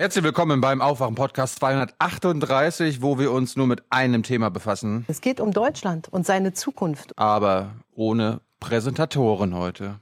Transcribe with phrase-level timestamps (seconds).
[0.00, 5.04] Herzlich willkommen beim Aufwachen Podcast 238, wo wir uns nur mit einem Thema befassen.
[5.08, 7.18] Es geht um Deutschland und seine Zukunft.
[7.18, 9.98] Aber ohne Präsentatoren heute.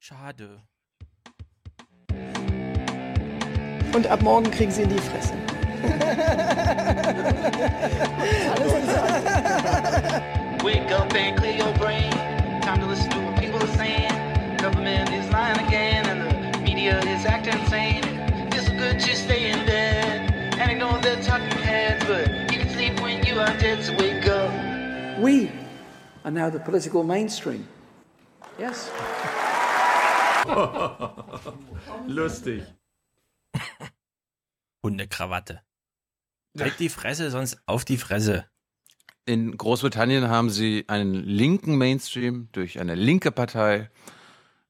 [0.00, 0.60] Schade.
[3.94, 5.32] Und ab morgen kriegen sie in die Fresse.
[10.62, 12.10] Wake up and clear your brain.
[12.60, 14.12] Time to listen to what people are saying.
[14.58, 18.01] Government is lying again, and the media is acting insane.
[19.12, 23.38] To stay in bed and ignore the talking heads, but you can sleep when you
[23.40, 23.84] are dead.
[23.84, 24.50] So wake up.
[25.20, 25.50] We
[26.24, 27.68] are now the political mainstream.
[28.58, 28.90] Yes.
[32.06, 32.62] Lustig.
[34.82, 35.60] Hundekrawatte.
[36.58, 38.46] Halt die Fresse, sonst auf die Fresse.
[39.26, 43.90] In Großbritannien haben sie einen linken Mainstream durch eine linke Partei.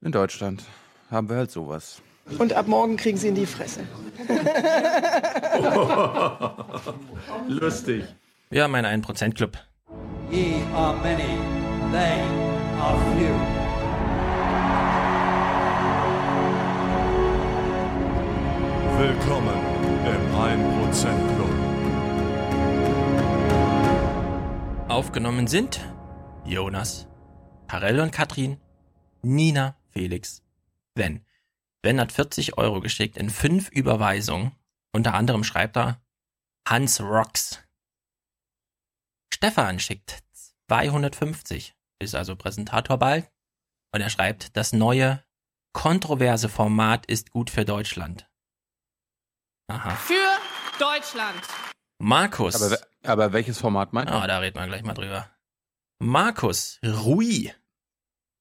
[0.01, 0.65] In Deutschland
[1.13, 2.03] haben wir halt sowas.
[2.39, 3.81] Und ab morgen kriegen sie in die Fresse.
[7.49, 8.05] Lustig.
[8.51, 9.59] Ja, mein 1%-Club.
[10.31, 11.37] Ye are many,
[11.91, 12.21] they
[12.81, 13.35] are few.
[18.99, 19.57] Willkommen
[20.07, 21.51] im 1% Club.
[24.89, 25.81] Aufgenommen sind
[26.45, 27.07] Jonas,
[27.67, 28.59] Karel und Katrin,
[29.23, 30.43] Nina, Felix,
[30.95, 31.25] Ben.
[31.83, 34.53] Ben hat 40 Euro geschickt in fünf Überweisungen.
[34.95, 36.01] Unter anderem schreibt er
[36.69, 37.63] Hans Rocks.
[39.35, 40.23] Stefan schickt
[40.69, 43.31] 250, ist also Präsentator bald.
[43.95, 45.25] Und er schreibt, das neue
[45.75, 48.29] kontroverse Format ist gut für Deutschland.
[49.69, 49.91] Aha.
[49.97, 50.39] Für
[50.79, 51.43] Deutschland.
[51.99, 52.61] Markus.
[52.63, 54.29] Aber, aber welches Format meint Ah, ihr?
[54.29, 55.29] da reden wir gleich mal drüber.
[55.99, 57.53] Markus, Rui,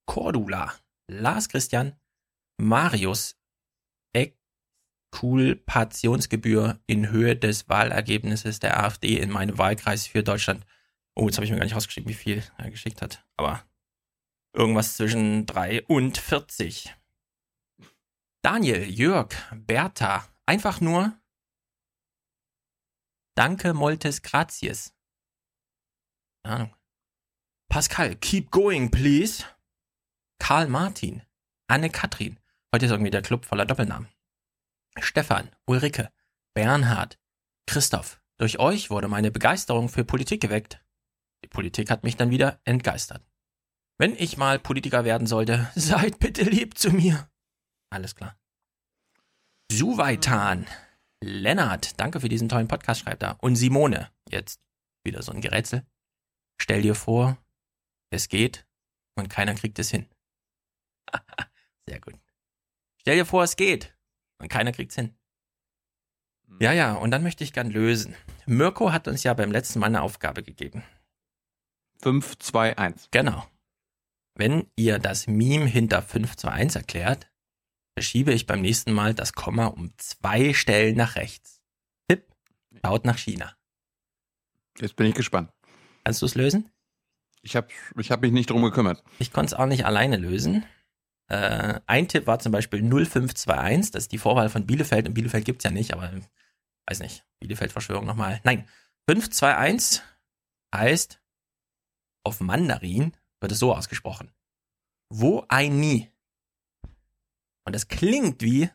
[0.08, 0.73] Cordula,
[1.08, 2.00] Lars Christian,
[2.62, 3.38] Marius,
[4.14, 10.66] Exkulpationsgebühr in Höhe des Wahlergebnisses der AfD in meinem Wahlkreis für Deutschland.
[11.16, 13.26] Oh, jetzt habe ich mir gar nicht rausgeschrieben, wie viel er geschickt hat.
[13.36, 13.66] Aber
[14.54, 16.95] irgendwas zwischen 3 und 40.
[18.44, 21.17] Daniel, Jörg, Bertha, einfach nur
[23.36, 24.94] Danke, Moltes Grazies.
[26.44, 26.76] Ahnung.
[27.70, 29.45] Pascal, keep going, please.
[30.39, 31.21] Karl Martin,
[31.67, 32.40] Anne-Katrin.
[32.73, 34.08] Heute ist irgendwie der Club voller Doppelnamen.
[34.99, 36.09] Stefan, Ulrike,
[36.54, 37.20] Bernhard,
[37.67, 38.21] Christoph.
[38.37, 40.83] Durch euch wurde meine Begeisterung für Politik geweckt.
[41.43, 43.26] Die Politik hat mich dann wieder entgeistert.
[43.98, 47.30] Wenn ich mal Politiker werden sollte, seid bitte lieb zu mir.
[47.89, 48.39] Alles klar.
[49.70, 50.65] Suweitan,
[51.21, 53.38] Lennart, danke für diesen tollen Podcast, schreibt er.
[53.43, 54.61] Und Simone, jetzt
[55.03, 55.86] wieder so ein Gerätsel.
[56.59, 57.38] Stell dir vor,
[58.11, 58.65] es geht
[59.15, 60.08] und keiner kriegt es hin.
[61.88, 62.20] Sehr gut.
[63.02, 63.98] Stell dir vor, es geht
[64.39, 65.16] und keiner kriegt's hin.
[66.60, 68.16] Ja, ja, und dann möchte ich gern lösen.
[68.45, 70.84] Mirko hat uns ja beim letzten Mal eine Aufgabe gegeben.
[72.04, 73.08] 5, 2, 1.
[73.10, 73.48] Genau.
[74.36, 77.32] Wenn ihr das Meme hinter 521 erklärt,
[77.98, 81.64] verschiebe ich beim nächsten Mal das Komma um zwei Stellen nach rechts.
[82.08, 82.32] Tipp,
[82.86, 83.56] schaut nach China.
[84.80, 85.52] Jetzt bin ich gespannt.
[86.04, 86.72] Kannst du es lösen?
[87.42, 89.04] Ich habe ich hab mich nicht drum gekümmert.
[89.18, 90.66] Ich konnte es auch nicht alleine lösen.
[91.30, 95.08] Äh, ein Tipp war zum Beispiel 0521, das ist die Vorwahl von Bielefeld.
[95.08, 96.12] Und Bielefeld gibt's ja nicht, aber
[96.86, 97.24] weiß nicht.
[97.40, 98.40] Bielefeld-Verschwörung nochmal.
[98.45, 98.68] Nein,
[99.08, 100.02] 521
[100.74, 101.20] heißt,
[102.24, 104.33] auf Mandarin wird es so ausgesprochen.
[105.08, 106.11] Wo ein nie.
[107.64, 108.70] Und das klingt wie,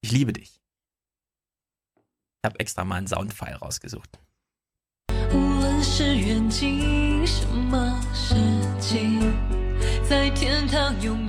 [0.00, 0.60] ich liebe dich.
[1.96, 4.18] Ich habe extra mal einen Soundfile rausgesucht.
[5.32, 8.34] 无论是远近，什么事
[8.80, 9.20] 情，
[10.08, 11.27] 在天堂拥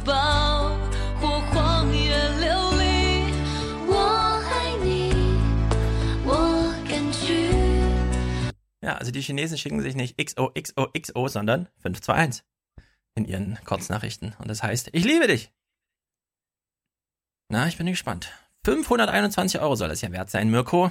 [8.91, 12.45] Ja, also die Chinesen schicken sich nicht XOXOXO, sondern 521
[13.15, 14.35] in ihren Kurznachrichten.
[14.41, 15.53] Und das heißt, ich liebe dich.
[17.49, 18.33] Na, ich bin gespannt.
[18.65, 20.91] 521 Euro soll das ja wert sein, Mirko.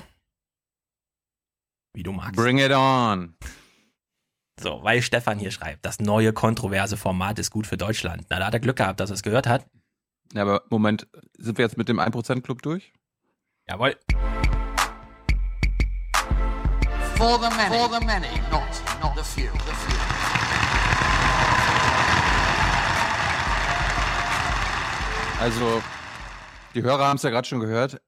[1.93, 2.37] Wie du magst.
[2.37, 3.35] Bring it on.
[4.61, 8.27] So, weil Stefan hier schreibt, das neue kontroverse Format ist gut für Deutschland.
[8.29, 9.69] Na, da hat er Glück gehabt, dass er es gehört hat.
[10.31, 11.05] Ja, aber Moment,
[11.37, 12.93] sind wir jetzt mit dem 1% Club durch?
[13.67, 13.97] Jawohl.
[17.19, 19.51] For the many, for the many, not not the few.
[19.51, 19.99] The few.
[25.41, 25.81] Also,
[26.75, 28.01] die Hörer haben es ja gerade schon gehört.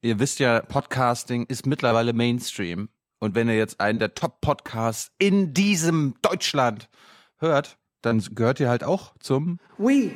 [0.00, 2.88] Ihr wisst ja, Podcasting ist mittlerweile Mainstream.
[3.18, 6.88] Und wenn ihr jetzt einen der Top-Podcasts in diesem Deutschland
[7.36, 10.12] hört, dann gehört ihr halt auch zum We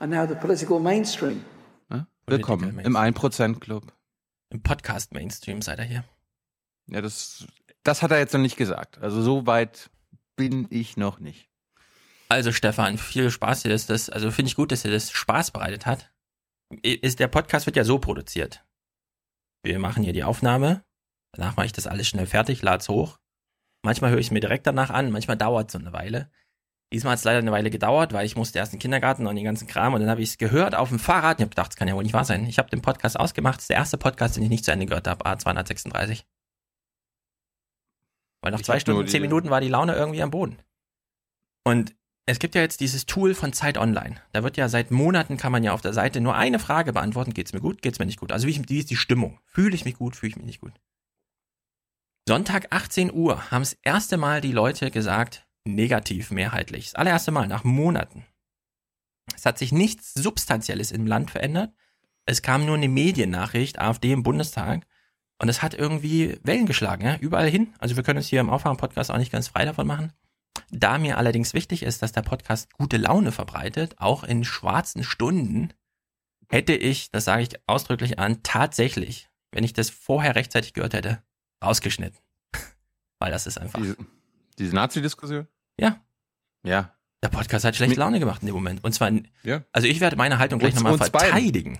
[0.00, 1.44] are now the political mainstream.
[1.88, 2.08] ne?
[2.26, 3.92] Willkommen im 1% Club.
[4.48, 6.04] Im Podcast-Mainstream seid ihr hier.
[6.90, 7.46] Ja, das,
[7.90, 8.98] das hat er jetzt noch nicht gesagt.
[8.98, 9.90] Also so weit
[10.36, 11.50] bin ich noch nicht.
[12.28, 15.50] Also Stefan, viel Spaß dir, dass das, also finde ich gut, dass dir das Spaß
[15.50, 16.12] bereitet hat.
[16.82, 18.64] Ist, der Podcast wird ja so produziert.
[19.64, 20.84] Wir machen hier die Aufnahme,
[21.32, 23.18] danach mache ich das alles schnell fertig, lad's hoch.
[23.82, 26.30] Manchmal höre ich es mir direkt danach an, manchmal dauert es so eine Weile.
[26.92, 29.34] Diesmal hat es leider eine Weile gedauert, weil ich musste erst in den Kindergarten und
[29.34, 31.72] den ganzen Kram und dann habe ich es gehört auf dem Fahrrad und habe gedacht,
[31.72, 32.46] das kann ja wohl nicht wahr sein.
[32.46, 34.86] Ich habe den Podcast ausgemacht, das ist der erste Podcast, den ich nicht zu Ende
[34.86, 36.22] gehört habe, A236.
[38.40, 40.58] Weil nach Ich zwei Stunden, zehn Minuten war die Laune irgendwie am Boden.
[41.64, 41.94] Und
[42.26, 44.22] es gibt ja jetzt dieses Tool von Zeit Online.
[44.32, 47.34] Da wird ja seit Monaten kann man ja auf der Seite nur eine Frage beantworten.
[47.34, 47.82] Geht's mir gut?
[47.82, 48.32] Geht's mir nicht gut?
[48.32, 49.40] Also wie, wie ist die Stimmung?
[49.46, 50.16] Fühle ich mich gut?
[50.16, 50.72] Fühle ich mich nicht gut?
[52.28, 56.86] Sonntag 18 Uhr haben das erste Mal die Leute gesagt, negativ mehrheitlich.
[56.86, 58.24] Das allererste Mal nach Monaten.
[59.34, 61.74] Es hat sich nichts Substanzielles im Land verändert.
[62.26, 64.86] Es kam nur eine Mediennachricht, AfD im Bundestag.
[65.40, 67.72] Und es hat irgendwie Wellen geschlagen, ja, überall hin.
[67.78, 70.12] Also wir können uns hier im Aufwachen-Podcast auch nicht ganz frei davon machen.
[70.70, 75.72] Da mir allerdings wichtig ist, dass der Podcast gute Laune verbreitet, auch in schwarzen Stunden,
[76.48, 81.22] hätte ich, das sage ich ausdrücklich an, tatsächlich, wenn ich das vorher rechtzeitig gehört hätte,
[81.64, 82.18] rausgeschnitten.
[83.18, 83.80] Weil das ist einfach.
[83.80, 83.96] Diese,
[84.58, 85.46] diese Nazi-Diskussion?
[85.78, 86.00] Ja.
[86.64, 86.94] Ja.
[87.22, 88.84] Der Podcast hat schlecht Mi- Laune gemacht in dem Moment.
[88.84, 89.10] Und zwar,
[89.42, 89.62] Ja.
[89.72, 91.78] also ich werde meine Haltung gleich nochmal uns beiden.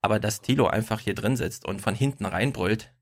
[0.00, 2.94] Aber dass Tilo einfach hier drin sitzt und von hinten reinbrüllt,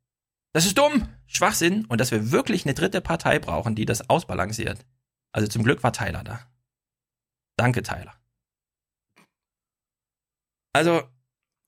[0.52, 4.86] das ist dumm, Schwachsinn und dass wir wirklich eine dritte Partei brauchen, die das ausbalanciert.
[5.32, 6.40] Also zum Glück war Tyler da.
[7.56, 8.14] Danke, Tyler.
[10.72, 11.02] Also,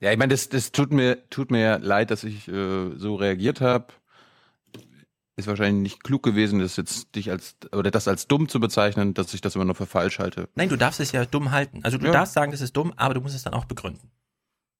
[0.00, 3.60] Ja, ich meine, das, das tut mir tut mir leid, dass ich äh, so reagiert
[3.60, 3.88] habe.
[5.36, 9.14] Ist wahrscheinlich nicht klug gewesen, das jetzt dich als oder das als dumm zu bezeichnen,
[9.14, 10.48] dass ich das immer noch für falsch halte.
[10.54, 11.80] nein, du darfst es ja dumm halten.
[11.84, 12.12] Also du Ja.
[12.12, 14.10] darfst sagen, das ist dumm, aber du musst es dann auch begründen.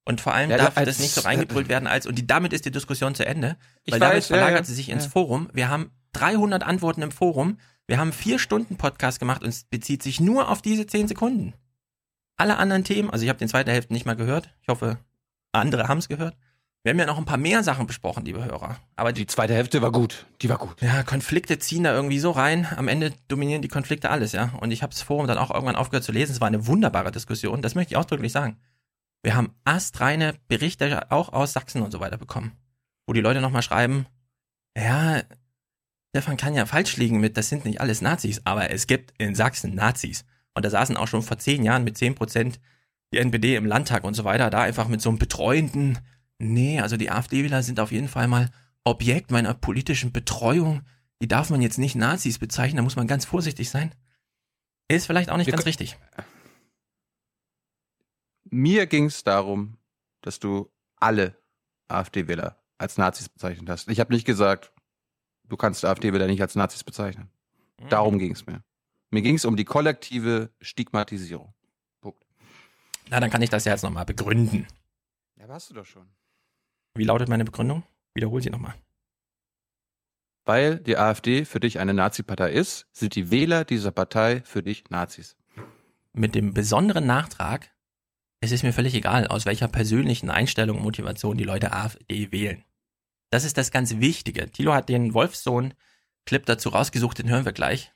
[0.08, 2.64] Und vor allem Ja, darf das nicht so reingebrüllt werden als, und die, damit ist
[2.64, 3.58] die Diskussion zu Ende.
[3.84, 4.64] Ich weil damit weiß, verlagert ja.
[4.64, 5.04] sie sich ins.
[5.04, 5.50] Forum.
[5.52, 7.58] Wir haben 300 Antworten im Forum.
[7.86, 11.52] Wir haben vier Stunden Podcast gemacht und es bezieht sich nur auf diese 10 Sekunden.
[12.38, 14.48] Alle anderen Themen, also ich habe den zweiten Hälfte nicht mal gehört.
[14.62, 14.96] Ich hoffe,
[15.52, 16.34] andere haben es gehört.
[16.84, 18.76] Wir haben ja noch ein paar mehr Sachen besprochen, liebe Hörer.
[18.96, 20.24] Aber die, Die zweite Hälfte war gut.
[20.40, 20.80] Die war gut.
[20.80, 22.66] ja, Konflikte ziehen da irgendwie so rein.
[22.76, 24.52] Am Ende dominieren die Konflikte alles, ja.
[24.58, 26.32] Und ich habe das Forum dann auch irgendwann aufgehört zu lesen.
[26.32, 27.60] Es war eine wunderbare Diskussion.
[27.60, 28.56] Das möchte ich ausdrücklich sagen.
[29.22, 32.52] Wir haben astreine Berichte auch aus Sachsen und so weiter bekommen,
[33.06, 34.06] wo die Leute nochmal schreiben,
[34.76, 35.22] ja,
[36.10, 39.34] Stefan kann ja falsch liegen mit, das sind nicht alles Nazis, aber es gibt in
[39.34, 40.24] Sachsen Nazis.
[40.54, 42.58] Und da saßen auch schon vor zehn Jahren mit zehn Prozent
[43.12, 45.98] die NPD im Landtag und so weiter, da einfach mit so einem betreuenden,
[46.38, 48.50] nee, also die AfD-Wähler sind auf jeden Fall mal
[48.84, 50.82] Objekt meiner politischen Betreuung.
[51.20, 53.94] Die darf man jetzt nicht Nazis bezeichnen, da muss man ganz vorsichtig sein.
[54.88, 55.96] Ist vielleicht auch nicht Wir ganz richtig.
[58.50, 59.78] Mir ging es darum,
[60.22, 61.36] dass du alle
[61.88, 63.88] AfD-Wähler als Nazis bezeichnet hast.
[63.88, 64.72] Ich habe nicht gesagt,
[65.44, 67.30] du kannst AfD-Wähler nicht als Nazis bezeichnen.
[67.80, 67.88] Mhm.
[67.88, 68.62] Darum ging es mir.
[69.10, 71.54] Mir ging es um die kollektive Stigmatisierung.
[72.00, 72.24] Punkt.
[73.08, 74.66] Na, dann kann ich das ja jetzt nochmal begründen.
[75.36, 76.08] Ja, warst du doch schon.
[76.94, 77.84] Wie lautet meine Begründung?
[78.14, 78.74] Wiederhol sie nochmal.
[80.44, 84.88] Weil die AfD für dich eine Nazi-Partei ist, sind die Wähler dieser Partei für dich
[84.90, 85.36] Nazis.
[86.12, 87.70] Mit dem besonderen Nachtrag,
[88.40, 92.64] es ist mir völlig egal, aus welcher persönlichen Einstellung und Motivation die Leute AfD wählen.
[93.30, 94.50] Das ist das ganz Wichtige.
[94.50, 97.92] Thilo hat den Wolfsohn-Clip dazu rausgesucht, den hören wir gleich.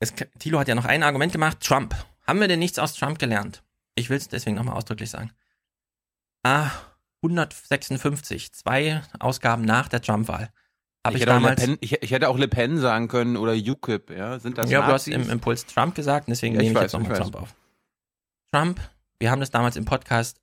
[0.00, 1.94] Es, Thilo hat ja noch ein Argument gemacht, Trump.
[2.26, 3.62] Haben wir denn nichts aus Trump gelernt?
[3.94, 5.32] Ich will es deswegen nochmal ausdrücklich sagen.
[6.44, 6.70] Ah,
[7.22, 10.50] 156, zwei Ausgaben nach der Trump-Wahl.
[11.08, 11.64] Ich ich, hätte, auch Le damals...
[11.64, 14.38] Pen, ich, ich hätte auch Le Pen sagen können oder UKIP, ja.
[14.38, 15.26] Sind das ja, du hast Nazis?
[15.26, 17.18] im Impuls Trump gesagt, deswegen Ja, nehme ich weiß, jetzt nochmal.
[17.18, 17.54] Trump auf.
[18.52, 18.80] Trump,
[19.18, 20.38] wir haben das damals im Podcast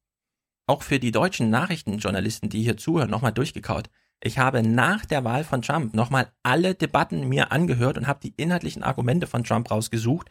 [0.66, 3.90] auch für die deutschen Nachrichtenjournalisten, die hier zuhören, nochmal durchgekaut.
[4.22, 8.34] Ich habe nach der Wahl von Trump nochmal alle Debatten mir angehört und habe die
[8.36, 10.30] inhaltlichen Argumente von Trump rausgesucht.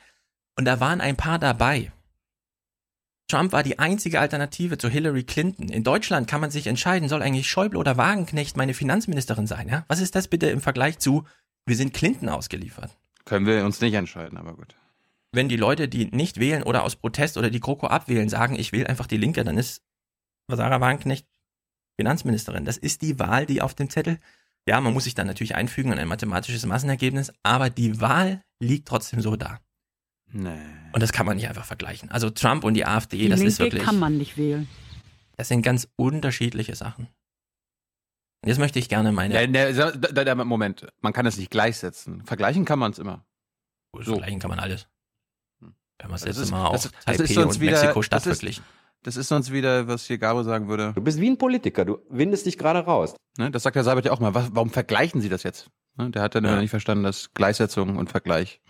[0.56, 1.92] Und da waren ein paar dabei.
[3.28, 5.68] Trump war die einzige Alternative zu Hillary Clinton.
[5.68, 9.84] In Deutschland kann man sich entscheiden, soll eigentlich Schäuble oder Wagenknecht meine Finanzministerin sein, ja?
[9.86, 11.24] Was ist das bitte im Vergleich zu,
[11.64, 12.96] wir sind Clinton ausgeliefert?
[13.24, 14.74] Können wir uns nicht entscheiden, aber gut.
[15.38, 18.72] Wenn die Leute, die nicht wählen oder aus Protest oder die GroKo abwählen, sagen, ich
[18.72, 19.82] wähle einfach die Linke, dann ist
[20.50, 21.28] Sarah Wagenknecht
[21.96, 22.64] Finanzministerin.
[22.64, 24.18] Das ist die Wahl, die auf dem Zettel,
[24.68, 28.88] ja, man muss sich dann natürlich einfügen in ein mathematisches Massenergebnis, aber die Wahl liegt
[28.88, 29.60] trotzdem so da.
[30.32, 30.58] Nee.
[30.92, 32.10] Und das kann man nicht einfach vergleichen.
[32.10, 34.68] Also Trump und die AfD, Die das Linke ist wirklich, kann man nicht wählen.
[35.36, 37.06] das sind ganz unterschiedliche Sachen.
[38.42, 42.24] Und jetzt möchte ich gerne meine, ne, da, da, Moment, man kann es nicht gleichsetzen.
[42.24, 43.24] Vergleichen kann man es immer.
[43.94, 44.12] so.
[44.12, 44.88] vergleichen kann man alles.
[45.98, 48.26] Wenn man es Das jetzt ist- immer das- auf Taipei sonst und wieder- Mexiko-Stadt das
[48.26, 48.64] ist- verglichen.
[49.04, 50.92] Das ist sonst wieder, was hier Gabo sagen würde.
[50.94, 53.14] Du bist wie ein Politiker, du windest dich gerade raus.
[53.38, 54.34] Ne, das sagt der Seibert ja auch mal.
[54.34, 55.70] Was, warum vergleichen Sie das jetzt?
[55.96, 56.56] Ne, der hat dann ja.
[56.60, 58.60] nicht verstanden, dass Gleichsetzung und Vergleich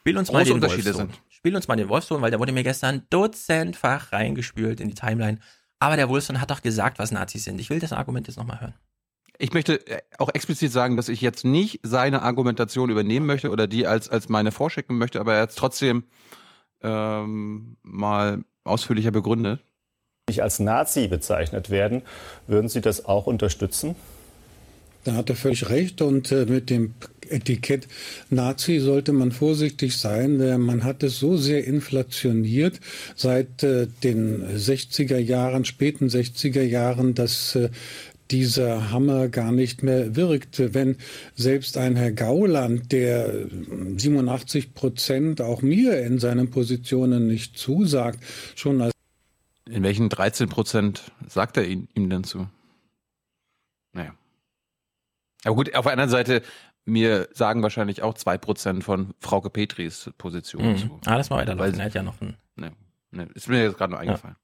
[0.00, 1.20] Spiel uns mal den Unterschiede sind.
[1.28, 5.40] Spiel uns mal den Wolfsohn, weil der wurde mir gestern dutzendfach reingespült in die Timeline.
[5.80, 7.60] Aber der Wolfsohn hat doch gesagt, was Nazis sind.
[7.60, 8.74] Ich will das Argument jetzt nochmal hören.
[9.38, 13.66] Ich möchte äh, auch explizit sagen, dass ich jetzt nicht seine Argumentation übernehmen möchte oder
[13.66, 16.04] die als, als meine vorschicken möchte, aber er hat trotzdem
[16.82, 19.60] ähm, mal ausführlicher begründet.
[20.28, 22.02] Nicht als Nazi bezeichnet werden,
[22.46, 23.94] würden Sie das auch unterstützen?
[25.04, 26.94] Da hat er völlig recht und äh, mit dem
[27.28, 27.86] Etikett
[28.28, 30.36] Nazi sollte man vorsichtig sein.
[30.60, 32.80] Man hat es so sehr inflationiert
[33.14, 37.70] seit äh, den 60er Jahren, späten 60er Jahren, dass äh,
[38.30, 40.74] dieser Hammer gar nicht mehr wirkte.
[40.74, 40.96] Wenn
[41.34, 43.46] selbst ein Herr Gauland, der
[43.96, 48.22] 87 Prozent auch mir in seinen Positionen nicht zusagt,
[48.54, 48.92] schon als
[49.68, 52.46] in welchen 13 Prozent sagt er ihm, ihm denn zu?
[53.92, 54.14] Naja.
[55.42, 56.42] Aber gut, auf der anderen Seite,
[56.84, 60.76] mir sagen wahrscheinlich auch zwei Prozent von Frauke Petris Position mhm.
[60.76, 61.00] zu.
[61.04, 61.80] Ah, das mal weiterlaufen.
[61.80, 62.36] Er hat ja noch einen.
[62.54, 62.72] Ne,
[63.10, 64.36] ne, ist mir jetzt gerade nur eingefallen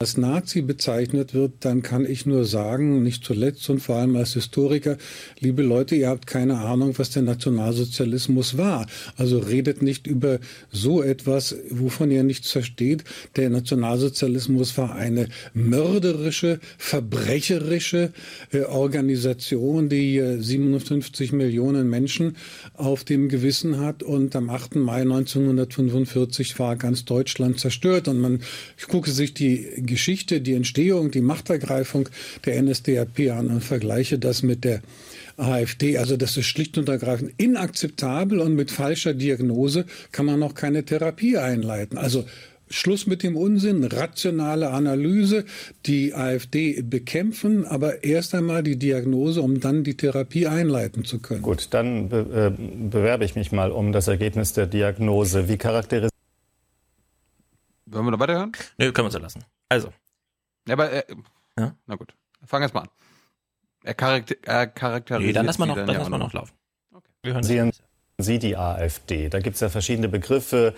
[0.00, 4.34] als Nazi bezeichnet wird, dann kann ich nur sagen, nicht zuletzt und vor allem als
[4.34, 4.96] Historiker,
[5.40, 8.86] liebe Leute, ihr habt keine Ahnung, was der Nationalsozialismus war.
[9.16, 10.38] Also redet nicht über
[10.70, 13.02] so etwas, wovon ihr nichts versteht.
[13.34, 18.12] Der Nationalsozialismus war eine mörderische, verbrecherische
[18.52, 22.36] äh, Organisation, die äh, 57 Millionen Menschen
[22.74, 24.76] auf dem Gewissen hat und am 8.
[24.76, 28.42] Mai 1945 war ganz Deutschland zerstört und man,
[28.76, 32.08] ich gucke sich die Geschichte, die Entstehung, die Machtergreifung
[32.44, 34.80] der NSDAP an und vergleiche das mit der
[35.36, 35.98] AfD.
[35.98, 40.84] Also das ist schlicht und ergreifend inakzeptabel und mit falscher Diagnose kann man noch keine
[40.84, 41.98] Therapie einleiten.
[41.98, 42.24] Also
[42.70, 45.44] Schluss mit dem Unsinn, rationale Analyse,
[45.86, 51.42] die AfD bekämpfen, aber erst einmal die Diagnose, um dann die Therapie einleiten zu können.
[51.42, 55.48] Gut, dann be äh, bewerbe ich mich mal um das Ergebnis der Diagnose.
[55.48, 56.12] Wie charakterisiert
[57.90, 58.52] wollen wir noch weiterhören?
[58.78, 59.44] Nö, können wir so lassen.
[59.68, 59.92] Also.
[60.66, 61.04] Ja, aber, äh,
[61.58, 61.74] ja?
[61.86, 62.14] na gut.
[62.44, 62.88] Fangen wir erst mal an.
[63.84, 65.28] Er, charakter er charakterisiert.
[65.28, 66.52] Nee, dann lassen wir noch, dann lassen wir noch laufen.
[66.92, 67.10] Okay.
[67.22, 67.72] Wir hören Sehen
[68.18, 69.28] Sie die AfD.
[69.28, 70.74] Da gibt es ja verschiedene Begriffe.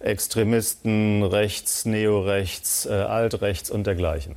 [0.00, 4.36] Extremisten, rechts, neorechts, äh, altrechts und dergleichen.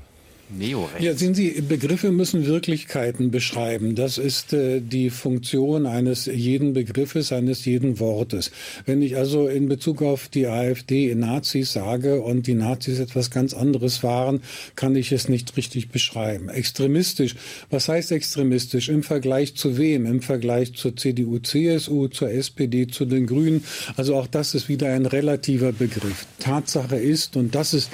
[0.58, 1.04] Neorechts.
[1.04, 3.96] Ja, sehen Sie, Begriffe müssen Wirklichkeiten beschreiben.
[3.96, 8.52] Das ist äh, die Funktion eines jeden Begriffes, eines jeden Wortes.
[8.86, 13.54] Wenn ich also in Bezug auf die AfD Nazis sage und die Nazis etwas ganz
[13.54, 14.42] anderes waren,
[14.76, 16.50] kann ich es nicht richtig beschreiben.
[16.50, 17.36] Extremistisch.
[17.70, 18.90] Was heißt extremistisch?
[18.90, 20.06] Im Vergleich zu wem?
[20.06, 23.64] Im Vergleich zur CDU, CSU, zur SPD, zu den Grünen.
[23.96, 26.26] Also auch das ist wieder ein relativer Begriff.
[26.40, 27.90] Tatsache ist, und das ist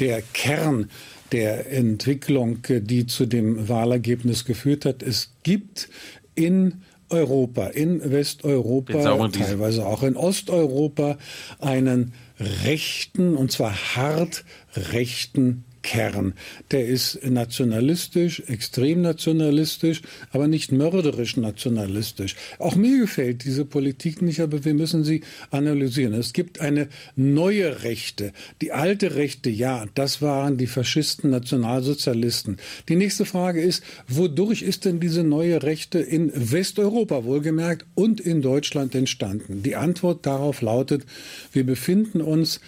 [0.00, 0.90] der Kern
[1.32, 5.02] der Entwicklung, die zu dem Wahlergebnis geführt hat.
[5.02, 5.88] Es gibt
[6.34, 11.18] in Europa, in Westeuropa, teilweise auch in Osteuropa
[11.58, 12.12] einen
[12.64, 16.34] rechten, und zwar hart rechten Kern.
[16.72, 22.34] Der ist nationalistisch, extrem nationalistisch, aber nicht mörderisch nationalistisch.
[22.58, 26.14] Auch mir gefällt diese Politik nicht, aber wir müssen sie analysieren.
[26.14, 28.32] Es gibt eine neue Rechte.
[28.62, 32.56] Die alte Rechte, ja, das waren die Faschisten, Nationalsozialisten.
[32.88, 38.40] Die nächste Frage ist, wodurch ist denn diese neue Rechte in Westeuropa wohlgemerkt und in
[38.40, 39.62] Deutschland entstanden?
[39.62, 41.04] Die Antwort darauf lautet,
[41.52, 42.60] wir befinden uns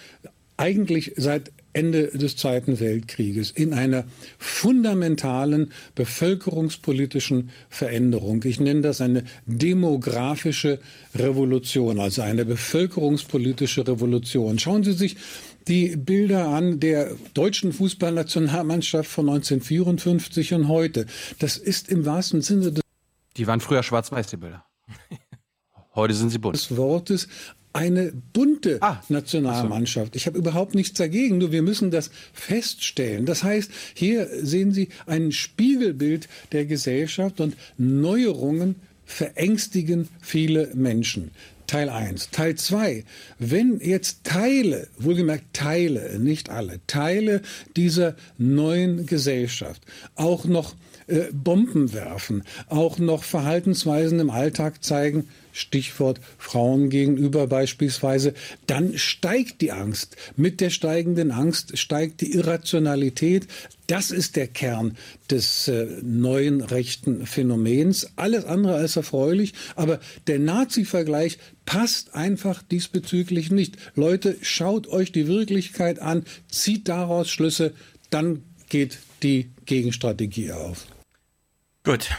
[0.57, 4.05] eigentlich seit Ende des Zweiten Weltkrieges in einer
[4.39, 8.43] fundamentalen bevölkerungspolitischen Veränderung.
[8.45, 10.79] Ich nenne das eine demografische
[11.13, 14.57] Revolution, also eine bevölkerungspolitische Revolution.
[14.57, 15.17] Schauen Sie sich
[15.67, 21.05] die Bilder an der deutschen Fußballnationalmannschaft von 1954 und heute.
[21.37, 22.81] Das ist im wahrsten Sinne des
[23.35, 24.65] Die waren früher schwarz-weiß, die Bilder.
[25.97, 26.55] Heute sind sie bunt.
[26.55, 27.27] Des Wortes
[27.77, 30.15] eine bunte ah, Nationalmannschaft.
[30.15, 33.27] Ich habe überhaupt nichts dagegen, nur wir müssen das feststellen.
[33.27, 41.29] Das heißt, hier sehen Sie ein Spiegelbild der Gesellschaft und Neuerungen verängstigen viele Menschen.
[41.67, 42.31] Teil 1.
[42.31, 43.03] Teil 2.
[43.37, 47.43] Wenn jetzt Teile, wohlgemerkt Teile, nicht alle, Teile
[47.75, 49.83] dieser neuen Gesellschaft
[50.15, 50.73] auch noch
[51.05, 55.27] äh, Bomben werfen, auch noch Verhaltensweisen im Alltag zeigen,
[55.57, 58.33] Stichwort Frauen gegenüber beispielsweise,
[58.67, 60.15] dann steigt die Angst.
[60.35, 63.47] Mit der steigenden Angst steigt die Irrationalität.
[63.87, 64.97] Das ist der Kern
[65.31, 68.07] des äh, neuen rechten Phänomens.
[68.17, 69.53] Alles andere als erfreulich.
[69.75, 73.77] Aber der Nazi-Vergleich passt einfach diesbezüglich nicht.
[73.95, 77.73] Leute, schaut euch die Wirklichkeit an, zieht daraus Schlüsse,
[78.09, 80.85] dann geht die Gegenstrategie auf.
[81.83, 82.09] Gut.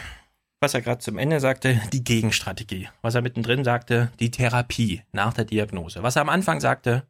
[0.60, 2.88] Was er gerade zum Ende sagte, die Gegenstrategie.
[3.00, 6.02] Was er mittendrin sagte, die Therapie nach der Diagnose.
[6.02, 7.06] Was er am Anfang sagte,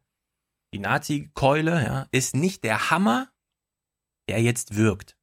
[0.75, 3.31] die Nazi-Keule ja, ist nicht der Hammer,
[4.29, 5.17] der jetzt wirkt.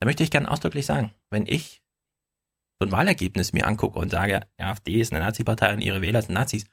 [0.00, 1.82] Da möchte ich gerne ausdrücklich sagen, wenn ich
[2.80, 6.34] so ein Wahlergebnis mir angucke und sage, AfD ist eine Nazi-Partei und ihre Wähler sind
[6.34, 6.66] Nazis,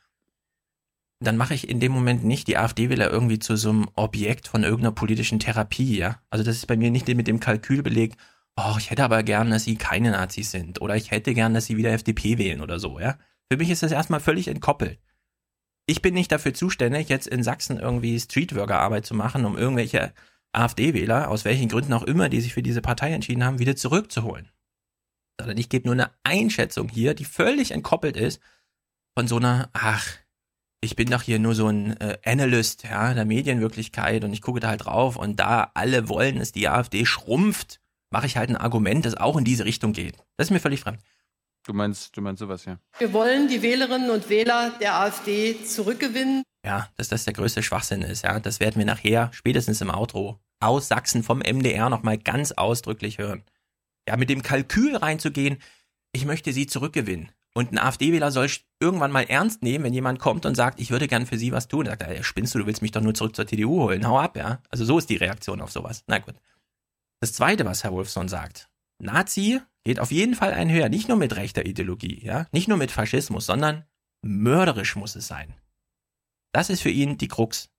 [1.24, 4.64] dann mache ich in dem Moment nicht die AfD-Wähler irgendwie zu so einem Objekt von
[4.64, 6.22] irgendeiner politischen Therapie, ja.
[6.30, 8.20] Also das ist bei mir nicht mit dem Kalkül belegt,
[8.56, 11.66] oh, ich hätte aber gern, dass sie keine Nazis sind oder ich hätte gern, dass
[11.66, 13.18] sie wieder FDP wählen oder so, ja.
[13.52, 15.00] Für mich ist das erstmal völlig entkoppelt.
[15.86, 20.14] Ich bin nicht dafür zuständig, jetzt in Sachsen irgendwie Streetworker-Arbeit zu machen, um irgendwelche
[20.54, 24.50] AfD-Wähler, aus welchen Gründen auch immer, die sich für diese Partei entschieden haben, wieder zurückzuholen.
[25.40, 28.40] Sondern ich gebe nur eine Einschätzung hier, die völlig entkoppelt ist
[29.18, 30.08] von so einer, ach,
[30.82, 34.60] ich bin doch hier nur so ein äh, Analyst, ja, der Medienwirklichkeit und ich gucke
[34.60, 37.80] da halt drauf und da alle wollen, dass die AfD schrumpft,
[38.14, 40.18] mache ich halt ein Argument, das auch in diese Richtung geht.
[40.38, 41.00] Das ist mir völlig fremd.
[41.66, 42.78] Du meinst, du meinst sowas, ja.
[43.00, 46.44] Wir wollen die Wählerinnen und Wähler der AfD zurückgewinnen.
[46.64, 48.40] Ja, dass das der größte Schwachsinn ist, ja.
[48.40, 53.44] Das werden wir nachher, spätestens im Outro, aus Sachsen vom MDR nochmal ganz ausdrücklich hören.
[54.08, 55.58] Ja, mit dem Kalkül reinzugehen,
[56.12, 57.32] ich möchte sie zurückgewinnen.
[57.56, 58.48] Und ein AfD-Wähler soll
[58.80, 61.68] irgendwann mal ernst nehmen, wenn jemand kommt und sagt, ich würde gern für sie was
[61.68, 61.86] tun.
[61.88, 64.08] Sagt er, spinnst du, du willst mich doch nur zurück zur TDU holen.
[64.08, 64.60] Hau ab, ja.
[64.70, 66.04] Also so ist die Reaktion auf sowas.
[66.08, 66.36] Na gut.
[67.24, 68.68] Das zweite, was Herr Wolfson sagt.
[69.00, 70.90] Nazi geht auf jeden Fall einher.
[70.90, 72.48] Nicht nur mit rechter Ideologie, ja.
[72.52, 73.86] Nicht nur mit Faschismus, sondern
[74.22, 75.54] mörderisch muss es sein.
[76.52, 77.70] Das ist für ihn die Krux.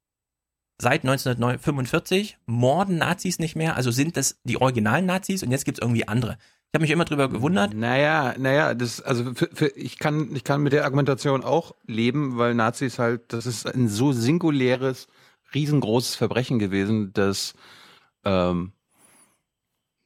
[0.80, 5.76] Seit 1945 morden Nazis nicht mehr, also sind das die originalen Nazis und jetzt gibt
[5.76, 6.38] es irgendwie andere.
[6.70, 7.74] Ich habe mich immer drüber gewundert.
[7.74, 12.38] Naja, naja, das, also für, für, ich kann, ich kann mit der Argumentation auch leben,
[12.38, 15.06] weil Nazis halt, das ist ein so singuläres,
[15.52, 17.52] riesengroßes Verbrechen gewesen, dass
[18.24, 18.72] ähm,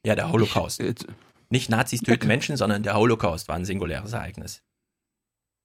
[0.05, 0.81] ja der Holocaust.
[0.81, 0.97] Ich,
[1.51, 4.63] Nicht Nazis töten Menschen, sondern der Holocaust war ein singuläres Ereignis.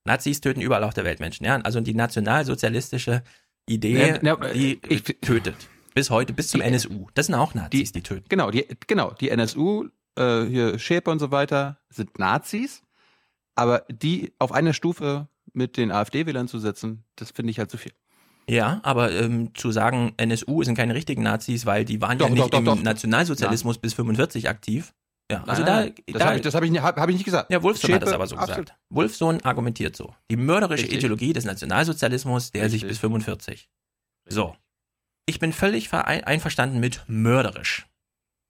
[0.05, 1.57] Nazis töten überall auf der Welt Menschen, ja.
[1.61, 3.23] Also die nationalsozialistische
[3.67, 5.55] Idee, ja, ja, die ich, tötet.
[5.93, 7.07] Bis heute, bis zum die, NSU.
[7.13, 8.25] Das sind auch Nazis, die, die töten.
[8.27, 12.83] Genau, die, genau, die NSU äh, hier Schäper und so weiter sind Nazis,
[13.55, 17.77] aber die auf einer Stufe mit den AfD-Wählern zu setzen, das finde ich halt zu
[17.77, 17.93] viel.
[18.49, 22.33] Ja, aber ähm, zu sagen, NSU sind keine richtigen Nazis, weil die waren doch, ja
[22.33, 24.93] nicht doch, doch, im Nationalsozialismus bis 45 aktiv.
[25.31, 26.25] Ja, also nein, da, das da
[26.57, 27.49] habe ich, hab ich, hab ich nicht gesagt.
[27.49, 28.67] Ja, Wolfsohn hat das aber so absolut.
[28.67, 28.79] gesagt.
[28.89, 30.13] Wolfsohn argumentiert so.
[30.29, 30.99] Die mörderische Richtig.
[30.99, 32.81] Ideologie des Nationalsozialismus, der Richtig.
[32.81, 33.69] sich bis 45.
[34.25, 34.55] So.
[35.25, 37.87] Ich bin völlig einverstanden mit mörderisch.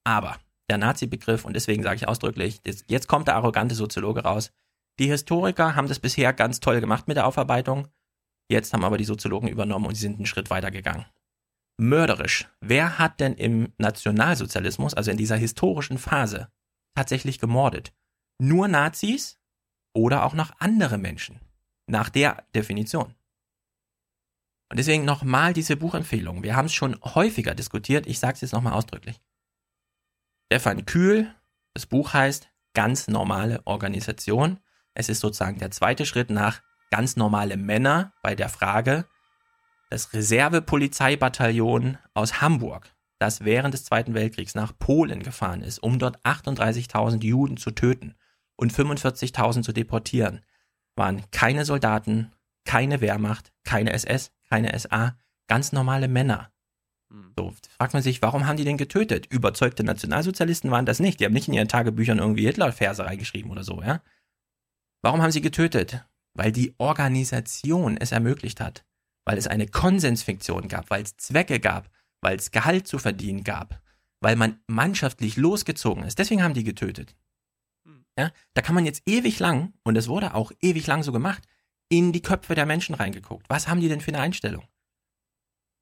[0.03, 0.37] Aber
[0.69, 4.51] der Nazi-Begriff, und deswegen sage ich ausdrücklich, jetzt kommt der arrogante Soziologe raus.
[4.99, 7.87] Die Historiker haben das bisher ganz toll gemacht mit der Aufarbeitung.
[8.49, 11.05] Jetzt haben aber die Soziologen übernommen und sie sind einen Schritt weiter gegangen.
[11.77, 12.47] Mörderisch.
[12.61, 16.49] Wer hat denn im Nationalsozialismus, also in dieser historischen Phase,
[16.95, 17.93] tatsächlich gemordet?
[18.39, 19.39] Nur Nazis
[19.95, 21.39] oder auch noch andere Menschen?
[21.87, 23.15] Nach der Definition.
[24.69, 26.43] Und deswegen nochmal diese Buchempfehlung.
[26.43, 28.07] Wir haben es schon häufiger diskutiert.
[28.07, 29.21] Ich sage es jetzt nochmal ausdrücklich.
[30.51, 31.33] Stefan Kühl.
[31.73, 34.59] Das Buch heißt Ganz normale Organisation.
[34.95, 36.61] Es ist sozusagen der zweite Schritt nach
[36.93, 39.07] ganz normale Männer bei der Frage,
[39.89, 46.23] das Reservepolizeibataillon aus Hamburg, das während des Zweiten Weltkriegs nach Polen gefahren ist, um dort
[46.23, 48.13] 38.000 Juden zu töten
[48.57, 50.41] und 45.000 zu deportieren,
[50.95, 52.31] waren keine Soldaten,
[52.63, 56.51] keine Wehrmacht, keine SS, keine SA, ganz normale Männer.
[57.09, 57.33] Hm.
[57.35, 59.25] So, fragt man sich, warum haben die denn getötet?
[59.31, 61.19] Überzeugte Nationalsozialisten waren das nicht.
[61.19, 64.03] Die haben nicht in ihren Tagebüchern irgendwie Hitler-Verse reingeschrieben oder so, ja?
[65.01, 66.05] Warum haben sie getötet?
[66.35, 68.85] Weil die Organisation es ermöglicht hat.
[69.25, 71.89] Weil es eine Konsensfiktion gab, weil es Zwecke gab,
[72.21, 73.81] weil es Gehalt zu verdienen gab,
[74.19, 76.19] weil man mannschaftlich losgezogen ist.
[76.19, 77.15] Deswegen haben die getötet.
[77.85, 78.05] Hm.
[78.17, 81.43] Ja, da kann man jetzt ewig lang, und es wurde auch ewig lang so gemacht,
[81.89, 83.45] in die Köpfe der Menschen reingeguckt.
[83.49, 84.63] Was haben die denn für eine Einstellung?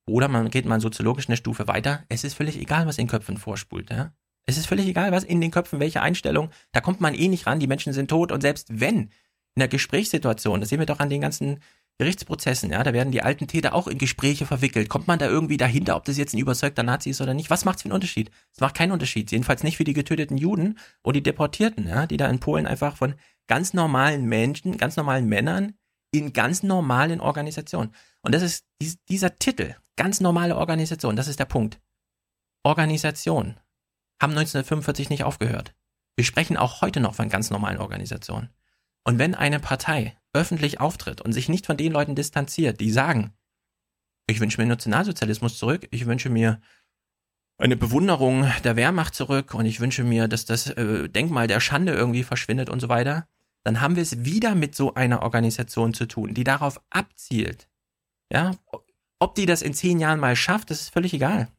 [0.08, 2.04] Oder man geht mal soziologisch eine Stufe weiter.
[2.10, 3.90] Es ist völlig egal, was in Köpfen vorspult.
[3.92, 4.14] Ja?
[4.46, 6.50] Es ist völlig egal, was in den Köpfen, welche Einstellung.
[6.72, 7.60] Da kommt man eh nicht ran.
[7.60, 8.32] Die Menschen sind tot.
[8.32, 9.12] Und selbst wenn
[9.56, 11.60] in der Gesprächssituation, das sehen wir doch an den ganzen
[11.98, 14.90] Gerichtsprozessen, ja, da werden die alten Täter auch in Gespräche verwickelt.
[14.90, 17.52] Kommt man da irgendwie dahinter, ob das jetzt ein überzeugter Nazi ist oder nicht?
[17.52, 18.32] Was macht es für einen Unterschied?
[18.54, 19.32] Es macht keinen Unterschied.
[19.32, 22.98] Jedenfalls nicht für die getöteten Juden und die Deportierten, ja, die da in Polen einfach
[22.98, 23.14] von
[23.48, 25.74] ganz normalen Menschen, ganz normalen Männern
[26.12, 27.94] in ganz normalen Organisationen.
[28.22, 31.80] Und das ist dies, dieser Titel, ganz normale Organisation, das ist der Punkt.
[32.64, 33.60] Organisationen
[34.22, 35.74] haben 1945 nicht aufgehört.
[36.16, 38.50] Wir sprechen auch heute noch von ganz normalen Organisationen.
[39.04, 43.34] Und wenn eine Partei öffentlich auftritt und sich nicht von den Leuten distanziert, die sagen,
[44.28, 46.62] ich wünsche mir Nationalsozialismus zurück, ich wünsche mir
[47.58, 51.94] eine Bewunderung der Wehrmacht zurück und ich wünsche mir, dass das äh, Denkmal der Schande
[51.94, 53.28] irgendwie verschwindet und so weiter,
[53.64, 57.68] dann haben wir es wieder mit so einer Organisation zu tun, die darauf abzielt.
[58.32, 58.56] Ja,
[59.20, 61.50] ob die das in zehn Jahren mal schafft, das ist völlig egal.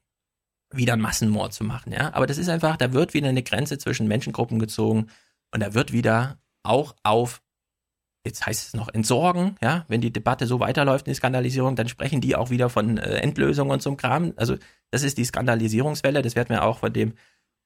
[0.72, 2.12] Wieder einen Massenmord zu machen, ja.
[2.14, 5.08] Aber das ist einfach, da wird wieder eine Grenze zwischen Menschengruppen gezogen
[5.52, 7.42] und da wird wieder auch auf,
[8.26, 9.84] jetzt heißt es noch entsorgen, ja.
[9.88, 13.70] Wenn die Debatte so weiterläuft die Skandalisierung, dann sprechen die auch wieder von äh, Endlösung
[13.70, 14.32] und so einem Kram.
[14.36, 14.56] Also,
[14.90, 17.14] das ist die Skandalisierungswelle, das werden wir auch von dem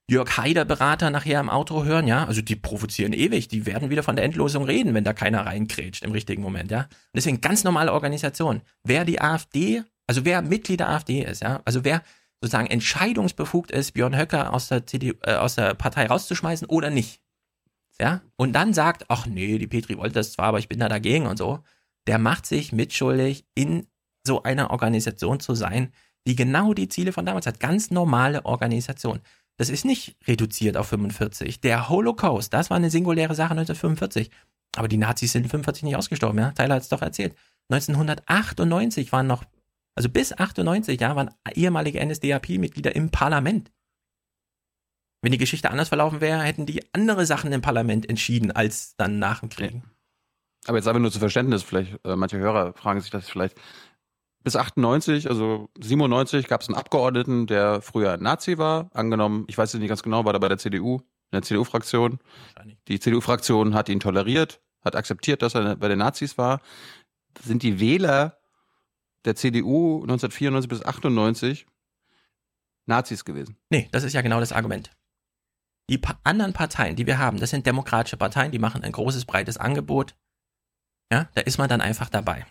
[0.08, 4.04] Jörg Haider Berater nachher im Auto hören, ja, also die provozieren ewig, die werden wieder
[4.04, 6.82] von der Endlosung reden, wenn da keiner reinkrätscht im richtigen Moment, ja.
[6.82, 8.62] Und deswegen ganz normale Organisation.
[8.84, 12.02] Wer die AfD, also wer Mitglied der AfD ist, ja, also wer
[12.40, 17.20] sozusagen entscheidungsbefugt ist, Björn Höcker aus der, CDU, äh, aus der Partei rauszuschmeißen oder nicht,
[18.00, 20.88] ja, und dann sagt, ach nee, die Petri wollte das zwar, aber ich bin da
[20.88, 21.60] dagegen und so,
[22.06, 23.86] der macht sich mitschuldig, in
[24.26, 25.92] so einer Organisation zu sein,
[26.26, 27.60] die genau die Ziele von damals hat.
[27.60, 29.20] Ganz normale Organisation.
[29.56, 31.60] Das ist nicht reduziert auf 45.
[31.60, 34.30] Der Holocaust, das war eine singuläre Sache 1945.
[34.76, 36.50] Aber die Nazis sind 45 nicht ausgestorben, ja?
[36.52, 37.34] Tyler hat es doch erzählt.
[37.70, 39.44] 1998 waren noch,
[39.94, 43.72] also bis 98, ja, waren ehemalige NSDAP-Mitglieder im Parlament.
[45.26, 49.18] Wenn die Geschichte anders verlaufen wäre, hätten die andere Sachen im Parlament entschieden, als dann
[49.18, 49.82] nach dem Krieg.
[50.68, 53.60] Aber jetzt einfach nur zu Verständnis, vielleicht, äh, manche Hörer fragen sich das vielleicht,
[54.44, 58.88] bis 98, also 97, gab es einen Abgeordneten, der früher Nazi war.
[58.94, 62.20] Angenommen, ich weiß es nicht ganz genau, war da bei der CDU, in der CDU-Fraktion.
[62.86, 66.60] Die CDU-Fraktion hat ihn toleriert, hat akzeptiert, dass er bei den Nazis war.
[67.42, 68.38] Sind die Wähler
[69.24, 71.66] der CDU 1994 bis 98
[72.84, 73.56] Nazis gewesen?
[73.70, 74.92] Nee, das ist ja genau das Argument.
[75.88, 79.24] Die pa anderen Parteien, die wir haben, das sind demokratische Parteien, die machen ein großes,
[79.24, 80.16] breites Angebot.
[81.12, 82.44] Ja, da ist man dann einfach dabei.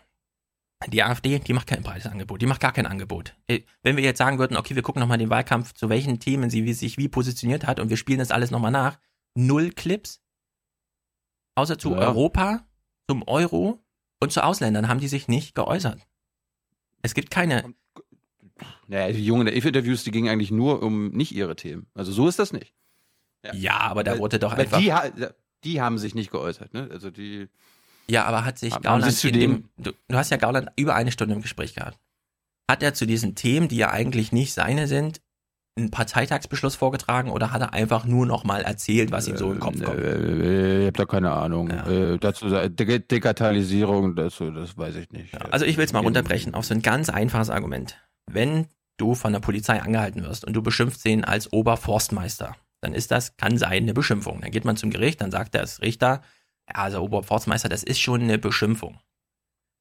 [0.88, 3.36] Die AfD, die macht kein breites Angebot, die macht gar kein Angebot.
[3.48, 6.50] Äh, wenn wir jetzt sagen würden, okay, wir gucken nochmal den Wahlkampf, zu welchen Themen
[6.50, 9.00] sie sich wie positioniert hat und wir spielen das alles nochmal nach,
[9.36, 10.22] null Clips.
[11.56, 12.00] Außer zu ja.
[12.00, 12.66] Europa,
[13.08, 13.84] zum Euro
[14.22, 16.02] und zu Ausländern haben die sich nicht geäußert.
[17.02, 17.74] Es gibt keine.
[18.88, 21.88] Naja, die jungen Interviews, die gingen eigentlich nur um nicht ihre Themen.
[21.94, 22.74] Also so ist das nicht.
[23.46, 24.80] Ja, ja aber da wurde doch einfach.
[24.80, 24.94] Die,
[25.64, 26.90] die haben sich nicht geäußert, ne?
[26.92, 27.48] Also die.
[28.08, 31.12] Ja, aber hat sich haben Gauland in dem, du, du, hast ja Gauland über eine
[31.12, 31.98] Stunde im Gespräch gehabt.
[32.70, 35.22] Hat er zu diesen Themen, die ja eigentlich nicht seine sind,
[35.78, 39.60] einen Parteitagsbeschluss vorgetragen oder hat er einfach nur noch mal erzählt, was ihm so im
[39.60, 40.00] Kopf kommt?
[40.00, 41.70] Äh, ich habe da keine Ahnung.
[41.70, 41.88] Ja.
[41.88, 45.34] Äh, dazu De Dekatalisierung, das, das weiß ich nicht.
[45.34, 48.00] Ja, also ich will es mal runterbrechen auf so ein ganz einfaches Argument.
[48.32, 53.12] Wenn du von der Polizei angehalten wirst und du beschimpfst ihn als Oberforstmeister, dann ist
[53.12, 54.42] das, kann sein, eine Beschimpfung.
[54.42, 56.22] Dann geht man zum Gericht, dann sagt der Richter,
[56.68, 59.00] also Oberforstmeister, das ist schon eine Beschimpfung.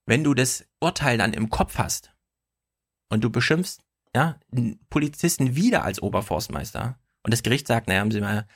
[0.06, 2.14] Wenn du das Urteil dann im Kopf hast
[3.10, 3.80] und du beschimpfst,
[4.14, 8.46] ja, einen Polizisten wieder als Oberforstmeister und das Gericht sagt, naja, haben Sie mal,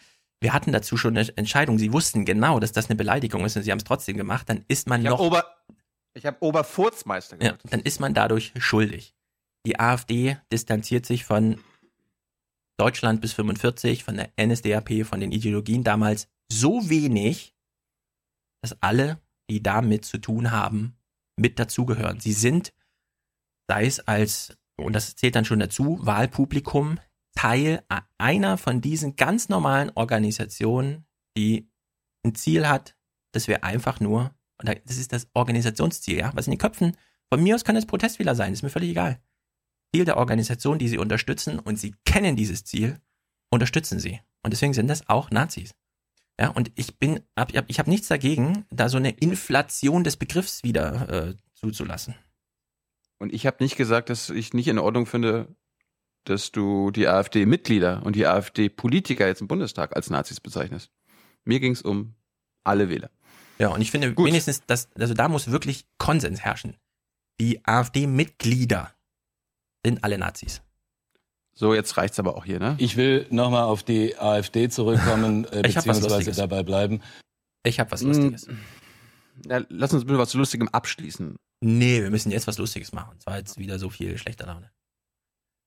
[0.40, 3.62] wir hatten dazu schon eine Entscheidung, Sie wussten genau, dass das eine Beleidigung ist und
[3.62, 5.18] Sie haben es trotzdem gemacht, dann ist man ich noch.
[5.18, 5.56] Hab Ober,
[6.14, 7.62] ich habe Oberfurzmeister gesagt.
[7.64, 9.14] Ja, dann ist man dadurch schuldig.
[9.66, 11.60] Die AfD distanziert sich von
[12.78, 17.54] Deutschland bis 45, von der NSDAP, von den Ideologien damals so wenig,
[18.62, 20.96] dass alle, die damit zu tun haben,
[21.38, 22.20] mit dazugehören.
[22.20, 22.72] Sie sind,
[23.68, 26.98] sei es als, und das zählt dann schon dazu, Wahlpublikum,
[27.34, 27.84] Teil
[28.18, 31.70] einer von diesen ganz normalen Organisationen, die
[32.24, 32.96] ein Ziel hat,
[33.32, 36.96] dass wir einfach nur, und das ist das Organisationsziel, ja, was in den Köpfen,
[37.32, 39.20] von mir aus kann es Protestwähler sein, ist mir völlig egal.
[39.94, 43.00] Ziel der Organisation, die sie unterstützen, und sie kennen dieses Ziel,
[43.50, 44.20] unterstützen sie.
[44.42, 45.74] Und deswegen sind das auch Nazis.
[46.40, 50.62] Ja, und ich bin, hab, ich habe nichts dagegen, da so eine Inflation des Begriffs
[50.62, 52.14] wieder äh, zuzulassen.
[53.18, 55.56] Und ich habe nicht gesagt, dass ich nicht in Ordnung finde,
[56.24, 60.92] dass du die AfD-Mitglieder und die AfD-Politiker jetzt im Bundestag als Nazis bezeichnest.
[61.44, 62.14] Mir ging es um
[62.62, 63.10] alle Wähler.
[63.58, 64.26] Ja, und ich finde Gut.
[64.26, 66.76] wenigstens, dass, also da muss wirklich Konsens herrschen.
[67.40, 68.94] Die AfD-Mitglieder
[69.88, 70.62] sind alle Nazis.
[71.54, 72.76] So, jetzt reicht's aber auch hier, ne?
[72.78, 77.02] Ich will nochmal auf die AfD zurückkommen, äh, beziehungsweise dabei bleiben.
[77.64, 78.48] Ich habe was Lustiges.
[79.46, 81.36] Ja, lass uns mit was Lustigem abschließen.
[81.60, 83.16] Nee, wir müssen jetzt was Lustiges machen.
[83.18, 84.70] Es war jetzt wieder so viel schlechter Laune.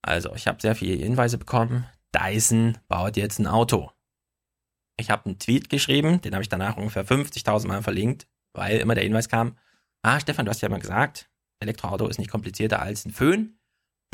[0.00, 1.84] Also, ich habe sehr viele Hinweise bekommen.
[2.14, 3.90] Dyson baut jetzt ein Auto.
[4.98, 8.94] Ich habe einen Tweet geschrieben, den habe ich danach ungefähr 50.000 Mal verlinkt, weil immer
[8.94, 9.56] der Hinweis kam,
[10.02, 11.30] Ah, Stefan, du hast ja mal gesagt,
[11.60, 13.58] Elektroauto ist nicht komplizierter als ein Föhn.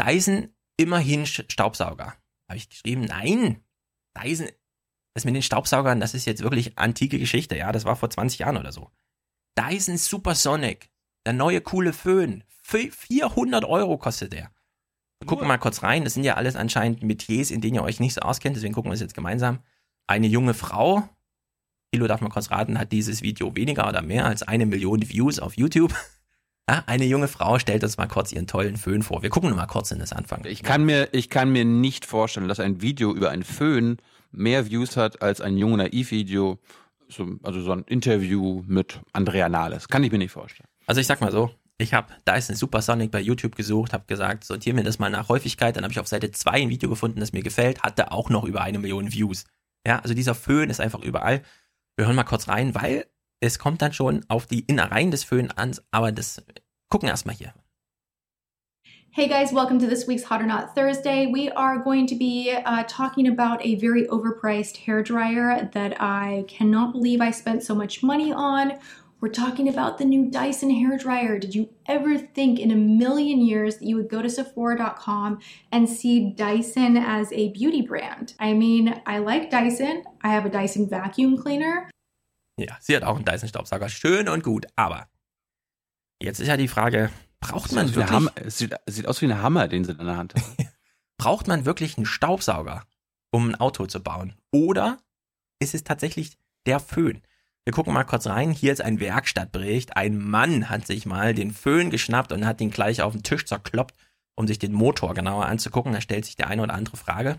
[0.00, 2.14] Dyson immerhin Staubsauger.
[2.48, 3.62] Habe ich geschrieben, nein.
[4.16, 4.48] Dyson,
[5.14, 8.40] das mit den Staubsaugern, das ist jetzt wirklich antike Geschichte, ja, das war vor 20
[8.40, 8.90] Jahren oder so.
[9.58, 10.90] Dyson Supersonic,
[11.26, 12.44] der neue coole Föhn.
[12.62, 14.50] 400 Euro kostet der.
[15.20, 16.04] Wir gucken mal kurz rein.
[16.04, 18.56] Das sind ja alles anscheinend Metiers, in denen ihr euch nicht so auskennt.
[18.56, 19.60] Deswegen gucken wir es jetzt gemeinsam.
[20.06, 21.08] Eine junge Frau,
[21.92, 25.38] Kilo darf man kurz raten, hat dieses Video weniger oder mehr als eine Million Views
[25.38, 25.94] auf YouTube.
[26.68, 29.22] Ja, eine junge Frau stellt uns mal kurz ihren tollen Föhn vor.
[29.22, 30.44] Wir gucken mal kurz in das Anfang.
[30.44, 33.96] Ich kann mir, ich kann mir nicht vorstellen, dass ein Video über einen Föhn
[34.32, 36.58] mehr Views hat als ein junge Naiv-Video.
[37.08, 39.88] So, also so ein Interview mit Andrea Nahles.
[39.88, 40.68] Kann ich mir nicht vorstellen.
[40.86, 44.76] Also ich sag mal so, ich habe Dyson Supersonic bei YouTube gesucht, habe gesagt, sortiere
[44.76, 45.74] mir das mal nach Häufigkeit.
[45.74, 48.44] Dann habe ich auf Seite 2 ein Video gefunden, das mir gefällt, hatte auch noch
[48.44, 49.44] über eine Million Views.
[49.86, 51.40] Ja, also dieser Föhn ist einfach überall.
[51.96, 53.06] Wir hören mal kurz rein, weil
[53.40, 56.42] es kommt dann schon auf die Innereien des Föhn an, aber das
[56.90, 57.52] gucken erstmal hier.
[59.10, 61.26] Hey guys, welcome to this week's Hot or Not Thursday.
[61.26, 66.44] We are going to be uh, talking about a very overpriced hair dryer that I
[66.46, 68.78] cannot believe I spent so much money on.
[69.20, 71.40] We're talking about the new Dyson hair dryer.
[71.40, 75.40] Did you ever think in a million years that you would go to Sephora.com
[75.72, 78.34] and see Dyson as a beauty brand?
[78.38, 80.04] I mean, I like Dyson.
[80.22, 81.90] I have a Dyson vacuum cleaner.
[82.58, 83.88] Ja, sie hat auch einen Dyson Staubsauger.
[83.88, 85.08] Schön und gut, aber
[86.20, 88.10] jetzt ist ja die Frage, braucht man wirklich...
[88.10, 90.42] Hammer, es sieht, es sieht aus wie ein Hammer, den sie in der Hand hat.
[91.18, 92.84] braucht man wirklich einen Staubsauger,
[93.30, 94.34] um ein Auto zu bauen?
[94.50, 94.98] Oder
[95.60, 97.22] ist es tatsächlich der Föhn?
[97.64, 98.50] Wir gucken mal kurz rein.
[98.50, 99.96] Hier ist ein Werkstattbericht.
[99.96, 103.44] Ein Mann hat sich mal den Föhn geschnappt und hat ihn gleich auf den Tisch
[103.44, 103.94] zerkloppt,
[104.34, 105.92] um sich den Motor genauer anzugucken.
[105.92, 107.38] Da stellt sich der eine oder andere Frage.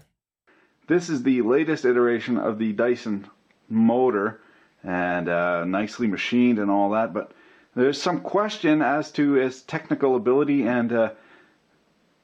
[0.88, 3.28] This is the latest iteration of the Dyson
[3.68, 4.38] motor
[4.84, 7.32] and uh, nicely machined and all that, but
[7.76, 11.10] there's some question as to his technical ability and uh,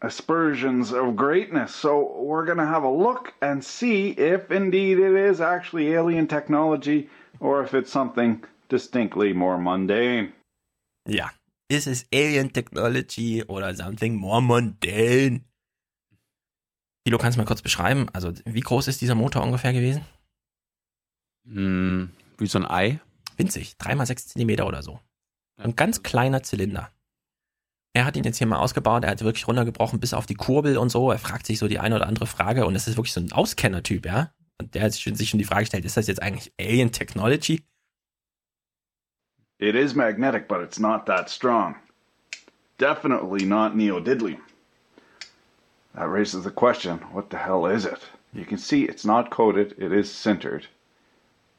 [0.02, 1.74] aspersions of greatness.
[1.74, 6.28] So we're going to have a look and see if indeed it is actually alien
[6.28, 10.34] technology or if it's something distinctly more mundane.
[11.08, 11.30] Ja,
[11.70, 15.42] ist es Alien Technology oder something more mundane?
[17.06, 18.08] Tilo, kannst du mal kurz beschreiben?
[18.14, 20.04] Also, wie groß ist dieser Motor ungefähr gewesen?
[21.48, 23.00] Hm, wie so ein Ei.
[23.38, 25.00] Winzig, dreimal sechs Zentimeter oder so.
[25.58, 26.92] Ein ganz kleiner Zylinder.
[27.94, 30.78] Er hat ihn jetzt hier mal ausgebaut, er hat wirklich runtergebrochen bis auf die Kurbel
[30.78, 31.12] und so.
[31.12, 33.32] Er fragt sich so die eine oder andere Frage und es ist wirklich so ein
[33.32, 34.32] Auskenner-Typ, ja.
[34.60, 37.64] Und der hat sich schon die Frage gestellt, ist das jetzt eigentlich Alien Technology?
[39.60, 41.76] It is magnetic, but it's not that strong.
[42.78, 44.42] Definitely not neodymium.
[45.94, 48.00] That raises the question, what the hell is it?
[48.34, 50.68] You can see it's not coated, it is sintered.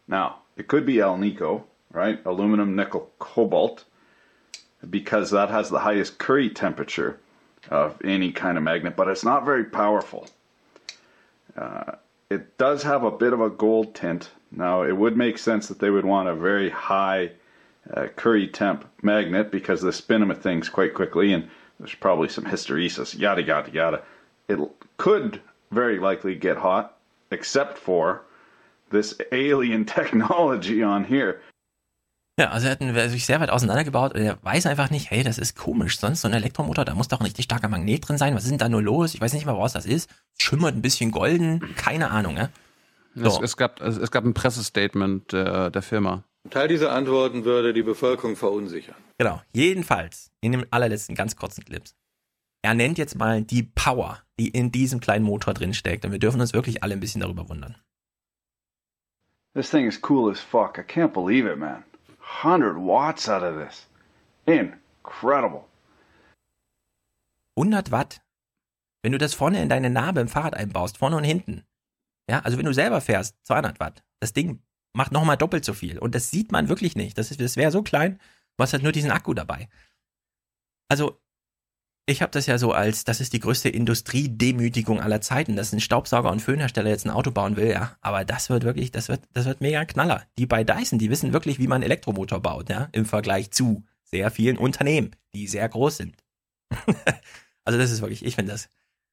[0.06, 2.20] Now, it could be alnico, right?
[2.24, 3.84] Aluminum, nickel, cobalt,
[4.88, 7.18] because that has the highest Curie temperature
[7.70, 10.28] of any kind of magnet, but it's not very powerful.
[11.56, 11.92] Uh,
[12.30, 14.30] it does have a bit of a gold tint.
[14.50, 17.32] Now, it would make sense that they would want a very high
[17.92, 22.44] uh, Curie temp magnet because they spin at things quite quickly, and there's probably some
[22.44, 24.02] hysteresis, yada, yada, yada.
[24.48, 24.58] It
[24.96, 25.40] could
[25.70, 26.96] very likely get hot,
[27.30, 28.22] except for
[28.90, 31.36] this alien technology on here.
[32.38, 35.38] Ja, also er hat sich sehr weit auseinandergebaut und er weiß einfach nicht, hey, das
[35.38, 38.34] ist komisch, sonst so ein Elektromotor, da muss doch ein richtig starker Magnet drin sein,
[38.34, 39.14] was ist denn da nur los?
[39.14, 40.10] Ich weiß nicht mal, was das ist.
[40.38, 42.50] Schimmert ein bisschen golden, keine Ahnung, ja.
[43.14, 43.28] So.
[43.28, 46.24] Es, es, gab, es, es gab ein Pressestatement der, der Firma.
[46.50, 48.96] Teil dieser Antworten würde die Bevölkerung verunsichern.
[49.16, 51.94] Genau, jedenfalls, in dem allerletzten ganz kurzen Clips.
[52.62, 56.18] Er nennt jetzt mal die Power, die in diesem kleinen Motor drin steckt und wir
[56.18, 57.76] dürfen uns wirklich alle ein bisschen darüber wundern.
[59.56, 60.78] This thing is cool as fuck.
[60.78, 61.82] I can't believe it, man.
[62.42, 63.86] 100 watts out of this.
[64.46, 65.64] Incredible.
[67.54, 68.20] 100 Watt?
[69.02, 71.64] Wenn du das vorne in deine Narbe im Fahrrad einbaust, vorne und hinten.
[72.28, 74.04] Ja, also wenn du selber fährst, 200 Watt.
[74.20, 74.60] Das Ding
[74.92, 75.98] macht nochmal doppelt so viel.
[75.98, 77.16] Und das sieht man wirklich nicht.
[77.16, 78.20] Das, das wäre so klein,
[78.58, 79.70] du hast halt nur diesen Akku dabei.
[80.90, 81.18] Also,
[82.08, 85.80] ich habe das ja so als, das ist die größte Industriedemütigung aller Zeiten, dass ein
[85.80, 87.96] Staubsauger und Föhnhersteller jetzt ein Auto bauen will, ja.
[88.00, 90.24] Aber das wird wirklich, das wird, das wird mega Knaller.
[90.38, 94.30] Die bei Dyson, die wissen wirklich, wie man Elektromotor baut, ja, im Vergleich zu sehr
[94.30, 96.16] vielen Unternehmen, die sehr groß sind.
[97.64, 98.68] also das ist wirklich, ich finde das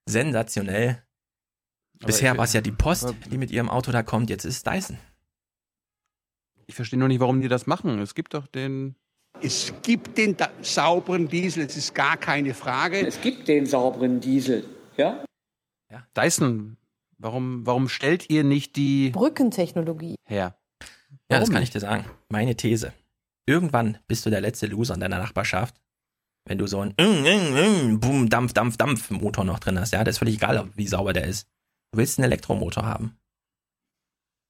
[0.05, 1.01] sensationell.
[1.97, 4.57] Aber Bisher war es ja die Post, die mit ihrem Auto da kommt, jetzt ist
[4.57, 4.99] es Dyson.
[6.67, 7.99] Ich verstehe nur nicht, warum die das machen.
[7.99, 8.95] Es gibt doch den
[9.41, 13.05] es gibt den sauberen Diesel, es ist gar keine Frage.
[13.05, 14.65] Es gibt den sauberen Diesel,
[14.97, 15.23] ja?
[15.91, 16.77] Ja, Dyson,
[17.17, 20.57] warum, warum stellt ihr nicht die Brückentechnologie her?
[21.29, 22.05] Ja, das kann ich dir sagen.
[22.29, 22.93] Meine These.
[23.45, 25.75] Irgendwann bist du der letzte Loser in deiner Nachbarschaft,
[26.45, 29.91] wenn du so einen mm, mm, mm, Boom, Dampf, Dampf, Dampf Motor noch drin hast.
[29.91, 31.47] Ja, das ist völlig egal, wie sauber der ist.
[31.91, 33.17] Du willst einen Elektromotor haben.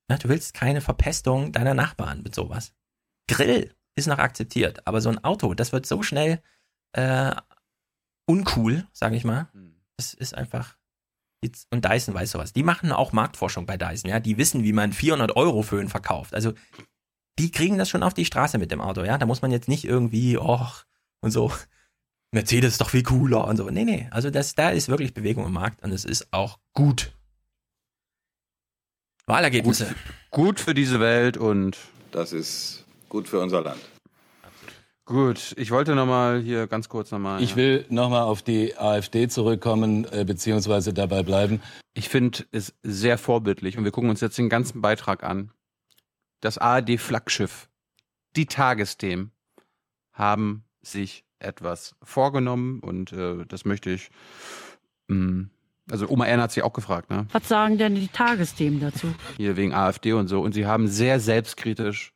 [0.09, 2.73] Ja, du willst keine Verpestung deiner Nachbarn mit sowas.
[3.27, 6.41] Grill ist noch akzeptiert, aber so ein Auto, das wird so schnell
[6.93, 7.35] äh,
[8.25, 9.49] uncool, sage ich mal.
[9.97, 10.77] Das ist einfach.
[11.71, 12.53] Und Dyson weiß sowas.
[12.53, 14.19] Die machen auch Marktforschung bei Dyson, ja.
[14.19, 16.33] Die wissen, wie man 400 Euro Föhn verkauft.
[16.33, 16.53] Also,
[17.37, 19.17] die kriegen das schon auf die Straße mit dem Auto, ja.
[19.17, 20.85] Da muss man jetzt nicht irgendwie, och,
[21.19, 21.51] und so.
[22.31, 23.69] Mercedes ist doch viel cooler und so.
[23.69, 24.07] Nee, nee.
[24.11, 27.13] Also, das, da ist wirklich Bewegung im Markt und es ist auch gut.
[29.25, 29.87] Wahlergebnisse.
[29.87, 29.97] Gut,
[30.31, 31.77] gut für diese Welt und.
[32.11, 32.82] Das ist
[33.13, 33.79] gut für unser Land.
[35.05, 37.43] Gut, ich wollte noch mal hier ganz kurz noch mal.
[37.43, 37.55] Ich ja.
[37.57, 41.61] will noch mal auf die AfD zurückkommen äh, beziehungsweise dabei bleiben.
[41.93, 45.51] Ich finde es sehr vorbildlich und wir gucken uns jetzt den ganzen Beitrag an.
[46.41, 47.69] Das ARD Flaggschiff,
[48.35, 49.31] die Tagesthemen
[50.11, 54.09] haben sich etwas vorgenommen und äh, das möchte ich.
[55.07, 55.49] Mh, mm,
[55.91, 57.27] also Oma Erna hat sich auch gefragt, ne?
[57.31, 59.13] Was sagen denn die Tagesthemen dazu?
[59.37, 60.41] Hier wegen AfD und so.
[60.41, 62.12] Und sie haben sehr selbstkritisch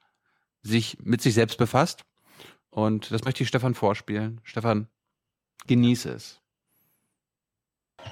[0.67, 2.03] sich mit sich selbst befasst
[2.69, 4.41] und das möchte ich Stefan vorspielen.
[4.43, 4.87] Stefan,
[5.67, 6.41] genieße es.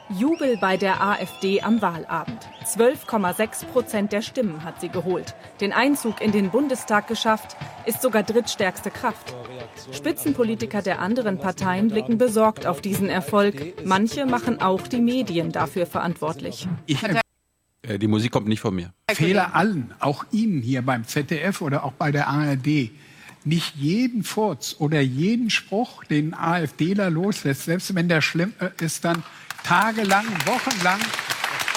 [0.10, 2.48] Jubel bei der AfD am Wahlabend.
[2.66, 5.36] 12,6 Prozent der Stimmen hat sie geholt.
[5.62, 9.36] Den Einzug in den Bundestag geschafft, ist sogar drittstärkste Kraft.
[9.92, 13.86] Spitzenpolitiker der anderen Parteien blicken besorgt auf diesen Erfolg.
[13.86, 16.68] Manche machen auch die Medien dafür verantwortlich.
[16.88, 17.04] Ich
[18.00, 18.94] die Musik kommt nicht von mir.
[19.12, 22.92] Fehler allen, auch Ihnen hier beim ZDF oder auch bei der ARD
[23.46, 29.06] nicht jeden Furz oder jeden Spruch, den AfDler loslässt, selbst wenn der schlimm äh, ist,
[29.06, 29.24] dann
[29.64, 31.00] tagelang, wochenlang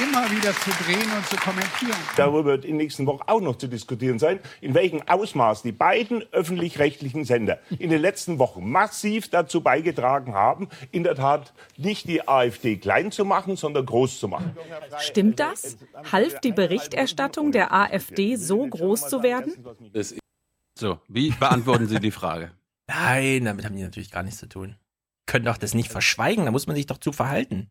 [0.00, 1.98] immer wieder zu drehen und zu kommentieren.
[2.16, 5.72] Darüber wird in der nächsten Woche auch noch zu diskutieren sein, in welchem Ausmaß die
[5.72, 12.08] beiden öffentlich-rechtlichen Sender in den letzten Wochen massiv dazu beigetragen haben, in der Tat nicht
[12.08, 14.56] die AfD klein zu machen, sondern groß zu machen.
[14.98, 15.76] Stimmt das?
[16.10, 19.54] Half die Berichterstattung der AfD so groß zu werden?
[20.78, 22.52] So, wie beantworten Sie die Frage?
[22.86, 24.76] Nein, damit haben die natürlich gar nichts zu tun.
[25.26, 27.70] Können doch das nicht verschweigen, da muss man sich doch zu verhalten.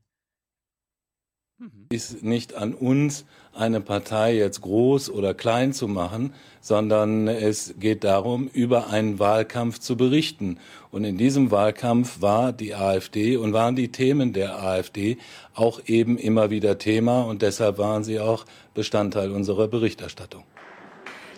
[1.90, 8.04] Ist nicht an uns, eine Partei jetzt groß oder klein zu machen, sondern es geht
[8.04, 10.60] darum, über einen Wahlkampf zu berichten.
[10.92, 15.18] Und in diesem Wahlkampf war die AfD und waren die Themen der AfD
[15.56, 20.44] auch eben immer wieder Thema und deshalb waren sie auch Bestandteil unserer Berichterstattung.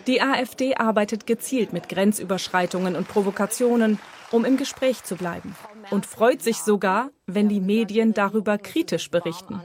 [0.06, 3.98] Die AfD arbeitet gezielt mit Grenzüberschreitungen und Provokationen,
[4.30, 5.54] um im Gespräch zu bleiben.
[5.90, 9.60] Und freut sich sogar, wenn die Medien darüber kritisch berichten.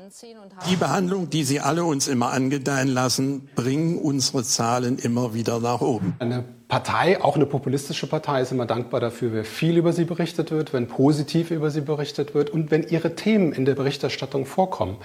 [0.70, 5.82] Die Behandlung, die Sie alle uns immer angedeihen lassen, bringen unsere Zahlen immer wieder nach
[5.82, 6.16] oben.
[6.20, 10.52] Eine Partei, auch eine populistische Partei, ist immer dankbar dafür, wenn viel über sie berichtet
[10.52, 14.98] wird, wenn positiv über sie berichtet wird und wenn ihre Themen in der Berichterstattung vorkommen.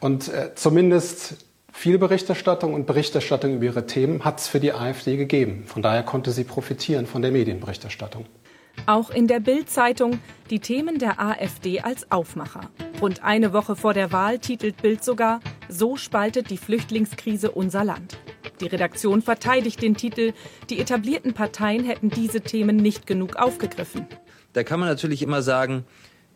[0.00, 1.36] Und äh, zumindest
[1.72, 5.64] viel Berichterstattung und Berichterstattung über ihre Themen hat es für die AfD gegeben.
[5.66, 8.26] Von daher konnte sie profitieren von der Medienberichterstattung.
[8.86, 12.70] Auch in der Bild-Zeitung die Themen der AfD als Aufmacher.
[13.00, 18.18] Rund eine Woche vor der Wahl titelt Bild sogar So spaltet die Flüchtlingskrise unser Land.
[18.60, 20.32] Die Redaktion verteidigt den Titel,
[20.68, 24.06] die etablierten Parteien hätten diese Themen nicht genug aufgegriffen.
[24.52, 25.84] Da kann man natürlich immer sagen,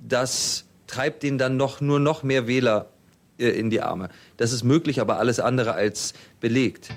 [0.00, 2.90] das treibt ihnen dann noch nur noch mehr Wähler
[3.38, 4.08] äh, in die Arme.
[4.36, 6.90] Das ist möglich, aber alles andere als belegt.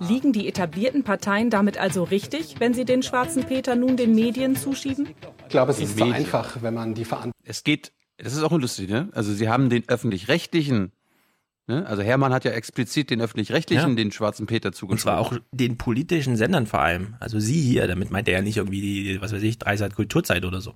[0.00, 4.56] Liegen die etablierten Parteien damit also richtig, wenn sie den schwarzen Peter nun den Medien
[4.56, 5.08] zuschieben?
[5.42, 7.40] Ich glaube, es ist zu einfach, wenn man die Verantwortung.
[7.44, 9.08] Es geht, das ist auch lustig, ne?
[9.12, 10.92] Also sie haben den öffentlich-rechtlichen,
[11.66, 11.86] ne?
[11.86, 13.94] Also Hermann hat ja explizit den öffentlich-rechtlichen, ja.
[13.94, 14.92] den schwarzen Peter zugeschoben.
[14.92, 17.16] Und zwar auch den politischen Sendern vor allem.
[17.20, 20.44] Also Sie hier, damit meint er ja nicht irgendwie die, was weiß ich, Dreisat Kulturzeit
[20.44, 20.74] oder so.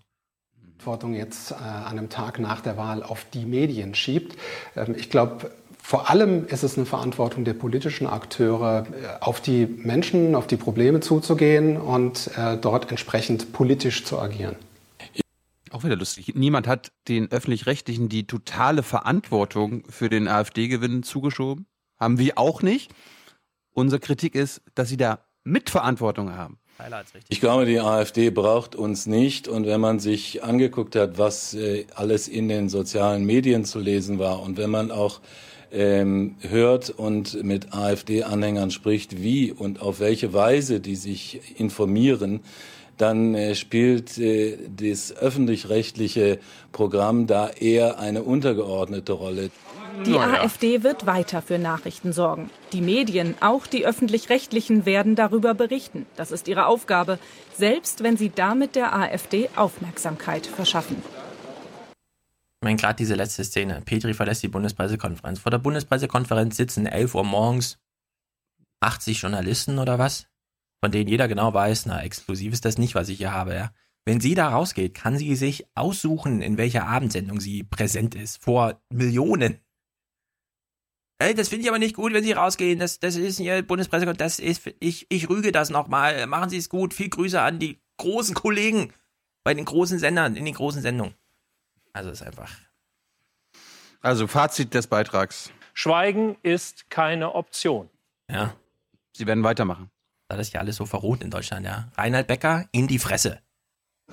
[0.80, 4.36] Verantwortung jetzt äh, an einem Tag nach der Wahl auf die Medien schiebt.
[4.74, 5.50] Ähm, ich glaube,
[5.90, 10.56] vor allem ist es eine Verantwortung der politischen Akteure, äh, auf die Menschen, auf die
[10.56, 14.54] Probleme zuzugehen und äh, dort entsprechend politisch zu agieren.
[15.72, 16.36] Auch wieder lustig.
[16.36, 21.66] Niemand hat den öffentlich-rechtlichen die totale Verantwortung für den AfD-Gewinn zugeschoben.
[21.98, 22.92] Haben wir auch nicht.
[23.72, 26.60] Unsere Kritik ist, dass sie da Mitverantwortung haben.
[27.28, 29.48] Ich glaube, die AfD braucht uns nicht.
[29.48, 34.20] Und wenn man sich angeguckt hat, was äh, alles in den sozialen Medien zu lesen
[34.20, 35.20] war und wenn man auch
[35.72, 42.40] ähm, hört und mit AfD-Anhängern spricht, wie und auf welche Weise die sich informieren,
[42.96, 46.38] dann äh, spielt äh, das öffentlich-rechtliche
[46.72, 49.50] Programm da eher eine untergeordnete Rolle.
[50.06, 50.42] Die Naja.
[50.42, 52.50] AfD wird weiter für Nachrichten sorgen.
[52.72, 56.06] Die Medien, auch die öffentlich-rechtlichen, werden darüber berichten.
[56.16, 57.18] Das ist ihre Aufgabe,
[57.56, 61.02] selbst wenn sie damit der AfD Aufmerksamkeit verschaffen.
[62.60, 63.80] Ich meine, gerade diese letzte Szene.
[63.82, 65.38] Petri verlässt die Bundespressekonferenz.
[65.38, 67.78] Vor der Bundespressekonferenz sitzen 11 Uhr morgens
[68.80, 70.28] 80 Journalisten oder was?
[70.84, 73.72] Von denen jeder genau weiß, na, exklusiv ist das nicht, was ich hier habe, ja.
[74.04, 78.42] Wenn sie da rausgeht, kann sie sich aussuchen, in welcher Abendsendung sie präsent ist.
[78.42, 79.60] Vor Millionen.
[81.18, 82.78] Ey, das finde ich aber nicht gut, wenn sie rausgehen.
[82.78, 84.38] Das, das ist hier Bundespressekonferenz.
[84.38, 86.26] Das ist, ich, ich rüge das nochmal.
[86.26, 86.92] Machen Sie es gut.
[86.92, 88.92] Viel Grüße an die großen Kollegen
[89.44, 91.14] bei den großen Sendern, in den großen Sendungen.
[91.92, 92.50] Also ist einfach.
[94.00, 95.50] Also Fazit des Beitrags.
[95.74, 97.90] Schweigen ist keine Option.
[98.30, 98.54] Ja.
[99.12, 99.90] Sie werden weitermachen.
[100.28, 101.88] Da das ja alles so verroht in Deutschland, ja.
[101.96, 103.40] Reinhard Becker in die Fresse.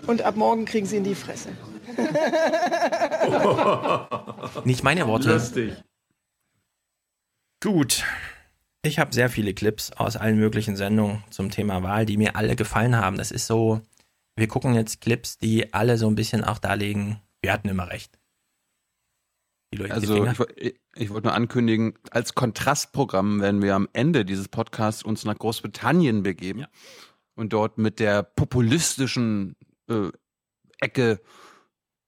[0.06, 1.50] Und ab morgen kriegen sie in die Fresse.
[4.66, 5.34] Nicht meine Worte.
[5.34, 5.74] Lustig.
[7.62, 8.04] Gut.
[8.84, 12.56] Ich habe sehr viele Clips aus allen möglichen Sendungen zum Thema Wahl, die mir alle
[12.56, 13.18] gefallen haben.
[13.18, 13.82] Das ist so,
[14.36, 18.18] wir gucken jetzt Clips, die alle so ein bisschen auch darlegen, wir hatten immer recht.
[19.90, 20.26] Also
[20.56, 25.38] ich, ich, wollte nur ankündigen, als Kontrastprogramm werden wir am Ende dieses Podcasts uns nach
[25.38, 26.66] Großbritannien begeben
[27.36, 29.56] und dort mit der populistischen
[29.90, 30.10] äh,
[30.80, 31.20] Ecke,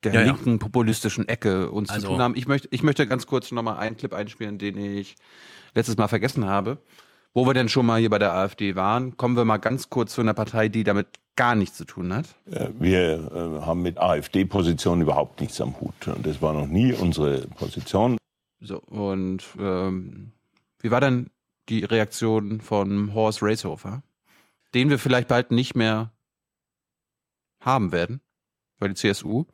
[0.03, 0.27] der Ja, ja.
[0.27, 2.35] linken populistischen Ecke uns Also- zu tun haben.
[2.35, 5.15] Ich möchte, ich möchte ganz kurz nochmal einen Clip einspielen, den ich
[5.75, 6.81] letztes Mal vergessen habe.
[7.33, 10.15] Wo wir denn schon mal hier bei der AfD waren, kommen wir mal ganz kurz
[10.15, 11.07] zu einer Partei, die damit
[11.39, 12.25] gar nichts zu tun hat.
[12.45, 16.09] Wir äh, haben mit AfD-Positionen überhaupt nichts am Hut.
[16.09, 18.17] Und das war noch nie unsere Position.
[18.59, 20.33] So, und ähm,
[20.81, 21.29] wie war denn
[21.69, 24.03] die Reaktion von Horst Racehofer?
[24.73, 26.11] Den wir vielleicht bald nicht mehr
[27.61, 28.19] haben werden,
[28.79, 29.45] weil die CSU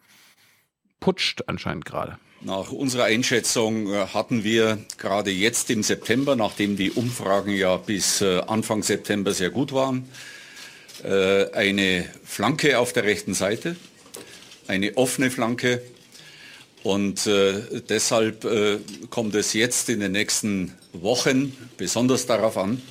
[1.00, 2.18] putscht anscheinend gerade.
[2.42, 8.22] Nach unserer Einschätzung äh, hatten wir gerade jetzt im September, nachdem die Umfragen ja bis
[8.22, 10.10] äh, Anfang September sehr gut waren,
[11.04, 13.76] äh, eine Flanke auf der rechten Seite,
[14.68, 15.82] eine offene Flanke.
[16.84, 18.78] Und äh, deshalb äh,
[19.10, 22.82] kommt es jetzt in den nächsten Wochen besonders darauf an,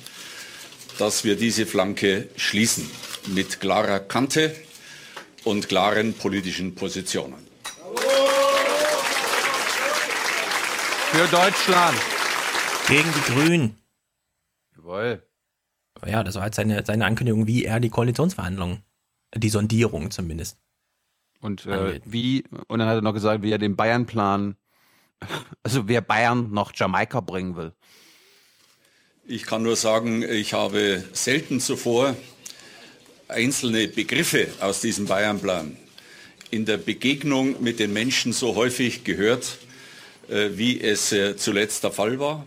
[0.97, 2.89] dass wir diese Flanke schließen
[3.27, 4.55] mit klarer Kante
[5.43, 7.45] und klaren politischen Positionen.
[11.11, 11.97] Für Deutschland.
[12.87, 13.79] Gegen die Grünen.
[14.75, 15.24] Jawohl.
[16.05, 18.83] Ja, das war halt seine, seine Ankündigung, wie er die Koalitionsverhandlungen,
[19.35, 20.57] die Sondierung zumindest.
[21.41, 24.55] Und äh, wie, und dann hat er noch gesagt, wie er den Bayern-Plan,
[25.63, 27.73] also wer Bayern nach Jamaika bringen will.
[29.27, 32.15] Ich kann nur sagen, ich habe selten zuvor
[33.27, 35.77] einzelne Begriffe aus diesem Bayernplan
[36.51, 39.57] in der Begegnung mit den Menschen so häufig gehört,
[40.29, 42.45] äh, wie es äh, zuletzt der Fall war,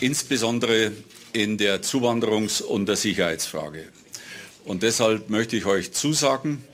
[0.00, 0.92] insbesondere
[1.32, 3.84] in der Zuwanderungs- und der Sicherheitsfrage.
[4.64, 6.64] Und deshalb möchte ich euch zusagen,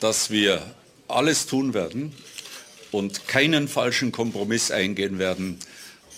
[0.00, 0.62] dass wir
[1.08, 2.14] alles tun werden
[2.90, 5.58] und keinen falschen Kompromiss eingehen werden,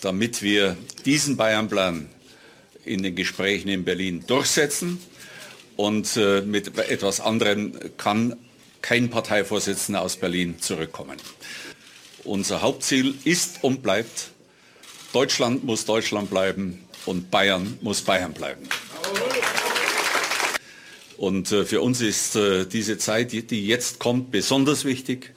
[0.01, 2.09] damit wir diesen Bayernplan
[2.85, 5.01] in den Gesprächen in Berlin durchsetzen.
[5.77, 8.37] Und äh, mit etwas anderem kann
[8.83, 11.17] kein Parteivorsitzender aus Berlin zurückkommen.
[12.25, 14.31] Unser Hauptziel ist und bleibt,
[15.13, 18.69] Deutschland muss Deutschland bleiben und Bayern muss Bayern bleiben.
[21.17, 25.35] Und äh, für uns ist äh, diese Zeit, die, die jetzt kommt, besonders wichtig,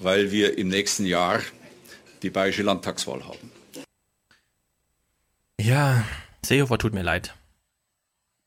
[0.00, 1.40] weil wir im nächsten Jahr
[2.22, 3.50] die Bayerische Landtagswahl haben.
[5.60, 6.04] Ja,
[6.44, 7.34] Seehofer tut mir leid.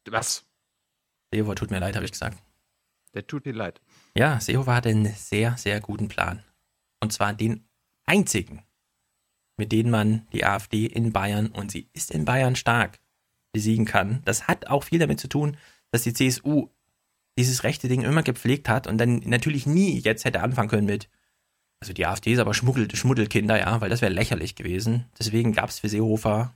[0.06, 0.44] Was?
[1.32, 2.38] Seehofer tut mir leid, habe ich gesagt.
[3.14, 3.82] Der tut dir leid.
[4.16, 6.44] Ja, Seehofer hatte einen sehr, sehr guten Plan.
[7.00, 7.68] Und zwar den
[8.06, 8.64] einzigen,
[9.58, 13.00] mit dem man die AfD in Bayern, und sie ist in Bayern stark,
[13.54, 14.22] besiegen kann.
[14.26, 15.58] Das hat auch viel damit zu tun,
[15.92, 16.70] dass die CSU
[17.38, 21.10] dieses rechte Ding immer gepflegt hat und dann natürlich nie jetzt hätte anfangen können mit,
[21.82, 25.06] also die AfD ist aber Schmuggel, Schmuddelkinder, ja, weil das wäre lächerlich gewesen.
[25.20, 26.56] Deswegen gab es für Seehofer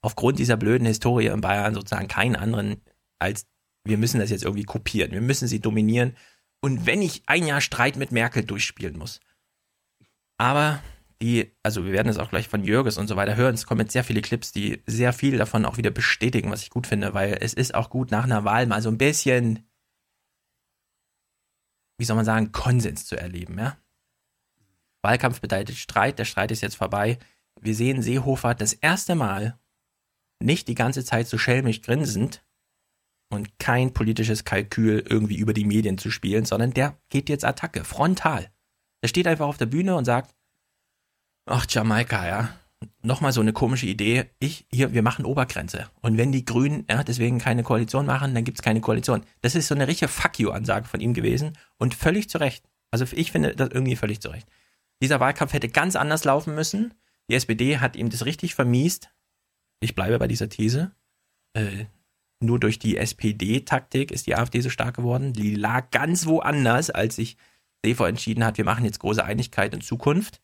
[0.00, 2.80] aufgrund dieser blöden Historie in Bayern sozusagen keinen anderen
[3.18, 3.46] als
[3.84, 6.16] wir müssen das jetzt irgendwie kopieren, wir müssen sie dominieren
[6.60, 9.20] und wenn ich ein Jahr Streit mit Merkel durchspielen muss.
[10.36, 10.82] Aber
[11.20, 13.80] die, also wir werden es auch gleich von Jürges und so weiter hören, es kommen
[13.80, 17.12] jetzt sehr viele Clips, die sehr viel davon auch wieder bestätigen, was ich gut finde,
[17.14, 19.68] weil es ist auch gut nach einer Wahl mal so ein bisschen,
[21.98, 23.76] wie soll man sagen, Konsens zu erleben, ja.
[25.02, 27.18] Wahlkampf bedeutet Streit, der Streit ist jetzt vorbei.
[27.60, 29.58] Wir sehen Seehofer das erste Mal
[30.40, 32.44] nicht die ganze Zeit so schelmisch grinsend
[33.30, 37.84] und kein politisches Kalkül irgendwie über die Medien zu spielen, sondern der geht jetzt Attacke,
[37.84, 38.50] frontal.
[39.02, 40.34] Der steht einfach auf der Bühne und sagt,
[41.50, 42.50] Ach, Jamaika, ja.
[43.02, 44.26] Nochmal so eine komische Idee.
[44.38, 45.88] Ich, hier, wir machen Obergrenze.
[46.02, 49.22] Und wenn die Grünen ja, deswegen keine Koalition machen, dann gibt's keine Koalition.
[49.40, 52.64] Das ist so eine richtige Fuck you-Ansage von ihm gewesen und völlig zu Recht.
[52.90, 54.46] Also ich finde das irgendwie völlig zu Recht.
[55.02, 56.92] Dieser Wahlkampf hätte ganz anders laufen müssen.
[57.30, 59.10] Die SPD hat ihm das richtig vermiest.
[59.80, 60.92] Ich bleibe bei dieser These.
[61.54, 61.86] Äh,
[62.40, 65.32] nur durch die SPD-Taktik ist die AfD so stark geworden.
[65.32, 67.38] Die lag ganz woanders, als sich
[67.82, 70.42] Seehofer entschieden hat, wir machen jetzt große Einigkeit in Zukunft.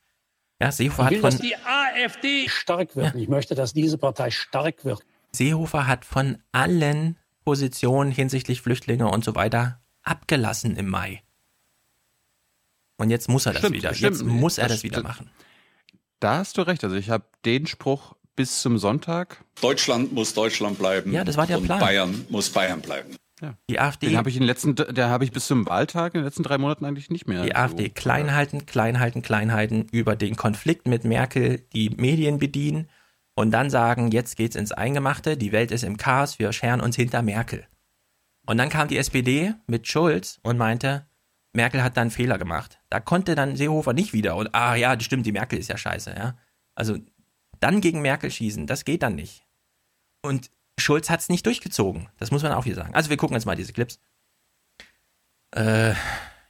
[0.61, 3.15] Ja, Seehofer Ich will, hat dass von, die AfD stark wird.
[3.17, 5.05] Ich möchte, dass diese Partei stark wird.
[5.33, 11.23] Seehofer hat von allen Positionen hinsichtlich Flüchtlinge und so weiter abgelassen im Mai.
[12.97, 13.93] Und jetzt muss er das Stimmt, wieder.
[13.95, 14.13] stimmt.
[14.13, 15.31] Jetzt muss er Das- das wieder machen.
[16.21, 16.83] Da hast du recht.
[16.85, 19.45] Also ich habe den Spruch bis zum Sonntag.
[19.61, 21.13] Deutschland muss Deutschland bleiben.
[21.13, 21.81] Ja, das war der und Plan.
[21.81, 23.17] Bayern muss Bayern bleiben.
[23.70, 26.20] Die AfD, Den habe ich in den letzten, der habe ich bis zum Wahltag in
[26.20, 27.42] den letzten drei Monaten eigentlich nicht mehr.
[27.42, 27.55] die so.
[27.55, 32.88] AfD klein halten, klein halten, klein halten, über den Konflikt mit Merkel die Medien bedienen
[33.34, 36.97] und dann sagen, jetzt geht's ins Eingemachte, die Welt ist im Chaos, wir scheren uns
[36.97, 37.66] hinter Merkel.
[38.47, 41.07] Und dann kam die SPD mit Schulz und meinte,
[41.53, 42.80] Merkel hat da einen Fehler gemacht.
[42.90, 45.76] Da konnte dann Seehofer nicht wieder und, ah ja, das stimmt, die Merkel ist ja
[45.76, 46.36] scheiße, ja.
[46.74, 46.99] Also,
[47.61, 49.47] dann gegen Merkel schießen, das geht dann nicht.
[50.22, 52.09] Und Schulz hat's nicht durchgezogen.
[52.18, 52.95] Das muss man auch hier sagen.
[52.95, 53.99] Also, wir gucken jetzt mal diese Clips.
[55.53, 55.95] Äh,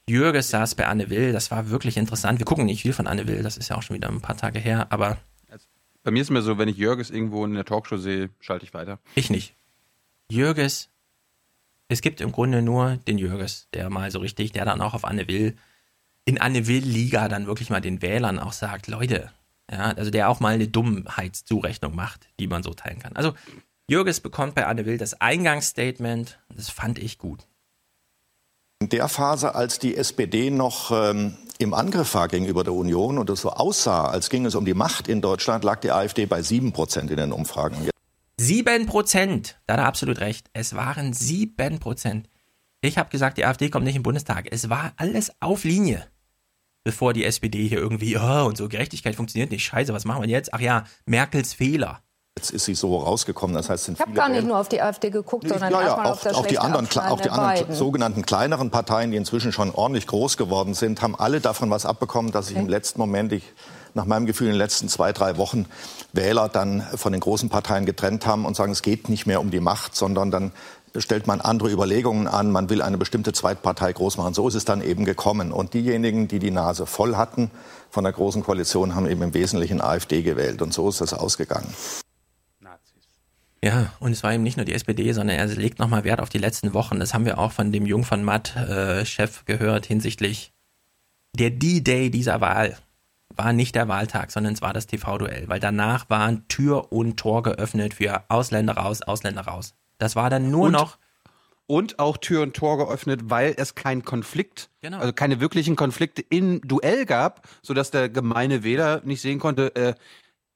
[0.08, 2.38] Jürges saß bei Anne Will, das war wirklich interessant.
[2.38, 4.36] Wir gucken nicht viel von Anne Will, das ist ja auch schon wieder ein paar
[4.36, 5.18] Tage her, aber
[6.02, 8.74] Bei mir ist immer so, wenn ich Jörges irgendwo in der Talkshow sehe, schalte ich
[8.74, 8.98] weiter.
[9.14, 9.54] ich nicht.
[10.30, 10.90] Jürges,
[11.88, 15.04] es gibt im Grunde nur den Jürges, der mal so richtig, der dann auch auf
[15.04, 15.56] Anne Will,
[16.26, 19.30] in Anne Will-Liga dann wirklich mal den Wählern auch sagt, Leute,
[19.70, 23.16] ja, also der auch mal eine Dummheitszurechnung macht, die man so teilen kann.
[23.16, 23.34] Also
[23.88, 27.46] Jürges bekommt bei Anne Will das Eingangsstatement, das fand ich gut.
[28.80, 33.30] In der Phase, als die SPD noch ähm, im Angriff war gegenüber der Union und
[33.30, 36.42] es so aussah, als ging es um die Macht in Deutschland, lag die AfD bei
[36.42, 37.88] sieben Prozent in den Umfragen.
[38.38, 40.48] Sieben Prozent, da hat er absolut recht.
[40.52, 42.28] Es waren sieben Prozent.
[42.80, 44.48] Ich habe gesagt, die AfD kommt nicht im Bundestag.
[44.50, 46.06] Es war alles auf Linie.
[46.82, 49.64] Bevor die SPD hier irgendwie, oh, und so Gerechtigkeit funktioniert nicht.
[49.64, 50.52] Scheiße, was machen wir jetzt?
[50.52, 52.03] Ach ja, Merkels Fehler.
[52.36, 53.54] Jetzt ist sie so rausgekommen.
[53.54, 55.82] Das heißt, sind Ich habe gar nicht Wähler- nur auf die AfD geguckt, sondern ja,
[55.82, 59.16] ja, auf auch, das auch die anderen, auch die der anderen sogenannten kleineren Parteien, die
[59.16, 62.98] inzwischen schon ordentlich groß geworden sind, haben alle davon was abbekommen, dass sich im letzten
[62.98, 63.44] Moment, ich,
[63.94, 65.66] nach meinem Gefühl, in den letzten zwei, drei Wochen
[66.12, 69.52] Wähler dann von den großen Parteien getrennt haben und sagen, es geht nicht mehr um
[69.52, 70.50] die Macht, sondern dann
[70.96, 74.34] stellt man andere Überlegungen an, man will eine bestimmte Zweitpartei groß machen.
[74.34, 75.52] So ist es dann eben gekommen.
[75.52, 77.52] Und diejenigen, die die Nase voll hatten
[77.90, 80.62] von der Großen Koalition, haben eben im Wesentlichen AfD gewählt.
[80.62, 81.72] Und so ist das ausgegangen.
[83.64, 86.28] Ja, und es war eben nicht nur die SPD, sondern er legt nochmal Wert auf
[86.28, 87.00] die letzten Wochen.
[87.00, 90.52] Das haben wir auch von dem Jung von Matt, äh, Chef, gehört hinsichtlich
[91.34, 92.76] der D-Day dieser Wahl.
[93.34, 97.42] War nicht der Wahltag, sondern es war das TV-Duell, weil danach waren Tür und Tor
[97.42, 99.74] geöffnet für Ausländer raus, Ausländer raus.
[99.96, 100.98] Das war dann nur Und- noch
[101.66, 104.98] Und auch Tür und Tor geöffnet, weil es keinen Konflikt, Genau.
[104.98, 109.94] also keine wirklichen Konflikte im Duell gab, sodass der gemeine Wähler nicht sehen konnte, äh,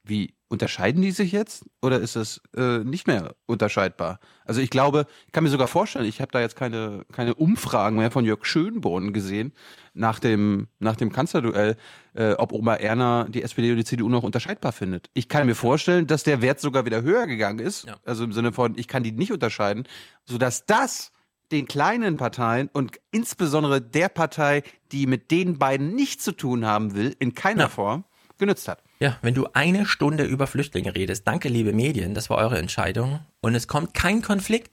[0.04, 4.18] wie unterscheiden die sich jetzt oder ist es äh, nicht mehr unterscheidbar?
[4.44, 7.96] Also ich glaube, ich kann mir sogar vorstellen, ich habe da jetzt keine, keine Umfragen
[7.96, 9.52] mehr von Jörg Schönborn gesehen
[9.92, 11.76] nach dem, nach dem Kanzlerduell,
[12.14, 15.10] äh, ob Oma Erna die SPD und die CDU noch unterscheidbar findet.
[15.12, 18.52] Ich kann mir vorstellen, dass der Wert sogar wieder höher gegangen ist, also im Sinne
[18.52, 19.84] von, ich kann die nicht unterscheiden,
[20.24, 21.12] sodass das
[21.52, 26.94] den kleinen Parteien und insbesondere der Partei, die mit den beiden nichts zu tun haben
[26.94, 28.04] will, in keiner Form
[28.38, 28.82] genützt hat.
[29.00, 33.20] Ja, wenn du eine Stunde über Flüchtlinge redest, danke liebe Medien, das war eure Entscheidung,
[33.40, 34.70] und es kommt kein Konflikt,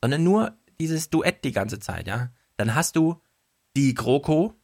[0.00, 3.20] sondern nur dieses Duett die ganze Zeit, ja, dann hast du
[3.76, 4.54] die GroKo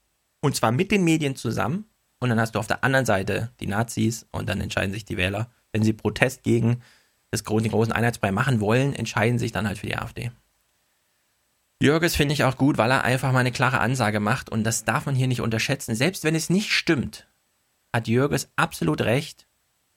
[0.40, 1.86] und zwar mit den Medien zusammen
[2.20, 5.16] und dann hast du auf der anderen Seite die Nazis und dann entscheiden sich die
[5.16, 6.82] Wähler, wenn sie Protest gegen
[7.30, 10.30] das den großen Einheitsbrei machen wollen, entscheiden sich dann halt für die AfD.
[11.82, 14.84] Jürges finde ich auch gut, weil er einfach mal eine klare Ansage macht und das
[14.84, 15.94] darf man hier nicht unterschätzen.
[15.94, 17.26] Selbst wenn es nicht stimmt,
[17.94, 19.46] hat Jürges absolut recht,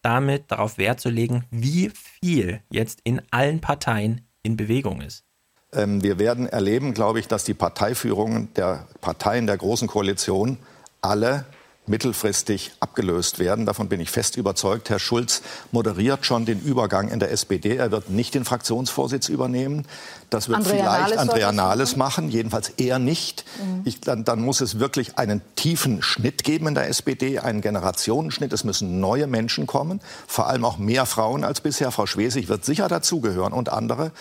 [0.03, 5.25] damit darauf Wert zu legen, wie viel jetzt in allen Parteien in Bewegung ist.
[5.73, 10.59] Ähm, wir werden erleben, glaube ich, dass die Parteiführungen der Parteien der Großen Koalition
[11.01, 11.45] alle
[11.87, 13.65] mittelfristig abgelöst werden.
[13.65, 14.89] Davon bin ich fest überzeugt.
[14.89, 17.77] Herr Schulz moderiert schon den Übergang in der SPD.
[17.77, 19.85] Er wird nicht den Fraktionsvorsitz übernehmen.
[20.29, 23.45] Das wird Andrea vielleicht Nahles Andrea Nahles machen, jedenfalls er nicht.
[23.61, 23.81] Mhm.
[23.85, 28.51] Ich, dann, dann muss es wirklich einen tiefen Schnitt geben in der SPD, einen Generationenschnitt.
[28.51, 31.91] Es müssen neue Menschen kommen, vor allem auch mehr Frauen als bisher.
[31.91, 34.11] Frau Schwesig wird sicher dazugehören und andere.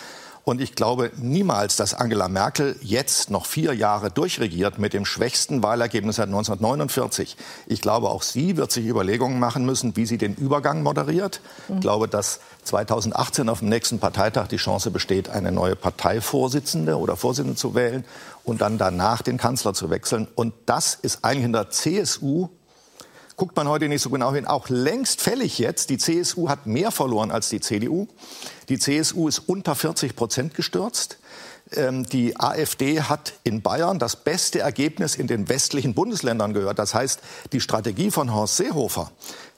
[0.47, 5.61] Und ich glaube niemals, dass Angela Merkel jetzt noch vier Jahre durchregiert mit dem schwächsten
[5.61, 7.35] Wahlergebnis seit 1949.
[7.65, 11.41] Ich glaube, auch sie wird sich Überlegungen machen müssen, wie sie den Übergang moderiert.
[11.67, 11.79] Ich Mhm.
[11.81, 17.57] glaube, dass 2018 auf dem nächsten Parteitag die Chance besteht, eine neue Parteivorsitzende oder Vorsitzende
[17.57, 18.05] zu wählen
[18.45, 20.29] und dann danach den Kanzler zu wechseln.
[20.33, 22.47] Und das ist eigentlich in der CSU
[23.37, 25.91] guckt man heute nicht so genau hin, auch längst fällig jetzt.
[25.91, 28.07] Die CSU hat mehr verloren als die CDU.
[28.67, 31.19] Die CSU ist unter 40 Prozent gestürzt.
[31.71, 36.79] Ähm, Die AfD hat in Bayern das beste Ergebnis in den westlichen Bundesländern gehört.
[36.79, 37.21] Das heißt,
[37.53, 39.11] die Strategie von Horst Seehofer,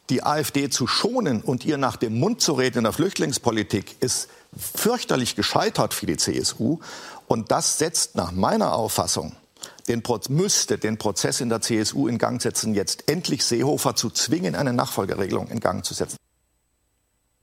[0.09, 4.27] die AfD zu schonen und ihr nach dem Mund zu reden in der Flüchtlingspolitik, ist
[4.57, 6.79] fürchterlich gescheitert für die CSU.
[7.27, 9.37] Und das setzt nach meiner Auffassung
[9.89, 14.09] den Pro müsste den Prozess in der CSU in Gang setzen, jetzt endlich Seehofer zu
[14.09, 16.17] zwingen, eine Nachfolgeregelung in Gang zu setzen.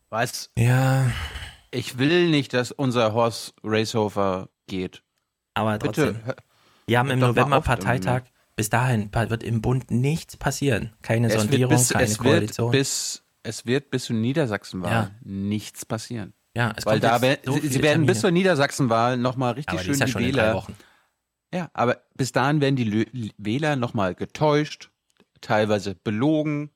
[0.09, 0.51] Was?
[0.57, 1.11] Ja.
[1.71, 5.03] Ich will nicht, dass unser Horst Racehofer geht.
[5.55, 6.15] Aber Bitte.
[6.15, 6.35] trotzdem.
[6.87, 7.61] Wir haben im November.
[7.61, 8.23] Parteitag.
[8.55, 10.95] Bis dahin wird im Bund nichts passieren.
[11.03, 12.73] Keine Es Sondierung, bis, keine es Koalition.
[12.73, 15.11] Wird bis, es wird bis zur Niedersachsenwahl Ja.
[15.23, 16.33] nichts passieren.
[16.55, 18.15] Ja, es Weil kommt da so sie, werden bis Termine.
[18.15, 20.55] zur Niedersachsenwahl nochmal richtig Aber die schön ist ja die schon in drei Wähler.
[20.55, 20.77] Wochen.
[21.55, 24.91] Ja, aber bis dahin werden die Lö- Wähler nochmal getäuscht,
[25.41, 26.71] teilweise belogen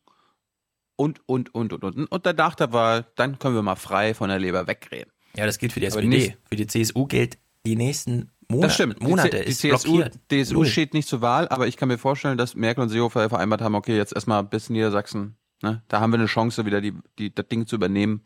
[0.96, 2.06] und, und, und, und, und.
[2.06, 5.10] Und der Wahl, dann können wir mal frei von der Leber wegreden.
[5.36, 6.06] Ja, das gilt für die SPD.
[6.08, 8.66] nicht- für die CSU gilt die nächsten Monate.
[8.66, 9.02] das stimmt.
[9.02, 10.18] Monate die, die ist CSU, blockiert.
[10.30, 13.60] DSU steht nicht zur Wahl, aber ich kann mir vorstellen, dass Merkel und Seehofer vereinbart
[13.60, 15.36] haben, okay, jetzt erstmal bis Niedersachsen.
[15.62, 15.82] Ne?
[15.88, 18.22] Da haben wir eine Chance, wieder die, die, das Ding zu übernehmen.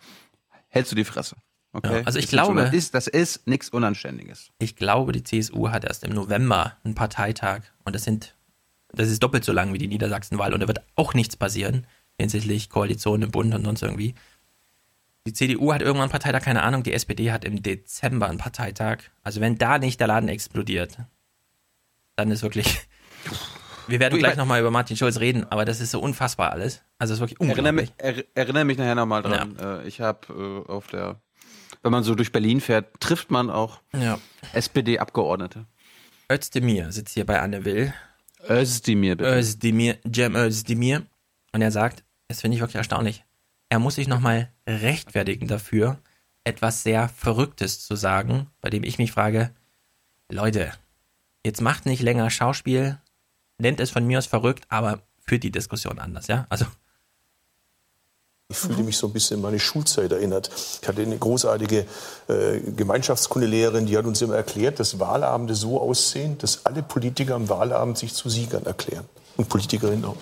[0.69, 1.37] Hältst du die Fresse.
[1.75, 2.01] Okay?
[2.01, 4.49] Ja, also ich nichts glaube- ist, das ist nichts Unanständiges.
[4.59, 8.35] Ich glaube, die CSU hat erst im November einen Parteitag und das sind,
[8.93, 11.87] das ist doppelt so lang wie die Niedersachsenwahl und da wird auch nichts passieren
[12.19, 14.15] hinsichtlich Koalition im Bund und sonst irgendwie.
[15.27, 18.99] Die CDU hat irgendwann einen Parteitag, keine Ahnung, die SPD hat im Dezember einen Parteitag.
[19.25, 20.99] Also wenn da nicht der Laden explodiert,
[22.17, 22.87] dann ist wirklich.
[23.89, 26.83] Wir werden Du, gleich nochmal über Martin Schulz reden, aber das ist so unfassbar alles.
[26.99, 27.91] Also es ist wirklich Erinnere unglaublich.
[27.91, 29.57] mich, er, erinnere mich nachher nochmal dran.
[29.59, 31.21] Äh, ich habe äh, auf der,
[31.85, 34.19] wenn man so durch Berlin fährt, trifft man auch Ja.
[34.55, 35.67] SPD-Abgeordnete.
[36.31, 37.93] Özdemir sitzt hier bei Anne Will.
[38.49, 39.39] Özdemir, bitte.
[39.39, 41.07] Özdemir, Cem Özdemir.
[41.53, 43.25] Und er sagt, das finde ich wirklich erstaunlich,
[43.69, 45.99] er muss sich nochmal rechtfertigen dafür,
[46.45, 49.51] etwas sehr Verrücktes zu sagen, bei dem ich mich frage,
[50.31, 50.73] Leute,
[51.45, 52.99] jetzt macht nicht länger Schauspiel,
[53.59, 56.47] nennt es von mir aus verrückt, aber führt die Diskussion anders, ja?
[56.49, 56.67] Also,
[58.51, 60.51] Ich fühlte mich so ein bisschen an meine Schulzeit erinnert.
[60.83, 61.87] Ich hatte eine großartige
[62.29, 67.49] äh, Gemeinschaftskundelehrerin, die hat uns immer erklärt, dass Wahlabende so aussehen, dass alle Politiker am
[67.49, 69.07] Wahlabend sich zu Siegern erklären.
[69.39, 70.17] Und Politikerinnen auch.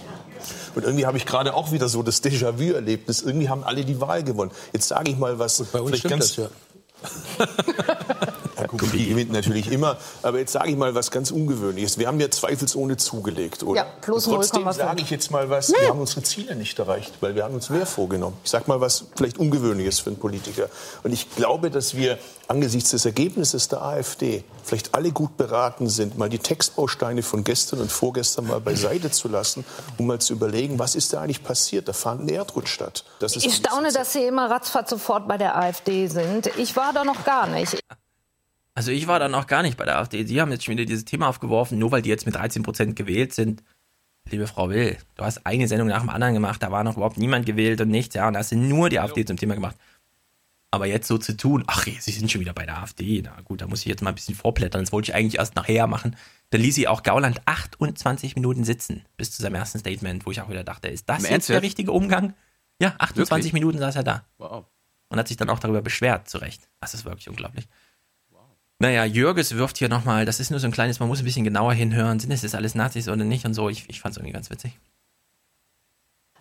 [0.77, 3.23] Und irgendwie habe ich gerade auch wieder so das Déjà-vu-Erlebnis.
[3.23, 4.53] Irgendwie haben alle die Wahl gewonnen.
[4.73, 5.61] Jetzt sage ich mal was.
[5.65, 7.47] Bei uns stimmt ganz, das ja.
[8.79, 9.99] Kubicki gewinnt natürlich immer.
[10.23, 11.99] Aber jetzt sage ich mal was ganz Ungewöhnliches.
[11.99, 13.83] Wir haben ja zweifelsohne zugelegt, oder?
[13.83, 14.73] Ja, plus Und Trotzdem 0,5.
[14.75, 15.73] sage ich jetzt mal was.
[15.73, 18.37] Wir haben unsere Ziele nicht erreicht, weil wir haben uns mehr vorgenommen.
[18.45, 20.69] Ich sage mal was vielleicht Ungewöhnliches für einen Politiker.
[21.03, 22.19] Und ich glaube, dass wir
[22.49, 27.81] angesichts des Ergebnisses der AfD vielleicht alle gut beraten sind, mal die Textbausteine von gestern
[27.81, 29.65] und vorgestern mal beiseite zu lassen,
[29.99, 31.89] um mal zu überlegen, was ist da eigentlich passiert?
[31.89, 33.05] Da fand ein Erdrutsch statt.
[33.21, 36.51] Das ist Ich staune, dass Sie immer ratzfatz sofort bei der AfD sind.
[36.59, 37.79] Ich war da noch gar nicht.
[38.75, 40.25] Also ich war da noch gar nicht bei der AfD.
[40.25, 43.33] Sie haben jetzt schon wieder dieses Thema aufgeworfen, nur weil die jetzt mit 13% gewählt
[43.35, 43.63] sind.
[44.31, 47.19] Liebe Frau Will, du hast eine Sendung nach dem anderen gemacht, da war noch überhaupt
[47.19, 49.77] niemand gewählt und nichts, ja, und da hast du nur die AfD zum Thema gemacht.
[50.71, 53.61] Aber jetzt so zu tun, ach, sie sind schon wieder bei der AfD, na gut,
[53.61, 56.17] da muss ich jetzt mal ein bisschen vorblättern, das wollte ich eigentlich erst nachher machen.
[56.51, 60.41] Da ließ sie auch Gauland 28 Minuten sitzen, bis zu seinem ersten Statement, wo ich
[60.41, 62.35] auch wieder dachte, ist das Im jetzt Ernst der richtige Umgang?
[62.81, 63.53] Ja, 28 Wirklich?
[63.53, 64.65] Minuten saß er da Wow.
[65.09, 66.69] und hat sich dann auch darüber beschwert, zu Recht.
[66.81, 67.69] Das ist wirklich unglaublich.
[68.83, 71.45] Naja, Jürges wirft hier nochmal, das ist nur so ein kleines, man muss ein bisschen
[71.45, 73.69] genauer hinhören, sind es das alles Nazis oder nicht und so.
[73.69, 74.77] Ich, ich fand es irgendwie ganz witzig.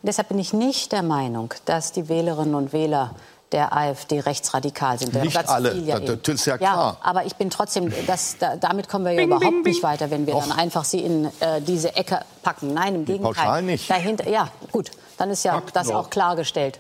[0.02, 3.16] Deshalb bin ich nicht der Meinung, dass die Wählerinnen und Wähler
[3.52, 5.14] der AfD rechtsradikal sind.
[5.22, 6.98] Nicht Dazu alle, ja das- das ist ja klar.
[7.04, 10.34] aber ich bin trotzdem, das, da, damit kommen wir ja überhaupt nicht weiter, wenn wir
[10.34, 12.74] dann einfach sie in äh, diese Ecke packen.
[12.74, 13.34] Nein, im Gegenteil.
[13.36, 13.88] pauschal nicht.
[13.88, 16.80] Dahinter, ja, gut, dann ist ja das auch klargestellt.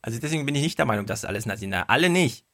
[0.00, 1.74] Also deswegen bin ich nicht der Meinung, dass alles Nazis sind.
[1.74, 2.46] Alle nicht.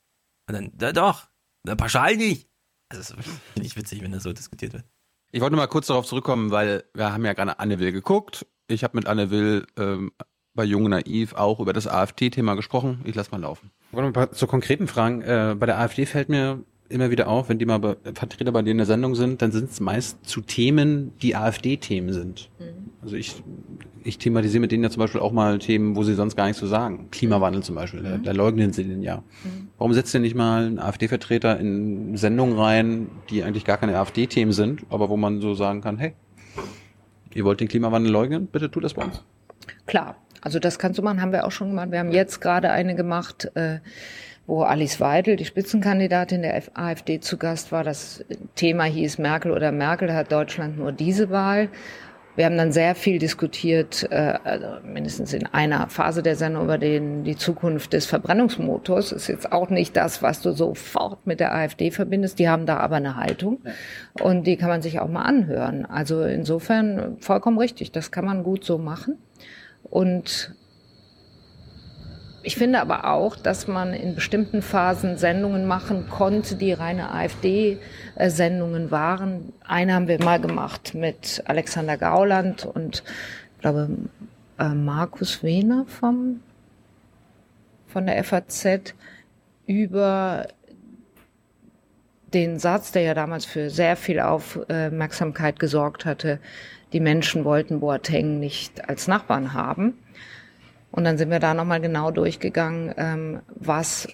[0.48, 1.28] Und dann, da doch,
[1.64, 2.48] na, pauschal nicht.
[2.88, 4.84] Also das ist nicht witzig, wenn das so diskutiert wird.
[5.30, 8.46] Ich wollte mal kurz darauf zurückkommen, weil wir haben ja gerade Anne Will geguckt.
[8.68, 10.12] Ich habe mit Anne Will ähm,
[10.54, 13.00] bei Jung und Naiv auch über das AfD-Thema gesprochen.
[13.04, 13.70] Ich lass mal laufen.
[13.88, 15.22] Ich wollte mal ein paar zu konkreten Fragen.
[15.22, 16.62] Äh, bei der AfD fällt mir
[16.92, 19.52] immer wieder auf, wenn die mal bei, Vertreter bei denen in der Sendung sind, dann
[19.52, 22.50] sind es meist zu Themen, die AfD-Themen sind.
[23.02, 23.42] Also ich,
[24.04, 26.60] ich thematisiere mit denen ja zum Beispiel auch mal Themen, wo sie sonst gar nichts
[26.60, 27.08] zu sagen.
[27.10, 29.22] Klimawandel zum Beispiel, da, da leugnen sie den ja.
[29.78, 34.52] Warum setzt ihr nicht mal einen AfD-Vertreter in Sendungen rein, die eigentlich gar keine AfD-Themen
[34.52, 36.14] sind, aber wo man so sagen kann, hey,
[37.34, 39.22] ihr wollt den Klimawandel leugnen, bitte tut das bei uns.
[39.86, 41.90] Klar, also das kannst du machen, haben wir auch schon gemacht.
[41.90, 43.78] Wir haben jetzt gerade eine gemacht, äh,
[44.52, 47.84] wo Alice Weidel, die Spitzenkandidatin der AfD, zu Gast war.
[47.84, 48.22] Das
[48.54, 51.70] Thema hieß Merkel oder Merkel, hat Deutschland nur diese Wahl.
[52.36, 56.76] Wir haben dann sehr viel diskutiert, äh, also mindestens in einer Phase der Sendung über
[56.76, 59.12] den, die Zukunft des Verbrennungsmotors.
[59.12, 62.38] Ist jetzt auch nicht das, was du sofort mit der AfD verbindest.
[62.38, 63.60] Die haben da aber eine Haltung
[64.20, 65.86] und die kann man sich auch mal anhören.
[65.86, 67.90] Also insofern vollkommen richtig.
[67.90, 69.16] Das kann man gut so machen.
[69.82, 70.54] Und
[72.42, 78.90] ich finde aber auch, dass man in bestimmten Phasen Sendungen machen konnte, die reine AfD-Sendungen
[78.90, 79.52] waren.
[79.64, 83.04] Eine haben wir mal gemacht mit Alexander Gauland und
[83.54, 83.88] ich glaube
[84.58, 86.40] äh, Markus Wehner vom,
[87.86, 88.94] von der FAZ
[89.66, 90.48] über
[92.34, 96.40] den Satz, der ja damals für sehr viel Aufmerksamkeit gesorgt hatte,
[96.92, 99.98] die Menschen wollten Boateng nicht als Nachbarn haben.
[100.92, 104.08] Und dann sind wir da nochmal genau durchgegangen, ähm, was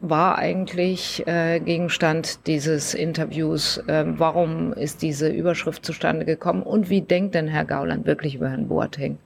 [0.00, 3.82] war eigentlich äh, Gegenstand dieses Interviews?
[3.88, 6.62] Ähm, warum ist diese Überschrift zustande gekommen?
[6.62, 9.18] Und wie denkt denn Herr Gauland wirklich über Herrn Boateng?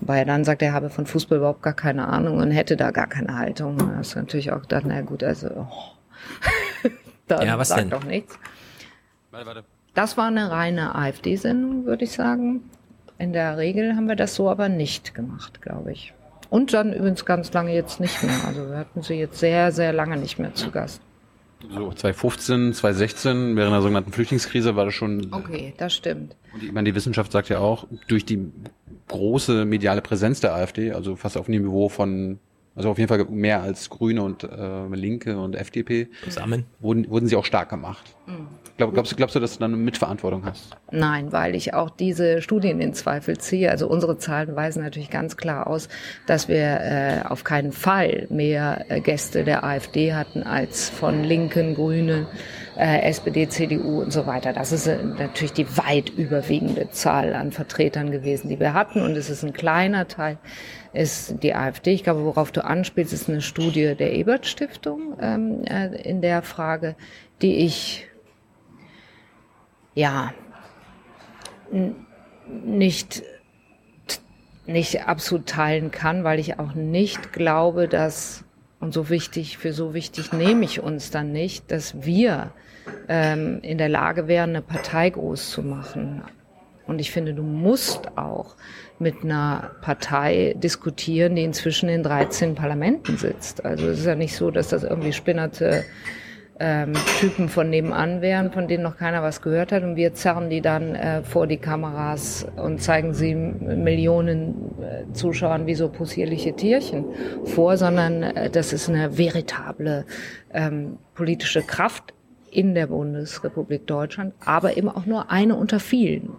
[0.00, 2.92] Weil er dann sagt, er habe von Fußball überhaupt gar keine Ahnung und hätte da
[2.92, 3.76] gar keine Haltung.
[3.96, 6.88] Das ist natürlich auch gedacht, na gut, also oh.
[7.26, 7.90] dann Ja, was sagt denn?
[7.90, 8.38] doch nichts.
[9.30, 9.64] Warte, warte.
[9.94, 12.62] Das war eine reine AfD-Sendung, würde ich sagen.
[13.18, 16.14] In der Regel haben wir das so aber nicht gemacht, glaube ich.
[16.50, 18.44] Und dann übrigens ganz lange jetzt nicht mehr.
[18.46, 21.02] Also wir hatten sie jetzt sehr, sehr lange nicht mehr zu Gast.
[21.70, 26.36] So 2015, 2016, während der sogenannten Flüchtlingskrise war das schon Okay, das stimmt.
[26.54, 28.52] Und ich meine, die Wissenschaft sagt ja auch, durch die
[29.08, 32.38] große mediale Präsenz der AfD, also fast auf dem Niveau von,
[32.76, 36.64] also auf jeden Fall mehr als Grüne und äh, Linke und FDP, Zusammen.
[36.78, 38.14] wurden, wurden sie auch stark gemacht.
[38.78, 40.76] Glaub, glaubst, du- glaubst du, dass du dann eine Mitverantwortung hast?
[40.92, 43.70] Nein, weil ich auch diese Studien in Zweifel ziehe.
[43.70, 45.88] Also unsere Zahlen weisen natürlich ganz klar aus,
[46.26, 51.74] dass wir äh, auf keinen Fall mehr äh, Gäste der AfD hatten als von Linken,
[51.74, 52.26] Grünen,
[52.76, 54.52] äh, SPD, CDU und so weiter.
[54.52, 59.02] Das ist äh, natürlich die weit überwiegende Zahl an Vertretern gewesen, die wir hatten.
[59.02, 60.38] Und es ist ein kleiner Teil,
[60.92, 61.90] ist die AfD.
[61.94, 66.42] Ich glaube, worauf du anspielst, ist eine Studie der Ebert Stiftung ähm, äh, in der
[66.42, 66.94] Frage,
[67.42, 68.04] die ich
[69.98, 70.32] ja
[72.46, 73.22] nicht
[74.66, 78.44] nicht absolut teilen kann, weil ich auch nicht glaube, dass
[78.80, 82.52] und so wichtig für so wichtig nehme ich uns dann nicht, dass wir
[83.08, 86.22] ähm, in der Lage wären, eine Partei groß zu machen.
[86.86, 88.54] Und ich finde, du musst auch
[88.98, 93.64] mit einer Partei diskutieren, die inzwischen in 13 Parlamenten sitzt.
[93.64, 95.84] Also es ist ja nicht so, dass das irgendwie spinnerte
[96.60, 99.82] ähm, Typen von nebenan wären, von denen noch keiner was gehört hat.
[99.82, 105.66] Und wir zerren die dann äh, vor die Kameras und zeigen sie Millionen äh, Zuschauern
[105.66, 107.04] wie so possierliche Tierchen
[107.44, 110.04] vor, sondern äh, das ist eine veritable
[110.52, 112.12] ähm, politische Kraft
[112.50, 116.30] in der Bundesrepublik Deutschland, aber eben auch nur eine unter vielen.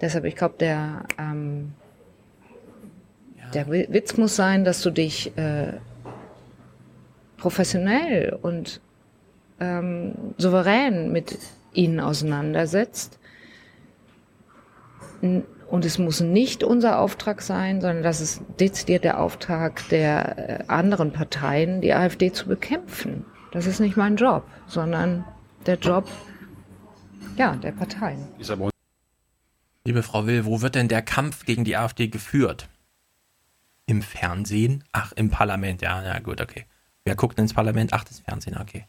[0.00, 1.72] Deshalb, ich glaube, der, ähm,
[3.54, 5.74] der Wi- Witz muss sein, dass du dich äh,
[7.36, 8.80] professionell und
[9.64, 11.38] ähm, souverän mit
[11.72, 13.18] ihnen auseinandersetzt.
[15.20, 20.64] Und es muss nicht unser Auftrag sein, sondern das ist dezidiert der Auftrag der äh,
[20.68, 23.24] anderen Parteien, die AfD zu bekämpfen.
[23.52, 25.24] Das ist nicht mein Job, sondern
[25.66, 26.06] der Job
[27.36, 28.28] ja, der Parteien.
[29.84, 32.68] Liebe Frau Will, wo wird denn der Kampf gegen die AfD geführt?
[33.86, 34.84] Im Fernsehen?
[34.92, 35.82] Ach, im Parlament.
[35.82, 36.64] Ja, na gut, okay.
[37.04, 37.92] Wer guckt ins Parlament?
[37.92, 38.86] Ach, das Fernsehen, okay.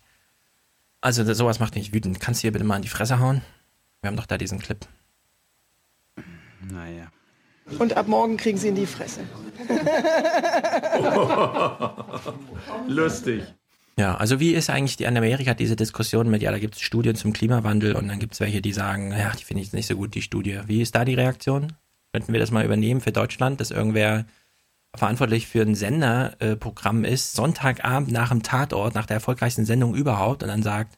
[1.05, 2.19] Also, das, sowas macht mich wütend.
[2.19, 3.43] Kannst du hier bitte mal in die Fresse hauen?
[4.01, 4.87] Wir haben doch da diesen Clip.
[6.67, 7.11] Naja.
[7.77, 9.19] Und ab morgen kriegen sie in die Fresse.
[12.87, 13.43] Lustig.
[13.99, 16.81] Ja, also wie ist eigentlich die in Amerika diese Diskussion mit, ja, da gibt es
[16.81, 19.85] Studien zum Klimawandel und dann gibt es welche, die sagen, ja, die finde ich nicht
[19.85, 20.61] so gut, die Studie.
[20.65, 21.73] Wie ist da die Reaktion?
[22.13, 24.25] Könnten wir das mal übernehmen für Deutschland, dass irgendwer
[24.97, 30.49] verantwortlich für ein Senderprogramm ist, Sonntagabend nach dem Tatort, nach der erfolgreichsten Sendung überhaupt und
[30.49, 30.97] dann sagt,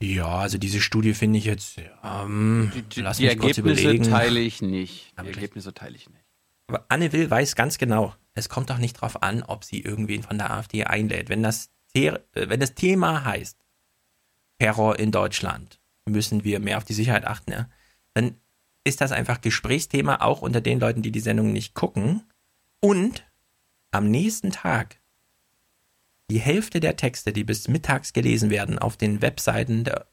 [0.00, 4.04] ja, also diese Studie finde ich jetzt, ähm, lass Die mich kurz Ergebnisse überlegen.
[4.04, 5.12] teile ich nicht.
[5.20, 5.26] Die.
[5.26, 6.24] Ergebnisse teile ich nicht.
[6.66, 10.22] Aber Anne Will weiß ganz genau, es kommt doch nicht drauf an, ob sie irgendwen
[10.22, 11.28] von der AfD einlädt.
[11.28, 13.58] Wenn das, äh, wenn das Thema heißt,
[14.62, 15.80] Terror in Deutschland.
[16.08, 17.68] Müssen wir mehr auf die Sicherheit achten, ja?
[18.14, 18.36] Dann
[18.84, 22.22] ist das einfach Gesprächsthema auch unter den Leuten, die die Sendung nicht gucken.
[22.84, 23.24] Und
[23.92, 24.98] am nächsten Tag
[26.30, 30.06] die Hälfte der Texte, die bis mittags gelesen werden auf den Webseiten der,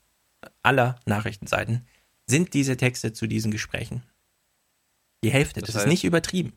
[0.64, 1.88] aller Nachrichtenseiten,
[2.28, 4.04] sind diese Texte zu diesen Gesprächen.
[5.24, 6.54] Die Hälfte, das, Das ist heißt- nicht übertrieben.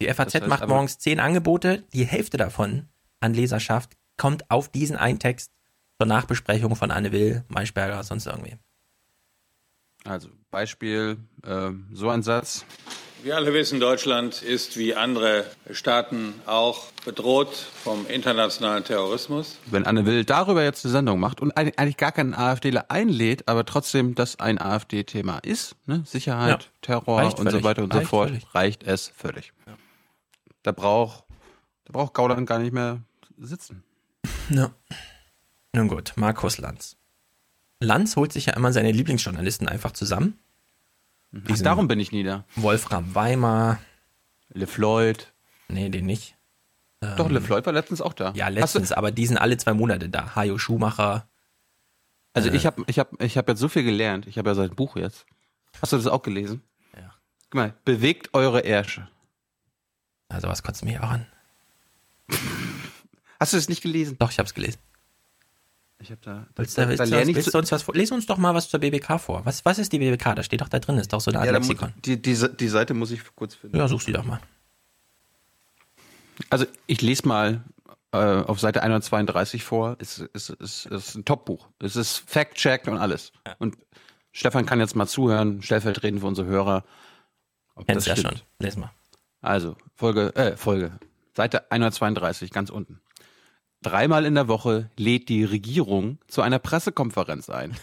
[0.00, 2.88] Die FAZ Das heißt macht morgens zehn Angebote, die Hälfte davon
[3.20, 5.52] an Leserschaft kommt auf diesen einen Text
[5.98, 8.56] zur Nachbesprechung von Anne Will, Maischberger, sonst irgendwie.
[10.04, 12.64] Also Beispiel, äh, so ein Satz.
[13.24, 19.56] Wir alle wissen, Deutschland ist wie andere Staaten auch bedroht vom internationalen Terrorismus.
[19.64, 23.48] Wenn Anne Will darüber jetzt eine Sendung macht und eig- eigentlich gar keinen AfDler einlädt,
[23.48, 26.02] aber trotzdem das ein AfD-Thema ist, ne?
[26.04, 26.68] Sicherheit, Ja.
[26.82, 27.64] Terror Reicht und so völlig.
[27.64, 28.54] weiter und so Reicht fort, völlig.
[28.54, 29.52] reicht es völlig.
[30.62, 31.24] Da braucht
[31.86, 33.00] da braucht Gauland gar nicht mehr
[33.38, 33.82] sitzen.
[34.50, 34.70] Ja.
[35.72, 36.96] Nun gut, Markus Lanz.
[37.80, 40.38] Lanz holt sich ja immer seine Lieblingsjournalisten einfach zusammen.
[41.50, 42.44] Ach, darum bin ich nie da.
[42.56, 43.78] Wolfram Weimar.
[44.52, 45.32] Le Floyd.
[45.68, 46.36] Nee, den nicht.
[47.00, 48.32] Doch, Ähm, Le Floyd war letztens auch da.
[48.34, 50.34] Ja, letztens, aber die sind alle zwei Monate da.
[50.36, 51.28] Hajo Schumacher.
[52.32, 54.26] Also Äh, ich habe ich hab, ich hab jetzt so viel gelernt.
[54.26, 55.26] Ich habe ja sein Buch jetzt.
[55.82, 56.62] Hast du das auch gelesen?
[56.96, 57.12] Ja.
[57.50, 59.08] Guck mal, bewegt eure Ärsche.
[60.28, 61.26] Also was kotzt mich auch an.
[63.40, 64.16] Hast du das nicht gelesen?
[64.18, 64.78] Doch, ich habe es gelesen.
[66.04, 67.94] Ich habe da, da, willst, da du, lerne ich uns was vor?
[67.94, 69.46] Lese uns doch mal was zur BBK vor.
[69.46, 70.36] Was, was ist die BBK?
[70.36, 71.94] Da steht doch da drin, ist doch so eine Art Ja, da Lexikon.
[72.04, 73.78] die, die, die Seite muss ich kurz finden.
[73.78, 74.38] Ja, such sie doch mal.
[76.50, 77.64] Also ich lese mal
[78.12, 79.96] äh, auf Seite 132 vor.
[79.98, 81.68] Es ist, ist, ist ein Top-Buch.
[81.78, 83.32] Es ist Fact-Check und alles.
[83.58, 83.78] Und
[84.30, 86.84] Stefan kann jetzt mal zuhören, stellvertretend für unsere Hörer.
[87.76, 88.40] Ob Kennst das ja stimmt.
[88.40, 88.46] schon.
[88.58, 88.90] Lies mal.
[89.40, 90.98] Also, Folge, äh, Folge.
[91.34, 93.00] Seite 132, ganz unten.
[93.84, 97.76] Dreimal in der Woche lädt die Regierung zu einer Pressekonferenz ein.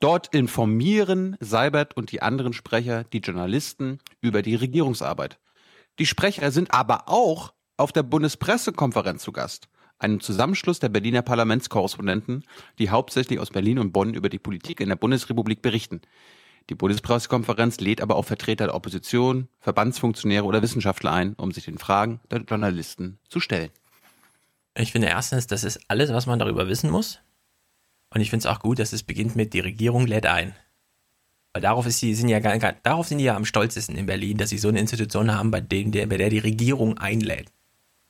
[0.00, 5.38] Dort informieren Seibert und die anderen Sprecher die Journalisten über die Regierungsarbeit.
[6.00, 9.68] Die Sprecher sind aber auch auf der Bundespressekonferenz zu Gast,
[10.00, 12.42] einem Zusammenschluss der Berliner Parlamentskorrespondenten,
[12.80, 16.00] die hauptsächlich aus Berlin und Bonn über die Politik in der Bundesrepublik berichten.
[16.68, 21.78] Die Bundespressekonferenz lädt aber auch Vertreter der Opposition, Verbandsfunktionäre oder Wissenschaftler ein, um sich den
[21.78, 23.70] Fragen der Journalisten zu stellen.
[24.76, 27.20] Ich finde erstens, das ist alles, was man darüber wissen muss.
[28.10, 30.54] Und ich finde es auch gut, dass es beginnt mit, die Regierung lädt ein.
[31.52, 34.36] Weil darauf, ist sie, sind ja, gar- darauf sind die ja am stolzesten in Berlin,
[34.38, 37.52] dass sie so eine Institution haben, bei, denen, der, bei der die Regierung einlädt.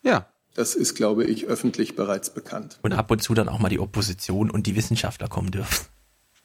[0.03, 0.29] Ja.
[0.55, 2.79] Das ist, glaube ich, öffentlich bereits bekannt.
[2.83, 5.87] Und ab und zu dann auch mal die Opposition und die Wissenschaftler kommen dürfen.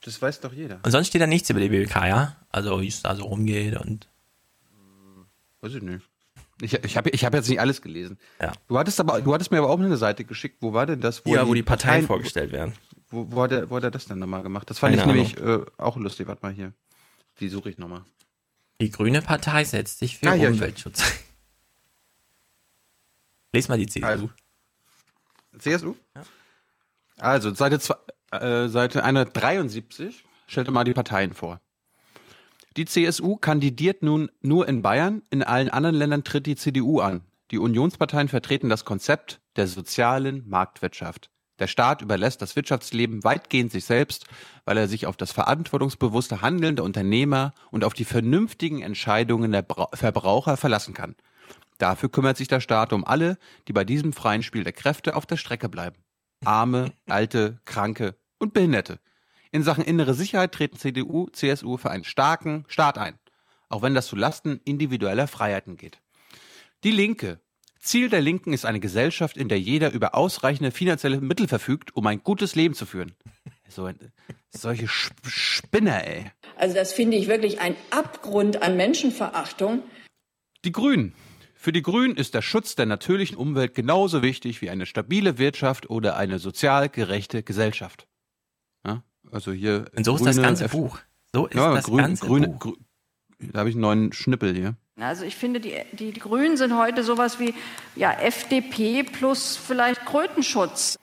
[0.02, 0.80] Das weiß doch jeder.
[0.82, 2.36] Und sonst steht da nichts über die BBK, ja?
[2.50, 4.10] Also wie es da so rumgeht und.
[5.62, 6.09] Weiß ich nicht.
[6.62, 8.18] Ich, ich habe ich hab jetzt nicht alles gelesen.
[8.42, 8.52] Ja.
[8.68, 10.58] Du hattest aber, du hattest mir aber auch eine Seite geschickt.
[10.62, 11.22] Wo war denn das?
[11.26, 12.74] Ja, wo die Parteien vorgestellt werden.
[13.10, 14.70] Wo, wo, hat er, wo hat er das denn nochmal gemacht?
[14.70, 16.28] Das fand Keine ich nämlich äh, auch lustig.
[16.28, 16.74] Warte mal hier.
[17.40, 18.04] Die suche ich nochmal.
[18.82, 21.04] Die Grüne Partei setzt sich für Ah, ja, Umweltschutz.
[23.54, 24.08] Lies mal die CDU.
[24.08, 24.30] Also,
[25.58, 25.96] CSU?
[27.18, 27.96] Also, Seite, zwei,
[28.32, 31.62] äh, Seite 173 stellte mal die Parteien vor.
[32.80, 37.26] Die CSU kandidiert nun nur in Bayern, in allen anderen Ländern tritt die CDU an.
[37.52, 41.30] Die Unionsparteien vertreten das Konzept der sozialen Marktwirtschaft.
[41.60, 44.28] Der Staat überlässt das Wirtschaftsleben weitgehend sich selbst,
[44.64, 49.64] weil er sich auf das verantwortungsbewusste Handeln der Unternehmer und auf die vernünftigen Entscheidungen der
[49.64, 51.18] Bra Verbraucher verlassen kann.
[51.80, 55.26] Dafür kümmert sich der Staat um alle, die bei diesem freien Spiel der Kräfte auf
[55.26, 55.98] der Strecke bleiben.
[56.46, 59.02] Arme, Alte, Kranke und Behinderte.
[59.52, 63.18] In Sachen innere Sicherheit treten CDU, CSU für einen starken Staat ein,
[63.68, 66.00] auch wenn das zu Lasten individueller Freiheiten geht.
[66.84, 67.40] Die Linke.
[67.82, 72.06] Ziel der Linken ist eine Gesellschaft, in der jeder über ausreichende finanzielle Mittel verfügt, um
[72.08, 73.14] ein gutes Leben zu führen.
[73.70, 73.90] So
[74.52, 76.32] solche Spinner, ey.
[76.58, 79.84] Also das finde ich wirklich ein Abgrund an Menschenverachtung.
[80.66, 81.14] Die Grünen.
[81.56, 85.90] Für die Grünen ist der Schutz der natürlichen Umwelt genauso wichtig wie eine stabile Wirtschaft
[85.90, 88.09] oder eine sozial gerechte Gesellschaft.
[89.32, 89.86] Also hier.
[89.96, 91.00] Und so ist das Grüne ganze F- Buch.
[91.34, 92.60] So ist ja, das grün, ganze grüne, Buch.
[92.60, 92.74] Grü
[93.40, 94.76] da habe ich einen neuen Schnippel hier.
[95.00, 97.54] Also ich finde, die, die, die Grünen sind heute sowas wie
[97.96, 100.98] ja, FDP plus vielleicht Krötenschutz.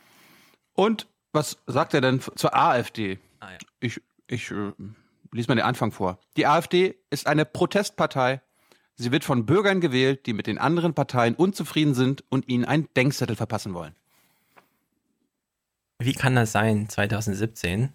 [0.74, 3.18] Und was sagt er denn zur AfD?
[3.40, 3.58] Ah, ja.
[3.80, 4.72] Ich, ich äh,
[5.32, 6.18] lese mal den Anfang vor.
[6.36, 8.42] Die AfD ist eine Protestpartei.
[8.96, 12.88] Sie wird von Bürgern gewählt, die mit den anderen Parteien unzufrieden sind und ihnen einen
[12.96, 13.94] Denkzettel verpassen wollen.
[15.98, 17.92] Wie kann das sein, 2017,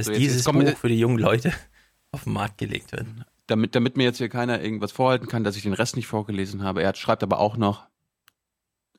[0.00, 1.52] dass So, jetzt- dieses jetzt kommen- Buch für die jungen Leute
[2.12, 3.06] auf den Markt gelegt wird?
[3.46, 6.62] Damit, damit mir jetzt hier keiner irgendwas vorhalten kann, dass ich den Rest nicht vorgelesen
[6.62, 6.82] habe.
[6.82, 7.86] Er hat- schreibt aber auch noch,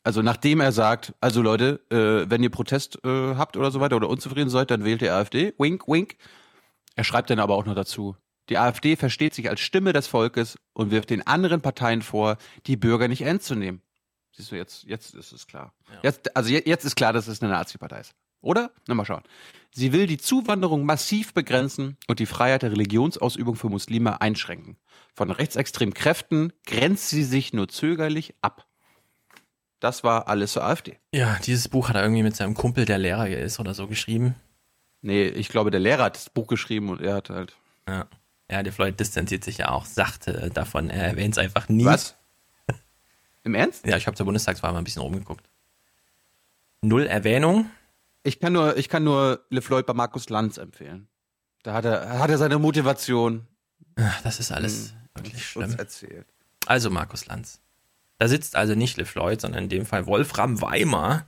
[0.03, 3.95] Also nachdem er sagt, also Leute, äh, wenn ihr Protest äh, habt oder so weiter
[3.97, 5.53] oder unzufrieden seid, dann wählt ihr AfD.
[5.59, 6.15] Wink, wink.
[6.95, 8.15] Er schreibt dann aber auch noch dazu.
[8.49, 12.77] Die AfD versteht sich als Stimme des Volkes und wirft den anderen Parteien vor, die
[12.77, 13.81] Bürger nicht ernst zu nehmen.
[14.35, 15.71] Siehst du, jetzt, jetzt ist es klar.
[16.01, 18.15] Jetzt, also je- jetzt ist klar, dass es eine Nazi-Partei ist.
[18.41, 18.71] Oder?
[18.87, 19.23] Na mal schauen.
[19.73, 24.77] Sie will die Zuwanderung massiv begrenzen und die Freiheit der Religionsausübung für Muslime einschränken.
[25.13, 28.67] Von rechtsextremen Kräften grenzt sie sich nur zögerlich ab.
[29.79, 30.99] Das war alles zur AfD.
[31.13, 34.35] Ja, dieses Buch hat er irgendwie mit seinem Kumpel, der Lehrer ist oder so, geschrieben.
[35.01, 37.55] Nee, ich glaube, der Lehrer hat das Buch geschrieben und er hat halt.
[37.87, 38.07] Ja.
[38.51, 40.89] Ja, der Floyd distanziert sich ja auch sachte davon.
[40.89, 41.85] Er erwähnt es einfach nie.
[41.85, 42.17] Was?
[43.43, 43.85] Im Ernst?
[43.85, 45.49] Ja, ich habe zur Bundestagswahl mal ein bisschen rumgeguckt.
[46.81, 47.71] Null Erwähnung.
[48.23, 51.07] Ich kann nur, ich kann nur LeFloid bei Markus Lanz empfehlen.
[51.63, 53.47] Da hat er, hat er seine Motivation.
[53.95, 55.75] Ach, Das ist alles hm, wirklich schlimm.
[55.77, 56.27] erzählt.
[56.67, 57.61] Also Markus Lanz.
[58.19, 61.27] Da sitzt also nicht LeFloid, sondern in dem Fall Wolfram Weimar.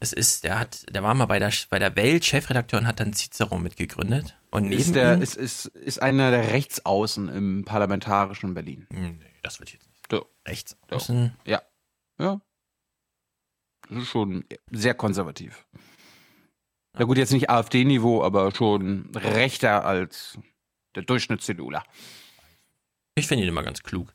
[0.00, 3.00] Es ist, der hat, der war mal bei der, bei der Welt Chefredakteur und hat
[3.00, 4.36] dann Cicero mitgegründet.
[4.50, 8.86] Und neben Ist, der, ist, ist, ist einer der Rechtsaußen im parlamentarischen Berlin.
[8.92, 10.04] Hm, nee, das wird jetzt nicht.
[10.10, 10.26] So.
[10.46, 11.34] Rechtsaußen.
[11.44, 11.62] Ja.
[12.18, 12.40] Ja.
[13.90, 15.64] Das ist schon sehr konservativ.
[16.94, 20.38] Na gut, jetzt nicht AfD-Niveau, aber schon rechter als
[20.94, 21.84] der Durchschnittszeduler.
[23.14, 24.14] Ich finde ihn immer ganz klug.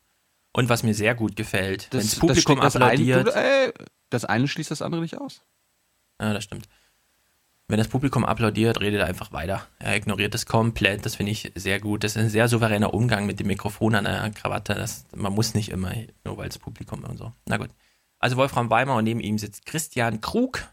[0.52, 3.34] Und was mir sehr gut gefällt, wenn das Das, Publikum das, steht- das, applaudiert.
[3.34, 3.72] eine, äh,
[4.10, 5.42] das eine schließt das andere nicht aus.
[6.20, 6.68] Ja, das stimmt.
[7.66, 9.66] Wenn das Publikum applaudiert, redet er einfach weiter.
[9.78, 11.06] Er ignoriert es komplett.
[11.06, 12.04] Das finde ich sehr gut.
[12.04, 14.74] Das ist ein sehr souveräner Umgang mit dem Mikrofon an der Krawatte.
[14.74, 15.92] Das, man muss nicht immer,
[16.24, 17.32] nur weil das Publikum und so.
[17.46, 17.70] Na gut.
[18.24, 20.66] Also Wolfram Weimar und neben ihm sitzt Christian Krug.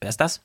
[0.00, 0.42] Wer ist das?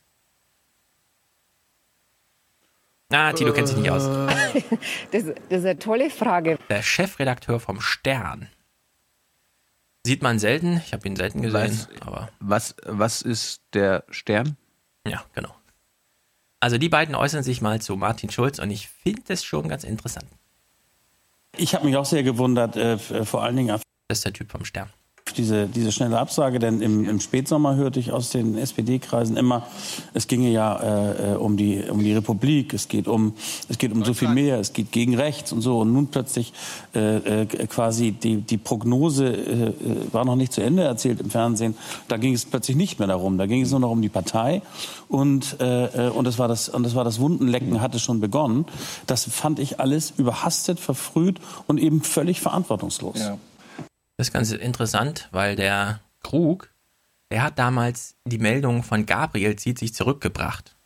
[3.10, 4.02] Ah, Tilo kennt sich nicht aus.
[5.10, 6.58] Das, das ist eine tolle Frage.
[6.68, 8.50] Der Chefredakteur vom Stern.
[10.04, 10.82] Sieht man selten.
[10.84, 11.62] Ich habe ihn selten gesehen.
[11.62, 14.58] Was- aber Was, was ist der Stern?
[15.06, 15.54] Ja, genau.
[16.60, 19.82] Also die beiden äußern sich mal zu Martin Schulz und ich finde das schon ganz
[19.84, 20.26] interessant.
[21.56, 24.50] Ich habe mich auch sehr gewundert, äh, vor allen Dingen auf Das ist der Typ
[24.50, 24.92] vom Stern.
[25.32, 29.66] Diese, diese schnelle Absage, denn im, im Spätsommer hörte ich aus den SPD-Kreisen immer,
[30.12, 33.32] es ginge ja äh, äh, um, die, um die Republik, es geht um,
[33.68, 35.80] es geht um so viel mehr, es geht gegen rechts und so.
[35.80, 36.52] Und nun plötzlich
[36.94, 39.72] äh, äh, quasi die, die Prognose äh,
[40.12, 41.74] war noch nicht zu Ende erzählt im Fernsehen.
[42.06, 43.38] Da ging es plötzlich nicht mehr darum.
[43.38, 44.60] Da ging es nur noch um die Partei
[45.08, 48.66] und, äh, äh, und, das war das, und das war das Wundenlecken hatte schon begonnen.
[49.06, 53.16] Das fand ich alles überhastet, verfrüht und eben völlig verantwortungslos.
[54.16, 56.70] Das ist ganz interessant, weil der Krug,
[57.30, 60.76] der hat damals die Meldung von Gabriel zieht sich zurückgebracht.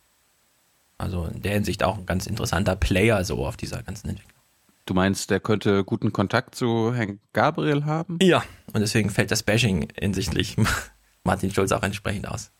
[0.97, 4.39] Also in der Hinsicht auch ein ganz interessanter Player so auf dieser ganzen Entwicklung.
[4.85, 8.17] Du meinst, der könnte guten Kontakt zu Herrn Gabriel haben?
[8.21, 8.43] Ja.
[8.73, 10.57] Und deswegen fällt das Bashing hinsichtlich
[11.23, 12.51] Martin Schulz auch entsprechend aus.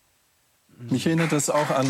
[0.88, 1.88] Mich erinnert das auch an,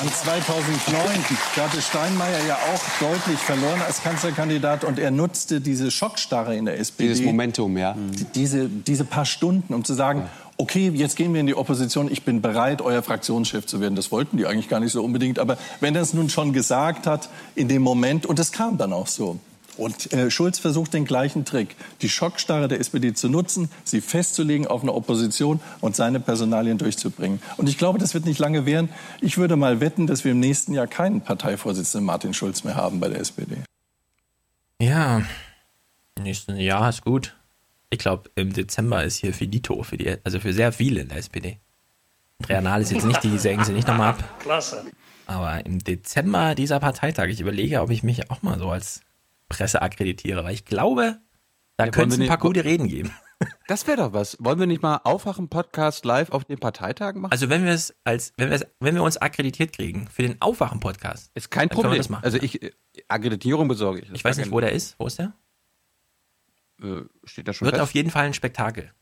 [0.00, 1.24] an 2009.
[1.56, 6.64] Da hatte Steinmeier ja auch deutlich verloren als Kanzlerkandidat und er nutzte diese Schockstarre in
[6.66, 7.08] der SPD.
[7.08, 7.94] Dieses Momentum, ja.
[7.96, 10.24] die- diese, diese paar Stunden, um zu sagen,
[10.56, 13.94] okay, jetzt gehen wir in die Opposition, ich bin bereit, euer Fraktionschef zu werden.
[13.96, 15.38] Das wollten die eigentlich gar nicht so unbedingt.
[15.38, 18.92] Aber wenn er es nun schon gesagt hat, in dem Moment, und es kam dann
[18.92, 19.38] auch so.
[19.78, 24.66] Und äh, Schulz versucht den gleichen Trick, die Schockstarre der SPD zu nutzen, sie festzulegen
[24.66, 27.40] auf eine Opposition und seine Personalien durchzubringen.
[27.56, 28.88] Und ich glaube, das wird nicht lange währen.
[29.20, 33.00] Ich würde mal wetten, dass wir im nächsten Jahr keinen Parteivorsitzenden Martin Schulz mehr haben
[33.00, 33.56] bei der SPD.
[34.80, 35.22] Ja,
[36.20, 37.36] nächsten Jahr ist gut.
[37.90, 41.18] Ich glaube, im Dezember ist hier finito für die, also für sehr viele in der
[41.18, 41.58] SPD.
[42.46, 44.40] Reanal ist jetzt nicht, die sägen sie nicht nochmal ab.
[44.40, 44.84] Klasse.
[45.26, 49.02] Aber im Dezember dieser Parteitag, ich überlege, ob ich mich auch mal so als
[49.48, 51.20] Presse akkreditiere, weil ich glaube,
[51.76, 53.12] da Ja, könnte es ein paar gute Reden geben.
[53.68, 54.36] Das wäre doch was.
[54.40, 57.30] Wollen wir nicht mal Aufwachen-Podcast live auf den Parteitagen machen?
[57.30, 60.40] Also wenn wir es als, wenn wir es, wenn wir uns akkreditiert kriegen für den
[60.42, 61.30] Aufwachen-Podcast.
[61.34, 61.98] Ist kein Problem.
[61.98, 62.24] das machen.
[62.24, 62.74] Also ich,
[63.06, 64.08] Akkreditierung besorge ich.
[64.08, 64.98] Das Ich weiß nicht, wo der ist.
[64.98, 65.34] Wo ist der?
[66.82, 67.82] Äh, steht da schon Wird fest?
[67.84, 68.92] auf jeden Fall ein Spektakel.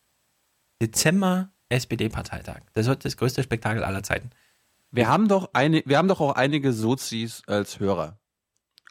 [0.82, 2.60] Dezember SPD-Parteitag.
[2.74, 4.28] Das wird das größte Spektakel aller Zeiten.
[4.90, 8.18] Wir haben doch eine, wir haben doch auch einige Sozis als Hörer.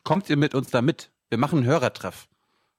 [0.04, 1.12] Kommt ihr mit uns da mit?
[1.30, 2.28] Wir machen einen Hörertreff.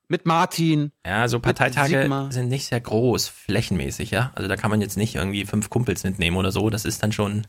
[0.08, 0.92] Mit Martin.
[1.04, 4.30] Ja, so Parteitage sind nicht sehr groß, flächenmäßig, ja.
[4.36, 6.70] Also da kann man jetzt nicht irgendwie fünf Kumpels mitnehmen oder so.
[6.70, 7.46] Das ist dann schon,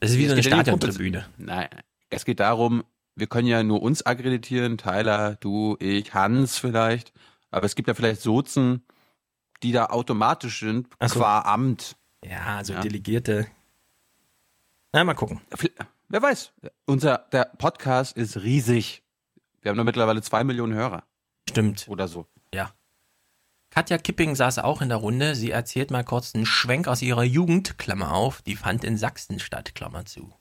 [0.00, 1.26] das ist wie Es so eine ja Stadiontribüne.
[1.36, 1.68] Nein,
[2.08, 2.82] es geht darum,
[3.14, 7.12] wir können ja nur uns akkreditieren, Tyler, du, ich, Hans vielleicht.
[7.50, 8.82] Aber es gibt ja vielleicht Sozen,
[9.62, 11.20] die da automatisch sind, Ach so.
[11.20, 11.96] qua Amt.
[12.24, 13.46] Ja, so Delegierte.
[14.92, 15.40] Na, mal gucken.
[16.08, 16.52] Wer weiß.
[16.86, 19.02] Unser, der Podcast ist riesig.
[19.66, 21.02] Wir haben da mittlerweile zwei Millionen Hörer.
[21.48, 21.88] Stimmt.
[21.88, 22.28] Oder so.
[22.54, 22.70] Ja.
[23.70, 25.34] Katja Kipping saß auch in der Runde.
[25.34, 29.40] Sie erzählt mal kurz einen Schwenk aus ihrer Jugend, Klammer auf, die fand in Sachsen
[29.40, 30.32] statt, Klammer zu.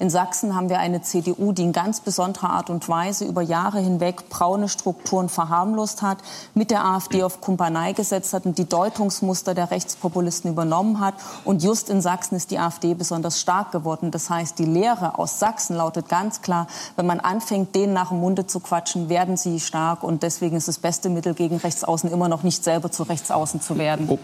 [0.00, 3.80] In Sachsen haben wir eine CDU, die in ganz besonderer Art und Weise über Jahre
[3.80, 6.16] hinweg braune Strukturen verharmlost hat,
[6.54, 11.14] mit der AfD auf Kumpanei gesetzt hat und die Deutungsmuster der Rechtspopulisten übernommen hat.
[11.44, 14.10] Und just in Sachsen ist die AfD besonders stark geworden.
[14.10, 16.66] Das heißt, die Lehre aus Sachsen lautet ganz klar,
[16.96, 20.02] wenn man anfängt, denen nach dem Munde zu quatschen, werden sie stark.
[20.02, 23.76] Und deswegen ist das beste Mittel gegen Rechtsaußen immer noch nicht selber zu Rechtsaußen zu
[23.76, 24.08] werden.
[24.08, 24.18] Oh.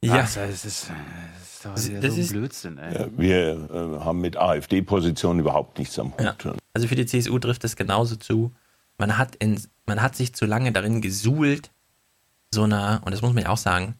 [0.00, 2.94] Ja, das ist, das ist doch Das- das so ein ist- Blödsinn, ey.
[2.94, 6.54] Ja, wir äh, haben mit AfD-Positionen überhaupt nichts am Hut.
[6.74, 8.52] Also für die CSU trifft es genauso zu.
[8.98, 11.70] Man hat, in, man hat sich zu lange darin gesuhlt,
[12.52, 13.96] so einer, und das muss man ja auch sagen,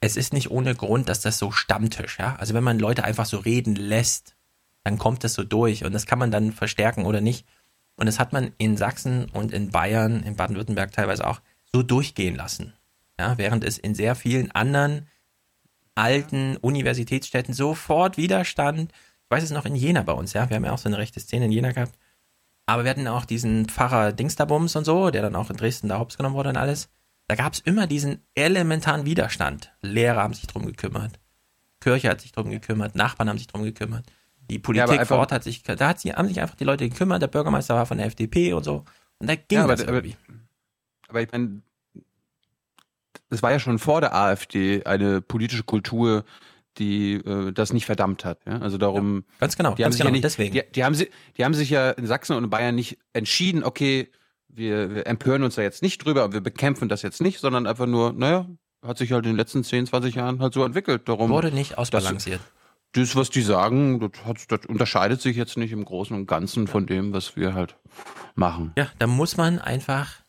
[0.00, 2.36] es ist nicht ohne Grund, dass das so Stammtisch, ja.
[2.36, 4.36] Also wenn man Leute einfach so reden lässt,
[4.84, 7.46] dann kommt das so durch und das kann man dann verstärken oder nicht.
[7.96, 11.40] Und das hat man in Sachsen und in Bayern, in Baden-Württemberg teilweise auch
[11.72, 12.74] so durchgehen lassen.
[13.18, 15.08] Ja, während es in sehr vielen anderen
[15.96, 18.92] alten Universitätsstädten sofort Widerstand.
[18.92, 20.48] Ich weiß es noch in Jena bei uns, ja.
[20.48, 21.98] Wir haben ja auch so eine rechte Szene in Jena gehabt.
[22.66, 25.98] Aber wir hatten auch diesen Pfarrer Dingsterbums und so, der dann auch in Dresden da
[25.98, 26.88] hops genommen wurde und alles.
[27.28, 29.72] Da gab es immer diesen elementaren Widerstand.
[29.82, 31.18] Lehrer haben sich drum gekümmert.
[31.80, 32.94] Kirche hat sich drum gekümmert.
[32.94, 34.04] Nachbarn haben sich drum gekümmert.
[34.50, 36.88] Die Politik aber vor Ort hat sich, da hat sie, haben sich einfach die Leute
[36.88, 37.20] gekümmert.
[37.22, 38.84] Der Bürgermeister war von der FDP und so.
[39.18, 40.16] Und da ging Ja, aber, das aber, irgendwie.
[41.08, 41.62] aber ich meine,
[43.30, 46.24] es war ja schon vor der AfD eine politische Kultur,
[46.78, 48.40] die äh, das nicht verdammt hat.
[48.46, 48.58] Ja?
[48.58, 49.24] Also darum.
[49.40, 50.54] ganz genau, Die haben ganz sich genau, ja nicht, deswegen.
[50.54, 53.64] Die, die, haben sie, die haben sich ja in Sachsen und in Bayern nicht entschieden,
[53.64, 54.10] okay,
[54.48, 57.66] wir, wir empören uns da jetzt nicht drüber, aber wir bekämpfen das jetzt nicht, sondern
[57.66, 58.46] einfach nur, naja,
[58.82, 61.08] hat sich halt in den letzten 10, 20 Jahren halt so entwickelt.
[61.08, 62.40] Darum Wurde nicht ausbalanciert.
[62.92, 66.26] Das, das was die sagen, das, hat, das unterscheidet sich jetzt nicht im Großen und
[66.26, 67.76] Ganzen von dem, was wir halt
[68.34, 68.72] machen.
[68.78, 70.22] Ja, da muss man einfach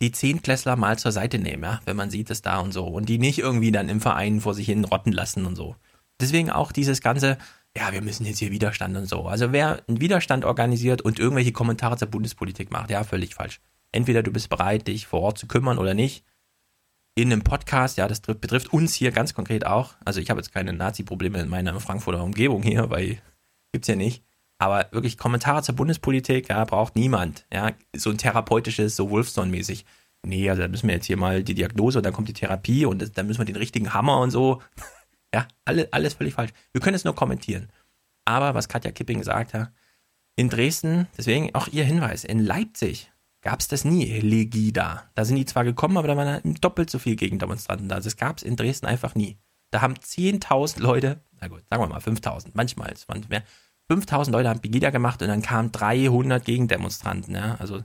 [0.00, 2.86] die Zehntklässler mal zur Seite nehmen, ja, wenn man sieht es da und so.
[2.86, 5.76] Und die nicht irgendwie dann im Verein vor sich hin rotten lassen und so.
[6.20, 7.38] Deswegen auch dieses ganze,
[7.76, 9.26] ja, wir müssen jetzt hier Widerstand und so.
[9.26, 13.60] Also wer einen Widerstand organisiert und irgendwelche Kommentare zur Bundespolitik macht, ja, völlig falsch.
[13.92, 16.24] Entweder du bist bereit, dich vor Ort zu kümmern oder nicht.
[17.16, 19.94] In einem Podcast, ja, das trifft- betrifft uns hier ganz konkret auch.
[20.04, 23.20] Also ich habe jetzt keine Nazi-Probleme in meiner Frankfurter Umgebung hier, weil
[23.72, 24.24] gibt's ja nicht.
[24.60, 27.46] Aber wirklich Kommentare zur Bundespolitik, ja, braucht niemand.
[27.50, 29.86] Ja, so ein therapeutisches, so Wolfson-mäßig.
[30.22, 32.84] Nee, also da müssen wir jetzt hier mal die Diagnose und dann kommt die Therapie
[32.84, 34.62] und dann müssen wir den richtigen Hammer und so.
[35.32, 36.50] Ja, alle, alles völlig falsch.
[36.72, 37.68] Wir können es nur kommentieren.
[38.24, 39.70] Aber was Katja Kipping sagt, ja,
[40.34, 45.08] in Dresden, deswegen auch ihr Hinweis, in Leipzig gab es das nie, Legida.
[45.14, 48.00] Da sind die zwar gekommen, aber da waren doppelt so viel Gegendemonstranten da.
[48.00, 49.38] Das gab es in Dresden einfach nie.
[49.70, 53.44] Da haben 10.000 Leute, na gut, sagen wir mal 5.000, manchmal, es waren mehr,
[53.90, 57.34] 5.000 Leute haben Pegida gemacht und dann kamen 300 Gegendemonstranten.
[57.34, 57.56] Ja?
[57.58, 57.78] Also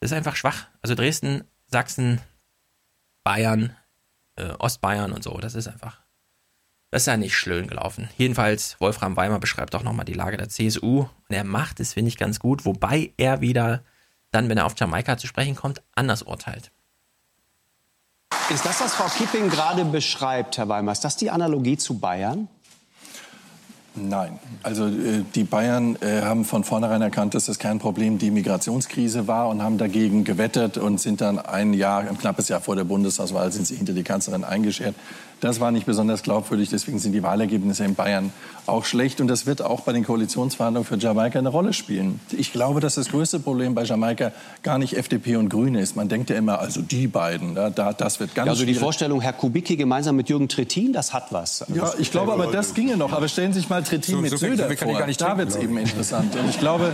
[0.00, 0.66] das ist einfach schwach.
[0.82, 2.20] Also Dresden, Sachsen,
[3.22, 3.76] Bayern,
[4.36, 6.00] äh, Ostbayern und so, das ist einfach,
[6.90, 8.08] das ist ja nicht schön gelaufen.
[8.16, 12.08] Jedenfalls, Wolfram Weimer beschreibt auch nochmal die Lage der CSU und er macht es, finde
[12.08, 13.82] ich, ganz gut, wobei er wieder
[14.30, 16.70] dann, wenn er auf Jamaika zu sprechen kommt, anders urteilt.
[18.50, 22.48] Ist das, was Frau Kipping gerade beschreibt, Herr Weimar, ist das die Analogie zu Bayern?
[24.00, 24.38] Nein.
[24.62, 29.26] Also äh, die Bayern äh, haben von vornherein erkannt, dass das kein Problem die Migrationskrise
[29.26, 32.84] war und haben dagegen gewettet und sind dann ein Jahr, ein knappes Jahr vor der
[32.84, 34.94] Bundestagswahl, sind sie hinter die Kanzlerin eingeschert.
[35.40, 38.32] Das war nicht besonders glaubwürdig, deswegen sind die Wahlergebnisse in Bayern
[38.66, 42.18] auch schlecht und das wird auch bei den Koalitionsverhandlungen für Jamaika eine Rolle spielen.
[42.36, 44.32] Ich glaube, dass das größte Problem bei Jamaika
[44.64, 45.94] gar nicht FDP und Grüne ist.
[45.94, 48.72] Man denkt ja immer, also die beiden, da, da, das wird ganz Ja, also die
[48.72, 48.80] schwierig.
[48.82, 51.62] Vorstellung, Herr Kubicki gemeinsam mit Jürgen Trittin, das hat was.
[51.62, 53.12] Also Ja, ich glaube aber, das ginge noch.
[53.12, 54.98] Aber stellen Sie sich mal Trittin So- mit so Söder vor.
[54.98, 56.34] gar nicht da wird es eben interessant.
[56.34, 56.92] Und ich glaube,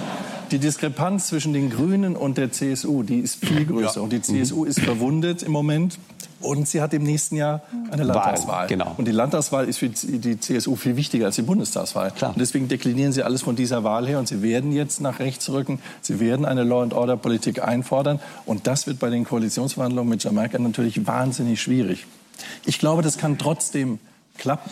[0.50, 4.02] die Diskrepanz zwischen den Grünen und der CSU, die ist viel größer.
[4.02, 5.98] Und die CSU ist verwundet im Moment.
[6.40, 8.66] Und sie hat im nächsten Jahr eine Wahl, Landtagswahl.
[8.66, 8.94] genau.
[8.96, 12.12] Und die Landtagswahl ist für die CSU viel wichtiger als die Bundestagswahl.
[12.20, 14.18] Und deswegen deklinieren sie alles von dieser Wahl her.
[14.18, 15.80] Und sie werden jetzt nach rechts rücken.
[16.02, 18.20] Sie werden eine Law-and-Order-Politik einfordern.
[18.44, 22.06] Und das wird bei den Koalitionsverhandlungen mit Jamaika natürlich wahnsinnig schwierig.
[22.66, 23.98] Ich glaube, das kann trotzdem
[24.36, 24.70] klappen.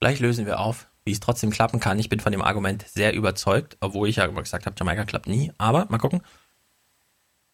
[0.00, 1.98] Gleich lösen wir auf, wie es trotzdem klappen kann.
[1.98, 5.26] Ich bin von dem Argument sehr überzeugt, obwohl ich ja immer gesagt habe, Jamaika klappt
[5.26, 5.52] nie.
[5.58, 6.22] Aber mal gucken.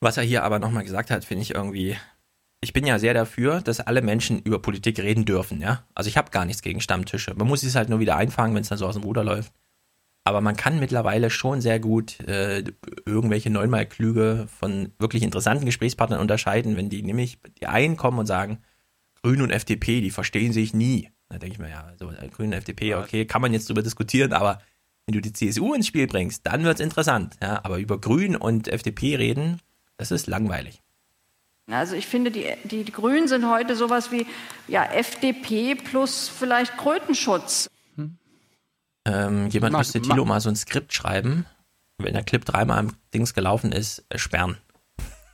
[0.01, 1.97] Was er hier aber nochmal gesagt hat, finde ich irgendwie.
[2.60, 5.84] Ich bin ja sehr dafür, dass alle Menschen über Politik reden dürfen, ja.
[5.94, 7.34] Also ich habe gar nichts gegen Stammtische.
[7.34, 9.52] Man muss es halt nur wieder einfangen, wenn es dann so aus dem Ruder läuft.
[10.24, 12.64] Aber man kann mittlerweile schon sehr gut äh,
[13.04, 18.26] irgendwelche neunmal Klüge von wirklich interessanten Gesprächspartnern unterscheiden, wenn die nämlich die einen kommen und
[18.26, 18.58] sagen,
[19.22, 21.10] Grüne und FDP, die verstehen sich nie.
[21.28, 23.82] Da denke ich mir, ja, so äh, Grüne und FDP, okay, kann man jetzt drüber
[23.82, 24.60] diskutieren, aber
[25.06, 27.36] wenn du die CSU ins Spiel bringst, dann wird's interessant.
[27.40, 29.60] Ja, aber über Grün und FDP reden,
[29.96, 30.82] Das ist langweilig.
[31.68, 34.26] Also ich finde, die, die, die Grünen sind heute sowas wie
[34.68, 37.68] ja, FDP plus vielleicht Krötenschutz.
[39.05, 41.47] Ähm, jemand Mach- müsste Thilo mal so ein Skript schreiben.
[41.98, 44.59] Wenn der Clip dreimal am Dings gelaufen ist, äh, sperren.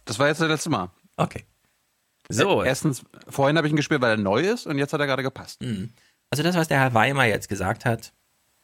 [0.05, 0.91] Das war jetzt das letzte Mal.
[1.17, 1.45] Okay.
[2.29, 2.63] So.
[2.63, 5.07] Äh, Erstens, vorhin habe ich ihn gespielt, weil er neu ist und jetzt hat er
[5.07, 5.61] gerade gepasst.
[5.63, 5.91] Mhm.
[6.31, 8.13] Also das, was der Herr Weimar jetzt gesagt hat,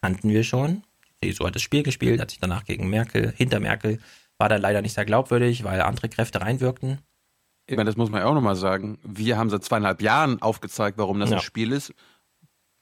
[0.00, 0.84] kannten wir schon.
[1.22, 3.98] Die CSU hat das Spiel gespielt, hat sich danach gegen Merkel, hinter Merkel,
[4.38, 6.98] war dann leider nicht sehr glaubwürdig, weil andere Kräfte reinwirkten.
[7.68, 8.98] Ich meine, das muss man ja auch nochmal sagen.
[9.04, 11.36] Wir haben seit zweieinhalb Jahren aufgezeigt, warum das Ja.
[11.36, 11.92] ein Spiel ist.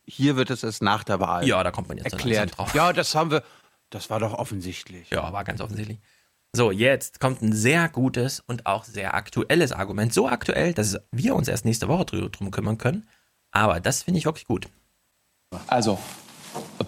[0.07, 2.57] Hier wird es erst nach der Wahl Ja, da kommt man jetzt so erklärt.
[2.57, 2.73] drauf.
[2.75, 3.43] Ja, das haben wir.
[3.91, 5.11] Das war doch offensichtlich.
[5.11, 5.99] Ja, war ganz offensichtlich.
[6.55, 10.15] So, jetzt kommt ein sehr gutes und auch sehr aktuelles Argument.
[10.15, 13.09] So aktuell, dass wir uns erst nächste Woche drum kümmern können.
[13.51, 14.69] Aber das finde ich wirklich gut.
[15.67, 15.99] Also,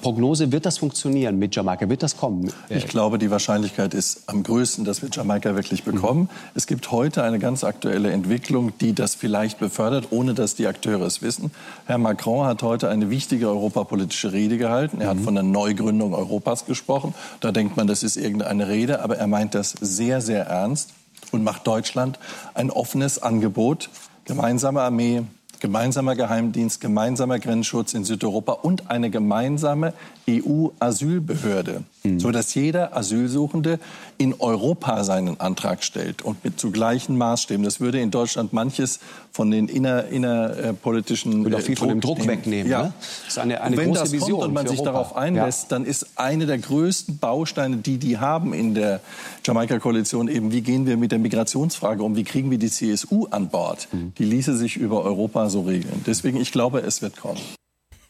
[0.01, 1.89] Prognose, wird das funktionieren mit Jamaika?
[1.89, 2.53] Wird das kommen?
[2.69, 6.31] Ich glaube, die Wahrscheinlichkeit ist am größten, dass wir Jamaika wirklich bekommen.
[6.55, 11.03] Es gibt heute eine ganz aktuelle Entwicklung, die das vielleicht befördert, ohne dass die Akteure
[11.03, 11.51] es wissen.
[11.86, 15.01] Herr Macron hat heute eine wichtige europapolitische Rede gehalten.
[15.01, 17.15] Er hat von der Neugründung Europas gesprochen.
[17.40, 20.90] Da denkt man, das ist irgendeine Rede, aber er meint das sehr, sehr ernst
[21.32, 22.19] und macht Deutschland
[22.55, 23.90] ein offenes Angebot.
[24.24, 25.23] Gemeinsame Armee,
[25.60, 29.93] gemeinsamer Geheimdienst, gemeinsamer Grenzschutz in Südeuropa und eine gemeinsame
[30.28, 31.85] EU-Asylbehörde,
[32.19, 33.79] so dass jeder Asylsuchende
[34.19, 37.65] in Europa seinen Antrag stellt und mit zu gleichen Maßstäben.
[37.65, 39.01] Das würde in Deutschland manches
[39.33, 42.85] von den inner, innerpolitischen Würde auch viel von dem Druck wegnehmen, Ja.
[42.85, 42.93] ne?
[43.25, 44.93] Das ist eine- eine und wenn große das Vision kommt und man sich Europa.
[44.93, 49.01] darauf einlässt, dann ist eine der größten Bausteine, die die haben in der
[49.45, 53.49] Jamaika-Koalition eben, wie gehen wir mit der Migrationsfrage um, wie kriegen wir die CSU an
[53.49, 53.89] Bord?
[53.93, 54.12] Mhm.
[54.19, 56.03] Die ließe sich über Europa so regeln.
[56.07, 57.41] Deswegen, ich glaube, es wird kommen.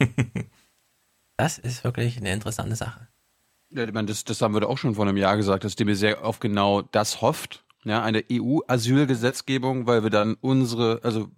[1.36, 3.06] Das ist wirklich eine interessante Sache.
[3.70, 5.76] Ja, ich meine, das, das haben wir doch auch schon vor einem Jahr gesagt, dass
[5.76, 7.64] die mir sehr auf genau das hofft.
[7.84, 11.28] Ja, eine EU-Asylgesetzgebung, weil wir dann unsere, also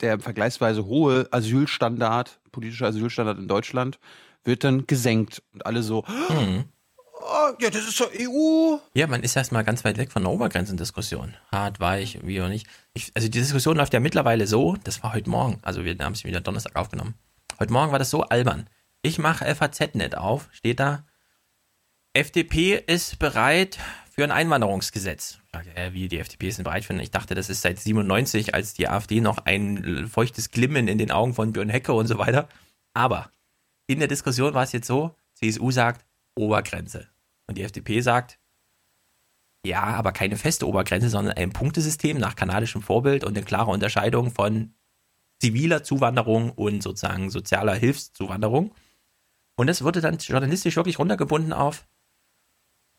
[0.00, 3.98] der vergleichsweise hohe Asylstandard, politische Asylstandard in Deutschland,
[4.44, 5.42] wird dann gesenkt.
[5.52, 8.78] Und alle so, oh, ja, das ist doch EU.
[8.94, 11.34] Ja, man ist erstmal ganz weit weg von der Obergrenzendiskussion.
[11.50, 12.66] Hart, weich, wie auch nicht.
[12.94, 16.12] Ich, also die Diskussion läuft ja mittlerweile so, das war heute Morgen, also wir haben
[16.12, 17.14] es wieder Donnerstag aufgenommen.
[17.58, 18.68] Heute Morgen war das so albern.
[19.02, 21.04] Ich mache FAZ-Net auf, steht da,
[22.18, 23.78] FDP ist bereit
[24.10, 25.38] für ein Einwanderungsgesetz.
[25.76, 27.00] Äh, wie die FDP ist bereit für?
[27.00, 31.12] Ich dachte, das ist seit 97, als die AfD noch ein feuchtes Glimmen in den
[31.12, 32.48] Augen von Björn Hecke und so weiter.
[32.92, 33.30] Aber
[33.86, 36.04] in der Diskussion war es jetzt so, CSU sagt
[36.34, 37.06] Obergrenze.
[37.46, 38.40] Und die FDP sagt,
[39.64, 44.32] ja, aber keine feste Obergrenze, sondern ein Punktesystem nach kanadischem Vorbild und eine klare Unterscheidung
[44.32, 44.74] von
[45.38, 48.74] ziviler Zuwanderung und sozusagen sozialer Hilfszuwanderung.
[49.54, 51.86] Und das wurde dann journalistisch wirklich runtergebunden auf,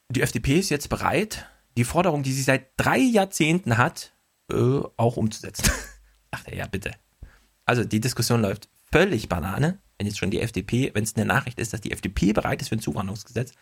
[0.10, 1.46] die FDP ist jetzt bereit,
[1.78, 4.14] die Forderung, die sie seit drei Jahrzehnten hat,
[4.52, 5.70] äh, auch umzusetzen.
[6.32, 6.92] Dachte, ja, bitte.
[7.66, 11.60] Also die Diskussion läuft völlig Banane, wenn jetzt schon die FDP, wenn es eine Nachricht
[11.60, 13.54] ist, dass die FDP bereit ist für ein Zuwanderungsgesetz.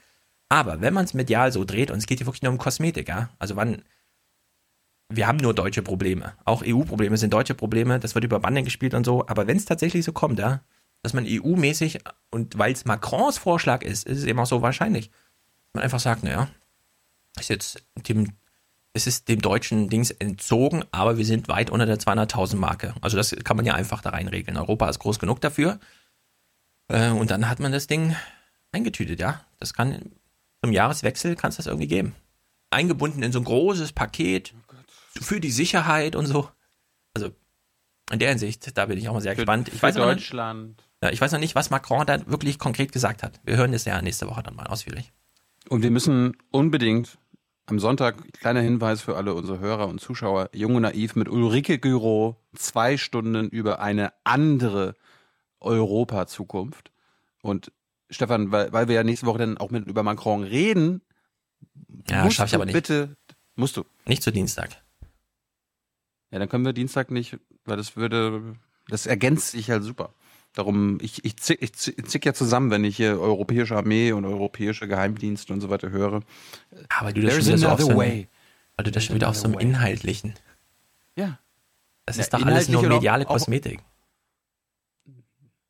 [0.50, 3.10] Aber wenn man es medial so dreht, und es geht hier wirklich nur um Kosmetik,
[3.10, 3.84] ja, also wann,
[5.10, 6.34] wir haben nur deutsche Probleme.
[6.46, 9.66] Auch EU-Probleme sind deutsche Probleme, das wird über Bande gespielt und so, aber wenn es
[9.66, 10.62] tatsächlich so kommt, ja,
[11.04, 12.00] dass man EU-mäßig,
[12.32, 15.12] und weil es Macrons Vorschlag ist, ist es eben auch so wahrscheinlich,
[15.74, 16.48] man einfach sagt, naja,
[17.40, 18.34] ist jetzt dem,
[18.94, 22.96] es ist dem deutschen Dings entzogen, aber wir sind weit unter der 200.000 Marke.
[23.02, 24.58] Also das kann man ja einfach da rein regeln.
[24.58, 25.80] Europa ist groß genug dafür.
[26.88, 28.16] Äh, und dann hat man das Ding
[28.72, 29.46] eingetütet, ja.
[29.60, 30.12] Das kann
[30.64, 32.16] zum Jahreswechsel kann es das irgendwie geben.
[32.72, 34.54] Eingebunden in so ein großes Paket
[35.22, 36.50] für die Sicherheit und so.
[37.14, 37.32] Also
[38.12, 39.68] in der Hinsicht, da bin ich auch mal sehr gespannt.
[39.70, 40.84] Ich für weiß noch- Deutschland.
[41.04, 43.40] ja, ich weiß noch nicht, was Macron da wirklich konkret gesagt hat.
[43.44, 45.12] Wir hören das ja nächste Woche dann mal ausführlich.
[45.70, 47.18] Und wir müssen unbedingt
[47.66, 51.80] am Sonntag, kleiner Hinweis für alle unsere Hörer und Zuschauer, Jung und Naiv mit Ulrike
[51.80, 54.96] Gürow, zwei Stunden über eine andere
[55.60, 56.92] Europa-Zukunft.
[57.42, 57.72] Und
[58.10, 61.02] Stefan, weil, weil wir ja nächste Woche dann auch mit über Macron reden,
[62.08, 62.74] Ja, musst schaff ich du aber nicht.
[62.74, 63.18] bitte,
[63.56, 63.84] musst du.
[64.06, 64.70] Nicht zu Dienstag.
[66.32, 68.56] Ja, dann können wir Dienstag nicht, weil das würde,
[68.88, 70.14] das ergänzt sich halt super.
[70.58, 74.88] Darum, ich, ich, zick, ich zick ja zusammen, wenn ich hier europäische Armee und europäische
[74.88, 76.22] Geheimdienste und so weiter höre.
[76.98, 78.12] Aber du das There's schon wieder so way.
[78.12, 78.28] einem,
[78.76, 80.34] weil du das schon wieder auf so einem Inhaltlichen.
[81.16, 81.38] Ja.
[82.08, 83.82] Das Ja, ist doch alles nur mediale auch- Kosmetik.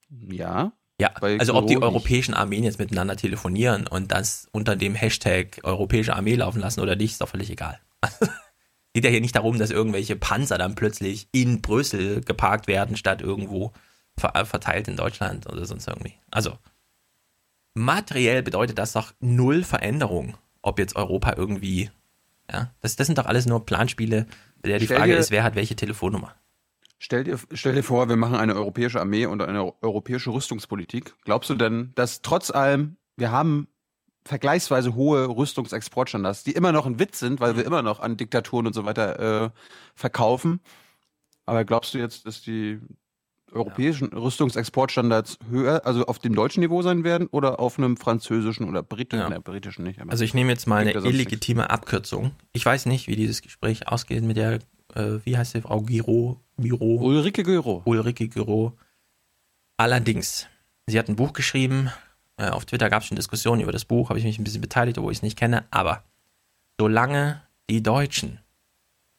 [0.09, 0.71] Ja.
[0.99, 6.15] Ja, also ob die europäischen Armeen jetzt miteinander telefonieren und das unter dem Hashtag europäische
[6.15, 7.79] Armee laufen lassen oder nicht, ist doch völlig egal.
[8.93, 13.21] Geht ja hier nicht darum, dass irgendwelche Panzer dann plötzlich in Brüssel geparkt werden, statt
[13.21, 13.73] irgendwo
[14.17, 16.15] ver verteilt in Deutschland oder sonst irgendwie.
[16.31, 16.57] Also,
[17.73, 21.89] materiell bedeutet das doch null Veränderung, ob jetzt Europa irgendwie
[22.51, 24.25] Ja, das, das sind doch alles nur Planspiele,
[24.61, 26.33] bei der die Stell Frage dir- ist, wer hat welche Telefonnummer.
[26.99, 31.13] Stell dir, stell dir vor, wir machen eine europäische Armee und eine europäische Rüstungspolitik.
[31.25, 33.67] Glaubst du denn, dass trotz allem, wir haben
[34.25, 38.65] vergleichsweise hohe Rüstungsexportstandards, die immer noch ein Witz sind, weil wir immer noch an Diktaturen
[38.65, 39.49] und so weiter äh,
[39.93, 40.59] verkaufen.
[41.45, 42.79] Aber glaubst du jetzt, dass die
[43.51, 48.83] europäischen Rüstungsexportstandards höher, also auf dem deutschen Niveau sein werden oder auf einem französischen oder
[48.83, 49.31] britischen?
[49.31, 49.39] Ja.
[49.39, 49.99] Britischen nicht.
[50.07, 52.31] Also ich nehme jetzt mal eine ja illegitime Abkürzung.
[52.53, 54.59] Ich weiß nicht, wie dieses Gespräch ausgeht mit der,
[54.95, 56.41] äh, wie heißt die Frau Giro?
[56.57, 56.97] Giro?
[57.01, 57.81] Ulrike Giro.
[57.85, 58.77] Ulrike Giro.
[59.77, 60.47] Allerdings,
[60.87, 61.91] sie hat ein Buch geschrieben.
[62.37, 64.61] Äh, auf Twitter gab es schon Diskussionen über das Buch, habe ich mich ein bisschen
[64.61, 65.65] beteiligt, obwohl ich es nicht kenne.
[65.71, 66.03] Aber
[66.79, 68.39] solange die Deutschen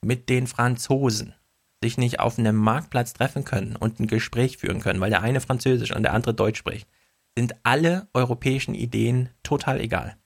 [0.02, 1.34] mit den Franzosen
[1.82, 5.40] sich nicht auf einem Marktplatz treffen können und ein Gespräch führen können, weil der eine
[5.40, 6.88] Französisch und der andere Deutsch spricht,
[7.36, 10.16] sind alle europäischen Ideen total egal.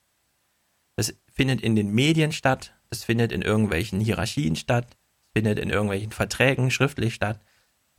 [0.97, 5.71] Das findet in den Medien statt, das findet in irgendwelchen Hierarchien statt, das findet in
[5.71, 7.41] irgendwelchen Verträgen schriftlich statt.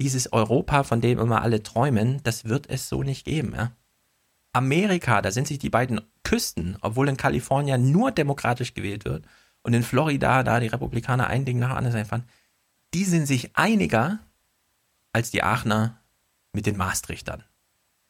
[0.01, 3.53] Dieses Europa, von dem immer alle träumen, das wird es so nicht geben.
[3.55, 3.71] Ja?
[4.53, 9.25] Amerika, da sind sich die beiden Küsten, obwohl in Kalifornien nur demokratisch gewählt wird
[9.61, 12.23] und in Florida, da die Republikaner ein Ding nach anderen einfahren,
[12.93, 14.19] die sind sich einiger
[15.11, 15.99] als die Aachener
[16.53, 17.43] mit den Maastrichtern.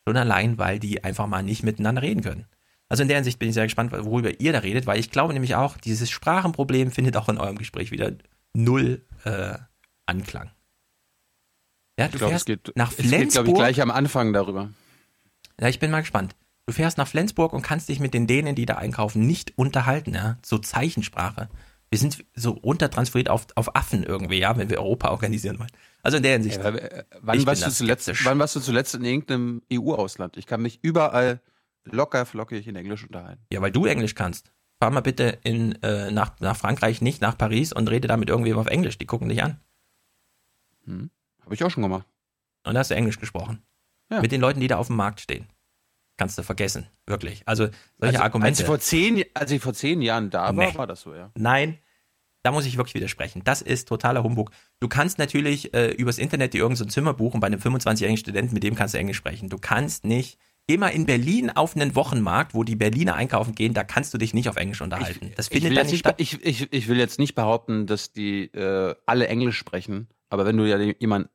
[0.08, 2.46] Schon allein, weil die einfach mal nicht miteinander reden können.
[2.90, 5.34] Also in der Hinsicht bin ich sehr gespannt, worüber ihr da redet, weil ich glaube
[5.34, 8.12] nämlich auch, dieses Sprachenproblem findet auch in eurem Gespräch wieder
[8.54, 9.58] null äh,
[10.06, 10.52] Anklang.
[11.98, 13.56] Ja, du Ich glaube, es fährst geht, nach es geht, glaube ich, Flensburg.
[13.56, 14.70] gleich am Anfang darüber.
[15.60, 16.36] Ja, ich bin mal gespannt.
[16.66, 20.14] Du fährst nach Flensburg und kannst dich mit den Dänen, die da einkaufen, nicht unterhalten,
[20.14, 20.38] ja.
[20.44, 21.50] So Zeichensprache.
[21.94, 25.70] Wir sind so runtertransferiert auf, auf Affen irgendwie, ja, wenn wir Europa organisieren wollen.
[26.02, 26.58] Also in der Hinsicht.
[26.58, 30.36] Ja, aber, äh, wann, warst du zuletzt, wann warst du zuletzt in irgendeinem EU-Ausland?
[30.36, 31.40] Ich kann mich überall
[31.84, 33.46] locker flockig in Englisch unterhalten.
[33.52, 34.52] Ja, weil du Englisch kannst.
[34.80, 38.28] Fahr mal bitte in, äh, nach, nach Frankreich, nicht nach Paris und rede da mit
[38.28, 38.98] irgendwem auf Englisch.
[38.98, 39.60] Die gucken dich an.
[40.86, 41.12] Hm.
[41.44, 42.08] Habe ich auch schon gemacht.
[42.64, 43.62] Und da hast du Englisch gesprochen.
[44.10, 44.20] Ja.
[44.20, 45.46] Mit den Leuten, die da auf dem Markt stehen.
[46.18, 46.88] Kannst du vergessen.
[47.06, 47.44] Wirklich.
[47.46, 48.50] Also solche also, Argumente.
[48.50, 50.76] Als ich, vor zehn, als ich vor zehn Jahren da war, Nee.
[50.76, 51.32] war das so, ja.
[51.36, 51.80] Nein,
[52.44, 53.42] da muss ich wirklich widersprechen.
[53.44, 54.52] Das ist totaler Humbug.
[54.80, 58.18] Du kannst natürlich äh, übers Internet dir irgendein so ein Zimmer buchen bei einem 25-jährigen
[58.18, 59.50] Studenten, mit dem kannst du Englisch sprechen.
[59.50, 60.38] Du kannst nicht.
[60.68, 64.18] Geh mal in Berlin auf einen Wochenmarkt, wo die Berliner einkaufen gehen, da kannst du
[64.18, 65.32] dich nicht auf Englisch unterhalten.
[65.36, 66.16] das Ich findet will, da jetzt nicht statt.
[66.20, 70.56] ich, ich, ich will jetzt nicht behaupten, dass die äh, alle Englisch sprechen, aber wenn
[70.56, 71.30] du ja jemanden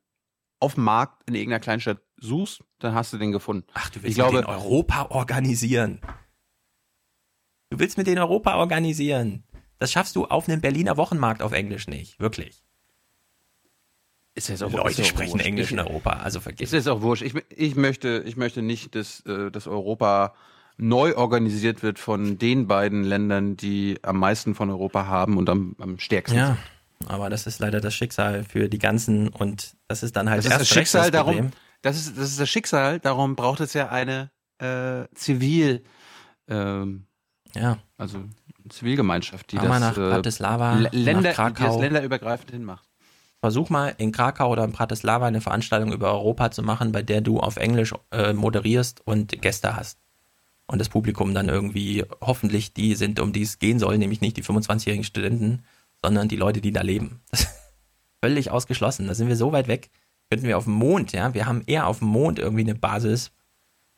[0.59, 3.67] auf dem Markt in irgendeiner Kleinstadt suchst, dann hast du den gefunden.
[3.73, 6.01] Ach, du ich willst glaube, mit denen Europa organisieren.
[7.69, 9.43] Du willst mit denen Europa organisieren.
[9.79, 12.19] Das schaffst du auf einem Berliner Wochenmarkt auf Englisch nicht.
[12.19, 12.61] Wirklich.
[14.35, 15.45] ist jetzt auch, Leute auch sprechen wurscht.
[15.45, 17.23] Englisch in Europa, also vergiss Ist jetzt auch wurscht.
[17.23, 20.33] Ich, ich, möchte, ich möchte nicht, dass, äh, dass Europa
[20.77, 25.75] neu organisiert wird von den beiden Ländern, die am meisten von Europa haben und am,
[25.79, 26.57] am stärksten Ja,
[26.99, 27.09] sind.
[27.09, 30.45] aber das ist leider das Schicksal für die ganzen und das ist dann halt Das
[30.51, 31.37] erst das Schicksal, Problem.
[31.37, 31.51] darum,
[31.81, 35.83] das ist, das ist das Schicksal, darum braucht es ja eine äh, Zivil,
[36.47, 37.05] ähm,
[37.55, 37.77] ja.
[37.97, 38.23] also
[38.67, 41.81] Zivilgemeinschaft, die Fahr mal das, nach äh, Bratislava, L- nach Länder, die das Krakau.
[41.81, 42.87] länderübergreifend hinmacht.
[43.39, 47.21] Versuch mal in Krakau oder in Bratislava eine Veranstaltung über Europa zu machen, bei der
[47.21, 49.97] du auf Englisch äh, moderierst und Gäste hast.
[50.67, 54.35] Und das Publikum dann irgendwie hoffentlich die sind, um die es gehen soll, nämlich nicht
[54.37, 55.63] die 25-jährigen Studenten,
[56.03, 57.21] sondern die Leute, die da leben.
[58.21, 59.07] Völlig ausgeschlossen.
[59.07, 59.89] Da sind wir so weit weg.
[60.29, 61.33] Könnten wir auf dem Mond, ja.
[61.33, 63.31] Wir haben eher auf dem Mond irgendwie eine Basis,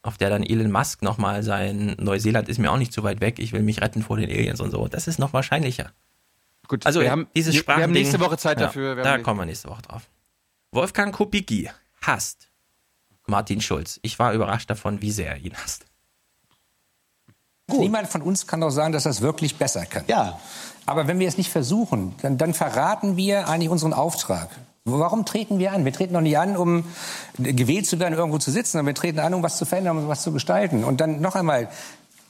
[0.03, 3.40] auf der dann Elon Musk nochmal sein Neuseeland ist mir auch nicht zu weit weg,
[3.40, 4.88] ich will mich retten vor den Aliens und so.
[4.88, 5.91] Das ist noch wahrscheinlicher.
[6.68, 8.95] Gut, Also wir haben, dieses wir, wir haben nächste Woche Zeit ja, dafür.
[8.95, 10.10] Da kommen wir nächste Woche drauf.
[10.72, 11.69] Wolfgang Kubicki
[12.02, 12.49] hasst
[13.28, 13.99] Martin Schulz.
[14.03, 15.86] Ich war überrascht davon, wie sehr er ihn hasst.
[17.68, 20.03] Niemand von uns kann doch sagen, dass das wirklich besser kann.
[20.07, 20.40] Ja.
[20.86, 24.49] Aber wenn wir es nicht versuchen, dann, dann verraten wir eigentlich unseren Auftrag.
[24.86, 25.86] Warum treten wir an?
[25.86, 26.84] Wir treten doch nicht an, um
[27.38, 30.08] gewählt zu werden, irgendwo zu sitzen, sondern wir treten an, um was zu verändern, um
[30.08, 30.84] was zu gestalten.
[30.84, 31.70] Und dann noch einmal,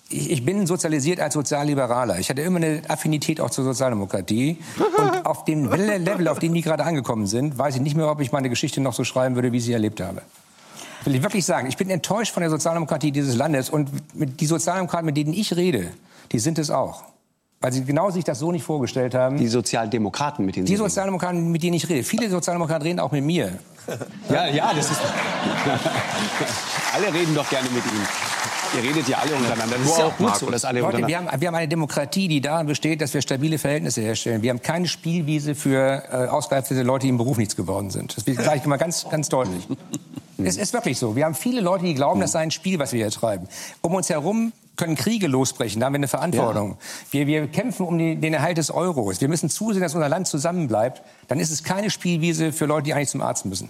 [0.10, 2.20] ich, bin sozialisiert als Sozialliberaler.
[2.20, 4.58] Ich hatte immer eine Affinität auch zur Sozialdemokratie.
[4.98, 8.20] Und auf dem Level, auf dem die gerade angekommen sind, weiß ich nicht mehr, ob
[8.20, 10.22] ich meine Geschichte noch so schreiben würde, wie ich sie erlebt habe.
[11.06, 15.06] Will ich wirklich sagen, ich bin enttäuscht von der Sozialdemokratie dieses Landes und die Sozialdemokraten,
[15.06, 15.92] mit denen ich rede,
[16.34, 17.04] die sind es auch.
[17.62, 19.38] Weil sie genau sich das so nicht vorgestellt haben.
[19.38, 20.76] Die Sozialdemokraten, mit denen Die.
[20.76, 22.04] Sozialdemokraten, mit denen ich rede.
[22.04, 23.60] Viele Sozialdemokraten reden auch mit mir.
[24.30, 25.00] Ja, ja, das ist.
[26.94, 28.08] alle reden doch gerne mit Ihnen.
[28.76, 29.76] Ihr redet ja alle untereinander.
[29.78, 31.32] Das ist ja auch gut so, dass alle Leute, wir untereinander.
[31.34, 34.42] haben, wir haben eine Demokratie, die darin besteht, dass wir stabile Verhältnisse herstellen.
[34.42, 38.16] Wir haben keine Spielwiese für äh, ausgereifte Leute, die im Beruf nichts geworden sind.
[38.16, 39.68] Das sage ich mal ganz, ganz deutlich.
[40.44, 41.16] es ist wirklich so.
[41.16, 43.48] Wir haben viele Leute, die glauben, das sei ein Spiel, was wir hier treiben.
[43.82, 46.78] Um uns herum können Kriege losbrechen, da haben wir eine Verantwortung.
[47.12, 49.22] Wir, wir kämpfen um die, den Erhalt des Euros.
[49.22, 51.02] Wir müssen zusehen, dass unser Land zusammenbleibt.
[51.28, 53.70] Dann ist es keine Spielwiese für Leute, die eigentlich zum Arzt müssen.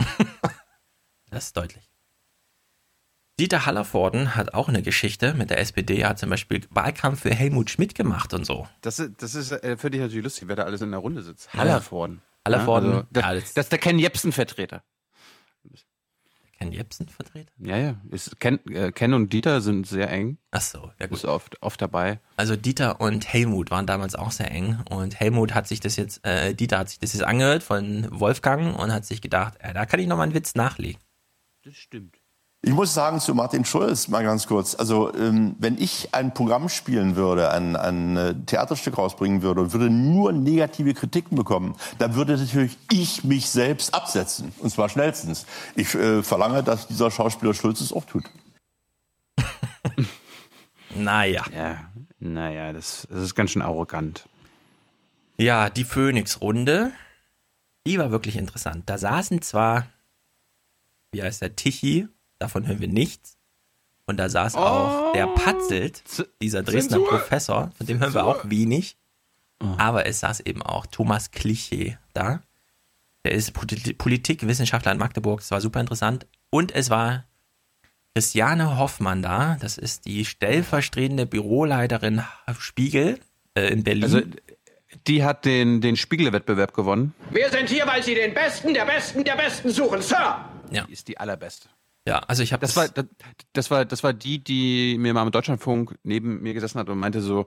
[1.30, 1.84] Das ist deutlich.
[3.38, 5.98] Dieter Hallervorden hat auch eine Geschichte mit der SPD.
[6.00, 8.66] Er hat zum Beispiel Wahlkampf für Helmut Schmidt gemacht und so.
[8.80, 11.22] Das ist, das ist äh, finde ich natürlich lustig, wer da alles in der Runde
[11.22, 11.48] sitzt.
[11.52, 11.60] Ja.
[11.60, 12.22] Hallervorden.
[12.46, 14.82] Hallervorden, Ja, also, das, ja, das- das ist der Ken Jepsen-Vertreter.
[16.58, 17.52] Ken Jepsen-Vertreter?
[17.58, 18.00] Ja, ja.
[18.10, 20.38] Ist, Ken, äh, Ken und Dieter sind sehr eng.
[20.50, 21.18] Ach so, ja gut.
[21.18, 22.20] Ist oft, oft dabei.
[22.36, 26.24] Also Dieter und Helmut waren damals auch sehr eng und Helmut hat sich das jetzt,
[26.26, 29.86] äh, Dieter hat sich das jetzt angehört von Wolfgang und hat sich gedacht, äh, da
[29.86, 31.00] kann ich noch mal einen Witz nachlegen.
[31.62, 32.17] Das stimmt.
[32.60, 34.74] Ich muss sagen zu Martin Schulz mal ganz kurz.
[34.74, 39.72] Also ähm, wenn ich ein Programm spielen würde, ein, ein äh, Theaterstück rausbringen würde und
[39.72, 44.52] würde nur negative Kritiken bekommen, dann würde natürlich ich mich selbst absetzen.
[44.58, 45.46] Und zwar schnellstens.
[45.76, 48.24] Ich äh, verlange, dass dieser Schauspieler Schulz es auch tut.
[50.94, 51.44] Naja.
[51.54, 54.28] Ja, naja, das, das ist ganz schön arrogant.
[55.36, 56.92] Ja, die Phoenix-Runde,
[57.86, 58.88] die war wirklich interessant.
[58.90, 59.86] Da saßen zwar,
[61.12, 62.08] wie heißt der, Tichy,
[62.38, 63.36] davon hören wir nichts.
[64.06, 66.02] Und da saß auch der Patzelt,
[66.40, 67.08] dieser Dresdner Zensur.
[67.08, 68.96] Professor, von dem hören wir auch wenig.
[69.76, 72.40] Aber es saß eben auch Thomas Kliche da.
[73.24, 75.40] Der ist Polit- Politikwissenschaftler in Magdeburg.
[75.40, 76.26] Das war super interessant.
[76.50, 77.24] Und es war
[78.14, 79.58] Christiane Hoffmann da.
[79.60, 82.22] Das ist die stellvertretende Büroleiterin
[82.58, 83.18] Spiegel
[83.54, 84.04] äh, in Berlin.
[84.04, 84.20] Also,
[85.06, 87.12] die hat den, den Spiegel-Wettbewerb gewonnen.
[87.30, 90.44] Wir sind hier, weil Sie den Besten der Besten der Besten suchen, Sir.
[90.70, 90.84] Ja.
[90.84, 91.68] Die ist die allerbeste.
[92.08, 93.04] Ja, also ich habe das, war das,
[93.52, 96.98] das war das war die, die mir mal im Deutschlandfunk neben mir gesessen hat und
[96.98, 97.46] meinte so,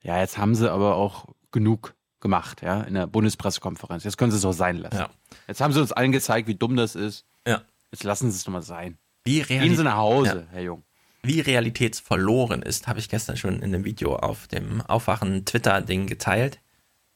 [0.00, 4.04] ja, jetzt haben sie aber auch genug gemacht, ja, in der Bundespressekonferenz.
[4.04, 4.96] Jetzt können sie es auch sein lassen.
[4.96, 5.10] Ja.
[5.46, 7.26] Jetzt haben sie uns allen gezeigt, wie dumm das ist.
[7.46, 7.62] Ja.
[7.92, 8.96] Jetzt lassen sie es doch mal sein.
[9.24, 10.52] Wie Gehen Sie nach Hause, Ja.
[10.52, 10.82] Herr Jung.
[11.22, 16.60] Wie realitätsverloren ist, habe ich gestern schon in einem Video auf dem Aufwachen Twitter-Ding geteilt.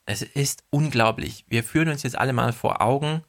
[0.05, 1.45] Es ist unglaublich.
[1.49, 3.23] Wir führen uns jetzt alle mal vor Augen,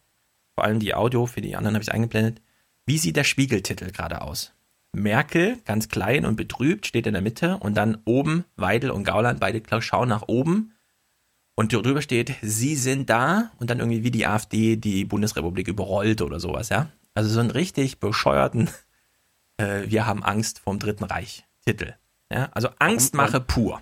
[0.56, 2.42] vor allem die Audio, für die anderen habe ich es eingeblendet.
[2.86, 4.54] Wie sieht der Spiegeltitel gerade aus?
[4.94, 9.40] Merkel, ganz klein und betrübt, steht in der Mitte und dann oben Weidel und Gauland,
[9.40, 10.74] beide schauen nach oben
[11.56, 16.22] und drüber steht, sie sind da und dann irgendwie wie die AfD die Bundesrepublik überrollt
[16.22, 16.90] oder sowas, ja.
[17.14, 18.70] Also so einen richtig bescheuerten
[19.58, 21.94] äh, Wir haben Angst vom Dritten Reich Titel.
[22.32, 23.82] Ja, also Angstmache Warum- pur.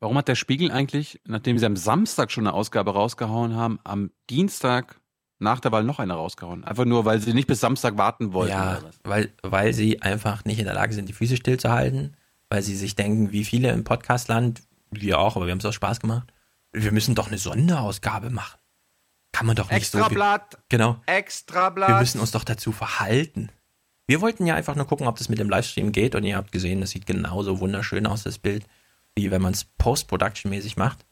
[0.00, 4.10] Warum hat der Spiegel eigentlich, nachdem sie am Samstag schon eine Ausgabe rausgehauen haben, am
[4.28, 5.00] Dienstag
[5.38, 6.64] nach der Wahl noch eine rausgehauen?
[6.64, 8.52] Einfach nur, weil sie nicht bis Samstag warten wollten.
[8.52, 12.16] Ja, weil, weil sie einfach nicht in der Lage sind, die Füße stillzuhalten,
[12.48, 15.72] weil sie sich denken, wie viele im Podcastland, wir auch, aber wir haben es auch
[15.72, 16.32] Spaß gemacht,
[16.72, 18.58] wir müssen doch eine Sonderausgabe machen.
[19.32, 19.98] Kann man doch nicht so.
[19.98, 20.58] Extrablatt.
[20.68, 21.00] Genau.
[21.06, 21.88] Extrablatt.
[21.88, 23.50] Wir müssen uns doch dazu verhalten.
[24.06, 26.52] Wir wollten ja einfach nur gucken, ob das mit dem Livestream geht und ihr habt
[26.52, 28.64] gesehen, das sieht genauso wunderschön aus, das Bild,
[29.14, 31.05] wie wenn man es Post-Production-mäßig macht.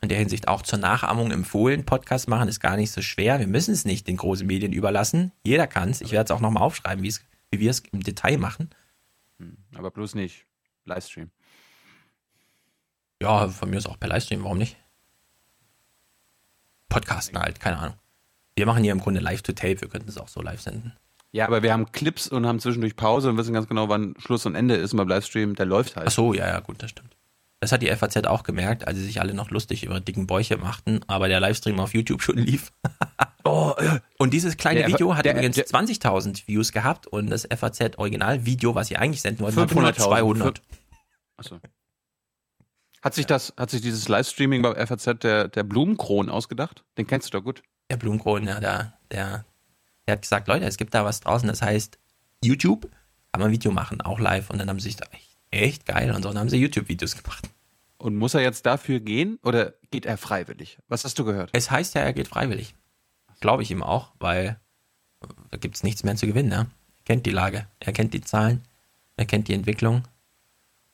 [0.00, 1.84] In der Hinsicht auch zur Nachahmung empfohlen.
[1.84, 3.40] Podcast machen ist gar nicht so schwer.
[3.40, 5.32] Wir müssen es nicht den großen Medien überlassen.
[5.42, 6.00] Jeder kann es.
[6.00, 7.14] Ich werde es auch nochmal aufschreiben, wie
[7.50, 8.70] wir es im Detail machen.
[9.74, 10.46] Aber bloß nicht
[10.84, 11.30] Livestream.
[13.20, 14.76] Ja, von mir ist auch per Livestream, warum nicht?
[16.88, 17.96] Podcasten halt, keine Ahnung.
[18.56, 20.96] Wir machen hier im Grunde Live-to-Tape, wir könnten es auch so live senden.
[21.32, 24.46] Ja, aber wir haben Clips und haben zwischendurch Pause und wissen ganz genau, wann Schluss
[24.46, 24.92] und Ende ist.
[24.92, 26.08] Und beim Livestream, der läuft halt.
[26.08, 27.17] Ach so, ja, ja, gut, das stimmt.
[27.60, 30.56] Das hat die FAZ auch gemerkt, als sie sich alle noch lustig über dicken Bäuche
[30.58, 32.72] machten, aber der Livestream auf YouTube schon lief.
[34.18, 38.74] und dieses kleine Der- Video hat der- übrigens der- 20.000 Views gehabt und das FAZ-Original-Video,
[38.76, 39.94] was sie eigentlich senden wollten, hat nur 500.000.
[39.96, 40.62] 200.
[41.36, 41.58] Achso.
[43.02, 46.84] Hat sich das, hat sich dieses Livestreaming bei FAZ der, der Blumenkron ausgedacht?
[46.96, 47.62] Den kennst du doch gut.
[47.90, 49.44] Der Blumenkron, ja, der, der,
[50.06, 51.98] der hat gesagt, Leute, es gibt da was draußen, das heißt
[52.42, 52.82] YouTube,
[53.32, 54.50] kann man ein Video machen, auch live.
[54.50, 55.06] Und dann haben sie sich da
[55.50, 57.48] echt, geil und so, haben sie YouTube-Videos gemacht.
[57.98, 60.78] Und muss er jetzt dafür gehen oder geht er freiwillig?
[60.88, 61.50] Was hast du gehört?
[61.52, 62.74] Es heißt ja, er geht freiwillig.
[63.40, 64.60] Glaube ich ihm auch, weil
[65.22, 66.48] äh, da gibt es nichts mehr zu gewinnen.
[66.48, 66.66] Ne?
[66.98, 68.62] Er kennt die Lage, er kennt die Zahlen,
[69.16, 70.04] er kennt die Entwicklung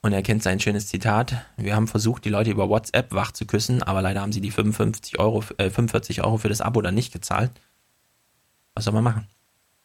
[0.01, 1.35] und er kennt sein schönes Zitat.
[1.57, 4.51] Wir haben versucht, die Leute über WhatsApp wach zu küssen, aber leider haben sie die
[4.51, 7.51] 55 Euro, äh, 45 Euro für das Abo dann nicht gezahlt.
[8.73, 9.27] Was soll man machen?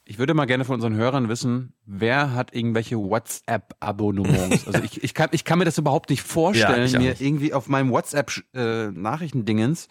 [0.04, 4.66] Ich würde mal gerne von unseren Hörern wissen, wer hat irgendwelche WhatsApp-Abonnements?
[4.66, 7.20] Also ich, ich, kann, ich kann mir das überhaupt nicht vorstellen, Ja, mir nicht.
[7.20, 9.88] irgendwie auf meinem WhatsApp-Nachrichtendingens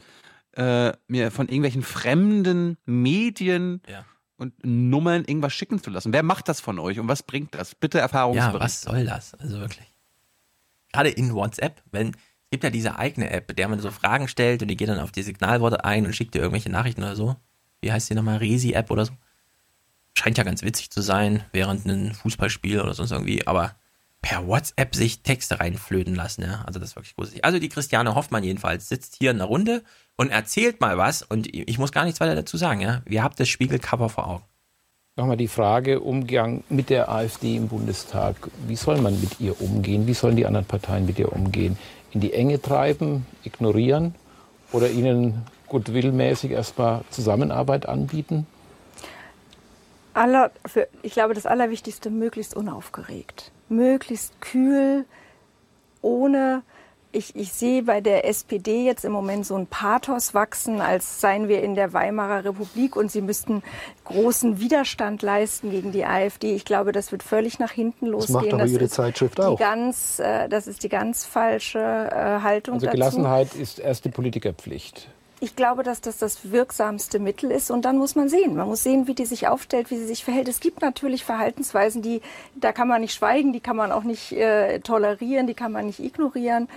[0.53, 4.03] äh, mir von irgendwelchen fremden Medien Ja.
[4.37, 6.11] und Nummern irgendwas schicken zu lassen.
[6.11, 7.75] Wer macht das von euch und was bringt das?
[7.75, 8.59] Bitte Ja, Erfahrungsbericht.
[8.61, 9.33] was soll das?
[9.35, 9.87] Also wirklich.
[10.91, 14.63] Gerade in WhatsApp, wenn es gibt ja diese eigene App, der man so Fragen stellt
[14.63, 17.35] und die geht dann auf die Signalworte ein und schickt dir irgendwelche Nachrichten oder so.
[17.79, 18.37] Wie heißt die nochmal?
[18.37, 19.13] Resi-App oder so?
[20.19, 23.75] Scheint ja ganz witzig zu sein während einem Fußballspiel oder sonst irgendwie, aber
[24.21, 26.41] per WhatsApp sich Texte reinflöten lassen.
[26.41, 26.63] Ja?
[26.67, 27.45] Also das ist wirklich gruselig.
[27.45, 29.81] Also die Christiane Hoffmann jedenfalls sitzt hier in der Runde
[30.17, 32.81] und erzählt mal was und ich muss gar nichts weiter dazu sagen.
[32.81, 33.01] Ja?
[33.07, 34.43] Ihr habt das Spiegelcover vor Augen.
[35.15, 38.35] Nochmal die Frage, Umgang mit der AfD im Bundestag.
[38.67, 40.05] Wie soll man mit ihr umgehen?
[40.05, 41.77] Wie sollen die anderen Parteien mit ihr umgehen?
[42.11, 44.15] In die Enge treiben, ignorieren
[44.73, 48.47] oder ihnen gutwillmäßig erstmal Zusammenarbeit anbieten?
[50.13, 53.51] Aller, für, ich glaube, das Allerwichtigste, möglichst unaufgeregt.
[53.69, 55.05] Möglichst kühl,
[56.01, 56.63] ohne
[57.11, 61.47] ich, ich sehe bei der SPD jetzt im Moment so ein Pathos wachsen, als seien
[61.47, 63.63] wir in der Weimarer Republik und sie müssten
[64.05, 66.53] großen Widerstand leisten gegen die AfD.
[66.53, 68.35] Ich glaube, das wird völlig nach hinten losgehen.
[68.35, 69.59] Das macht aber das Ihre ist Zeitschrift die auch.
[69.59, 72.97] Ganz, äh, das ist die ganz falsche äh, Haltung Also dazu.
[72.97, 75.09] Gelassenheit ist erste Politikerpflicht.
[75.41, 78.55] Ich glaube, dass das das wirksamste Mittel ist und dann muss man sehen.
[78.57, 80.49] Man muss sehen, wie die sich aufstellt, wie sie sich verhält.
[80.49, 82.19] Es gibt natürlich Verhaltensweisen, die
[82.55, 85.85] da kann man nicht schweigen, die kann man auch nicht äh, tolerieren, die kann man
[85.85, 86.67] nicht ignorieren.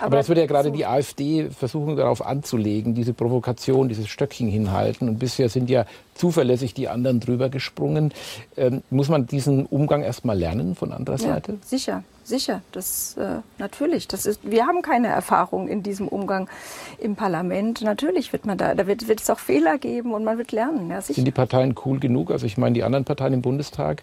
[0.00, 4.48] Aber, das wird ja gerade so- die AfD versuchen darauf anzulegen, diese Provokation, dieses Stöckchen
[4.48, 5.08] hinhalten.
[5.08, 8.12] Und bisher sind ja zuverlässig die anderen drüber gesprungen.
[8.58, 11.56] Ähm, muss man diesen Umgang erst mal lernen von anderer Ja, Seite?
[11.64, 12.62] sicher, sicher.
[12.72, 14.08] Das äh, natürlich.
[14.08, 16.48] Das ist, wir haben keine Erfahrung in diesem Umgang
[16.98, 17.82] im Parlament.
[17.82, 20.90] Natürlich wird man da, da wird, wird es auch Fehler geben und man wird lernen.
[20.90, 21.02] Ja.
[21.02, 22.30] Sind die Parteien cool genug?
[22.30, 24.02] Also ich meine, die anderen Parteien im Bundestag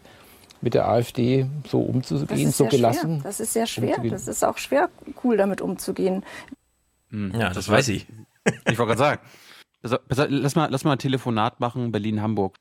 [0.62, 3.16] mit der AfD so das umzugehen, ist so sehr gelassen?
[3.16, 3.24] Schwer.
[3.24, 3.90] Das ist sehr schwer.
[3.90, 4.12] umzugehen?
[4.12, 4.90] Das ist auch schwer,
[5.24, 6.24] cool damit umzugehen.
[7.12, 8.08] Ja, das weiß ich.
[8.70, 9.22] Ich wollte gerade sagen.
[9.84, 12.58] Also, lass mal, lass mal ein Telefonat machen, Berlin-Hamburg.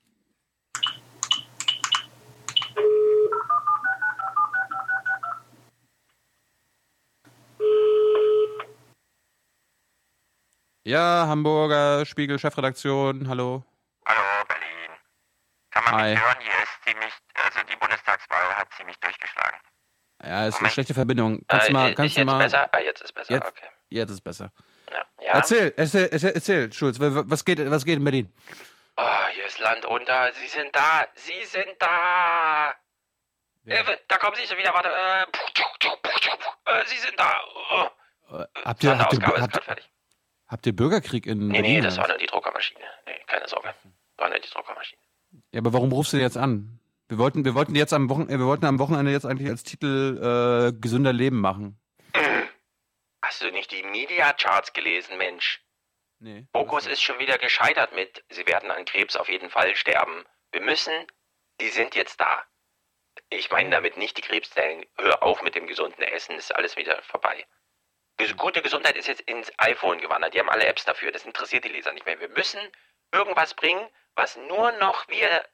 [10.86, 13.64] Ja, Hamburger Spiegel Chefredaktion, hallo.
[14.06, 14.90] Hallo, Berlin.
[15.72, 16.10] Kann man Hi.
[16.14, 16.36] mich hören?
[16.38, 19.58] Hier ist ziemlich, also die Bundestagswahl hat ziemlich durchgeschlagen.
[20.22, 21.40] Ja, ist eine schlechte Verbindung.
[21.48, 22.38] Kannst Äh, du mal, ist kannst du jetzt mal.
[22.38, 22.68] besser?
[22.72, 23.66] Ah, jetzt ist besser, Jetzt, okay.
[23.88, 24.52] jetzt ist besser.
[24.92, 25.04] Ja.
[25.24, 25.32] ja.
[25.32, 28.32] Erzähl, erzähl, erzähl, erzähl, Schulz, wa- wa- was geht, was geht in Berlin?
[28.96, 30.32] Oh, hier ist Land unter.
[30.34, 31.04] Sie sind da.
[31.16, 32.72] Sie sind da.
[33.64, 34.72] Hilfe, da kommen Sie schon wieder.
[34.72, 34.88] Warte.
[34.88, 35.22] Äh,
[36.80, 37.40] äh, Sie sind da.
[37.72, 37.88] Oh.
[38.64, 39.90] Habt ihr, habt ihr, Sonderausgabe ist habt.
[40.48, 41.73] Habt ihr Bürgerkrieg in Nee, Berlin?
[41.77, 42.81] nee, das war nur die Druckermaschine.
[43.06, 43.74] Nee, keine Sorge.
[44.16, 45.01] War nur die Druckermaschine.
[45.52, 46.81] Ja, aber warum rufst du jetzt an?
[47.09, 49.62] Wir wollten, wir wollten jetzt am Wochen, äh, wir wollten am Wochenende jetzt eigentlich als
[49.62, 51.78] Titel äh, gesünder Leben machen.
[53.23, 55.62] Hast du nicht die Media-Charts gelesen, Mensch?
[56.18, 56.47] Nee.
[56.52, 60.24] Fokus ist schon wieder gescheitert mit, sie werden an Krebs auf jeden Fall sterben.
[60.52, 60.93] Wir müssen,
[61.60, 62.43] die sind jetzt da.
[63.28, 67.02] Ich meine damit nicht die Krebszellen, hör auf mit dem gesunden Essen, ist alles wieder
[67.02, 67.44] vorbei.
[68.36, 71.68] Gute Gesundheit ist jetzt ins iPhone gewandert, die haben alle Apps dafür, das interessiert die
[71.68, 72.18] Leser nicht mehr.
[72.18, 72.60] Wir müssen
[73.12, 75.44] irgendwas bringen, was nur noch wir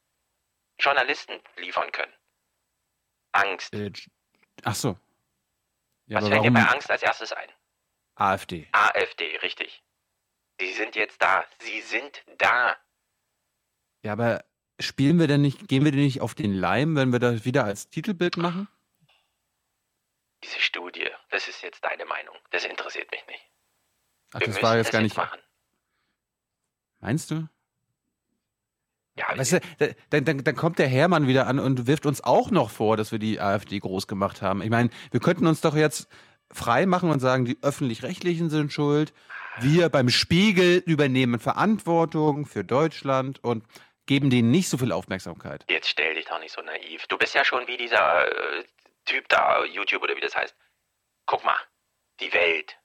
[0.79, 2.13] Journalisten liefern können.
[3.33, 3.75] Angst.
[3.75, 3.93] Äh,
[4.63, 4.99] ach so.
[6.07, 7.49] Ja, was fällt dir bei Angst als erstes ein?
[8.15, 8.69] AfD?
[8.73, 9.83] AfD, richtig.
[10.61, 11.45] Sie sind jetzt da.
[11.61, 12.77] Sie sind da.
[14.03, 14.45] Ja, aber
[14.79, 17.65] spielen wir denn nicht, gehen wir denn nicht auf den Leim, wenn wir das wieder
[17.65, 18.69] als Titelbild machen?
[20.45, 22.35] Diese Studie, das ist jetzt deine Meinung.
[22.51, 23.43] Das interessiert mich nicht.
[24.33, 25.17] Ach, Wir das müssen war jetzt das gar jetzt nicht.
[25.17, 25.41] machen.
[27.01, 27.49] Meinst du?
[29.15, 32.23] Ja, Weißt du, da- dann, dann, dann kommt der Hermann wieder an und wirft uns
[32.25, 34.63] auch noch vor, dass wir die AfD groß gemacht haben.
[34.63, 36.09] Ich meine, wir könnten uns doch jetzt
[36.51, 39.13] frei machen und sagen, die öffentlich-rechtlichen sind schuld.
[39.61, 43.65] Wir beim Spiegel übernehmen Verantwortung für Deutschland und
[44.07, 45.67] geben denen nicht so viel Aufmerksamkeit.
[45.69, 47.07] Jetzt stell dich doch nicht so naiv.
[47.09, 48.65] Du bist ja schon wie dieser äh,
[49.05, 50.57] Typ da, YouTube oder wie das heißt.
[51.27, 51.59] Guck mal,
[52.21, 52.79] die Welt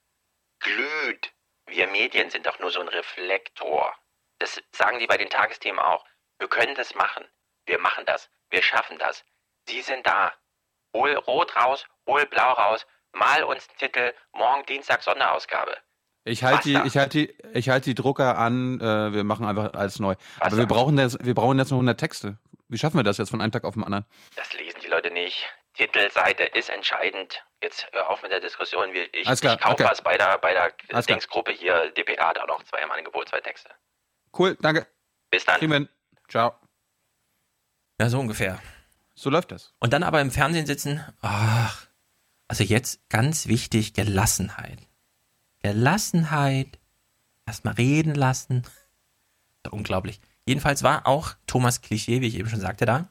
[0.59, 1.33] glüht.
[1.67, 3.93] Wir Medien sind doch nur so ein Reflektor.
[4.39, 6.05] Das sagen die bei den Tagesthemen auch.
[6.39, 7.25] Wir können das machen.
[7.65, 8.29] Wir machen das.
[8.49, 9.25] Wir schaffen das.
[9.67, 10.33] Sie sind da.
[10.93, 12.85] Hol rot raus, hol blau raus.
[13.13, 14.13] Mal uns einen Titel.
[14.33, 15.77] Morgen Dienstag Sonderausgabe.
[16.23, 18.79] Ich halte die, ich halte die, ich halte die Drucker an.
[18.79, 20.15] Äh, wir machen einfach alles neu.
[20.39, 22.37] Aber wir brauchen das, wir brauchen jetzt noch 100 Texte.
[22.67, 24.05] Wie schaffen wir das jetzt von einem Tag auf den anderen?
[24.35, 25.47] Das lesen die Leute nicht.
[25.77, 27.43] Titelseite ist entscheidend.
[27.61, 28.89] Jetzt hör auf mit der Diskussion.
[29.11, 29.85] Ich, Alles klar, ich kaufe okay.
[29.85, 31.05] was bei der, bei der Alles.
[31.05, 33.69] Dingsgruppe hier, DPA, da noch zwei im Angebot, zwei Texte.
[34.37, 34.87] Cool, danke.
[35.29, 35.59] Bis dann.
[35.59, 35.89] Hin.
[36.27, 36.55] Ciao.
[37.99, 38.59] Ja, so ungefähr.
[39.15, 39.73] So läuft das.
[39.79, 41.87] Und dann aber im Fernsehen sitzen, ach,
[42.47, 44.79] also jetzt ganz wichtig, Gelassenheit.
[45.61, 46.79] Gelassenheit,
[47.45, 48.65] erstmal reden lassen.
[49.71, 50.21] Unglaublich.
[50.45, 53.09] Jedenfalls war auch Thomas Klischee, wie ich eben schon sagte, da.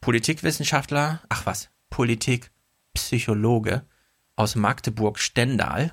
[0.00, 3.82] Politikwissenschaftler, ach was, Politikpsychologe
[4.34, 5.92] aus Magdeburg-Stendal.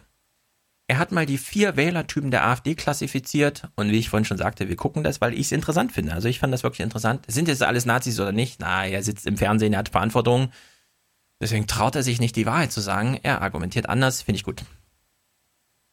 [0.88, 4.68] Er hat mal die vier Wählertypen der AfD klassifiziert und wie ich vorhin schon sagte,
[4.68, 6.14] wir gucken das, weil ich es interessant finde.
[6.14, 7.24] Also ich fand das wirklich interessant.
[7.28, 8.60] Sind jetzt alles Nazis oder nicht?
[8.62, 10.50] Na, er sitzt im Fernsehen, er hat Verantwortung.
[11.40, 13.20] Deswegen traut er sich nicht, die Wahrheit zu sagen.
[13.22, 14.64] Er argumentiert anders, finde ich gut.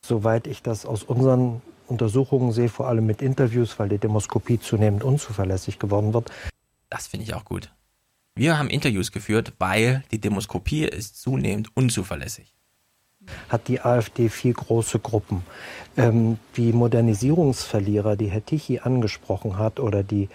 [0.02, 5.04] Soweit ich das aus unseren Untersuchungen sehe, vor allem mit Interviews, weil die Demoskopie zunehmend
[5.04, 6.32] unzuverlässig geworden wird.
[6.88, 7.70] Das finde ich auch gut.
[8.38, 12.54] Wir haben Interviews geführt, weil die Demoskopie ist zunehmend unzuverlässig.
[13.48, 15.42] Hat die AfD vier große Gruppen.
[15.96, 20.28] Ähm, die Modernisierungsverlierer, die Herr Tichy angesprochen hat, oder die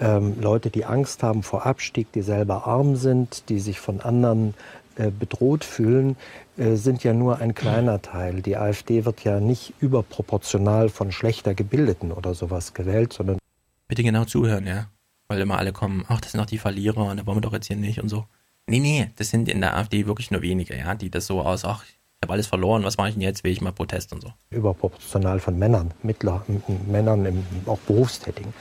[0.00, 4.54] ähm, Leute, die Angst haben vor Abstieg, die selber arm sind, die sich von anderen
[4.96, 6.16] äh, bedroht fühlen,
[6.56, 8.40] äh, sind ja nur ein kleiner Teil.
[8.40, 13.36] Die AfD wird ja nicht überproportional von schlechter Gebildeten oder sowas gewählt, sondern.
[13.88, 14.86] Bitte genau zuhören, ja.
[15.32, 17.54] Weil immer alle kommen, ach, das sind doch die Verlierer und da wollen wir doch
[17.54, 18.26] jetzt hier nicht und so.
[18.66, 21.64] Nee, nee, das sind in der AfD wirklich nur wenige, ja, die das so aus,
[21.64, 24.20] ach, ich habe alles verloren, was mache ich denn jetzt, will ich mal Protest und
[24.20, 24.30] so.
[24.50, 26.44] Überproportional von Männern, Mittler,
[26.86, 28.52] Männern, im, auch Berufstätigen.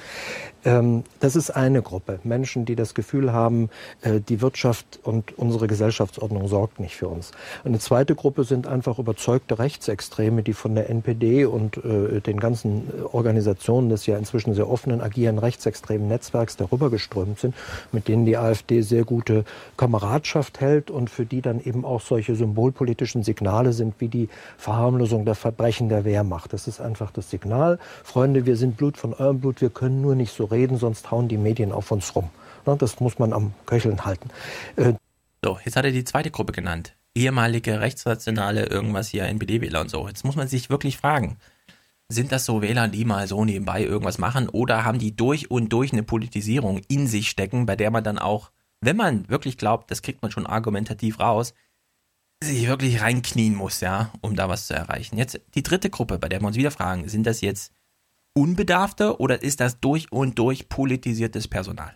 [0.63, 2.19] Ähm, das ist eine Gruppe.
[2.23, 3.69] Menschen, die das Gefühl haben,
[4.01, 7.31] äh, die Wirtschaft und unsere Gesellschaftsordnung sorgt nicht für uns.
[7.63, 12.91] Eine zweite Gruppe sind einfach überzeugte Rechtsextreme, die von der NPD und äh, den ganzen
[13.11, 17.55] Organisationen des ja inzwischen sehr offenen agieren rechtsextremen Netzwerks darüber geströmt sind,
[17.91, 19.45] mit denen die AfD sehr gute
[19.77, 25.25] Kameradschaft hält und für die dann eben auch solche symbolpolitischen Signale sind, wie die Verharmlosung
[25.25, 26.53] der Verbrechen der Wehrmacht.
[26.53, 27.79] Das ist einfach das Signal.
[28.03, 31.27] Freunde, wir sind Blut von eurem Blut, wir können nur nicht so reden, sonst hauen
[31.27, 32.29] die Medien auf uns rum.
[32.65, 34.29] Das muss man am Köcheln halten.
[34.75, 34.93] Äh,
[35.43, 36.95] so, jetzt hat er die zweite Gruppe genannt.
[37.15, 40.07] Ehemalige rechtsnationale irgendwas hier, NPD-Wähler und so.
[40.07, 41.37] Jetzt muss man sich wirklich fragen,
[42.07, 45.69] sind das so Wähler, die mal so nebenbei irgendwas machen oder haben die durch und
[45.69, 48.51] durch eine Politisierung in sich stecken, bei der man dann auch,
[48.81, 51.53] wenn man wirklich glaubt, das kriegt man schon argumentativ raus,
[52.43, 55.17] sich wirklich reinknien muss, ja, um da was zu erreichen.
[55.17, 57.71] Jetzt die dritte Gruppe, bei der wir uns wieder fragen, sind das jetzt
[58.33, 61.93] Unbedarfte oder ist das durch und durch politisiertes Personal?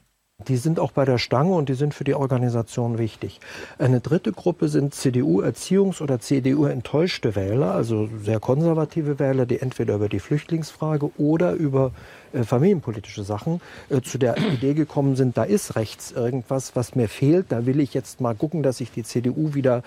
[0.50, 3.40] Die sind auch bei der Stange und die sind für die Organisation wichtig.
[3.80, 10.10] Eine dritte Gruppe sind CDU-Erziehungs- oder CDU-enttäuschte Wähler, also sehr konservative Wähler, die entweder über
[10.10, 11.94] die Flüchtlingsfrage oder über
[12.34, 17.08] äh, familienpolitische Sachen äh, zu der Idee gekommen sind, da ist rechts irgendwas, was mir
[17.08, 17.46] fehlt.
[17.54, 19.84] Da will ich jetzt mal gucken, dass ich die CDU wieder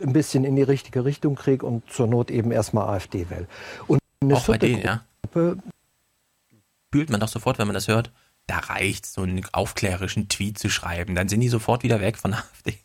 [0.00, 3.48] ein bisschen in die richtige Richtung kriege und zur Not eben erstmal AfD wähle.
[3.88, 5.02] Und eine auch bei denen, ja.
[6.92, 8.12] Fühlt man doch sofort, wenn man das hört,
[8.46, 11.14] da reicht so einen aufklärerischen Tweet zu schreiben.
[11.14, 12.78] Dann sind die sofort wieder weg von AfD.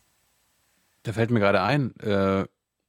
[1.04, 2.46] Da fällt mir gerade ein, äh,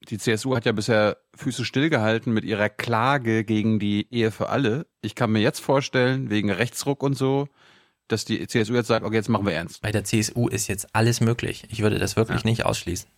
[0.09, 4.87] die CSU hat ja bisher Füße stillgehalten mit ihrer Klage gegen die Ehe für alle.
[5.01, 7.49] Ich kann mir jetzt vorstellen, wegen Rechtsruck und so,
[8.07, 9.81] dass die CSU jetzt sagt, okay, jetzt machen wir ernst.
[9.81, 11.65] Bei der CSU ist jetzt alles möglich.
[11.71, 12.51] Ich würde das wirklich ja.
[12.51, 13.09] nicht ausschließen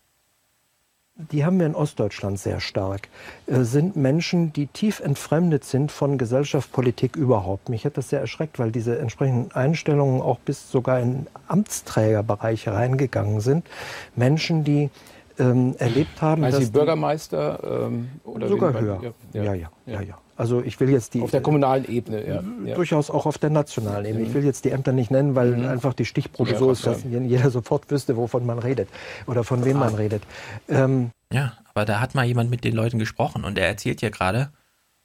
[1.16, 3.08] die haben wir in Ostdeutschland sehr stark,
[3.46, 7.68] äh, sind Menschen, die tief entfremdet sind von Gesellschaft, Politik überhaupt.
[7.68, 13.40] Mich hat das sehr erschreckt, weil diese entsprechenden Einstellungen auch bis sogar in Amtsträgerbereiche reingegangen
[13.40, 13.66] sind.
[14.14, 14.90] Menschen, die
[15.38, 19.00] ähm, erlebt haben, also dass Sie Bürgermeister ähm, oder sogar höher.
[19.32, 19.54] Ja ja.
[19.54, 20.18] ja, ja, ja.
[20.36, 22.74] Also ich will jetzt die auf der kommunalen Ebene, ja, ja.
[22.74, 24.26] durchaus auch auf der nationalen Ebene.
[24.26, 25.66] Ich will jetzt die Ämter nicht nennen, weil mhm.
[25.66, 28.88] einfach die Stichprobe ja, so ist, dass jeder sofort wüsste, wovon man redet
[29.26, 30.22] oder von wem man redet.
[30.68, 34.10] Ähm, ja, aber da hat mal jemand mit den Leuten gesprochen und der erzählt ja
[34.10, 34.50] gerade,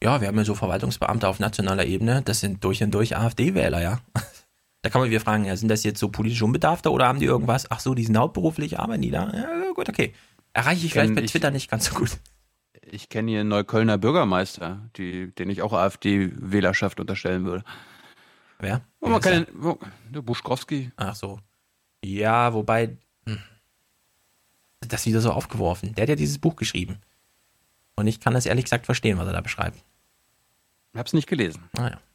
[0.03, 3.81] ja, wir haben ja so Verwaltungsbeamte auf nationaler Ebene, das sind durch und durch AfD-Wähler,
[3.81, 3.99] ja.
[4.83, 7.27] Da kann man wieder fragen, ja, sind das jetzt so politisch Unbedarfte oder haben die
[7.27, 7.69] irgendwas?
[7.69, 9.31] Ach so, die sind hauptberuflich, arbeiten die da?
[9.31, 10.11] Ja, gut, okay.
[10.53, 12.17] Erreiche ich vielleicht bei Twitter nicht ganz so gut
[12.91, 17.63] ich kenne hier einen Neuköllner Bürgermeister, die, den ich auch AfD-Wählerschaft unterstellen würde.
[18.59, 18.81] Wer?
[18.99, 20.91] Oh, man kann, wo, der Buschkowski.
[20.97, 21.39] Ach so.
[22.03, 23.39] Ja, wobei, hm,
[24.81, 25.95] das wieder so aufgeworfen.
[25.95, 26.99] Der hat ja dieses Buch geschrieben.
[27.95, 29.83] Und ich kann das ehrlich gesagt verstehen, was er da beschreibt.
[30.93, 31.63] Es nicht gelesen.
[31.73, 31.95] Naja.
[31.95, 32.10] Ah,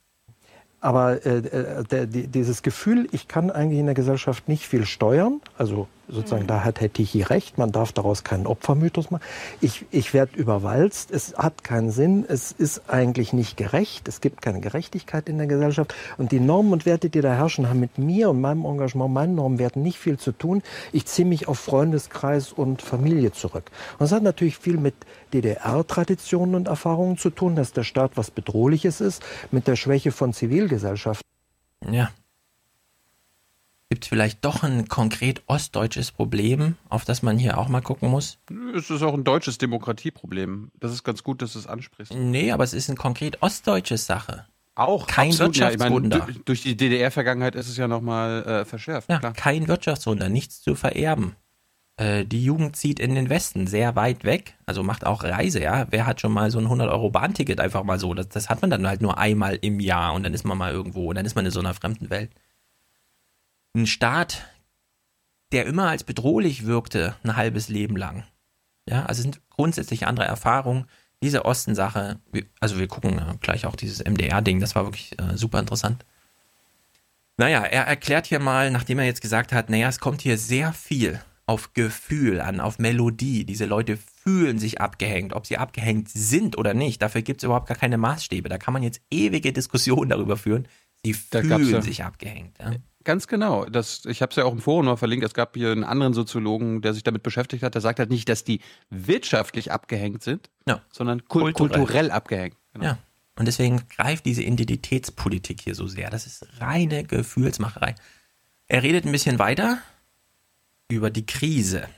[0.81, 4.85] Aber äh, äh, der, die, dieses Gefühl, ich kann eigentlich in der Gesellschaft nicht viel
[4.85, 6.49] steuern, also sozusagen, mhm.
[6.49, 9.23] da hat Tichy recht, man darf daraus keinen Opfermythos machen.
[9.61, 14.43] Ich, ich werde überwalzt, es hat keinen Sinn, es ist eigentlich nicht gerecht, es gibt
[14.43, 17.99] keine Gerechtigkeit in der Gesellschaft und die Normen und Werte, die da herrschen, haben mit
[17.99, 20.63] mir und meinem Engagement, meinen Normenwerten nicht viel zu tun.
[20.93, 23.71] Ich ziehe mich auf Freundeskreis und Familie zurück.
[23.93, 24.95] Und das hat natürlich viel mit
[25.43, 30.33] DDR-Traditionen und Erfahrungen zu tun, dass der Staat was Bedrohliches ist, mit der Schwäche von
[30.33, 31.23] Zivilgesellschaft.
[31.91, 32.11] Ja,
[33.89, 38.11] Gibt es vielleicht doch ein konkret ostdeutsches Problem, auf das man hier auch mal gucken
[38.11, 38.39] muss?
[38.75, 40.73] Es ist auch ein deutsches Demokratieproblem.
[40.81, 42.13] Das ist ganz gut, dass du es ansprichst.
[42.13, 44.47] Nee, aber es ist eine konkret ostdeutsche Sache.
[44.75, 46.19] Auch kein absolut, Wirtschaftswunder.
[46.19, 49.09] Ja, meine, durch die DDR-Vergangenheit ist es ja nochmal äh, verschärft.
[49.09, 49.33] Ja, klar.
[49.35, 51.37] kein Wirtschaftswunder, nichts zu vererben.
[51.97, 55.87] Äh, die Jugend zieht in den Westen, sehr weit weg, also macht auch Reise, ja.
[55.91, 58.13] Wer hat schon mal so ein 100-Euro-Bahnticket einfach mal so?
[58.13, 60.73] Das, das hat man dann halt nur einmal im Jahr und dann ist man mal
[60.73, 62.31] irgendwo und dann ist man in so einer fremden Welt
[63.75, 64.47] ein Staat,
[65.53, 68.25] der immer als bedrohlich wirkte, ein halbes Leben lang.
[68.89, 70.87] Ja, also sind grundsätzlich andere Erfahrungen.
[71.23, 72.21] Diese Osten-Sache,
[72.61, 76.05] also wir gucken äh, gleich auch dieses MDR-Ding, das war wirklich äh, super interessant.
[77.39, 80.73] Naja, er erklärt hier mal, nachdem er jetzt gesagt hat, naja, es kommt hier sehr
[80.73, 83.45] viel auf Gefühl an, auf Melodie.
[83.45, 85.33] Diese Leute fühlen sich abgehängt.
[85.33, 88.49] Ob sie abgehängt sind oder nicht, dafür gibt es überhaupt gar keine Maßstäbe.
[88.49, 90.67] Da kann man jetzt ewige Diskussionen darüber führen.
[91.05, 92.59] Sie fühlen ja- sich abgehängt.
[92.59, 92.73] Ja.
[93.05, 93.65] Ganz genau.
[93.67, 95.25] Das, ich habe es ja auch im Forum mal verlinkt.
[95.25, 97.75] Es gab hier einen anderen Soziologen, der sich damit beschäftigt hat.
[97.75, 98.61] Der sagt halt nicht, dass die
[98.91, 100.83] wirtschaftlich abgehängt sind, Ja.
[100.91, 101.79] sondern kul Kulturell.
[101.79, 102.57] kulturell, abgehängt.
[102.73, 102.85] Genau.
[102.87, 102.99] Ja.
[103.39, 106.11] Und deswegen greift diese Identitätspolitik hier so sehr.
[106.11, 107.95] Das ist reine Gefühlsmacherei.
[108.67, 109.79] Er redet ein bisschen weiter
[110.89, 111.89] über die Krise.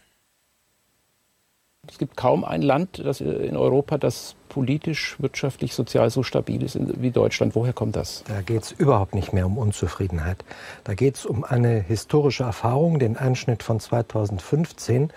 [1.91, 6.79] Es gibt kaum ein Land das in Europa, das politisch, wirtschaftlich, sozial so stabil ist
[7.01, 7.55] wie Deutschland.
[7.55, 8.25] Woher kommt das?
[8.29, 10.45] Da geht es überhaupt nicht mehr um Unzufriedenheit.
[10.85, 15.11] Da geht es um eine historische Erfahrung, den Einschnitt von 2015,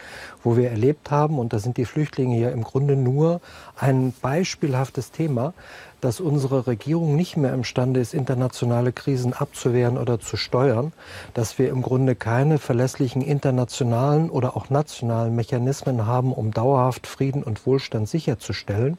[0.44, 3.42] wo wir erlebt haben, und da sind die Flüchtlinge ja im Grunde nur
[3.78, 5.54] ein beispielhaftes Thema,
[6.02, 10.92] dass unsere Regierung nicht mehr imstande ist, internationale Krisen abzuwehren oder zu steuern,
[11.34, 17.44] dass wir im Grunde keine verlässlichen internationalen oder auch nationalen Mechanismen haben, um dauerhaft Frieden
[17.44, 18.98] und Wohlstand sicherzustellen,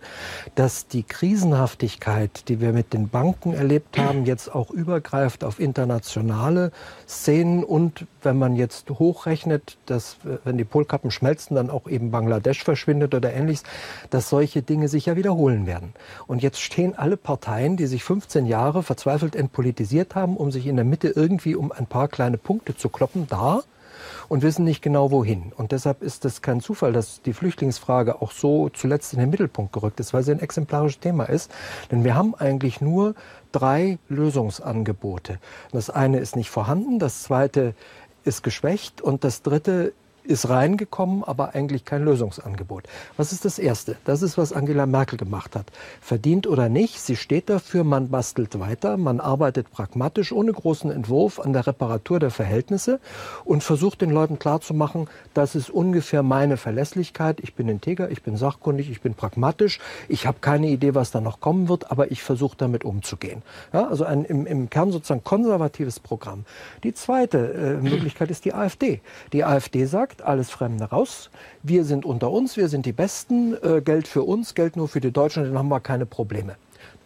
[0.54, 6.70] dass die Krisenhaftigkeit, die wir mit den Banken erlebt haben, jetzt auch übergreift auf internationale
[7.08, 12.62] Szenen und wenn man jetzt hochrechnet, dass wenn die Polkappen schmelzen, dann auch eben Bangladesch
[12.62, 13.64] verschwindet oder ähnliches,
[14.10, 15.92] dass solche Dinge sich ja wiederholen werden.
[16.26, 20.76] Und jetzt stehen alle Parteien, die sich 15 Jahre verzweifelt entpolitisiert haben, um sich in
[20.76, 23.62] der Mitte irgendwie um ein paar kleine Punkte zu kloppen, da
[24.28, 25.52] und wissen nicht genau wohin.
[25.56, 29.72] Und deshalb ist es kein Zufall, dass die Flüchtlingsfrage auch so zuletzt in den Mittelpunkt
[29.72, 31.50] gerückt ist, weil sie ein exemplarisches Thema ist.
[31.90, 33.14] Denn wir haben eigentlich nur
[33.52, 35.38] drei Lösungsangebote.
[35.72, 37.74] Das eine ist nicht vorhanden, das zweite
[38.24, 39.92] ist geschwächt und das dritte
[40.24, 42.84] ist reingekommen, aber eigentlich kein Lösungsangebot.
[43.16, 43.96] Was ist das Erste?
[44.04, 45.66] Das ist, was Angela Merkel gemacht hat.
[46.00, 51.40] Verdient oder nicht, sie steht dafür, man bastelt weiter, man arbeitet pragmatisch, ohne großen Entwurf
[51.40, 53.00] an der Reparatur der Verhältnisse
[53.44, 57.40] und versucht den Leuten klarzumachen, das ist ungefähr meine Verlässlichkeit.
[57.40, 61.20] Ich bin integer, ich bin sachkundig, ich bin pragmatisch, ich habe keine Idee, was da
[61.20, 63.42] noch kommen wird, aber ich versuche damit umzugehen.
[63.72, 66.44] Ja, also ein im, im Kern sozusagen konservatives Programm.
[66.84, 69.00] Die zweite äh, Möglichkeit ist die AfD.
[69.32, 71.30] Die AfD sagt, alles Fremde raus.
[71.62, 73.56] Wir sind unter uns, wir sind die Besten.
[73.62, 76.56] Äh, Geld für uns, Geld nur für die Deutschen, dann haben wir keine Probleme.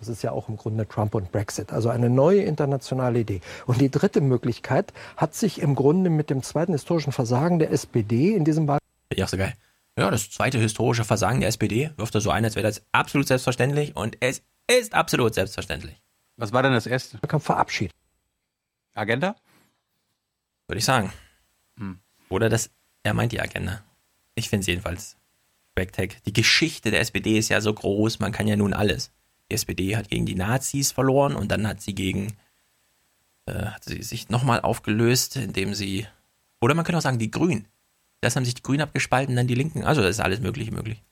[0.01, 1.73] Das ist ja auch im Grunde Trump und Brexit.
[1.73, 3.41] Also eine neue internationale Idee.
[3.67, 8.35] Und die dritte Möglichkeit hat sich im Grunde mit dem zweiten historischen Versagen der SPD
[8.35, 8.79] in diesem Wahl
[9.15, 9.55] Ja, so geil.
[9.99, 13.27] Ja, das zweite historische Versagen der SPD wirft er so ein, als wäre das absolut
[13.29, 16.03] selbstverständlich und es ist absolut selbstverständlich.
[16.37, 17.19] Was war denn das erste?
[17.39, 17.95] verabschiedet.
[18.95, 19.37] Agenda?
[20.69, 21.13] Würde ich sagen.
[21.79, 21.99] Hm.
[22.29, 22.71] Oder das,
[23.07, 23.83] er meint die Agenda.
[24.35, 25.17] Ich finde es jedenfalls
[25.77, 26.23] Backtag.
[26.25, 29.13] Die Geschichte der SPD ist ja so groß, man kann ja nun alles.
[29.49, 32.37] Die SPD hat gegen die Nazis verloren und dann hat sie gegen,
[33.47, 36.07] äh, hat sie sich nochmal aufgelöst, indem sie,
[36.61, 37.69] oder man könnte auch sagen, die Grünen.
[38.23, 39.85] Das haben sich die Grünen abgespalten, dann die Linken.
[39.85, 41.05] Also das ist alles Mögliche möglich.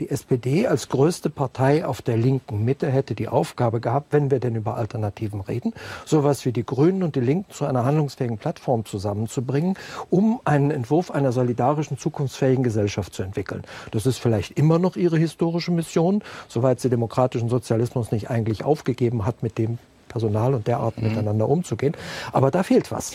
[0.00, 4.40] Die SPD als größte Partei auf der linken Mitte hätte die Aufgabe gehabt, wenn wir
[4.40, 5.74] denn über Alternativen reden,
[6.04, 9.76] sowas wie die Grünen und die Linken zu einer handlungsfähigen Plattform zusammenzubringen,
[10.10, 13.62] um einen Entwurf einer solidarischen, zukunftsfähigen Gesellschaft zu entwickeln.
[13.90, 19.24] Das ist vielleicht immer noch ihre historische Mission, soweit sie demokratischen Sozialismus nicht eigentlich aufgegeben
[19.24, 19.78] hat, mit dem
[20.08, 21.08] Personal und derart Mhm.
[21.08, 21.94] miteinander umzugehen.
[22.32, 23.12] Aber da fehlt was.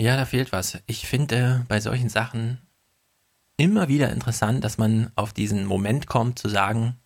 [0.00, 0.78] Ja, da fehlt was.
[0.86, 2.58] Ich finde bei solchen Sachen
[3.62, 6.96] immer wieder interessant, dass man auf diesen Moment kommt zu sagen,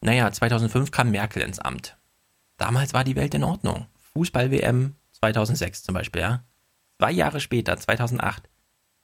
[0.00, 1.96] naja, 2005 kam Merkel ins Amt.
[2.56, 3.86] Damals war die Welt in Ordnung.
[4.12, 6.44] Fußball-WM 2006 zum Beispiel, ja.
[6.98, 8.50] Zwei Jahre später, 2008,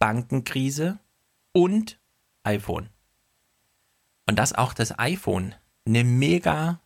[0.00, 0.98] Bankenkrise
[1.52, 2.00] und
[2.42, 2.88] iPhone.
[4.26, 5.54] Und dass auch das iPhone
[5.86, 6.80] eine mega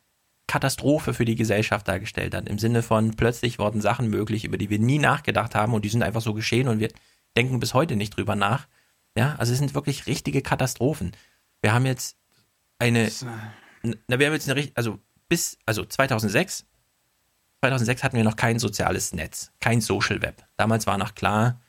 [0.46, 2.46] Katastrophe für die Gesellschaft dargestellt hat.
[2.46, 5.88] Im Sinne von, plötzlich wurden Sachen möglich, über die wir nie nachgedacht haben und die
[5.88, 6.90] sind einfach so geschehen und wir
[7.38, 8.66] denken bis heute nicht drüber nach.
[9.18, 11.10] Ja, also es sind wirklich richtige Katastrophen.
[11.60, 12.16] Wir haben jetzt
[12.78, 13.10] eine,
[13.82, 16.64] na, wir haben jetzt eine, also bis, also 2006,
[17.58, 20.46] 2006 hatten wir noch kein soziales Netz, kein Social Web.
[20.56, 21.60] Damals war noch klar,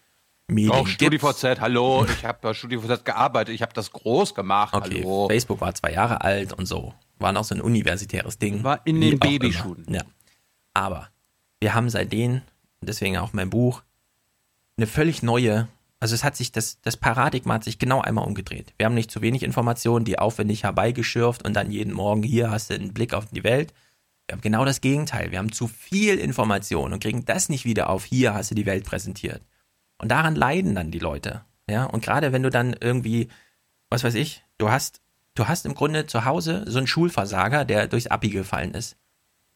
[0.47, 0.87] Medien Auch.
[0.87, 5.27] StudiVZ, hallo, ich habe bei StudiVZ gearbeitet, ich habe das groß gemacht, Okay, hallo.
[5.27, 6.93] Facebook war zwei Jahre alt und so.
[7.17, 8.63] War noch so ein universitäres Ding.
[8.63, 9.17] War in den.
[9.17, 9.87] Babyschuhen.
[9.89, 10.03] Ja.
[10.75, 11.09] Aber
[11.59, 12.43] wir haben seitdem,
[12.79, 13.81] deswegen auch mein Buch,
[14.77, 15.67] eine völlig neue,
[15.99, 18.73] also es hat sich, das, das Paradigma hat sich genau einmal umgedreht.
[18.77, 22.69] Wir haben nicht zu wenig Informationen, die aufwendig herbeigeschürft und dann jeden Morgen hier hast
[22.69, 23.73] du einen Blick auf die Welt.
[24.25, 25.31] Wir haben genau das Gegenteil.
[25.31, 28.65] Wir haben zu viel Information und kriegen das nicht wieder auf, hier hast du die
[28.65, 29.41] Welt präsentiert.
[29.97, 31.43] Und daran leiden dann die Leute.
[31.69, 33.27] Ja, und gerade wenn du dann irgendwie,
[33.89, 35.01] was weiß ich, du hast,
[35.35, 38.95] du hast im Grunde zu Hause so einen Schulversager, der durchs Abi gefallen ist.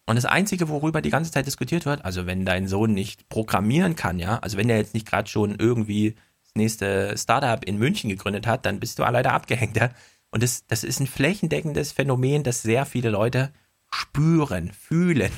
[0.06, 3.96] Und das Einzige, worüber die ganze Zeit diskutiert wird, also wenn dein Sohn nicht programmieren
[3.96, 6.16] kann, ja, also wenn der jetzt nicht gerade schon irgendwie
[6.56, 9.90] nächste Startup in München gegründet hat, dann bist du leider abgehängt, ja.
[10.32, 13.54] Und das, das ist ein flächendeckendes Phänomen, das sehr viele Leute
[13.92, 15.32] spüren, fühlen.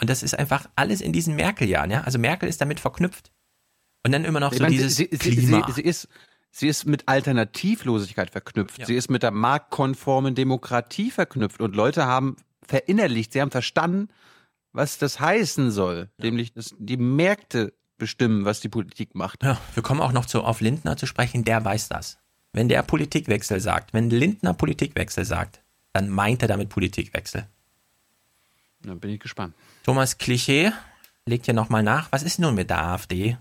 [0.00, 2.02] Und das ist einfach alles in diesen Merkel-Jahren, ja.
[2.02, 3.30] Also Merkel ist damit verknüpft.
[4.02, 5.66] Und dann immer noch Ich so meine, dieses sie, sie, Klima.
[5.66, 6.08] Sie, sie, ist,
[6.50, 8.78] sie ist mit Alternativlosigkeit verknüpft.
[8.78, 8.86] Ja.
[8.86, 11.60] Sie ist mit der marktkonformen Demokratie verknüpft.
[11.60, 14.08] Und Leute haben verinnerlicht, sie haben verstanden,
[14.72, 16.10] was das heißen soll.
[16.18, 19.42] Nämlich, dass die Märkte bestimmen, was die Politik macht.
[19.42, 22.18] Ja, wir kommen auch noch zu, auf Lindner zu sprechen, der weiß das.
[22.52, 25.60] Wenn der Politikwechsel sagt, wenn Lindner Politikwechsel sagt,
[25.92, 27.46] dann meint er damit Politikwechsel.
[28.82, 29.54] Dann bin ich gespannt.
[29.84, 30.72] Thomas Klischee
[31.26, 32.10] legt hier nochmal nach.
[32.12, 33.38] Was ist nun mit der AfD?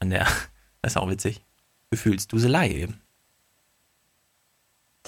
[0.00, 0.26] An der,
[0.82, 1.44] das ist auch witzig.
[1.90, 3.00] Gefühlsduselei eben.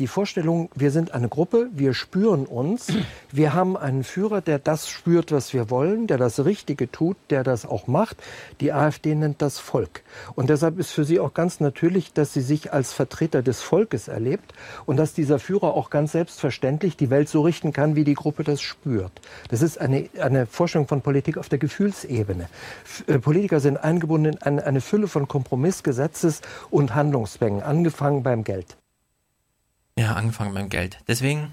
[0.01, 2.87] Die Vorstellung, wir sind eine Gruppe, wir spüren uns,
[3.31, 7.45] wir haben einen Führer, der das spürt, was wir wollen, der das Richtige tut, der
[7.45, 8.17] das auch macht.
[8.63, 10.03] Die AfD nennt das Volk.
[10.35, 14.09] Und deshalb ist für sie auch ganz natürlich, dass sie sich als Vertreter des Volkes
[14.09, 14.55] erlebt
[14.87, 18.43] und dass dieser Führer auch ganz selbstverständlich die Welt so richten kann, wie die Gruppe
[18.43, 19.13] das spürt.
[19.51, 22.49] Das ist eine, eine Vorstellung von Politik auf der Gefühlsebene.
[23.07, 26.41] Äh, Politiker sind eingebunden in eine, eine Fülle von Kompromiss, Gesetzes-
[26.71, 28.80] und Handlungszwängen, angefangen beim Geld.
[30.01, 30.97] Ja, angefangen beim Geld.
[31.09, 31.53] Deswegen,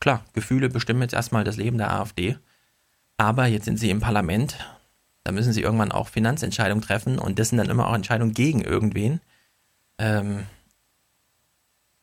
[0.00, 2.36] klar, Gefühle bestimmen jetzt erstmal das Leben der AfD.
[3.16, 4.58] Aber jetzt sind sie im Parlament.
[5.22, 8.60] Da müssen sie irgendwann auch Finanzentscheidungen treffen und das sind dann immer auch Entscheidungen gegen
[8.60, 9.20] irgendwen.
[9.98, 10.46] Ähm,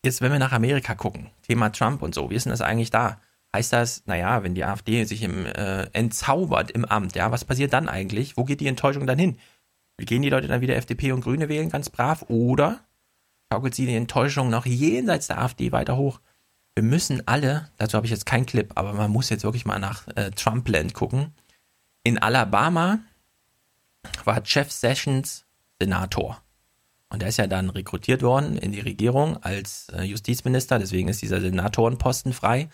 [0.06, 2.90] jetzt, wenn wir nach Amerika gucken, Thema Trump und so, wie ist denn das eigentlich
[2.90, 3.20] da?
[3.54, 7.74] Heißt das, naja, wenn die AfD sich im, äh, entzaubert im Amt, ja, was passiert
[7.74, 8.38] dann eigentlich?
[8.38, 9.38] Wo geht die Enttäuschung dann hin?
[9.98, 12.24] Gehen die Leute dann wieder FDP und Grüne wählen, ganz brav?
[12.30, 12.80] Oder
[13.52, 16.22] schaukelt sie die Enttäuschung noch jenseits der AfD weiter hoch?
[16.74, 19.78] Wir müssen alle, dazu habe ich jetzt keinen Clip, aber man muss jetzt wirklich mal
[19.78, 21.34] nach äh, Trumpland gucken.
[22.04, 23.00] In Alabama
[24.24, 25.46] war Jeff Sessions
[25.82, 26.42] Senator.
[27.10, 31.22] Und er ist ja dann rekrutiert worden in die Regierung als äh, Justizminister, deswegen ist
[31.22, 32.70] dieser Senatorenposten frei.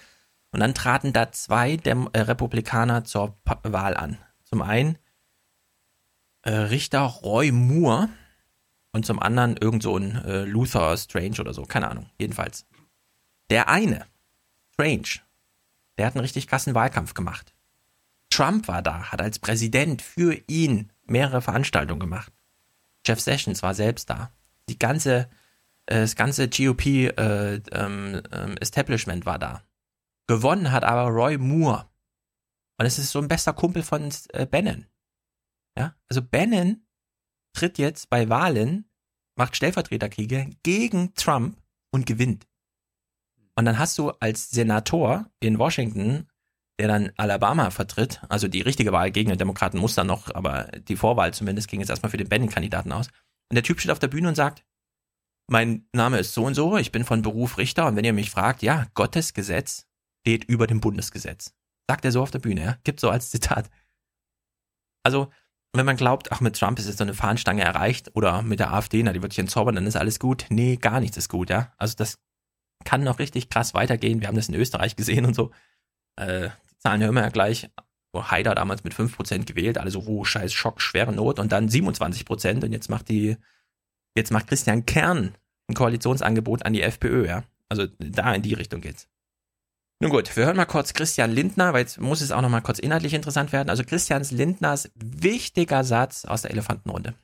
[0.52, 4.20] Und dann traten da zwei Dem äh, Republikaner zur pa Wahl an.
[4.44, 5.00] Zum einen
[6.44, 8.10] äh, Richter Roy Moore
[8.98, 12.66] und zum anderen irgend so ein äh, Luther Strange oder so, keine Ahnung, jedenfalls.
[13.52, 14.08] Der eine,
[14.74, 15.22] Strange,
[15.98, 17.54] der hat einen richtig krassen Wahlkampf gemacht.
[18.30, 22.34] Trump war da, hat als Präsident für ihn mehrere Veranstaltungen gemacht.
[23.06, 24.32] Jeff Sessions war selbst da.
[24.68, 25.30] Die ganze,
[25.86, 29.62] äh, das ganze GOP äh, ähm, ähm, war da.
[30.26, 31.88] Gewonnen hat aber Roy Moore.
[32.80, 34.88] Und es ist so ein bester Kumpel von äh, Bannon.
[35.78, 36.82] Ja, also Bannon
[37.54, 38.87] tritt jetzt bei Wahlen,
[39.38, 41.58] macht Stellvertreterkriege gegen Trump
[41.92, 42.48] und gewinnt.
[43.56, 46.28] Und dann hast du als Senator in Washington,
[46.80, 50.66] der dann Alabama vertritt, also die richtige Wahl gegen den Demokraten muss dann noch, aber
[50.88, 53.08] die Vorwahl zumindest ging jetzt erstmal für den Bannon-Kandidaten aus.
[53.50, 54.64] Und der Typ steht auf der Bühne und sagt,
[55.50, 58.30] mein Name ist so und so, ich bin von Beruf Richter und wenn ihr mich
[58.30, 59.88] fragt, ja, Gottes Gesetz
[60.22, 61.56] steht über dem Bundesgesetz.
[61.90, 62.78] Sagt er so auf der Bühne, ja?
[62.84, 63.70] Gibt so als Zitat.
[65.04, 65.32] Also,
[65.78, 68.74] wenn man glaubt, ach, mit Trump ist jetzt so eine Fahnenstange erreicht oder mit der
[68.74, 70.46] AfD, na, die wird sich entzaubern, dann ist alles gut.
[70.50, 71.74] Nee, gar nichts ist gut, ja.
[71.78, 72.20] Also, das
[72.84, 74.22] kann noch richtig krass weitergehen.
[74.22, 75.52] Wir haben das in Österreich gesehen und so.
[76.16, 77.70] Äh, die Zahlen hören wir ja gleich.
[78.14, 81.68] Wo Haider damals mit 5% gewählt, alle so, oh, scheiß Schock, schwere Not und dann
[81.68, 83.36] 27% und jetzt macht die,
[84.16, 85.36] jetzt macht Christian Kern
[85.68, 87.44] ein Koalitionsangebot an die FPÖ, ja.
[87.70, 89.10] Also da in die Richtung geht's.
[90.00, 92.62] Nun gut, wir hören mal kurz Christian Lindner, weil jetzt muss es auch noch mal
[92.62, 93.70] kurz inhaltlich interessant werden.
[93.70, 97.16] Also Christian Lindners wichtiger Satz aus der Elefantenrunde.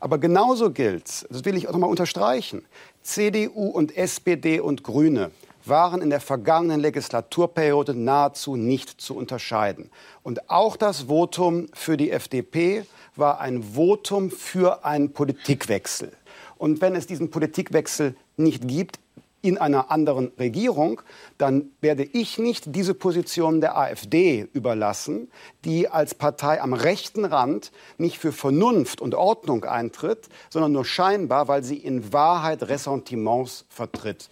[0.00, 2.64] Aber genauso gilt, das will ich auch noch mal unterstreichen,
[3.02, 5.30] CDU und SPD und Grüne
[5.64, 9.90] waren in der vergangenen Legislaturperiode nahezu nicht zu unterscheiden.
[10.24, 12.84] Und auch das Votum für die FDP
[13.14, 16.12] war ein Votum für einen Politikwechsel.
[16.56, 18.98] Und wenn es diesen Politikwechsel nicht gibt,
[19.42, 21.02] in einer anderen Regierung,
[21.38, 25.30] dann werde ich nicht diese Position der AfD überlassen,
[25.64, 31.48] die als Partei am rechten Rand nicht für Vernunft und Ordnung eintritt, sondern nur scheinbar,
[31.48, 34.28] weil sie in Wahrheit Ressentiments vertritt.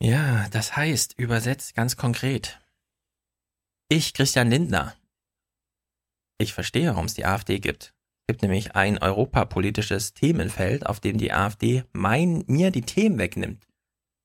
[0.00, 2.60] Ja, das heißt, übersetzt ganz konkret.
[3.88, 4.94] Ich, Christian Lindner,
[6.36, 7.92] ich verstehe, warum es die AfD gibt.
[8.28, 13.64] Es gibt nämlich ein europapolitisches Themenfeld, auf dem die AfD mein, mir die Themen wegnimmt.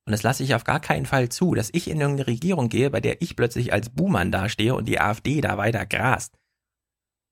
[0.05, 2.89] Und das lasse ich auf gar keinen Fall zu, dass ich in irgendeine Regierung gehe,
[2.89, 6.37] bei der ich plötzlich als Buhmann dastehe und die AfD da weiter grast.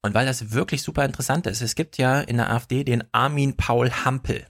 [0.01, 3.57] Und weil das wirklich super interessant ist, es gibt ja in der AfD den Armin
[3.57, 4.47] Paul Hampel.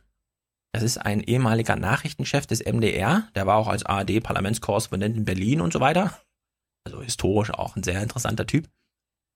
[0.74, 5.74] Das ist ein ehemaliger Nachrichtenchef des MDR, der war auch als ARD-Parlamentskorrespondent in Berlin und
[5.74, 6.22] so weiter.
[6.86, 8.70] Also historisch auch ein sehr interessanter Typ.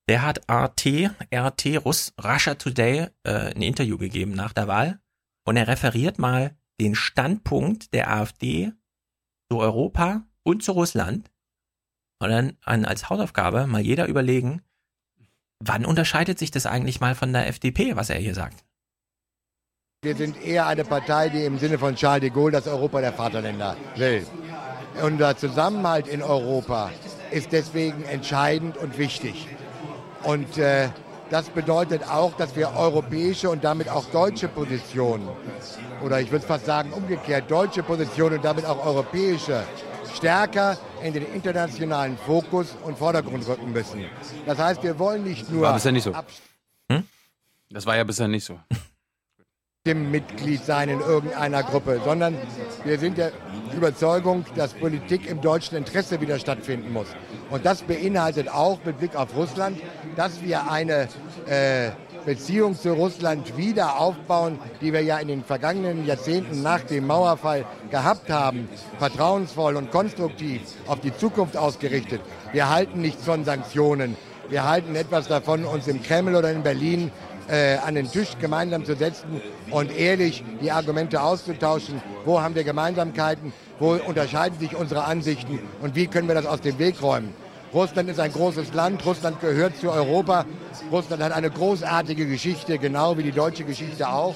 [0.08, 5.00] Der hat RT, RT Russ, Russia Today äh, ein Interview gegeben nach der Wahl
[5.46, 8.72] und er referiert mal den Standpunkt der AfD
[9.50, 11.32] zu Europa und zu Russland.
[12.20, 14.62] Und dann an, als Hausaufgabe mal jeder überlegen,
[15.60, 18.64] wann unterscheidet sich das eigentlich mal von der FDP, was er hier sagt?
[20.04, 23.14] Wir sind eher eine Partei, die im Sinne von Charles de Gaulle das Europa der
[23.14, 24.26] Vaterländer will.
[25.02, 26.92] Unser Zusammenhalt in Europa
[27.32, 29.48] ist deswegen entscheidend und wichtig.
[30.26, 30.90] Und äh,
[31.30, 35.28] das bedeutet auch, dass wir europäische und damit auch deutsche Positionen,
[36.04, 39.64] oder ich würde fast sagen umgekehrt, deutsche Positionen und damit auch europäische,
[40.16, 44.06] stärker in den internationalen Fokus und Vordergrund rücken müssen.
[44.46, 46.14] Das heißt, wir wollen nicht nur War bisher nicht so.
[46.92, 47.04] Hm?
[47.70, 48.60] Das war ja bisher nicht so.
[49.94, 52.36] Mitglied sein in irgendeiner Gruppe, sondern
[52.86, 53.32] wir sind der
[53.76, 57.08] Überzeugung, dass Politik im deutschen Interesse wieder stattfinden muss.
[57.50, 59.80] Und das beinhaltet auch mit Blick auf Russland,
[60.16, 61.08] dass wir eine
[61.48, 61.92] äh,
[62.26, 67.66] Beziehung zu Russland wieder aufbauen, die wir ja in den vergangenen Jahrzehnten nach dem Mauerfall
[67.92, 68.68] gehabt haben,
[68.98, 72.22] vertrauensvoll und konstruktiv auf die Zukunft ausgerichtet.
[72.52, 74.18] Wir halten nichts von Sanktionen.
[74.50, 77.12] Wir halten etwas davon, uns im Kreml oder in Berlin
[77.50, 79.42] äh, an den Tisch gemeinsam zu setzen
[79.72, 82.02] und ehrlich die Argumente auszutauschen.
[82.26, 83.54] Wo haben wir Gemeinsamkeiten?
[83.80, 85.60] Wo unterscheiden sich unsere Ansichten?
[85.82, 87.34] Und wie können wir das aus dem Weg räumen?
[87.74, 89.06] Russland ist ein großes Land.
[89.06, 90.46] Russland gehört zu Europa.
[90.92, 94.36] Russland hat eine großartige Geschichte, genau wie die deutsche Geschichte auch.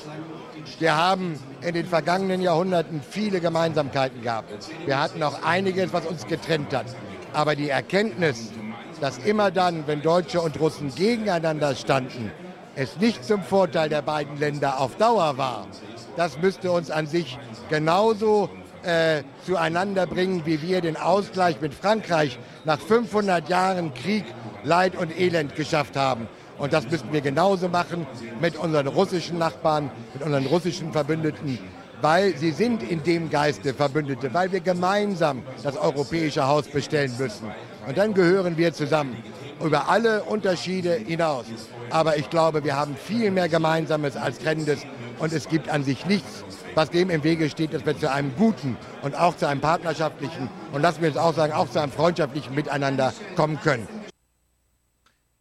[0.78, 4.52] Wir haben in den vergangenen Jahrhunderten viele Gemeinsamkeiten gehabt.
[4.86, 6.88] Wir hatten auch einiges, was uns getrennt hat.
[7.34, 8.52] Aber die Erkenntnis,
[9.00, 12.32] dass immer dann, wenn Deutsche und Russen gegeneinander standen,
[12.80, 15.68] es nicht zum Vorteil der beiden Länder auf Dauer war,
[16.16, 17.38] das müsste uns an sich
[17.70, 18.50] genauso
[18.84, 24.24] äh, zueinander bringen, wie wir den Ausgleich mit Frankreich nach 500 Jahren Krieg,
[24.64, 26.30] Leid und Elend geschafft haben.
[26.58, 28.08] Und das müssten wir genauso machen
[28.40, 31.60] mit unseren russischen Nachbarn, mit unseren russischen Verbündeten,
[32.02, 37.52] weil sie sind in dem Geiste Verbündete, weil wir gemeinsam das europäische Haus bestellen müssen.
[37.86, 39.22] Und dann gehören wir zusammen
[39.64, 41.46] über alle Unterschiede hinaus.
[41.90, 44.86] Aber ich glaube, wir haben viel mehr Gemeinsames als Trennendes
[45.20, 46.44] und es gibt an sich nichts,
[46.76, 50.50] was dem im Wege steht, dass wir zu einem guten und auch zu einem partnerschaftlichen
[50.72, 53.88] und lassen wir uns auch sagen, auch zu einem freundschaftlichen Miteinander kommen können.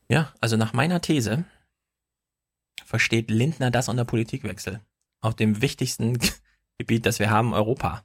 [0.08, 1.44] Ja, also nach meiner These
[2.84, 4.80] versteht Lindner das unter Politikwechsel.
[5.20, 6.18] Auf dem wichtigsten
[6.78, 8.02] Gebiet, das wir haben, Europa.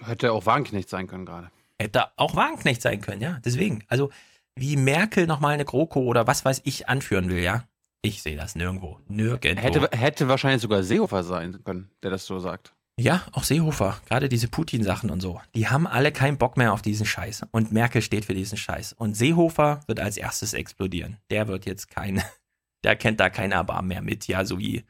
[0.00, 1.50] Hätte auch Wagenknecht sein können gerade.
[1.78, 3.38] Hätte auch Wagenknecht sein können, ja.
[3.44, 3.84] Deswegen.
[3.88, 4.10] Also,
[4.56, 7.64] wie Merkel nochmal eine GroKo oder was weiß ich anführen will, ja.
[8.02, 9.00] Ich sehe das nirgendwo.
[9.08, 9.62] Nirgendwo.
[9.62, 12.74] Hätte, hätte wahrscheinlich sogar Seehofer sein können, der das so sagt.
[12.98, 16.80] Ja, auch Seehofer, gerade diese Putin-Sachen und so, die haben alle keinen Bock mehr auf
[16.80, 17.42] diesen Scheiß.
[17.50, 18.94] Und Merkel steht für diesen Scheiß.
[18.94, 21.18] Und Seehofer wird als erstes explodieren.
[21.30, 22.22] Der wird jetzt kein,
[22.84, 24.84] der kennt da kein Erbarmen mehr mit, ja, so wie,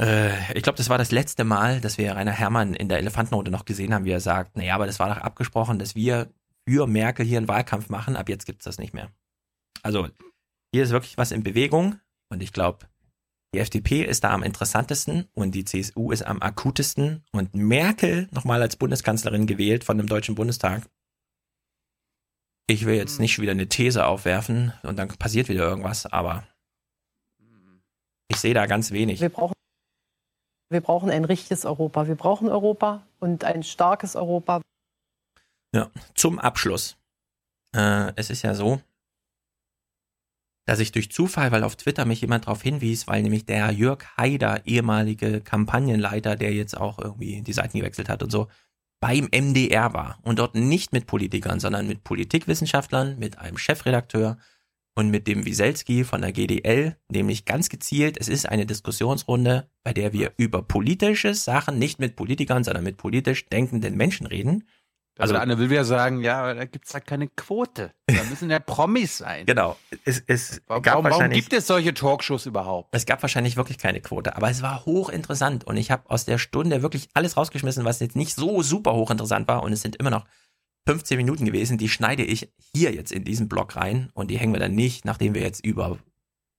[0.00, 3.50] äh, ich glaube, das war das letzte Mal, dass wir Rainer Herrmann in der Elefantennote
[3.50, 6.30] noch gesehen haben, wie er sagt, naja, aber das war doch abgesprochen, dass wir
[6.68, 9.10] für Merkel hier einen Wahlkampf machen, ab jetzt gibt's das nicht mehr.
[9.82, 10.08] Also,
[10.74, 11.98] hier ist wirklich was in Bewegung
[12.30, 12.86] und ich glaube,
[13.54, 18.60] die FDP ist da am interessantesten und die CSU ist am akutesten und Merkel nochmal
[18.60, 20.86] als Bundeskanzlerin gewählt von dem Deutschen Bundestag.
[22.66, 26.46] Ich will jetzt nicht wieder eine These aufwerfen und dann passiert wieder irgendwas, aber
[28.30, 29.22] ich sehe da ganz wenig.
[29.22, 29.54] Wir brauchen,
[30.68, 32.06] wir brauchen ein richtiges Europa.
[32.06, 34.60] Wir brauchen Europa und ein starkes Europa.
[35.74, 36.96] Ja, zum Abschluss.
[37.74, 38.80] Äh, es ist ja so,
[40.66, 44.04] dass ich durch Zufall, weil auf Twitter mich jemand darauf hinwies, weil nämlich der Jörg
[44.16, 48.48] Haider, ehemalige Kampagnenleiter, der jetzt auch irgendwie die Seiten gewechselt hat und so,
[49.00, 54.38] beim MDR war und dort nicht mit Politikern, sondern mit Politikwissenschaftlern, mit einem Chefredakteur
[54.94, 59.92] und mit dem Wieselski von der GDL, nämlich ganz gezielt, es ist eine Diskussionsrunde, bei
[59.92, 64.64] der wir über politische Sachen nicht mit Politikern, sondern mit politisch denkenden Menschen reden.
[65.18, 67.92] Also der eine will ja sagen, ja, da gibt's halt keine Quote.
[68.06, 69.46] Da müssen ja Promis sein.
[69.46, 69.76] Genau.
[70.04, 72.88] Es, es warum, gab warum wahrscheinlich, gibt es solche Talkshows überhaupt?
[72.92, 76.38] Es gab wahrscheinlich wirklich keine Quote, aber es war hochinteressant und ich habe aus der
[76.38, 80.10] Stunde wirklich alles rausgeschmissen, was jetzt nicht so super hochinteressant war und es sind immer
[80.10, 80.24] noch
[80.86, 84.54] 15 Minuten gewesen, die schneide ich hier jetzt in diesen Blog rein und die hängen
[84.54, 85.98] wir dann nicht, nachdem wir jetzt über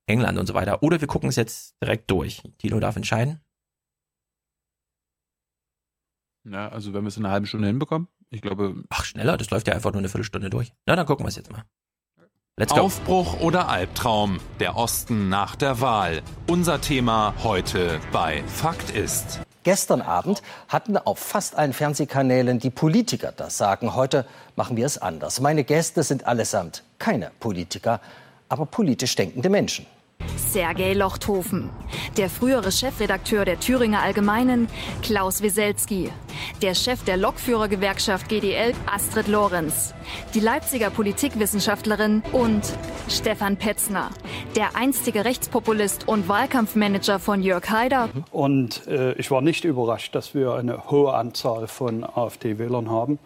[0.06, 2.44] England und so weiter, oder wir gucken es jetzt direkt durch.
[2.57, 3.41] Tino darf entscheiden.
[6.45, 8.84] Ja, also wenn wir es in einer halben Stunde hinbekommen, ich glaube.
[8.90, 10.72] Ach, schneller, das läuft ja einfach nur eine Viertelstunde durch.
[10.86, 11.64] Na, dann gucken wir es jetzt mal.
[12.57, 12.82] Let's go.
[12.82, 14.40] Aufbruch oder Albtraum?
[14.60, 16.22] Der Osten nach der Wahl.
[16.48, 19.40] Unser Thema heute bei Fakt ist.
[19.64, 23.95] Gestern Abend hatten auf fast allen Fernsehkanälen die Politiker das Sagen.
[23.95, 24.26] Heute
[24.56, 25.40] machen wir es anders.
[25.41, 28.02] Meine Gäste sind allesamt keine Politiker,
[28.49, 29.86] aber politisch denkende Menschen.
[30.50, 31.70] Sergei Lochthofen,
[32.18, 34.68] der frühere Chefredakteur der Thüringer Allgemeinen,
[35.04, 36.10] Klaus Wieselski,
[36.64, 39.94] der Chef der Lokführergewerkschaft GDL, Astrid Lorenz,
[40.34, 42.64] die Leipziger Politikwissenschaftlerin und
[43.10, 44.10] Stefan Petzner,
[44.56, 48.10] der einstige Rechtspopulist und Wahlkampfmanager von Jörg Haider.
[48.32, 53.20] Und äh, ich war nicht überrascht, dass wir eine hohe Anzahl von AfD-Wählern haben.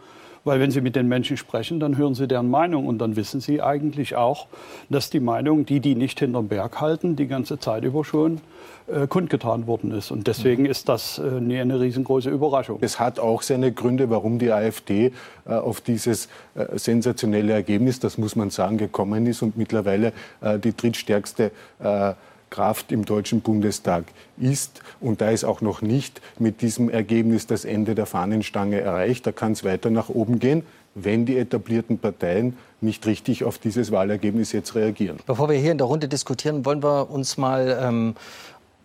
[0.44, 3.40] Weil wenn Sie mit den Menschen sprechen, dann hören Sie deren Meinung und dann wissen
[3.40, 4.48] Sie eigentlich auch,
[4.90, 8.41] dass die Meinung, die die nicht hinterm Berg halten, die ganze Zeit über schon
[8.88, 10.11] äh, kundgetan worden ist.
[10.11, 12.80] Und deswegen ist das äh, nie eine riesengroße Überraschung.
[12.82, 15.14] Es hat auch seine Gründe, warum die AfD
[15.45, 20.11] äh, auf dieses äh, sensationelle Ergebnis, das muss man sagen, gekommen ist und mittlerweile
[20.41, 22.14] äh, die drittstärkste äh,
[22.53, 24.03] Kraft im Deutschen Bundestag
[24.38, 24.84] ist.
[25.01, 29.25] Und da ist auch noch nicht mit diesem Ergebnis das Ende der Fahnenstange erreicht.
[29.25, 30.63] Da kann es weiter nach oben gehen,
[30.93, 35.17] wenn die etablierten Parteien nicht richtig auf dieses Wahlergebnis jetzt reagieren.
[35.25, 38.15] Bevor wir hier in der Runde diskutieren, wollen wir uns mal ähm,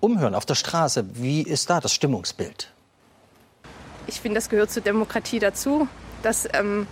[0.00, 1.04] umhören auf der Straße.
[1.12, 2.72] Wie ist da das Stimmungsbild?
[4.06, 5.86] Ich finde, das gehört zur Demokratie dazu,
[6.22, 6.86] dass ähm,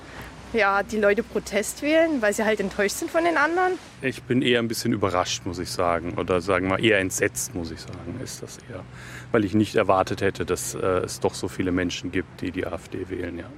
[0.53, 3.73] ja, die Leute Protest wählen, weil sie halt enttäuscht sind von den anderen.
[4.03, 6.15] Ich bin eher ein bisschen überrascht, muss ich sagen.
[6.17, 8.85] Oder sagen wir eher entsetzt, muss ich sagen, ist das eher.
[9.33, 12.67] Weil ich nicht erwartet hätte, dass äh, es doch so viele Menschen gibt, die die
[12.67, 13.51] AfD wählen, ja.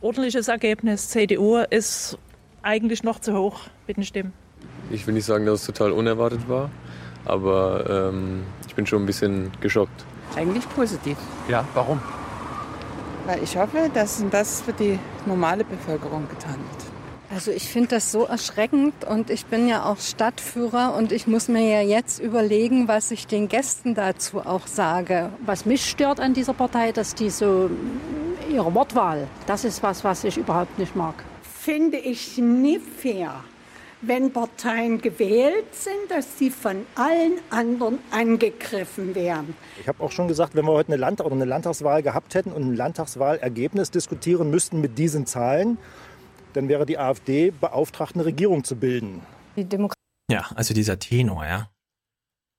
[0.00, 1.08] Ordentliches Ergebnis.
[1.08, 2.18] CDU ist
[2.62, 4.32] eigentlich noch zu hoch mit den Stimmen.
[4.90, 6.70] Ich will nicht sagen, dass es total unerwartet war,
[7.24, 10.04] aber ähm, ich bin schon ein bisschen geschockt.
[10.36, 11.16] Eigentlich positiv.
[11.48, 12.00] Ja, warum?
[13.26, 16.94] Weil ich hoffe, dass das für die normale Bevölkerung getan wird.
[17.34, 21.48] Also ich finde das so erschreckend und ich bin ja auch Stadtführer und ich muss
[21.48, 25.30] mir ja jetzt überlegen, was ich den Gästen dazu auch sage.
[25.44, 27.70] Was mich stört an dieser Partei, dass die so
[28.52, 31.14] ihre Wortwahl, das ist was, was ich überhaupt nicht mag.
[31.42, 33.42] Finde ich nie fair,
[34.06, 39.56] wenn Parteien gewählt sind, dass sie von allen anderen angegriffen werden.
[39.80, 42.52] Ich habe auch schon gesagt, wenn wir heute eine, Land oder eine Landtagswahl gehabt hätten
[42.52, 45.78] und ein Landtagswahlergebnis diskutieren müssten mit diesen Zahlen,
[46.52, 49.22] dann wäre die AfD beauftragt, eine Regierung zu bilden.
[50.30, 51.70] Ja, also dieser Tenor, ja.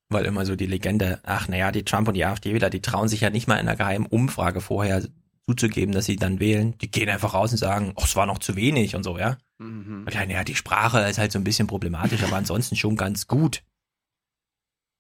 [0.09, 3.21] Weil immer so die Legende, ach naja, die Trump und die AfD-Wähler, die trauen sich
[3.21, 5.03] ja nicht mal in einer geheimen Umfrage vorher
[5.49, 6.77] zuzugeben, dass sie dann wählen.
[6.79, 9.37] Die gehen einfach raus und sagen, ach, es war noch zu wenig und so, ja.
[9.57, 10.05] Mhm.
[10.11, 13.63] Ja, naja, die Sprache ist halt so ein bisschen problematisch, aber ansonsten schon ganz gut.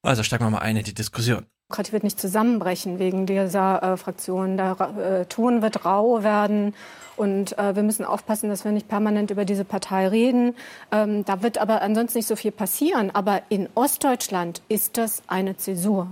[0.01, 1.45] Also steigen wir mal ein in die Diskussion.
[1.67, 4.55] Demokratie wird nicht zusammenbrechen wegen dieser äh, Fraktion.
[4.55, 6.75] Der äh, Ton wird rau werden.
[7.17, 10.55] Und äh, wir müssen aufpassen, dass wir nicht permanent über diese Partei reden.
[10.91, 13.11] Ähm, da wird aber ansonsten nicht so viel passieren.
[13.13, 16.07] Aber in Ostdeutschland ist das eine Zäsur.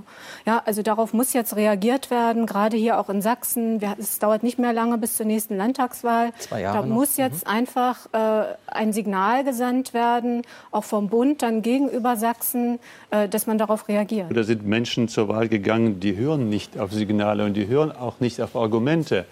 [0.45, 3.81] Ja, also darauf muss jetzt reagiert werden, gerade hier auch in Sachsen.
[3.81, 6.31] Wir, es dauert nicht mehr lange bis zur nächsten Landtagswahl.
[6.39, 7.25] Zwei Jahre da muss noch.
[7.25, 12.79] jetzt einfach äh, ein Signal gesandt werden, auch vom Bund dann gegenüber Sachsen,
[13.11, 14.27] äh, dass man darauf reagiert.
[14.35, 18.19] Da sind Menschen zur Wahl gegangen, die hören nicht auf Signale und die hören auch
[18.19, 19.25] nicht auf Argumente.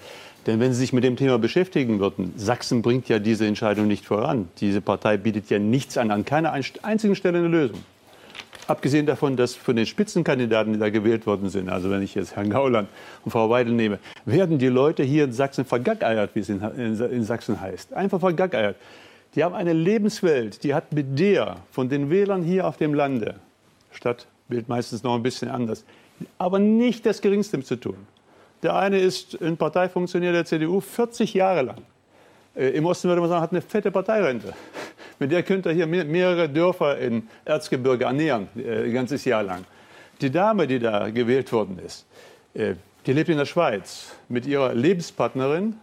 [0.47, 4.05] Denn wenn Sie sich mit dem Thema beschäftigen würden, Sachsen bringt ja diese Entscheidung nicht
[4.05, 4.49] voran.
[4.59, 7.79] Diese Partei bietet ja nichts an, an keiner einzigen Stelle eine Lösung.
[8.67, 12.35] Abgesehen davon, dass von den Spitzenkandidaten, die da gewählt worden sind, also wenn ich jetzt
[12.35, 12.89] Herrn Gauland
[13.25, 17.59] und Frau Weidel nehme, werden die Leute hier in Sachsen vergackeiert, wie es in, Sachsen
[17.59, 17.93] heißt.
[17.93, 18.77] Einfach vergackeiert.
[19.35, 23.35] Die haben eine Lebenswelt, die hat mit der von den Wählern hier auf dem Lande,
[23.91, 25.83] Stadt wählt meistens noch ein bisschen anders,
[26.37, 27.95] aber nicht das Geringste zu tun.
[28.63, 31.81] Der eine ist ein Parteifunktionär der CDU 40 Jahre lang.
[32.55, 34.53] Äh, Im Osten würde man sagen, hat eine fette Parteirente.
[35.19, 39.65] Mit der könnte er hier mehrere Dörfer in Erzgebirge ernähren, äh, ein ganzes Jahr lang.
[40.19, 42.05] Die Dame, die da gewählt worden ist,
[42.53, 42.75] äh,
[43.05, 45.75] die lebt in der Schweiz mit ihrer Lebenspartnerin.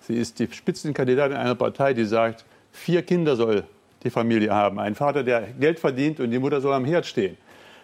[0.00, 3.64] Sie ist die Spitzenkandidatin einer Partei, die sagt, vier Kinder soll
[4.02, 4.78] die Familie haben.
[4.78, 7.36] Ein Vater, der Geld verdient und die Mutter soll am Herd stehen.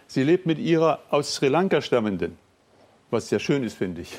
[0.07, 2.39] Sie lebt mit ihrer aus Sri Lanka stammenden,
[3.11, 4.19] was sehr schön ist, finde ich,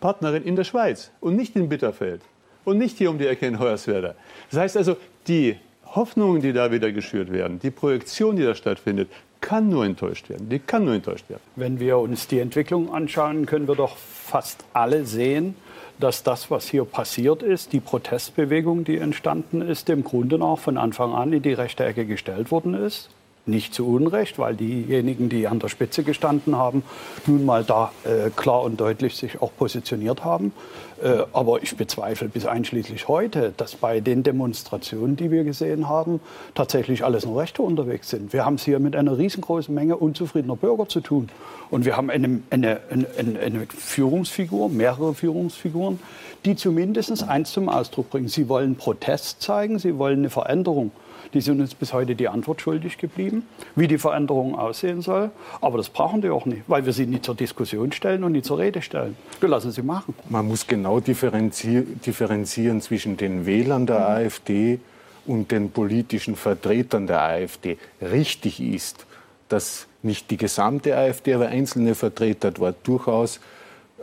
[0.00, 2.20] Partnerin in der Schweiz und nicht in Bitterfeld
[2.64, 4.14] und nicht hier um die Ecke in Hoyerswerda.
[4.50, 4.96] Das heißt also,
[5.26, 9.08] die Hoffnungen, die da wieder geschürt werden, die Projektion, die da stattfindet,
[9.40, 10.48] kann nur enttäuscht werden.
[10.48, 11.42] Die kann nur enttäuscht werden.
[11.54, 15.54] Wenn wir uns die Entwicklung anschauen, können wir doch fast alle sehen,
[15.98, 20.76] dass das, was hier passiert ist, die Protestbewegung, die entstanden ist, im Grunde noch von
[20.76, 23.08] Anfang an in die rechte Ecke gestellt worden ist.
[23.48, 26.82] Nicht zu Unrecht, weil diejenigen, die an der Spitze gestanden haben,
[27.26, 30.52] nun mal da äh, klar und deutlich sich auch positioniert haben.
[31.00, 36.20] Äh, aber ich bezweifle bis einschließlich heute, dass bei den Demonstrationen, die wir gesehen haben,
[36.54, 38.32] tatsächlich alles nur Rechte unterwegs sind.
[38.32, 41.28] Wir haben es hier mit einer riesengroßen Menge unzufriedener Bürger zu tun.
[41.70, 46.00] Und wir haben eine, eine, eine, eine Führungsfigur, mehrere Führungsfiguren,
[46.44, 48.28] die zumindest eins zum Ausdruck bringen.
[48.28, 50.90] Sie wollen Protest zeigen, sie wollen eine Veränderung.
[51.34, 55.30] Die sind uns bis heute die Antwort schuldig geblieben, wie die Veränderung aussehen soll.
[55.60, 58.44] Aber das brauchen die auch nicht, weil wir sie nicht zur Diskussion stellen und nicht
[58.44, 59.16] zur Rede stellen.
[59.40, 60.14] Wir lassen sie machen.
[60.28, 64.04] Man muss genau differenzieren zwischen den Wählern der mhm.
[64.04, 64.80] AfD
[65.26, 67.78] und den politischen Vertretern der AfD.
[68.00, 69.06] Richtig ist,
[69.48, 73.40] dass nicht die gesamte AfD, aber einzelne Vertreter dort durchaus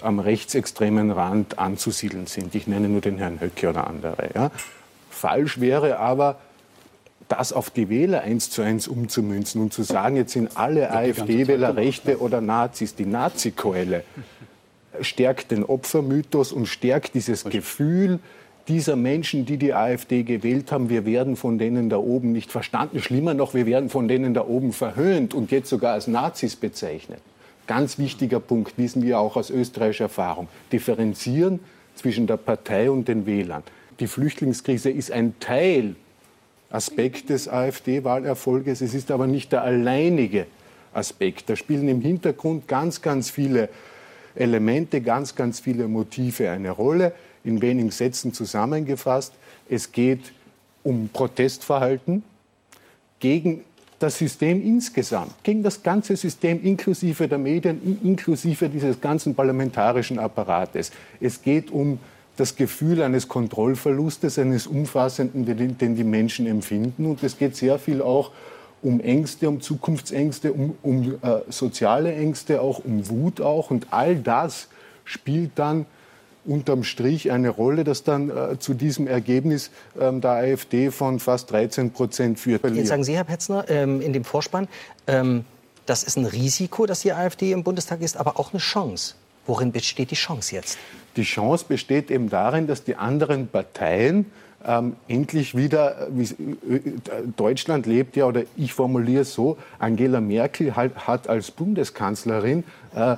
[0.01, 2.55] am rechtsextremen Rand anzusiedeln sind.
[2.55, 4.29] Ich nenne nur den Herrn Höcke oder andere.
[4.35, 4.51] Ja.
[5.09, 6.37] Falsch wäre aber,
[7.35, 11.75] das auf die Wähler eins zu eins umzumünzen und zu sagen, jetzt sind alle AfD-Wähler
[11.75, 12.95] Rechte oder Nazis.
[12.95, 14.03] Die Nazi-Keule
[15.01, 18.19] stärkt den Opfermythos und stärkt dieses Gefühl
[18.67, 23.01] dieser Menschen, die die AfD gewählt haben, wir werden von denen da oben nicht verstanden.
[23.01, 27.19] Schlimmer noch, wir werden von denen da oben verhöhnt und jetzt sogar als Nazis bezeichnet.
[27.67, 30.47] Ganz wichtiger Punkt, wissen wir auch aus österreichischer Erfahrung.
[30.71, 31.59] Differenzieren
[31.95, 33.63] zwischen der Partei und den Wählern.
[33.99, 35.95] Die Flüchtlingskrise ist ein Teil
[36.73, 38.81] Aspekt des AfD-Wahlerfolges.
[38.81, 40.47] Es ist aber nicht der alleinige
[40.91, 41.49] Aspekt.
[41.49, 43.69] Da spielen im Hintergrund ganz, ganz viele
[44.35, 47.13] Elemente, ganz, ganz viele Motive eine Rolle.
[47.43, 49.33] In wenigen Sätzen zusammengefasst.
[49.69, 50.33] Es geht
[50.81, 52.23] um Protestverhalten
[53.19, 53.61] gegen
[53.99, 60.91] das System insgesamt, gegen das ganze System inklusive der Medien, inklusive dieses ganzen parlamentarischen Apparates.
[61.21, 61.99] Es geht um
[62.37, 65.45] das Gefühl eines Kontrollverlustes, eines umfassenden,
[65.77, 67.05] den die Menschen empfinden.
[67.05, 68.31] Und es geht sehr viel auch
[68.81, 73.71] um Ängste, um Zukunftsängste, um, um äh, soziale Ängste, auch um Wut auch.
[73.71, 74.67] Und all das
[75.05, 75.85] spielt dann
[76.45, 81.51] unterm Strich eine Rolle, das dann äh, zu diesem Ergebnis ähm, der AfD von fast
[81.51, 82.63] 13 Prozent führt.
[82.65, 84.67] Jetzt sagen Sie, Herr Petzner, ähm, in dem Vorspann,
[85.07, 85.45] ähm,
[85.85, 89.15] das ist ein Risiko, dass die AfD im Bundestag ist, aber auch eine Chance.
[89.45, 90.77] Worin besteht die Chance jetzt?
[91.15, 94.31] Die Chance besteht eben darin, dass die anderen Parteien
[94.65, 96.81] ähm, endlich wieder, wie, äh,
[97.35, 102.63] Deutschland lebt ja, oder ich formuliere es so, Angela Merkel halt, hat als Bundeskanzlerin
[102.95, 103.17] äh,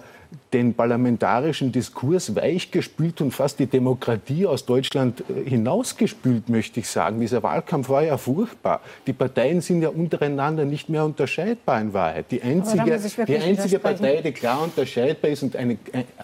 [0.53, 7.19] den parlamentarischen Diskurs weichgespült und fast die Demokratie aus Deutschland äh, hinausgespült, möchte ich sagen.
[7.19, 8.81] Dieser Wahlkampf war ja furchtbar.
[9.05, 12.25] Die Parteien sind ja untereinander nicht mehr unterscheidbar in Wahrheit.
[12.31, 15.77] Die einzige, die einzige Partei, die klar unterscheidbar ist und eine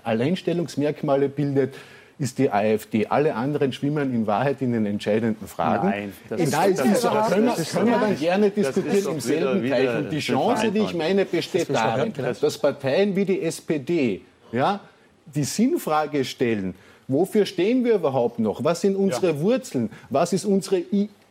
[0.03, 1.75] Alleinstellungsmerkmale bildet,
[2.21, 3.07] ist die AfD.
[3.07, 5.89] Alle anderen schwimmen in Wahrheit in den entscheidenden Fragen.
[5.89, 9.69] Nein, das, ist, das, das, das können, wir, können wir dann gerne diskutieren im selben
[9.69, 9.97] Teich.
[9.97, 14.21] Und die Chance, die ich meine, besteht darin, dass Parteien wie die SPD
[14.51, 14.79] ja,
[15.25, 16.75] die Sinnfrage stellen,
[17.07, 18.63] Wofür stehen wir überhaupt noch?
[18.63, 19.39] Was sind unsere ja.
[19.41, 19.89] Wurzeln?
[20.09, 20.77] Was ist unsere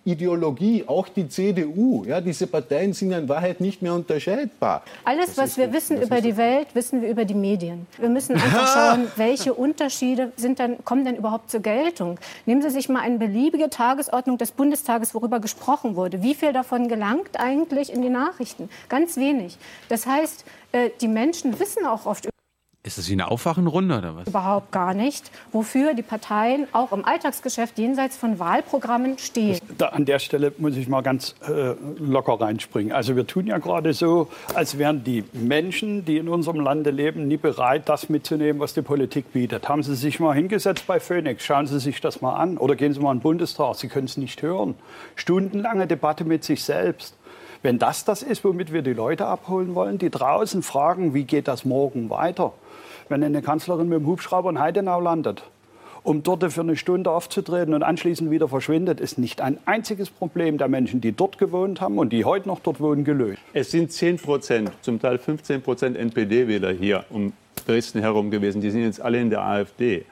[0.04, 4.82] Ideologie, auch die CDU, ja, diese Parteien sind in Wahrheit nicht mehr unterscheidbar.
[5.04, 7.86] Alles, was wir wissen über die Welt, wissen wir über die Medien.
[7.98, 12.18] Wir müssen einfach schauen, welche Unterschiede sind dann, kommen denn überhaupt zur Geltung.
[12.46, 16.22] Nehmen Sie sich mal eine beliebige Tagesordnung des Bundestages, worüber gesprochen wurde.
[16.22, 18.70] Wie viel davon gelangt eigentlich in die Nachrichten?
[18.88, 19.58] Ganz wenig.
[19.88, 22.26] Das heißt, äh, die Menschen wissen auch oft
[22.82, 24.26] ist das wie eine Aufwachenrunde oder was?
[24.26, 25.30] Überhaupt gar nicht.
[25.52, 29.60] Wofür die Parteien auch im Alltagsgeschäft jenseits von Wahlprogrammen stehen.
[29.76, 32.92] Da, an der Stelle muss ich mal ganz äh, locker reinspringen.
[32.92, 37.28] Also wir tun ja gerade so, als wären die Menschen, die in unserem Lande leben,
[37.28, 39.68] nie bereit, das mitzunehmen, was die Politik bietet.
[39.68, 41.44] Haben Sie sich mal hingesetzt bei Phoenix?
[41.44, 42.56] Schauen Sie sich das mal an.
[42.56, 43.76] Oder gehen Sie mal in den Bundestag.
[43.76, 44.74] Sie können es nicht hören.
[45.16, 47.14] Stundenlange Debatte mit sich selbst.
[47.62, 51.46] Wenn das das ist, womit wir die Leute abholen wollen, die draußen fragen, wie geht
[51.46, 52.54] das morgen weiter,
[53.10, 55.42] wenn eine Kanzlerin mit dem Hubschrauber in Heidenau landet,
[56.02, 60.56] um dort für eine Stunde aufzutreten und anschließend wieder verschwindet, ist nicht ein einziges Problem
[60.56, 63.42] der Menschen, die dort gewohnt haben und die heute noch dort wohnen, gelöst.
[63.52, 67.32] Es sind 10 Prozent, zum Teil 15 Prozent NPD-Wähler hier um
[67.66, 68.62] Dresden herum gewesen.
[68.62, 70.04] Die sind jetzt alle in der AfD.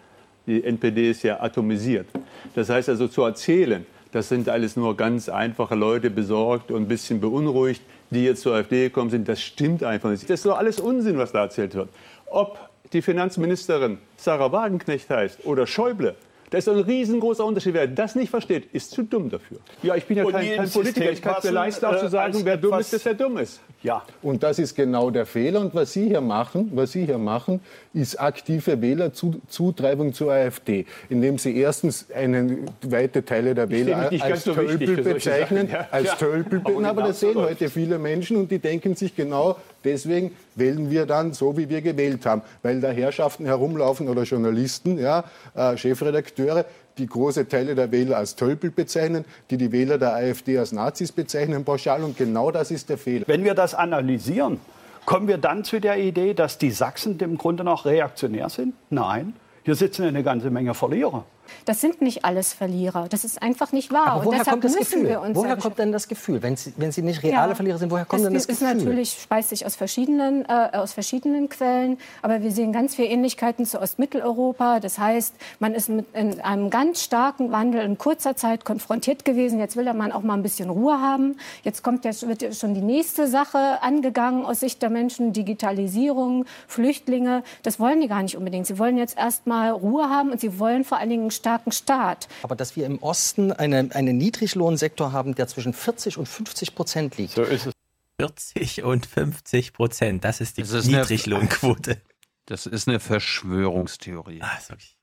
[0.46, 2.06] Die NPD ist ja atomisiert.
[2.54, 6.88] Das heißt also zu erzählen, das sind alles nur ganz einfache Leute, besorgt und ein
[6.88, 9.28] bisschen beunruhigt, die jetzt zur AfD gekommen sind.
[9.28, 10.24] Das stimmt einfach nicht.
[10.24, 11.88] Das ist doch alles Unsinn, was da erzählt wird.
[12.30, 16.16] Ob die Finanzministerin Sarah Wagenknecht heißt oder Schäuble,
[16.50, 17.74] da ist ein riesengroßer Unterschied.
[17.74, 19.58] Wer das nicht versteht, ist zu dumm dafür.
[19.82, 21.12] Ja, ich bin ja kein, kein Politiker.
[21.12, 23.60] Ich kann es mir leisten, auch zu sagen, wer dumm ist, ist, wer dumm ist.
[23.82, 24.02] Ja.
[24.22, 25.60] Und das ist genau der Fehler.
[25.60, 27.60] Und was Sie hier machen, was Sie hier machen,
[27.94, 34.54] ist aktive Wählerzutreibung zur AfD, indem Sie erstens eine weite Teile der Wähler als so
[34.54, 35.88] Tölpel bezeichnen, Sachen, ja.
[35.90, 36.14] als Ja.
[36.16, 40.32] Tölpel, Aber aber, genau das sehen heute viele Menschen und die denken sich genau, deswegen
[40.56, 45.24] wählen wir dann so, wie wir gewählt haben, weil da Herrschaften herumlaufen oder Journalisten, ja,
[45.54, 46.64] äh, Chefredakteure,
[46.98, 51.12] die große Teile der Wähler als Tölpel bezeichnen, die die Wähler der AfD als Nazis
[51.12, 52.02] bezeichnen, pauschal.
[52.02, 53.24] Und genau das ist der Fehler.
[53.26, 54.60] Wenn wir das analysieren,
[55.06, 58.74] kommen wir dann zu der Idee, dass die Sachsen im Grunde noch reaktionär sind?
[58.90, 59.34] Nein.
[59.64, 61.24] Hier sitzen eine ganze Menge Verlierer.
[61.64, 63.06] Das sind nicht alles Verlierer.
[63.08, 64.06] Das ist einfach nicht wahr.
[64.08, 65.08] Aber Und woher deshalb kommt das müssen Gefühl?
[65.08, 66.42] wir uns Woher kommt denn das Gefühl?
[66.42, 67.54] Wenn Sie, wenn Sie nicht reale Ja.
[67.54, 68.74] Verlierer sind, woher kommt denn das ist Gefühl?
[68.76, 73.64] natürlich, speist sich aus verschiedenen, äh, aus verschiedenen Quellen, aber wir sehen ganz viele Ähnlichkeiten
[73.66, 74.80] zu Ostmitteleuropa.
[74.80, 79.58] Das heißt, man ist mit in einem ganz starken Wandel in kurzer Zeit konfrontiert gewesen.
[79.58, 81.36] Jetzt will der Mann auch mal ein bisschen Ruhe haben.
[81.62, 87.42] Jetzt kommt ja, wird schon die nächste Sache angegangen aus Sicht der Menschen, Digitalisierung, Flüchtlinge.
[87.62, 88.66] Das wollen die gar nicht unbedingt.
[88.66, 92.28] Sie wollen jetzt erst mal Ruhe haben und sie wollen vor allen Dingen starken Staat.
[92.42, 97.16] Aber dass wir im Osten eine, einen Niedriglohnsektor haben, der zwischen 40 und 50 Prozent
[97.16, 97.34] liegt.
[97.34, 97.72] So ist es.
[98.20, 102.00] 40 und 50 Prozent, das ist die Das ist eine- Niedriglohnquote.
[102.46, 104.40] Das ist eine Verschwörungstheorie.
[104.42, 104.96] Ah, wirklich-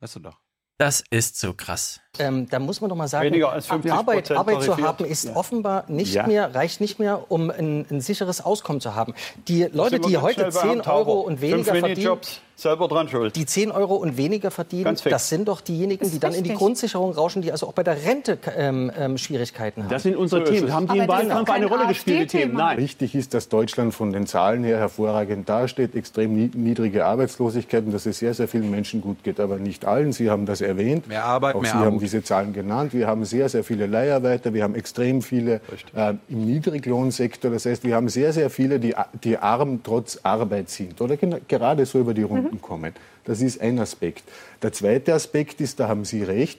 [0.00, 0.38] Weißt du doch.
[0.76, 2.00] Das ist so krass.
[2.18, 5.24] Ähm, da muss man doch mal sagen, Weniger als 50% Arbeit, Arbeit zu haben ist
[5.26, 5.36] Ja.
[5.36, 6.26] offenbar nicht Ja.
[6.26, 9.14] mehr, reicht nicht mehr, um ein, ein sicheres Auskommen zu haben.
[9.46, 11.12] Die Leute, die heute schnell bei 10 Herrn Tauber.
[11.12, 12.18] Euro und weniger verdienen,
[12.56, 13.34] selber dran schuld.
[13.36, 16.58] die 10 Euro und weniger verdienen, das sind doch diejenigen, die dann in die richtig.
[16.58, 19.90] Grundsicherung rauschen, die also auch bei der Rente ähm, ähm, Schwierigkeiten haben.
[19.90, 20.72] Das sind unsere So Themen.
[20.72, 22.54] Haben die Aber im Wahlkampf auch eine Rolle gespielt, die Themen?
[22.54, 22.78] Nein.
[22.78, 27.92] Wichtig ist, dass Deutschland von den Zahlen her hervorragend dasteht, extrem ni- niedrige Arbeitslosigkeit und
[27.92, 30.12] dass es sehr, sehr vielen Menschen gut geht, aber nicht allen.
[30.12, 31.08] Sie haben das erwähnt.
[31.08, 32.02] Mehr Arbeit, Auch mehr Sie haben Armut.
[32.02, 32.92] diese Zahlen genannt.
[32.94, 35.60] Wir haben sehr, sehr viele Leiharbeiter, wir haben extrem viele
[35.94, 37.50] äh, im Niedriglohnsektor.
[37.50, 41.86] Das heißt, wir haben sehr, sehr viele, die, die arm trotz Arbeit sind oder gerade
[41.86, 42.92] so über die Runden kommen.
[43.24, 44.22] Das ist ein Aspekt.
[44.62, 46.58] Der zweite Aspekt ist, da haben Sie recht,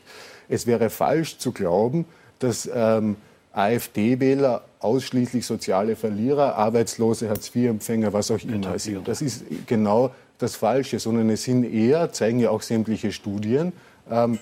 [0.50, 2.06] es wäre falsch zu glauben,
[2.40, 3.16] dass ähm,
[3.54, 9.08] AfD-Wähler ausschließlich soziale Verlierer, Arbeitslose, Hartz-IV-Empfänger, was auch immer sind.
[9.08, 13.72] Das ist genau das Falsche, sondern es sind eher, zeigen ja auch sämtliche Studien,
[14.12, 14.38] ähm,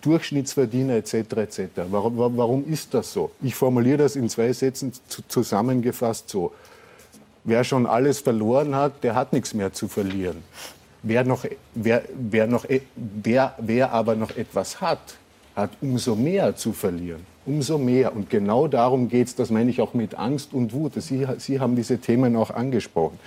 [0.00, 1.14] Durchschnittsverdiener etc.
[1.36, 1.60] etc.
[1.90, 3.30] Warum, wa- warum ist das so?
[3.42, 6.52] Ich formuliere das in zwei Sätzen zu, zusammengefasst so.
[7.48, 10.42] Wer schon alles verloren hat, der hat nichts mehr zu verlieren.
[11.02, 15.16] Wer, noch, wer, wer, noch, e- wer, wer aber noch etwas hat,
[15.56, 17.24] hat umso mehr zu verlieren.
[17.46, 18.14] Umso mehr.
[18.14, 20.92] Und genau darum geht es, das meine ich auch mit Angst und Wut.
[20.96, 23.18] Sie, Sie haben diese Themen auch angesprochen.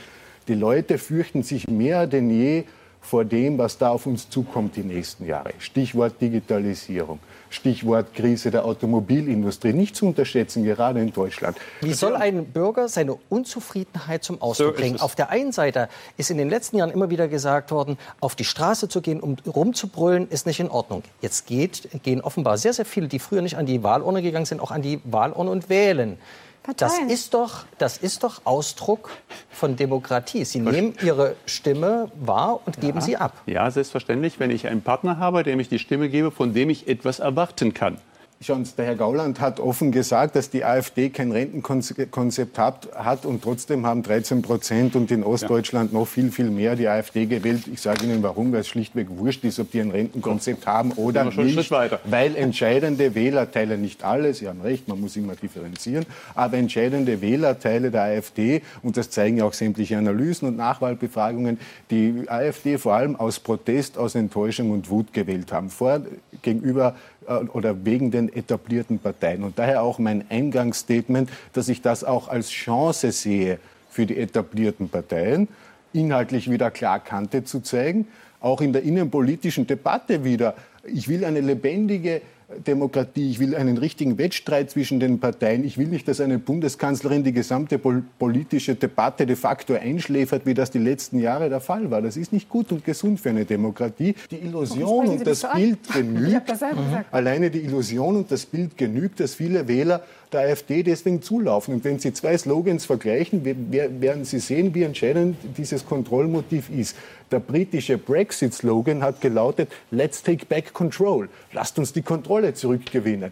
[0.48, 2.66] Die Leute fürchten sich mehr denn je
[3.02, 5.54] vor dem, was da auf uns zukommt die nächsten Jahre.
[5.58, 7.20] Stichwort Digitalisierung,
[7.50, 11.58] Stichwort Krise der Automobilindustrie, nicht zu unterschätzen, gerade in Deutschland.
[11.82, 15.02] Wie soll ein Bürger seine Unzufriedenheit zum Ausdruck bringen?
[15.02, 18.46] Auf der einen Seite ist in den letzten Jahren immer wieder gesagt worden, auf die
[18.46, 21.04] Straße zu gehen, um rumzubrüllen, ist nicht in Ordnung.
[21.22, 24.62] Jetzt geht, gehen offenbar sehr, sehr viele, die früher nicht an die Wahlurne gegangen sind,
[24.62, 26.18] auch an die Wahlurne und wählen.
[26.64, 27.10] Das Parteien.
[27.10, 29.10] ist, doch, das ist doch Ausdruck
[29.50, 30.46] von Demokratie.
[30.46, 33.34] Sie nehmen Ihre Stimme wahr und geben sie ab.
[33.48, 36.88] Ja, selbstverständlich, wenn ich einen Partner habe, dem ich die Stimme gebe, von dem ich
[36.88, 37.98] etwas erwarten kann.
[38.44, 43.44] Schon, der Herr Gauland hat offen gesagt, dass die AfD kein Rentenkonzept hat, hat und
[43.44, 47.66] trotzdem haben 13 Prozent und in Ostdeutschland noch viel, viel mehr die AfD gewählt.
[47.72, 51.26] Ich sage Ihnen warum, weil es schlichtweg wurscht ist, ob die ein Rentenkonzept haben oder
[51.26, 51.70] nicht.
[51.70, 52.00] Weiter.
[52.06, 57.92] Weil entscheidende Wählerteile, nicht alle, Sie haben recht, man muss immer differenzieren, aber entscheidende Wählerteile
[57.92, 61.60] der AfD, und das zeigen ja auch sämtliche Analysen und Nachwahlbefragungen,
[61.92, 65.70] die AfD vor allem aus Protest, aus Enttäuschung und Wut gewählt haben.
[65.70, 66.02] Vor,
[66.42, 66.96] gegenüber
[67.40, 69.44] oder wegen den etablierten Parteien.
[69.44, 73.60] Und daher auch mein Eingangsstatement, dass ich das auch als Chance sehe
[73.90, 75.48] für die etablierten Parteien,
[75.94, 78.08] inhaltlich wieder klar Kante zu zeigen,
[78.40, 80.56] auch in der innenpolitischen Debatte wieder.
[80.84, 82.22] Ich will eine lebendige
[82.66, 85.64] Demokratie, ich will einen richtigen Wettstreit zwischen den Parteien.
[85.64, 90.54] Ich will nicht, dass eine Bundeskanzlerin die gesamte pol politische Debatte de facto einschläfert, wie
[90.54, 92.02] das die letzten Jahre der Fall war.
[92.02, 94.16] Das ist nicht gut und gesund für eine Demokratie.
[94.30, 95.58] Die Illusion und das an?
[95.58, 96.48] Bild habe genügt.
[96.48, 96.76] gesagt.
[97.12, 101.74] Alleine die Illusion und das Bild genügt, dass viele Wähler der AfD deswegen zulaufen.
[101.74, 106.70] Und wenn Sie zwei Slogans vergleichen, we- we- werden Sie sehen, wie entscheidend dieses Kontrollmotiv
[106.70, 106.96] ist.
[107.32, 111.30] Der britische Brexit-Slogan hat gelautet, Let's take back control.
[111.54, 113.32] Lasst uns die Kontrolle zurückgewinnen.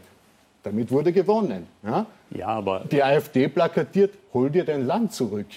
[0.63, 1.67] Damit wurde gewonnen.
[1.84, 2.05] Ja?
[2.31, 5.47] Ja, aber Die AfD plakatiert, hol dir dein Land zurück.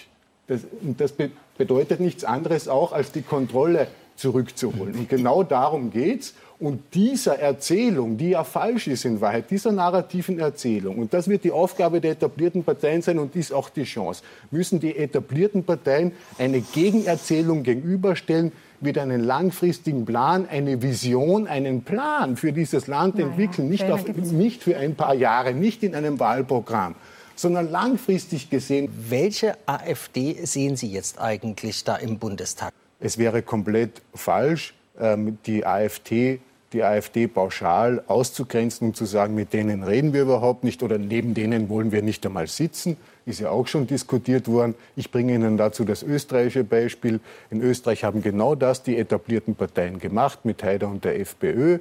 [0.47, 4.95] Das, und das be bedeutet nichts anderes auch, als die Kontrolle zurückzuholen.
[4.95, 6.33] Und genau darum geht's.
[6.63, 11.43] Und dieser Erzählung, die ja falsch ist in Wahrheit, dieser narrativen Erzählung, und das wird
[11.43, 16.13] die Aufgabe der etablierten Parteien sein und ist auch die Chance, müssen die etablierten Parteien
[16.37, 23.27] eine Gegenerzählung gegenüberstellen, mit einem langfristigen Plan, eine Vision, einen Plan für dieses Land naja,
[23.27, 26.95] entwickeln, nicht, auf, nicht für ein paar Jahre, nicht in einem Wahlprogramm
[27.35, 28.89] sondern langfristig gesehen.
[29.09, 32.71] Welche AfD sehen Sie jetzt eigentlich da im Bundestag?
[32.99, 36.39] Es wäre komplett falsch, ähm, die AfD
[36.73, 41.33] die AfD pauschal auszugrenzen und zu sagen, mit denen reden wir überhaupt nicht oder neben
[41.33, 44.75] denen wollen wir nicht einmal sitzen, ist ja auch schon diskutiert worden.
[44.95, 47.19] Ich bringe Ihnen dazu das österreichische Beispiel.
[47.51, 51.79] In Österreich haben genau das die etablierten Parteien gemacht mit Haider und der FPÖ.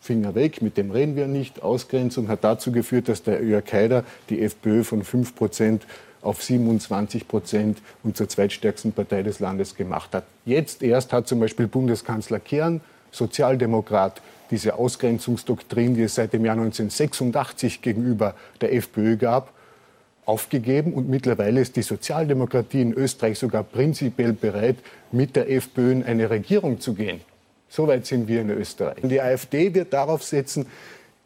[0.00, 1.62] Finger weg, mit dem reden wir nicht.
[1.62, 5.86] Ausgrenzung hat dazu geführt, dass der Jörg Haider die FPÖ von 5 Prozent
[6.20, 10.24] auf 27 Prozent und zur zweitstärksten Partei des Landes gemacht hat.
[10.44, 12.80] Jetzt erst hat zum Beispiel Bundeskanzler Kern,
[13.14, 14.20] Sozialdemokrat,
[14.50, 19.52] diese Ausgrenzungsdoktrin, die es seit dem Jahr 1986 gegenüber der FPÖ gab,
[20.26, 24.76] aufgegeben und mittlerweile ist die Sozialdemokratie in Österreich sogar prinzipiell bereit,
[25.12, 27.20] mit der FPÖ in eine Regierung zu gehen.
[27.68, 28.98] Soweit sind wir in Österreich.
[29.02, 30.66] Die AfD wird darauf setzen,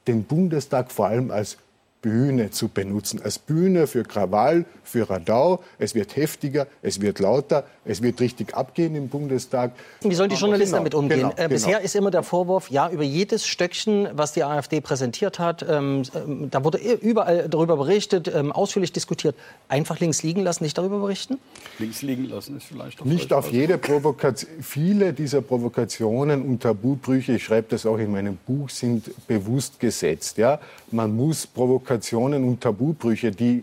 [0.07, 1.59] den Bundestag vor allem als
[2.01, 3.21] Bühne zu benutzen.
[3.23, 5.63] Als Bühne für Krawall, für Radau.
[5.79, 9.73] Es wird heftiger, es wird lauter, es wird richtig abgehen im Bundestag.
[10.01, 11.21] Wie sollen die Journalisten genau, damit umgehen?
[11.21, 11.85] Genau, äh, bisher genau.
[11.85, 16.51] ist immer der Vorwurf, ja, über jedes Stöckchen, was die AfD präsentiert hat, ähm, ähm,
[16.51, 19.35] da wurde überall darüber berichtet, ähm, ausführlich diskutiert.
[19.69, 21.39] Einfach links liegen lassen, nicht darüber berichten?
[21.79, 24.51] Links liegen lassen ist vielleicht auch Nicht auf jede Provokation.
[24.61, 30.39] Viele dieser Provokationen und Tabubrüche, ich schreibe das auch in meinem Buch, sind bewusst gesetzt.
[30.39, 30.61] Ja?
[30.91, 33.63] Man muss Provokationen und Tabubrüche, die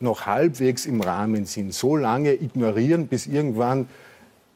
[0.00, 3.86] noch halbwegs im Rahmen sind, so lange ignorieren, bis irgendwann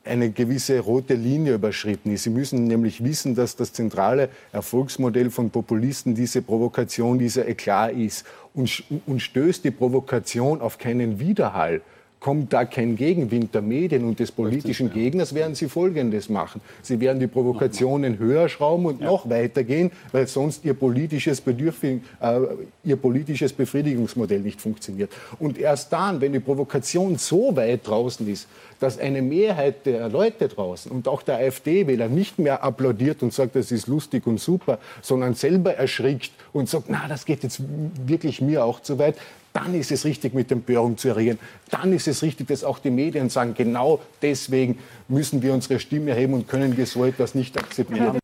[0.05, 2.23] eine gewisse rote Linie überschritten ist.
[2.23, 8.25] Sie müssen nämlich wissen, dass das zentrale Erfolgsmodell von Populisten diese Provokation, dieser Eklat ist.
[8.55, 11.83] Und, und stößt die Provokation auf keinen Widerhall,
[12.27, 16.61] kommt da kein Gegenwind der Medien und des politischen Gegners, werden sie Folgendes machen.
[16.83, 22.01] Sie werden die Provokationen höher schrauben und noch weiter gehen, weil sonst ihr politisches, Bedürfnis,
[22.21, 22.41] äh,
[22.83, 25.13] ihr politisches Befriedigungsmodell nicht funktioniert.
[25.39, 28.49] Und erst dann, wenn die Provokation so weit draußen ist,
[28.81, 33.55] dass eine Mehrheit der Leute draußen und auch der AfD-Wähler nicht mehr applaudiert und sagt,
[33.55, 37.63] das ist lustig und super, sondern selber erschrickt und sagt, na, das geht jetzt
[38.05, 39.15] wirklich mir auch zu weit,
[39.57, 41.39] dann ist es richtig, mit Empörung zu erregen.
[41.71, 44.79] Dann ist es richtig, dass auch die Medien sagen, genau deswegen
[45.09, 48.19] müssen wir unsere Stimme erheben und können wir so etwas nicht akzeptieren.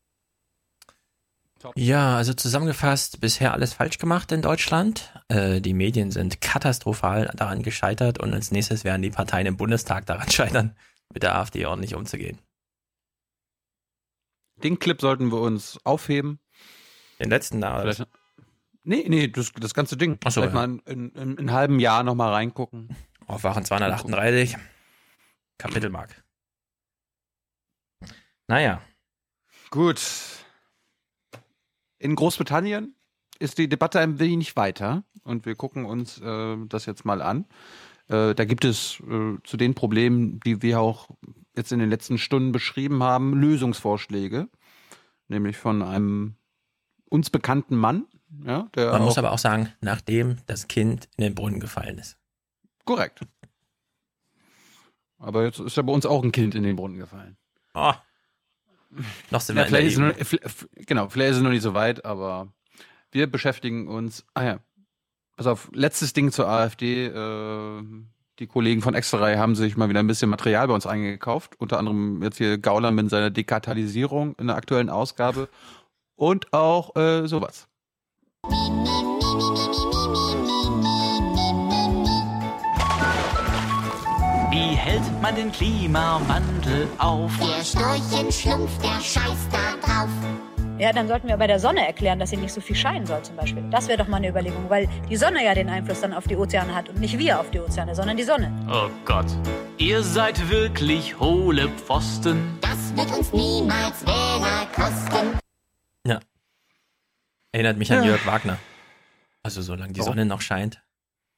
[1.74, 5.14] Ja, also zusammengefasst, bisher alles falsch gemacht in Deutschland.
[5.28, 10.04] Äh, die Medien sind katastrophal daran gescheitert und als nächstes werden die Parteien im Bundestag
[10.04, 10.76] daran scheitern,
[11.14, 12.38] mit der AfD ordentlich umzugehen.
[14.62, 16.40] Den Clip sollten wir uns aufheben.
[17.20, 18.06] Den letzten da, oder?
[18.84, 20.18] Nee, nee, das, das ganze Ding.
[20.24, 20.66] Achso, Vielleicht ja.
[20.66, 22.88] mal in, in, in, einem halben Jahr nochmal reingucken.
[23.26, 24.56] Aufwachen 238.
[25.58, 26.24] Kapitelmark.
[28.48, 28.82] Naja.
[29.70, 30.00] Gut.
[31.98, 32.96] In Großbritannien
[33.38, 37.46] ist die Debatte ein wenig weiter und wir gucken uns äh, das jetzt mal an.
[38.08, 41.08] Äh, da gibt es äh, zu den Problemen, die wir auch
[41.56, 44.48] jetzt in den letzten Stunden beschrieben haben, Lösungsvorschläge.
[45.28, 46.34] Nämlich von einem
[47.08, 48.06] uns bekannten Mann,
[48.44, 52.16] ja, Man muss aber auch sagen, nachdem das Kind in den Brunnen gefallen ist.
[52.84, 53.20] Korrekt.
[55.18, 57.36] Aber jetzt ist ja bei uns auch ein Kind in den Brunnen gefallen.
[57.74, 57.92] Oh.
[59.30, 61.62] Noch sind wir ja, vielleicht in der ist noch, Genau, vielleicht ist es noch nicht
[61.62, 62.52] so weit, aber
[63.12, 64.24] wir beschäftigen uns.
[64.34, 64.58] Ah ja.
[65.36, 67.06] Pass auf, letztes Ding zur AfD.
[67.06, 67.82] Äh,
[68.38, 71.54] die Kollegen von Extra haben sich mal wieder ein bisschen Material bei uns eingekauft.
[71.58, 75.48] Unter anderem jetzt hier Gauland mit seiner Dekatalisierung in der aktuellen Ausgabe.
[76.16, 77.68] Und auch äh, sowas.
[84.52, 87.32] Wie hält man den Klimawandel auf?
[87.38, 90.10] Der Storch im Schlumpf, der scheißt da drauf.
[90.78, 93.22] Ja, dann sollten wir bei der Sonne erklären, dass sie nicht so viel scheinen soll
[93.22, 93.62] zum Beispiel.
[93.70, 96.36] Das wäre doch mal eine Überlegung, weil die Sonne ja den Einfluss dann auf die
[96.36, 98.52] Ozeane hat und nicht wir auf die Ozeane, sondern die Sonne.
[98.70, 99.26] Oh Gott,
[99.78, 102.58] ihr seid wirklich hohle Pfosten.
[102.60, 105.41] Das wird uns niemals Wähler kosten.
[107.52, 107.58] Ja.
[107.58, 108.58] Erinnert mich an Jörg Wagner.
[109.42, 110.04] Also solange die Oh.
[110.04, 110.82] Sonne noch scheint.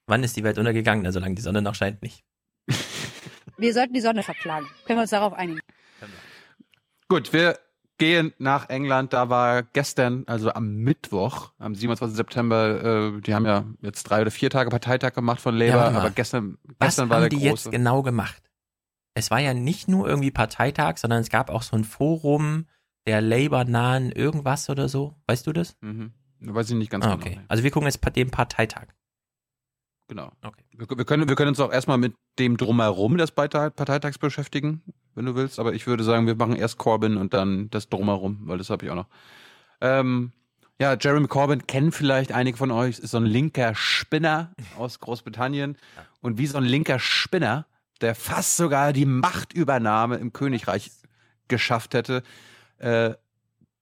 [0.07, 1.05] Wann ist die Welt untergegangen?
[1.07, 2.25] Also solange die Sonne noch scheint, nicht.
[3.57, 4.67] Wir sollten die Sonne verklagen.
[4.87, 5.61] Können wir uns darauf einigen?
[7.09, 7.59] Gut, wir
[7.99, 9.13] gehen nach England.
[9.13, 12.17] Da war gestern, also am Mittwoch, am 27.
[12.17, 15.97] September, äh, die haben ja jetzt drei oder vier Tage Parteitag gemacht von Labour, mal.
[16.01, 17.69] aber gestern, Was gestern war haben der die große.
[17.69, 18.43] jetzt genau gemacht?
[19.15, 22.67] Es war ja nicht nur irgendwie Parteitag, sondern es gab auch so ein Forum
[23.07, 25.15] der Labour-nahen irgendwas oder so.
[25.27, 25.77] Weißt du das?
[25.81, 26.13] Mhm.
[26.41, 27.27] Weiß ich nicht ganz Ah, genau.
[27.27, 27.41] okay.
[27.49, 28.87] Also wir gucken jetzt den Parteitag.
[30.09, 30.31] Genau.
[30.43, 30.63] Okay.
[30.73, 34.83] Wir, wir, können, wir können uns auch erstmal mit dem Drumherum des Parteitag, Parteitags beschäftigen,
[35.15, 35.59] wenn du willst.
[35.59, 38.85] Aber ich würde sagen, wir machen erst Corbyn und dann das Drumherum, weil das habe
[38.85, 39.09] ich auch noch.
[39.81, 40.33] Ähm,
[40.81, 45.79] ja, Jeremy Corbyn kennen vielleicht einige von euch, ist so ein linker Spinner aus Großbritannien.
[46.21, 47.67] Und wie so ein linker Spinner,
[48.01, 50.91] der fast sogar die Machtübernahme im Königreich
[51.49, 52.23] geschafft hätte,
[52.85, 53.15] äh,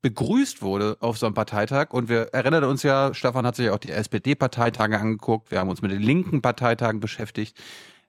[0.02, 1.90] begrüßt wurde auf so einem Parteitag.
[1.90, 5.50] Und wir erinnern uns ja, Stefan hat sich auch die SPD-Parteitage angeguckt.
[5.50, 7.56] Wir haben uns mit den linken Parteitagen beschäftigt.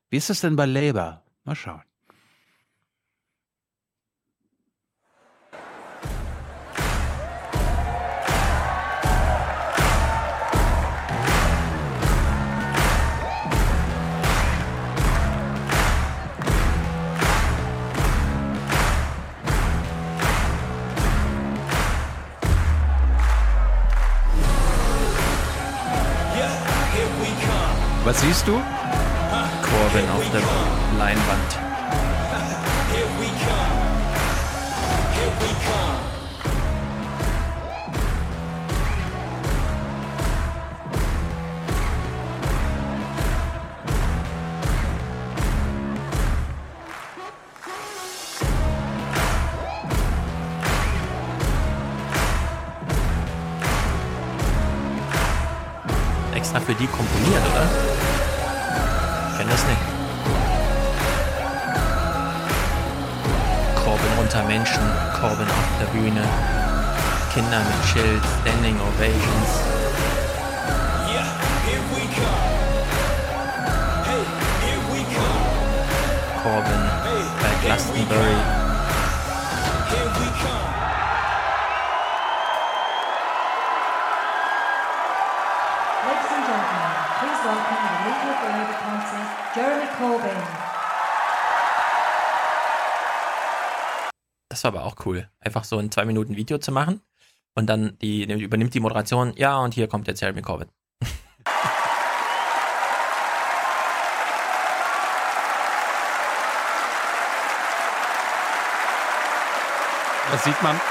[0.09, 1.21] Wie ist es denn bei Labour?
[1.43, 1.81] Mal schauen.
[28.03, 28.51] Was siehst du?
[28.51, 30.41] Corbyn auf der
[30.99, 31.72] Leinwand.
[56.73, 57.67] Für die komponiert, oder?
[59.31, 59.81] Ich kenn das nicht.
[63.83, 64.81] Corbin unter Menschen,
[65.19, 66.23] Corbin auf der Bühne,
[67.33, 69.49] Kinder mit Schild, Standing Ovations.
[76.43, 76.89] Corbin
[77.41, 78.62] bei Glastonbury.
[89.55, 90.31] Jeremy Corbyn.
[94.49, 95.29] Das war aber auch cool.
[95.39, 97.01] Einfach so ein zwei Minuten Video zu machen
[97.53, 99.33] und dann die, übernimmt die Moderation.
[99.35, 100.69] Ja, und hier kommt jetzt Jeremy Corbyn.
[110.31, 110.81] Was sieht man?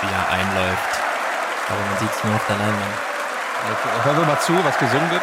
[0.00, 1.02] Wie er einläuft.
[1.68, 2.94] Aber man sieht es nur auf der Leinwand.
[4.04, 5.22] Hören wir mal zu, was gesungen wird.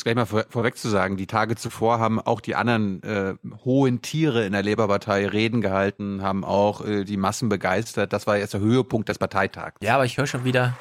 [0.00, 3.34] Es gleich mal vor, vorweg zu sagen, die Tage zuvor haben auch die anderen äh,
[3.64, 8.12] hohen Tiere in der Labour-Partei Reden gehalten, haben auch äh, die Massen begeistert.
[8.12, 9.76] Das war jetzt der Höhepunkt des Parteitags.
[9.82, 10.76] Ja, aber ich höre schon wieder,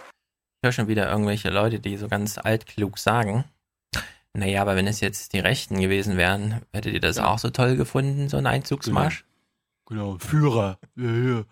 [0.62, 3.46] ich höre schon wieder irgendwelche Leute, die so ganz altklug sagen.
[4.34, 7.76] Naja, aber wenn es jetzt die Rechten gewesen wären, hättet ihr das auch so toll
[7.76, 9.26] gefunden, so ein Einzugsmarsch?
[9.88, 10.78] Genau, Führer.
[10.96, 11.44] Ja, ja.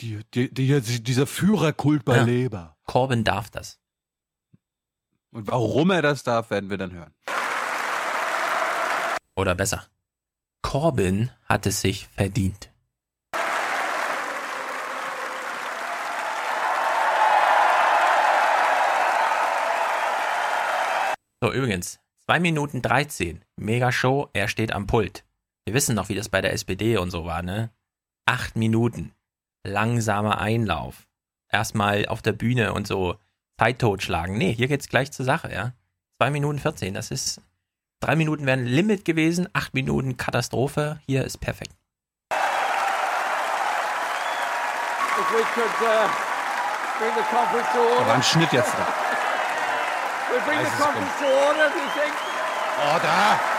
[0.00, 2.24] Die, die, die, dieser Führerkult bei Ja.
[2.24, 2.76] Labour.
[2.86, 3.80] Corbyn darf das.
[5.32, 7.14] Und warum er das darf, werden wir dann hören.
[9.34, 9.86] Oder besser.
[10.60, 12.70] Corbyn hat es sich verdient.
[21.40, 23.42] So, übrigens, 2 Minuten 13.
[23.56, 25.24] Mega Show, er steht am Pult.
[25.64, 27.70] Wir wissen noch, wie das bei der SPD und so war, ne?
[28.26, 29.14] Acht Minuten.
[29.64, 31.08] Langsamer Einlauf.
[31.48, 33.16] Erstmal auf der Bühne und so
[33.58, 34.36] Zeit totschlagen.
[34.36, 35.72] Nee, hier geht's gleich zur Sache, ja?
[36.18, 37.40] 2 Minuten 14, das ist.
[38.00, 41.00] Drei Minuten wären Limit gewesen, acht Minuten Katastrophe.
[41.06, 41.72] Hier ist perfekt.
[45.14, 45.46] Could
[45.82, 46.08] uh,
[46.98, 48.14] Da order.
[48.14, 48.86] ein Schnitt jetzt drin.
[50.32, 52.14] We bring the 30 conference to order, do you think?
[52.78, 53.52] Oh, da!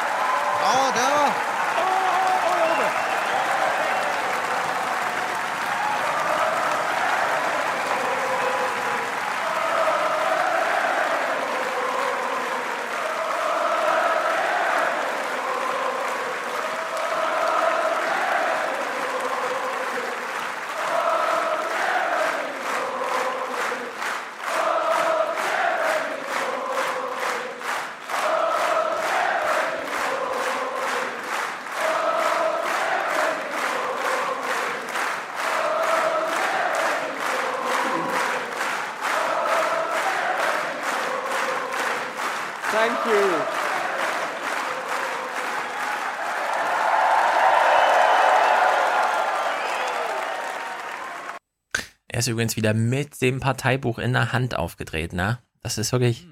[52.27, 55.39] Ist übrigens wieder mit dem Parteibuch in der Hand aufgedreht, ne?
[55.61, 56.27] Das ist wirklich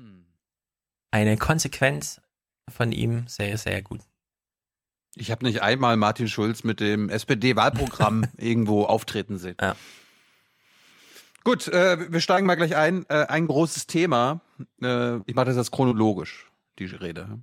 [1.11, 2.21] eine Konsequenz
[2.69, 4.01] von ihm sehr, sehr gut.
[5.15, 9.57] Ich habe nicht einmal Martin Schulz mit dem SPD-Wahlprogramm irgendwo auftreten sehen.
[9.59, 9.75] Ja.
[11.43, 13.05] Gut, äh, wir steigen mal gleich ein.
[13.09, 14.41] Äh, ein großes Thema.
[14.81, 16.49] Äh, ich mache das jetzt chronologisch,
[16.79, 17.39] die Rede.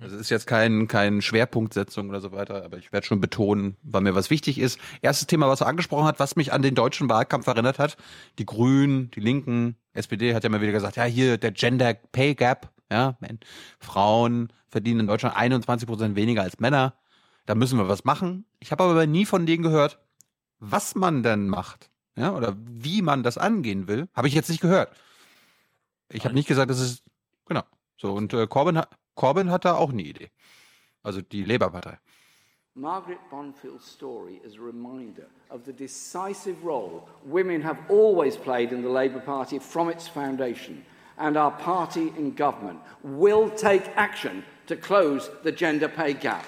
[0.00, 3.76] Also es ist jetzt kein, kein Schwerpunktsetzung oder so weiter, aber ich werde schon betonen,
[3.82, 4.78] weil mir was wichtig ist.
[5.00, 7.96] Erstes Thema, was er angesprochen hat, was mich an den deutschen Wahlkampf erinnert hat.
[8.38, 12.34] Die Grünen, die Linken, SPD hat ja mal wieder gesagt, ja, hier der Gender Pay
[12.34, 13.40] Gap, ja, Men-
[13.80, 16.94] Frauen verdienen in Deutschland 21 Prozent weniger als Männer.
[17.46, 18.44] Da müssen wir was machen.
[18.60, 19.98] Ich habe aber nie von denen gehört,
[20.60, 24.08] was man denn macht, ja, oder wie man das angehen will.
[24.14, 24.92] Habe ich jetzt nicht gehört.
[26.08, 27.02] Ich habe nicht gesagt, das ist
[27.46, 27.62] genau
[27.96, 28.12] so.
[28.12, 30.30] Und äh, Corbyn, hat- Corbyn hat da auch eine Idee.
[31.02, 31.98] Also die Labour-Partei.
[32.74, 38.80] Margaret Bonfield's story is a reminder of the decisive role women have always played in
[38.82, 40.82] the Labour Party from its foundation,
[41.18, 46.46] and our party in government will take action to close the gender pay gap.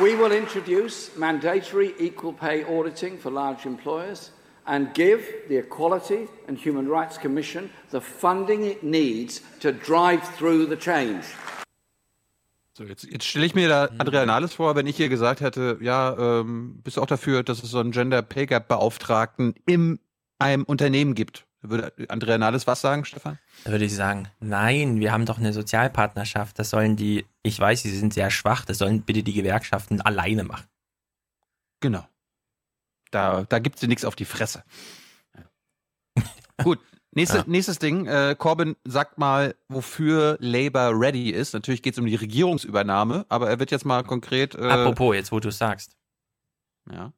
[0.00, 4.32] we will introduce mandatory equal pay auditing for large employers
[4.64, 10.68] and give the Equality and Human Rights Commission the funding it needs to drive through
[10.68, 11.24] the change.
[12.74, 15.78] So, jetzt, jetzt stelle ich mir da Andrea Nahles vor, wenn ich ihr gesagt hätte,
[15.82, 19.98] ja, ähm, bist du auch dafür, dass es so einen Gender Pay Gap Beauftragten in
[20.38, 21.46] einem Unternehmen gibt?
[21.60, 23.38] Würde Andrea Nahles was sagen, Stefan?
[23.64, 26.58] Da würde ich sagen, nein, wir haben doch eine Sozialpartnerschaft.
[26.58, 30.42] Das sollen die, ich weiß, sie sind sehr schwach, das sollen bitte die Gewerkschaften alleine
[30.42, 30.66] machen.
[31.80, 32.04] Genau.
[33.12, 34.64] Da, da gibt sie nichts auf die Fresse.
[36.62, 36.78] Gut,
[37.12, 37.44] nächste, Ja.
[37.46, 38.06] nächstes Ding.
[38.06, 41.54] Äh, Corbyn sagt mal, wofür Labour ready ist.
[41.54, 44.54] Natürlich geht es um die Regierungsübernahme, aber er wird jetzt mal konkret.
[44.54, 45.96] Äh, Apropos, jetzt wo du es sagst.
[46.90, 47.12] Ja.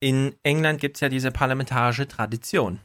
[0.00, 2.80] In England gibt es ja diese parlamentarische Tradition,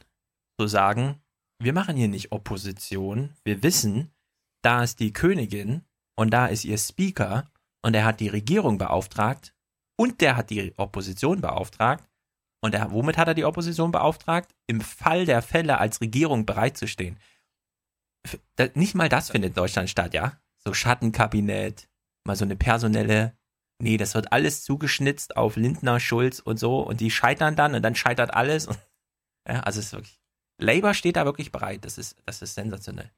[0.58, 1.20] zu sagen,
[1.58, 4.10] wir machen hier nicht Opposition, wir wissen,
[4.62, 5.82] da ist die Königin
[6.16, 7.50] und da ist ihr Speaker
[7.82, 9.54] und er hat die Regierung beauftragt
[9.98, 12.06] und der hat die Opposition beauftragt.
[12.62, 14.54] Und er, womit hat er die Opposition beauftragt?
[14.66, 17.18] Im Fall der Fälle als Regierung bereitzustehen.
[18.74, 20.38] Nicht mal das findet in Deutschland statt, ja?
[20.58, 21.88] So Schattenkabinett,
[22.26, 23.34] mal so eine personelle.
[23.82, 27.82] Nee, das wird alles zugeschnitzt auf Lindner, Schulz und so und die scheitern dann und
[27.82, 28.68] dann scheitert alles.
[29.48, 30.20] Ja, also es ist wirklich.
[30.58, 31.86] Labour steht da wirklich bereit.
[31.86, 33.10] Das ist, das ist sensationell.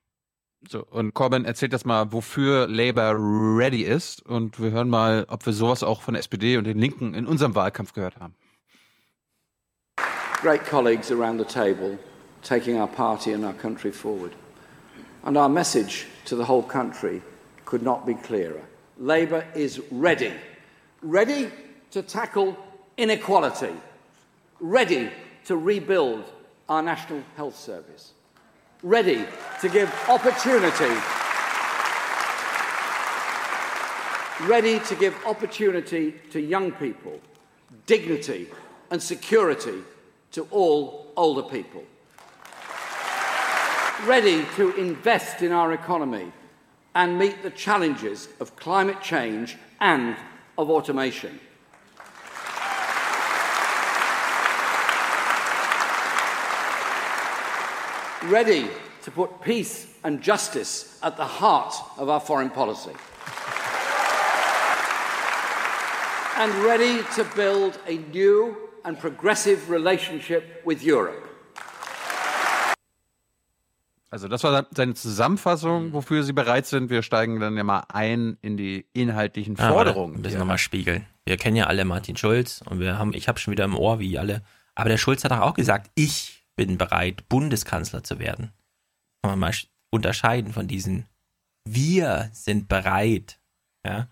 [0.69, 4.23] So, und Corbyn erzählt das mal, wofür Labour ready ist.
[4.23, 7.27] Und wir hören mal, ob wir sowas auch von der SPD und den Linken in
[7.27, 8.35] unserem Wahlkampf gehört haben.
[10.43, 11.97] Great colleagues around the table
[12.43, 14.35] taking our party and our country forward.
[15.23, 17.23] And our message to the whole country
[17.65, 18.61] could not be clearer.
[18.99, 20.33] Labour is ready,
[21.01, 21.49] ready
[21.93, 22.57] to tackle
[22.97, 23.73] inequality,
[24.59, 25.11] ready
[25.45, 26.25] to rebuild
[26.69, 28.11] our National Health Service,
[28.83, 29.25] ready
[29.61, 30.93] to give opportunity,
[34.49, 37.21] ready to give opportunity to young people,
[37.87, 38.49] dignity
[38.91, 39.85] and security
[40.33, 41.85] to all older people.
[44.05, 46.33] Ready to invest in our economy
[46.95, 50.17] and meet the challenges of climate change and
[50.59, 51.39] of automation.
[58.25, 58.69] Ready
[59.03, 62.93] to put peace and justice at the heart of our foreign policy.
[66.37, 71.29] and ready to build a new and progressive relationship with Europe.
[74.11, 76.91] Also das war seine Zusammenfassung, wofür sie bereit sind.
[76.91, 80.15] Wir steigen dann ja mal ein in die inhaltlichen Ah, Forderungen.
[80.15, 81.07] Ein die bisschen nochmal spiegeln.
[81.25, 84.01] Wir kennen ja alle Martin Schulz und wir haben, ich habe schon wieder im Ohr,
[84.01, 84.43] wie alle.
[84.75, 88.53] Aber der Schulz hat auch gesagt, ich bin bereit, Bundeskanzler zu werden.
[89.23, 91.07] Kann man mal sch- unterscheiden von diesen,
[91.65, 93.39] wir sind bereit.
[93.87, 94.09] Ja?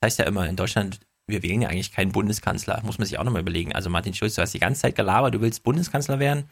[0.00, 2.82] Das heißt ja immer, in Deutschland, wir wählen ja eigentlich keinen Bundeskanzler.
[2.84, 3.74] Muss man sich auch nochmal überlegen.
[3.74, 6.50] Also Martin Schulz, du hast die ganze Zeit gelabert, du willst Bundeskanzler werden.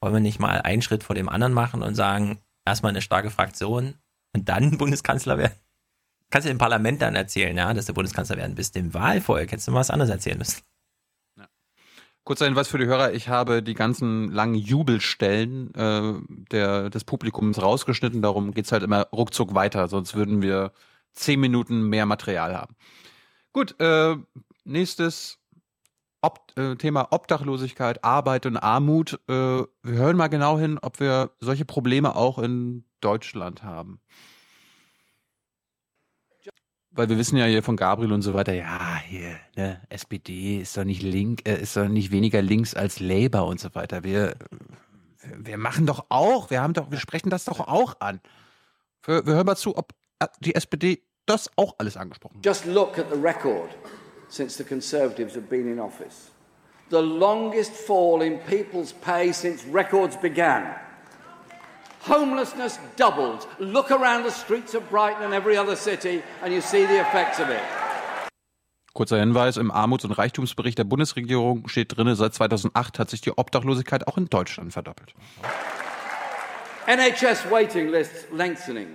[0.00, 3.30] Wollen wir nicht mal einen Schritt vor dem anderen machen und sagen, erstmal eine starke
[3.30, 3.94] Fraktion
[4.34, 5.54] und dann Bundeskanzler werden?
[6.30, 8.76] Kannst du im Parlament dann erzählen, ja, dass du Bundeskanzler werden bist.
[8.76, 10.62] Im Wahlvolk hättest du mal was anderes erzählen müssen.
[12.24, 16.14] Kurzer Hinweis für die Hörer, ich habe die ganzen langen Jubelstellen äh,
[16.50, 20.72] der, des Publikums rausgeschnitten, darum geht's halt immer ruckzuck weiter, sonst würden wir
[21.12, 22.74] zehn Minuten mehr Material haben.
[23.56, 24.16] Gut, äh,
[24.64, 25.38] nächstes
[26.20, 29.14] Ob äh, Thema Obdachlosigkeit, Arbeit und Armut.
[29.28, 34.02] Äh, wir hören mal genau hin, ob wir solche Probleme auch in Deutschland haben.
[36.90, 40.76] weil wir wissen ja hier von Gabriel und so weiter, ja, hier, ne, SPD ist
[40.76, 44.04] doch nicht link, äh, ist doch nicht weniger links als Labour und so weiter.
[44.04, 44.36] Wir,
[45.34, 48.20] wir machen doch auch, wir haben doch, wir sprechen das doch auch an.
[49.02, 52.40] Wir, wir hören mal zu, ob äh, die SPD das auch alles angesprochen.
[52.44, 53.70] Just look at the record
[54.28, 56.30] since the Conservatives have been in office.
[56.90, 60.74] The longest fall in people's pay since records began.
[62.08, 63.48] Homelessness doubled.
[63.58, 67.40] Look around the streets of Brighton and every other city, and you see the effects
[67.40, 67.62] of it.
[68.94, 73.36] Kurzer Hinweis, im Armuts- und Reichtumsbericht der Bundesregierung steht drin, seit 2008 hat sich die
[73.36, 75.12] Obdachlosigkeit auch in Deutschland verdoppelt.
[76.86, 78.86] NHS waiting lists lengthening,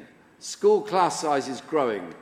[0.42, 2.14] school class sizes growing,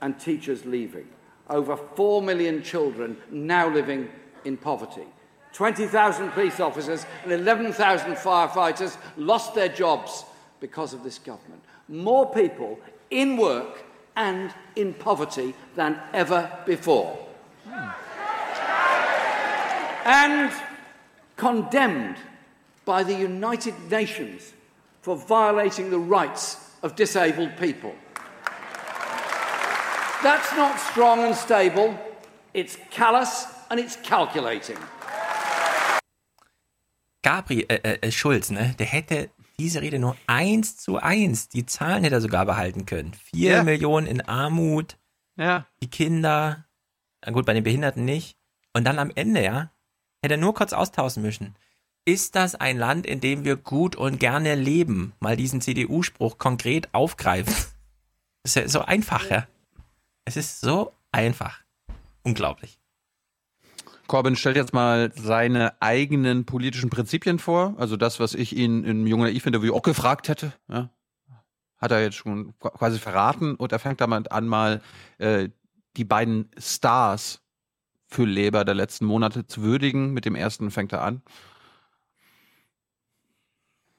[0.00, 1.08] and teachers leaving.
[1.48, 4.10] Over 4 million children now living
[4.44, 5.06] in poverty.
[5.54, 10.24] 20,000 police officers and 11,000 firefighters lost their jobs
[10.60, 11.62] because of this government.
[11.88, 12.78] More people
[13.10, 13.84] in work
[14.14, 17.18] and in poverty than ever before.
[20.04, 20.52] And
[21.36, 22.16] condemned
[22.84, 24.52] by the United Nations
[25.00, 27.92] for violating the rights of disabled people.
[30.22, 31.94] That's not strong and stable,
[32.52, 34.76] it's callous and it's calculating.
[37.22, 42.04] Gabriel äh, äh, Schulz, ne, der hätte diese Rede nur eins zu eins, die Zahlen
[42.04, 43.12] hätte er sogar behalten können.
[43.14, 43.62] Vier Ja.
[43.64, 44.96] Millionen in Armut,
[45.36, 45.66] Ja.
[45.82, 46.64] die Kinder,
[47.24, 48.36] na gut, bei den Behinderten nicht.
[48.72, 49.70] Und dann am Ende, ja,
[50.22, 51.56] hätte er nur kurz austauschen müssen.
[52.04, 55.12] Ist das ein Land, in dem wir gut und gerne leben?
[55.20, 57.54] Mal diesen CDU-Spruch konkret aufgreifen.
[58.42, 59.46] Das ist ja so einfach, ja.
[60.24, 61.60] Es ist so einfach.
[62.22, 62.78] Unglaublich.
[64.06, 67.74] Corbyn stellt jetzt mal seine eigenen politischen Prinzipien vor.
[67.76, 70.54] Also das, was ich ihn im Junge Naiv-Interview auch gefragt hätte.
[70.68, 70.88] Ja.
[71.76, 73.54] Hat er jetzt schon qu- quasi verraten.
[73.54, 74.80] Und er fängt damit an, mal
[75.18, 75.50] äh,
[75.98, 77.42] die beiden Stars
[78.06, 80.14] für Labour der letzten Monate zu würdigen.
[80.14, 81.20] Mit dem ersten fängt er an.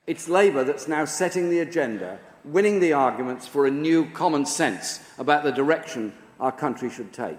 [0.10, 5.02] It's Labour that's now setting the agenda, winning the arguments for a new common sense
[5.20, 7.38] about the direction our country should take.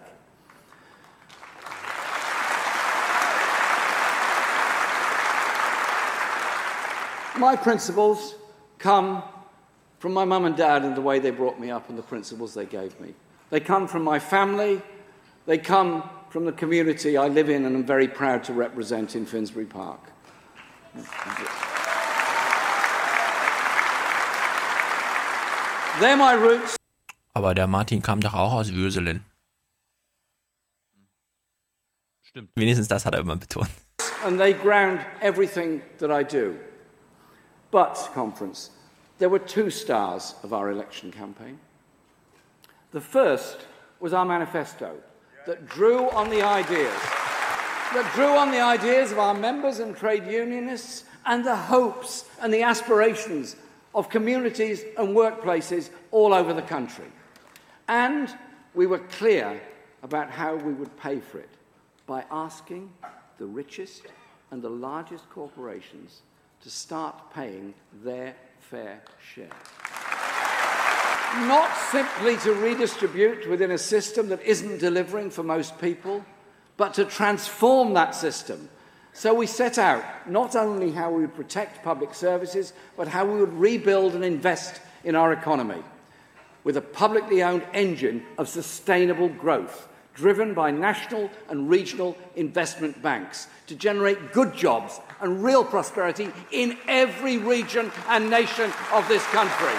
[7.36, 8.36] My principles
[8.78, 9.24] come
[9.98, 12.54] from my mum and dad and the way they brought me up and the principles
[12.54, 13.14] they gave me.
[13.50, 14.80] They come from my family,
[15.44, 19.26] they come from the community I live in and am very proud to represent in
[19.26, 20.12] Finsbury Park.
[26.00, 26.76] They're my roots.
[27.34, 29.22] Aber der Martin kam doch auch aus Würselen.
[32.22, 32.50] Stimmt.
[32.54, 33.68] Wenigstens das hat er immer betont.
[34.24, 36.56] and they ground everything that I do.
[37.70, 38.70] But, conference,
[39.18, 41.58] there were two stars of our election campaign.
[42.92, 43.66] The first
[44.00, 44.96] was our manifesto
[45.46, 46.94] that drew on the ideas,
[47.94, 52.52] that drew on the ideas of our members and trade unionists and the hopes and
[52.52, 53.56] the aspirations
[53.94, 57.06] of communities and workplaces all over the country.
[57.88, 58.32] And
[58.74, 59.60] we were clear
[60.02, 61.50] about how we would pay for it
[62.06, 62.90] by asking
[63.38, 64.02] the richest
[64.50, 66.22] and the largest corporations
[66.62, 69.02] to start paying their fair
[69.32, 69.50] share.
[71.46, 76.24] Not simply to redistribute within a system that isn't delivering for most people,
[76.76, 78.68] but to transform that system.
[79.12, 83.40] So we set out not only how we would protect public services, but how we
[83.40, 85.82] would rebuild and invest in our economy
[86.64, 93.46] with a publicly owned engine of sustainable growth driven by national and regional investment banks
[93.66, 99.74] to generate good jobs and real prosperity in every region and nation of this country.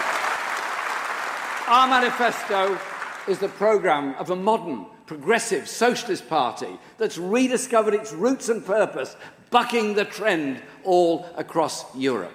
[1.67, 2.79] Our manifesto
[3.27, 9.17] is the programme of a modern, progressive socialist party that's rediscovered its roots and purpose,
[9.49, 12.31] bucking the trend all across Europe.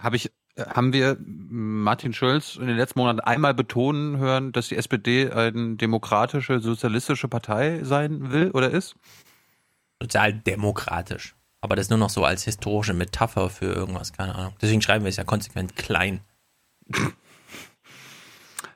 [0.00, 4.68] Habe ich, äh, haben wir Martin Schulz in den letzten Monaten einmal betonen hören, dass
[4.68, 8.94] die SPD eine demokratische, sozialistische Partei sein will oder ist?
[10.00, 11.34] Sozialdemokratisch.
[11.60, 14.54] Aber das nur noch so als historische Metapher für irgendwas, keine Ahnung.
[14.60, 16.20] Deswegen schreiben wir es ja konsequent klein.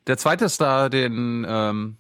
[0.06, 1.96] Der zweite Star, den ähm,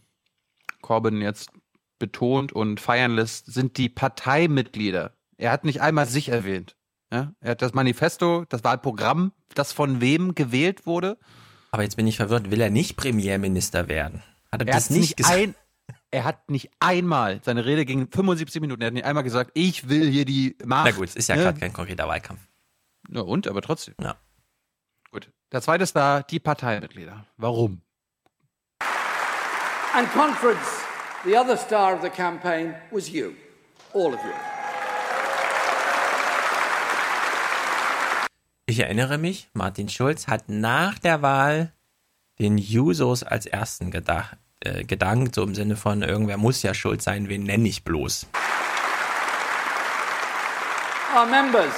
[0.80, 1.50] Corbyn jetzt
[1.98, 5.12] betont und feiern lässt, sind die Parteimitglieder.
[5.38, 6.76] Er hat nicht einmal sich erwähnt.
[7.12, 7.32] Ja?
[7.40, 11.18] Er hat das Manifesto, das Wahlprogramm, das von wem gewählt wurde.
[11.70, 12.50] Aber jetzt bin ich verwirrt.
[12.50, 14.22] Will er nicht Premierminister werden?
[14.52, 15.36] Hat er, Er das hat nicht gesagt?
[15.36, 15.54] ein,
[16.10, 19.88] er hat nicht einmal, seine Rede ging 75 Minuten, er hat nicht einmal gesagt, ich
[19.88, 20.86] will hier die Macht.
[20.86, 21.42] Na gut, es ist ja ne?
[21.42, 22.40] gerade kein konkreter Wahlkampf.
[23.08, 23.94] Na und, aber trotzdem.
[24.00, 24.16] Ja.
[25.10, 25.30] Gut.
[25.52, 27.26] Der zweite Star, die Parteimitglieder.
[27.36, 27.82] Warum?
[29.96, 30.84] And conference,
[31.24, 33.34] the other star of the campaign was you,
[33.94, 34.34] all of you.
[38.66, 41.72] Ich erinnere mich, Martin Schulz hat nach der Wahl
[42.38, 47.00] den Jusos als ersten gedacht, äh, gedankt, so im Sinne von, irgendwer muss ja schuld
[47.00, 48.26] sein, wen nenne ich bloß.
[51.16, 51.72] Our members,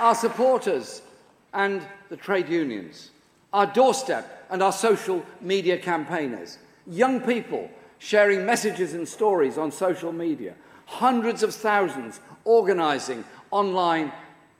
[0.00, 1.02] our supporters,
[1.50, 3.10] and the trade unions,
[3.52, 10.12] our doorstep and our social media campaigners, young people sharing messages and stories on social
[10.12, 10.54] media,
[10.86, 14.12] hundreds of thousands organising online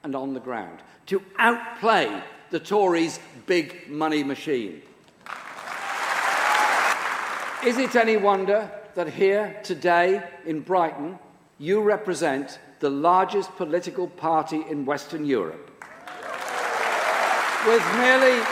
[0.03, 2.21] and on the ground to outplay
[2.51, 4.81] the Tories' big money machine.
[7.65, 11.17] Is it any wonder that here today in Brighton
[11.59, 15.69] you represent the largest political party in Western Europe?
[17.65, 18.43] With nearly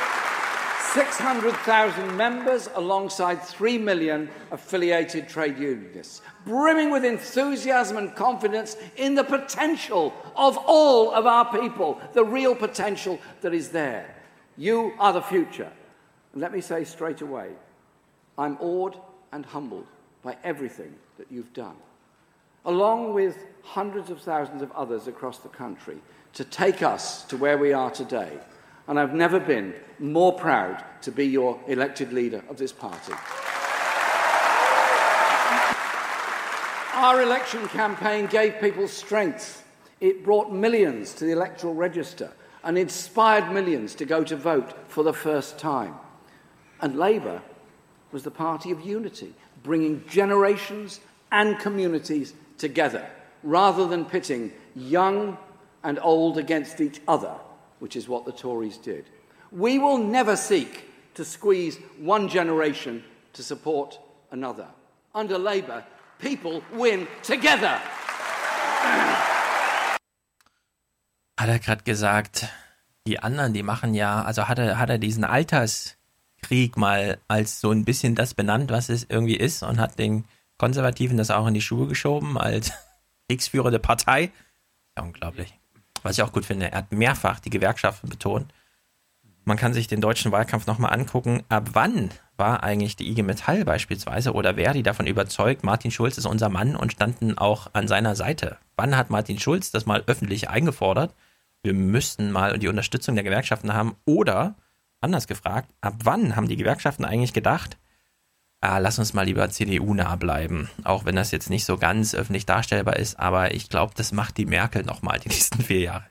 [0.93, 9.23] 600,000 members alongside 3 million affiliated trade unionists, brimming with enthusiasm and confidence in the
[9.23, 14.15] potential of all of our people, the real potential that is there.
[14.57, 15.71] You are the future.
[16.33, 17.51] And let me say straight away,
[18.37, 18.97] I'm awed
[19.31, 19.87] and humbled
[20.23, 21.75] by everything that you've done,
[22.65, 25.97] along with hundreds of thousands of others across the country,
[26.33, 28.39] to take us to where we are today.
[28.87, 33.13] And I've never been more proud to be your elected leader of this party.
[36.93, 39.65] Our election campaign gave people strength.
[39.99, 42.31] It brought millions to the electoral register
[42.63, 45.95] and inspired millions to go to vote for the first time.
[46.79, 47.41] And Labour
[48.11, 50.99] was the party of unity, bringing generations
[51.31, 53.07] and communities together
[53.43, 55.37] rather than pitting young
[55.83, 57.33] and old against each other,
[57.81, 59.05] which is what the Tories did.
[59.51, 60.85] We will never seek
[61.15, 63.03] to squeeze one generation
[63.33, 63.99] to support
[64.31, 64.67] another.
[65.13, 65.83] Under Labour,
[66.19, 67.81] people win together.
[71.37, 72.47] Hat er gerade gesagt,
[73.07, 77.71] die anderen, die machen ja, also hat er, hat er diesen Alterskrieg mal als so
[77.71, 80.25] ein bisschen das benannt, was es irgendwie ist und hat den
[80.59, 82.71] Konservativen das auch in die Schuhe geschoben als
[83.27, 84.31] kriegsführende Partei.
[84.95, 85.60] Ja, unglaublich.
[86.03, 88.53] Was ich auch gut finde, er hat mehrfach die Gewerkschaften betont.
[89.43, 91.43] Man kann sich den deutschen Wahlkampf nochmal angucken.
[91.49, 96.17] Ab wann war eigentlich die IG Metall beispielsweise oder wer die davon überzeugt, Martin Schulz
[96.17, 98.57] ist unser Mann und standen auch an seiner Seite?
[98.75, 101.13] Wann hat Martin Schulz das mal öffentlich eingefordert?
[101.63, 103.95] Wir müssten mal die Unterstützung der Gewerkschaften haben.
[104.05, 104.55] Oder,
[104.99, 107.77] anders gefragt, ab wann haben die Gewerkschaften eigentlich gedacht,
[108.61, 110.69] ah, lass uns mal lieber CDU-nah bleiben?
[110.83, 114.37] Auch wenn das jetzt nicht so ganz öffentlich darstellbar ist, aber ich glaube, das macht
[114.37, 116.05] die Merkel nochmal die nächsten vier Jahre.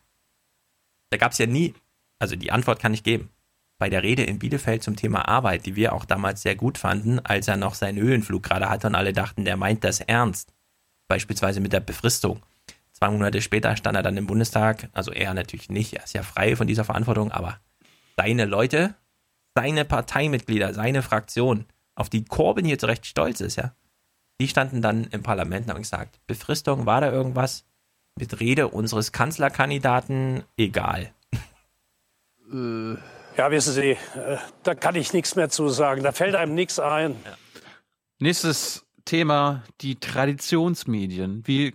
[1.10, 1.74] Da gab es ja nie
[2.20, 3.30] also die Antwort kann ich geben.
[3.78, 7.18] Bei der Rede in Bielefeld zum Thema Arbeit, die wir auch damals sehr gut fanden,
[7.18, 10.52] als er noch seinen Höhenflug gerade hatte und alle dachten, der meint das ernst.
[11.08, 12.42] Beispielsweise mit der Befristung.
[12.92, 16.22] Zwei Monate später stand er dann im Bundestag, also er natürlich nicht, er ist ja
[16.22, 17.58] frei von dieser Verantwortung, aber
[18.18, 18.94] seine Leute,
[19.54, 21.64] seine Parteimitglieder, seine Fraktion,
[22.00, 23.74] auf die Corbyn hier zu Recht stolz ist, ja,
[24.40, 27.66] die standen dann im Parlament und haben gesagt, Befristung, war da irgendwas?
[28.18, 31.12] Mit Rede unseres Kanzlerkandidaten, egal.
[33.36, 36.02] Ja, wissen Sie, äh, da kann ich nichts mehr zu sagen.
[36.02, 37.16] Da fällt einem nichts ein.
[38.18, 41.46] Nächstes Thema, die Traditionsmedien.
[41.46, 41.74] Wie,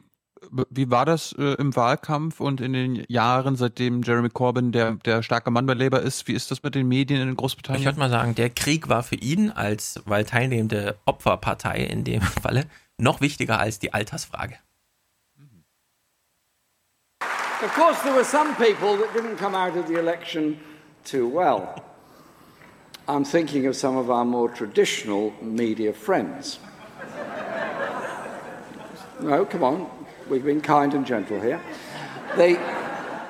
[0.69, 5.24] wie war das äh, im Wahlkampf und in den Jahren, seitdem Jeremy Corbyn der, der
[5.24, 6.27] starke Mann bei Labour ist?
[6.27, 7.82] Wie ist das mit den Medien in Großbritannien?
[7.82, 12.22] Ich würde mal sagen, der Krieg war für ihn als weil teilnehmende Opferpartei in dem
[12.41, 12.65] Falle
[12.98, 14.56] noch wichtiger als die Altersfrage.
[17.64, 20.59] Of course, there were some people that didn't come out of the election
[21.03, 21.75] too well.
[23.07, 26.59] I'm thinking of some of our more traditional media friends.
[29.22, 29.94] No, come on.
[30.29, 31.61] We've been kind and gentle here.
[32.35, 32.59] They,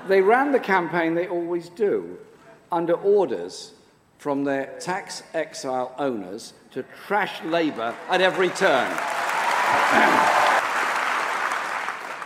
[0.08, 2.18] they ran the campaign they always do
[2.72, 3.74] under orders
[4.18, 8.92] from their tax exile owners to trash Labour at every turn.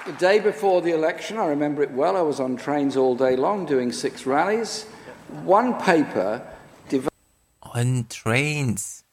[0.06, 3.36] The day before the election, I remember it well, I was on trains all day
[3.36, 4.86] long doing six rallies.
[5.44, 6.42] One paper
[7.76, 9.04] On Trains.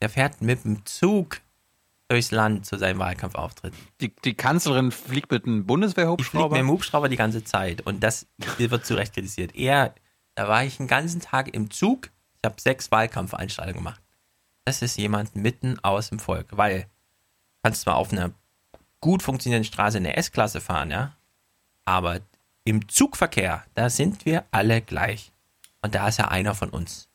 [0.00, 1.40] Der fährt mit dem Zug
[2.08, 3.74] durchs Land zu seinem Wahlkampfauftritt.
[4.00, 6.24] Die, die Kanzlerin fliegt mit einem Bundeswehrhubschrauber?
[6.24, 7.82] Die fliegt mit dem Hubschrauber die ganze Zeit.
[7.82, 9.54] Und das wird zu Recht kritisiert.
[9.54, 9.94] Er,
[10.34, 12.10] da war ich einen ganzen Tag im Zug.
[12.36, 14.02] Ich habe sechs Wahlkampfveranstaltungen gemacht.
[14.64, 16.46] Das ist jemand mitten aus dem Volk.
[16.50, 16.86] Weil,
[17.62, 18.32] kannst zwar auf einer
[19.00, 21.14] gut funktionierenden Straße in der S-Klasse fahren, ja,
[21.84, 22.20] aber
[22.64, 25.32] Im Zugverkehr, da sind wir alle gleich.
[25.80, 27.08] Und da ist ja einer von uns.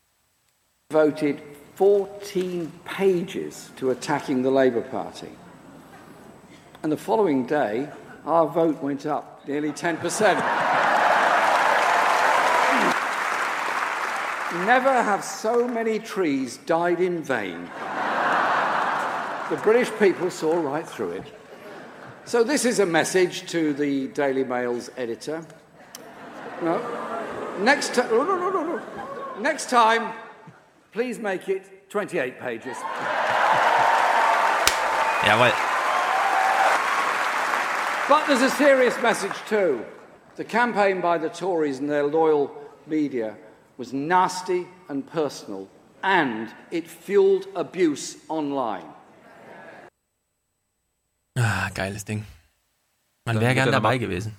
[0.92, 1.42] voted
[1.76, 5.30] 14 pages to attacking the Labour Party.
[6.84, 7.90] And the following day,
[8.26, 10.02] our vote went up nearly 10%.
[14.66, 17.64] Never have so many trees died in vain.
[19.50, 21.34] The British people saw right through it.
[22.26, 25.44] So, this is a message to the Daily Mail's editor.
[26.62, 26.78] No.
[27.60, 29.42] Next time, no, no, no, no.
[29.42, 30.14] Next time,
[30.94, 32.78] please make it 28 pages.
[35.24, 35.52] Jawohl.
[38.10, 39.84] But there's a serious message too.
[40.36, 42.52] The campaign by the Tories and their loyal
[42.88, 43.36] media
[43.78, 45.68] was nasty and personal,
[46.04, 48.86] and it fueled abuse online.
[51.38, 52.26] Ah, geiles Ding.
[53.26, 54.38] Man wäre gern er dabei mal- gewesen.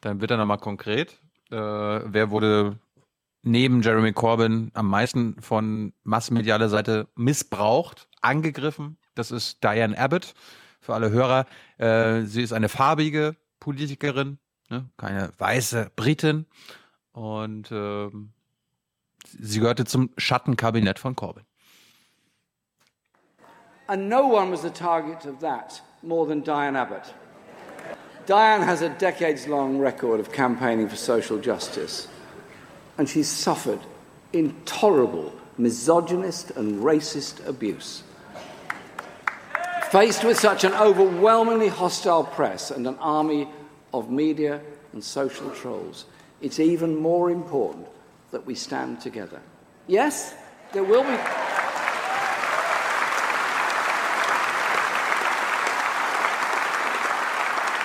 [0.00, 1.12] Dann wird er nochmal konkret.
[1.50, 2.78] Äh, wer wurde
[3.48, 8.98] neben Jeremy Corbyn am meisten von massenmedialer Seite missbraucht, angegriffen?
[9.14, 10.34] Das ist Diane Abbott.
[10.80, 11.46] Für alle Hörer.
[11.78, 14.38] Äh, sie ist eine farbige Politikerin,
[14.70, 14.88] ne?
[14.96, 16.46] keine weiße Britin.
[17.12, 18.30] Und ähm,
[19.26, 21.44] sie gehörte zum Schattenkabinett von Corbyn.
[23.88, 27.14] And no one was the target of that more than Diane Abbott.
[28.26, 32.08] Diane has a decades long record of campaigning for social justice,
[32.98, 33.80] and she's suffered
[34.32, 38.02] intolerable misogynist and racist abuse.
[39.90, 43.48] Faced with such an overwhelmingly hostile press and an army
[43.94, 44.60] of media
[44.92, 46.04] and social trolls,
[46.40, 47.86] it's even more important
[48.30, 49.40] that we stand together.
[49.86, 50.34] Yes,
[50.72, 51.18] there will be.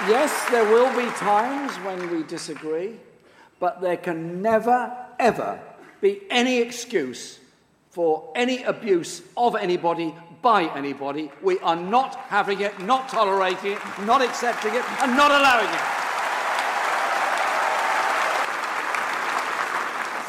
[0.10, 3.00] Yes, there will be times when we disagree,
[3.62, 5.60] but there can never, ever
[6.02, 7.40] be any excuse
[7.90, 11.32] for any abuse of anybody by anybody.
[11.42, 15.82] We are not having it, not tolerating it, not accepting it, and not allowing it.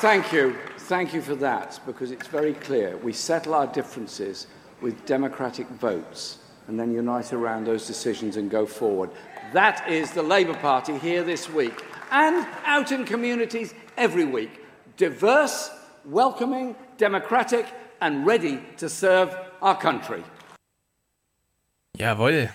[0.01, 0.57] Thank you.
[0.77, 2.97] Thank you for that, because it's very clear.
[2.99, 4.47] We settle our differences
[4.83, 6.39] with democratic votes
[6.69, 9.11] and then unite around those decisions and go forward.
[9.55, 14.64] That is the Labour Party here this week and out in communities every week.
[14.99, 15.73] Diverse,
[16.05, 17.67] welcoming, democratic,
[18.01, 20.23] and ready to serve our country.
[21.97, 22.51] Jawohl.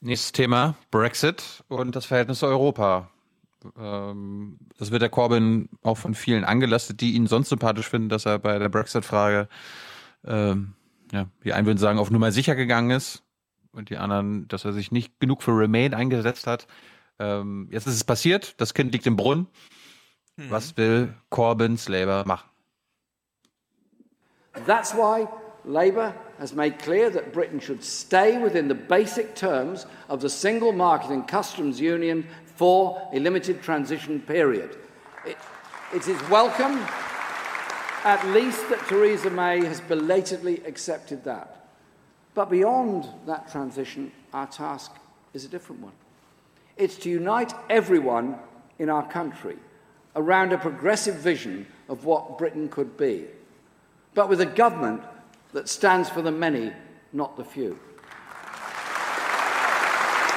[0.00, 3.10] Nächstes Thema, Brexit und das Verhältnis zu Europa.
[3.76, 8.26] Ähm, das wird der Corbyn auch von vielen angelastet, die ihn sonst sympathisch finden, dass
[8.26, 9.48] er bei der Brexit-Frage,
[10.24, 10.74] ähm,
[11.12, 13.22] ja, die einen würden sagen, auf Nummer sicher gegangen ist
[13.72, 16.66] und die anderen, dass er sich nicht genug für Remain eingesetzt hat.
[17.18, 19.48] Ähm, jetzt ist es passiert, das Kind liegt im Brunnen.
[20.38, 20.50] Hmm.
[20.50, 22.48] Was will Corbyns Labour machen?
[24.66, 25.26] That's why
[25.64, 30.70] Labour has made clear that Britain should stay within the basic terms of the single
[30.70, 34.76] market and customs union for a limited transition period.
[35.26, 35.36] It,
[35.92, 36.86] it is welcome,
[38.04, 41.68] at least, that Theresa May has belatedly accepted that.
[42.34, 44.92] But beyond that transition, our task
[45.34, 45.94] is a different one.
[46.76, 48.36] It's to unite everyone
[48.78, 49.56] in our country
[50.16, 53.26] around a progressive vision of what Britain could be,
[54.14, 55.02] but with a government
[55.52, 56.72] that stands for the many,
[57.12, 57.78] not the few.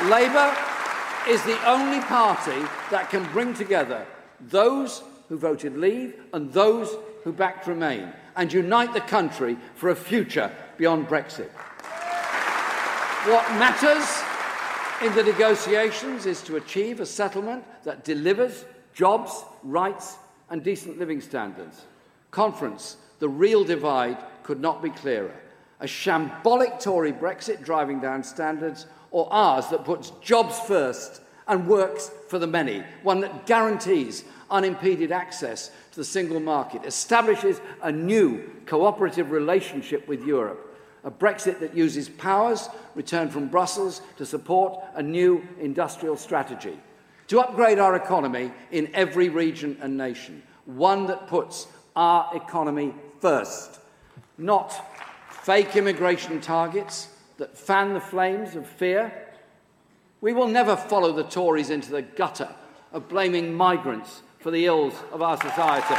[0.06, 0.56] Labour
[1.28, 4.06] is the only party that can bring together
[4.40, 9.96] those who voted Leave and those who backed Remain and unite the country for a
[9.96, 11.50] future beyond Brexit.
[13.28, 14.24] What matters
[15.06, 20.18] in the negotiations is to achieve a settlement that delivers jobs, rights,
[20.50, 21.82] and decent living standards.
[22.32, 25.34] Conference, the real divide could not be clearer.
[25.80, 32.12] A shambolic Tory Brexit driving down standards, or ours that puts jobs first and works
[32.28, 38.50] for the many, one that guarantees unimpeded access to the single market, establishes a new
[38.66, 45.02] cooperative relationship with Europe, a Brexit that uses powers returned from Brussels to support a
[45.02, 46.78] new industrial strategy,
[47.32, 53.80] to upgrade our economy in every region and nation, one that puts our economy first,
[54.38, 54.74] not
[55.30, 59.30] fake immigration targets that fan the flames of fear.
[60.20, 62.54] We will never follow the Tories into the gutter
[62.92, 65.96] of blaming migrants for the ills of our society.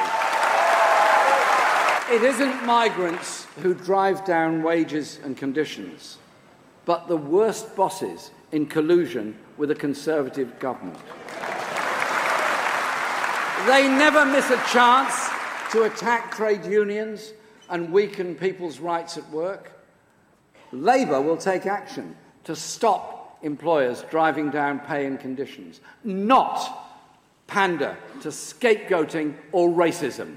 [2.15, 6.19] It isn't migrants who drive down wages and conditions,
[6.85, 10.99] but the worst bosses in collusion with a Conservative government.
[13.67, 15.31] They never miss a chance
[15.71, 17.33] to attack trade unions
[17.71, 19.73] and weaken people's rights at work.
[20.73, 26.91] Labour will take action to stop employers driving down pay and conditions, not
[27.47, 30.37] pander to scapegoating or racism.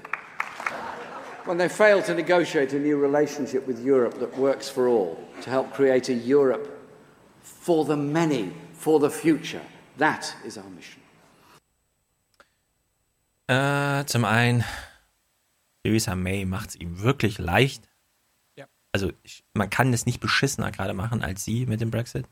[1.44, 5.50] When they fail to negotiate a new relationship with Europe that works for all, to
[5.50, 6.75] help create a Europe
[7.46, 9.62] for the many, for the future,
[9.98, 11.02] that is our mission.
[13.48, 14.64] Äh, zum einen,
[15.84, 17.88] Theresa May macht es ihm wirklich leicht.
[18.56, 18.66] Ja.
[18.92, 22.26] Also ich, man kann es nicht beschissener gerade machen als sie mit dem Brexit.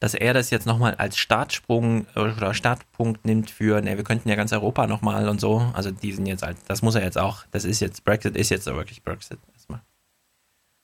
[0.00, 4.28] Dass er das jetzt nochmal als Startsprung äh, oder Startpunkt nimmt für, ne, wir könnten
[4.28, 5.58] ja ganz Europa nochmal und so.
[5.74, 8.50] Also die sind jetzt halt, das muss er jetzt auch, das ist jetzt, Brexit ist
[8.50, 9.40] jetzt so wirklich Brexit.
[9.54, 9.82] Erstmal.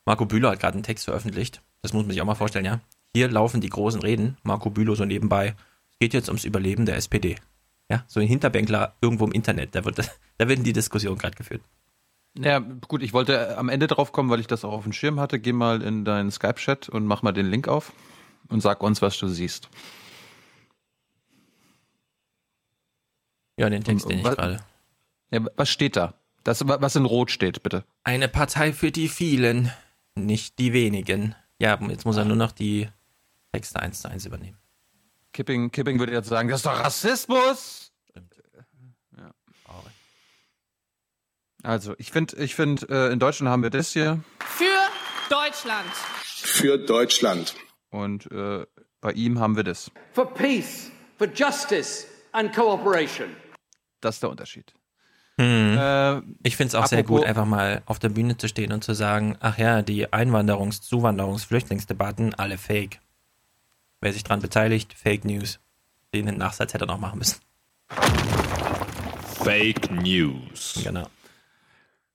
[0.05, 1.63] Marco Bühler hat gerade einen Text veröffentlicht.
[1.83, 2.81] Das muss man sich auch mal vorstellen, ja.
[3.15, 4.37] Hier laufen die großen Reden.
[4.43, 5.55] Marco Bülow so nebenbei.
[5.93, 7.37] Es geht jetzt ums Überleben der SPD.
[7.91, 9.75] Ja, so ein Hinterbänkler irgendwo im Internet.
[9.75, 9.99] Da wird,
[10.39, 11.63] da werden die Diskussionen gerade geführt.
[12.37, 15.21] Ja, gut, ich wollte am Ende drauf kommen, weil ich das auch auf dem Schirm
[15.21, 15.39] hatte.
[15.39, 17.93] Geh mal in deinen Skype-Chat und mach mal den Link auf
[18.49, 19.69] und sag uns, was du siehst.
[23.57, 24.59] Ja, den Text, den ich gerade.
[25.31, 26.15] Ja, was steht da?
[26.43, 27.85] Das, was in Rot steht, bitte.
[28.03, 29.71] Eine Partei für die vielen,
[30.17, 31.37] nicht die wenigen.
[31.61, 32.89] Ja, jetzt muss er nur noch die
[33.55, 34.59] Texte eins zu eins übernehmen.
[35.33, 37.93] Kipping, Kipping würde jetzt sagen, das ist doch Rassismus.
[39.17, 39.33] Ja.
[41.63, 44.23] Also, ich finde, ich find, äh, in Deutschland haben wir das hier.
[44.41, 44.67] Für
[45.31, 45.89] Deutschland.
[46.25, 47.55] Für Deutschland.
[47.91, 48.67] Und äh,
[49.01, 49.91] bei ihm haben wir das.
[50.13, 53.37] For peace, for justice and cooperation.
[54.01, 54.75] Das ist der Unterschied.
[55.39, 55.79] Hm.
[55.79, 58.85] Äh, ich finde es auch sehr gut, einfach mal auf der Bühne zu stehen und
[58.85, 63.01] zu sagen, ach ja, die Einwanderungs-, Zuwanderungs-, Flüchtlingsdebatten, alle fake.
[64.05, 65.61] Wer sich daran beteiligt, Fake News.
[66.13, 67.41] Den Nachsatz hätte er noch machen müssen.
[69.43, 70.79] Fake News.
[70.85, 71.07] Genau.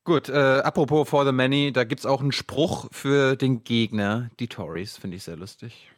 [0.04, 4.30] Gut, äh, apropos For the Many, da gibt es auch einen Spruch für den Gegner,
[4.40, 5.90] die Tories, finde ich sehr lustig.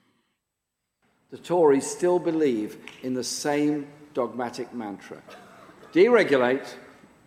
[1.31, 5.17] The Tories still believe in the same dogmatic mantra
[5.91, 6.77] deregulate,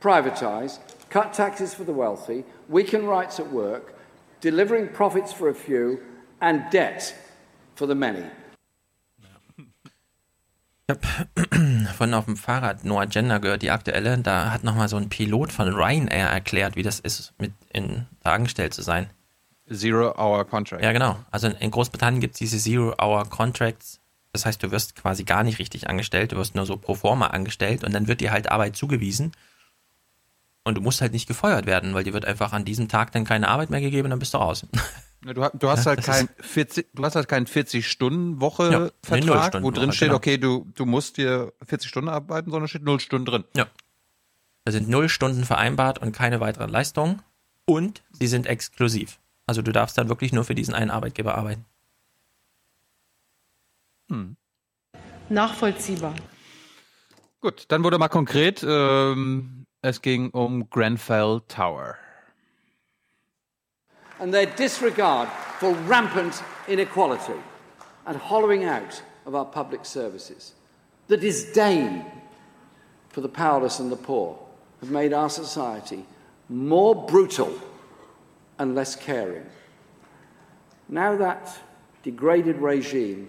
[0.01, 0.79] privatise,
[1.11, 3.95] cut taxes for the wealthy, weaken rights at work,
[4.41, 6.01] delivering profits for a few,
[6.41, 7.15] and debt
[7.75, 8.25] for the many.
[10.87, 14.19] Ich habe von auf dem Fahrrad No Agenda gehört, die aktuelle.
[14.19, 18.75] Da hat nochmal so ein Pilot von Ryanair erklärt, wie das ist, mit in angestellt
[18.75, 19.09] zu sein.
[19.73, 20.85] Zero-Hour-Contract.
[20.85, 21.17] Ja, genau.
[21.31, 24.01] Also in Großbritannien gibt es diese Zero-Hour-Contracts.
[24.33, 27.29] Das heißt, du wirst quasi gar nicht richtig angestellt, du wirst nur so pro forma
[27.29, 29.33] angestellt und dann wird dir halt Arbeit zugewiesen.
[30.65, 33.25] Und du musst halt nicht gefeuert werden, weil dir wird einfach an diesem Tag dann
[33.25, 34.67] keine Arbeit mehr gegeben und dann bist du raus.
[35.25, 40.09] Du, du, hast halt kein 40, du hast halt keinen 40-Stunden-Woche Ja, wo drin steht,
[40.09, 40.17] genau.
[40.17, 43.45] okay, du, du musst dir 40 Stunden arbeiten, sondern steht 0 Stunden drin.
[43.57, 43.67] Ja.
[44.65, 47.23] Da sind null Stunden vereinbart und keine weiteren Leistungen.
[47.67, 49.19] Und sie sind exklusiv.
[49.47, 51.65] Also du darfst dann wirklich nur für diesen einen Arbeitgeber arbeiten.
[54.11, 54.37] Hm.
[55.31, 56.15] Nachvollziehbar.
[57.41, 61.97] Gut, dann wurde mal konkret, ähm, es ging um Grenfell Tower.
[64.25, 65.29] And their disregard
[65.59, 67.39] for rampant inequality
[68.07, 70.55] and hollowing out of our public services.
[71.09, 72.07] The disdain
[73.11, 74.39] for the powerless and the poor
[74.81, 76.07] have made our society
[76.49, 77.53] more brutal
[78.59, 79.45] and less caring.
[80.89, 81.59] Now that
[82.03, 83.29] degraded regime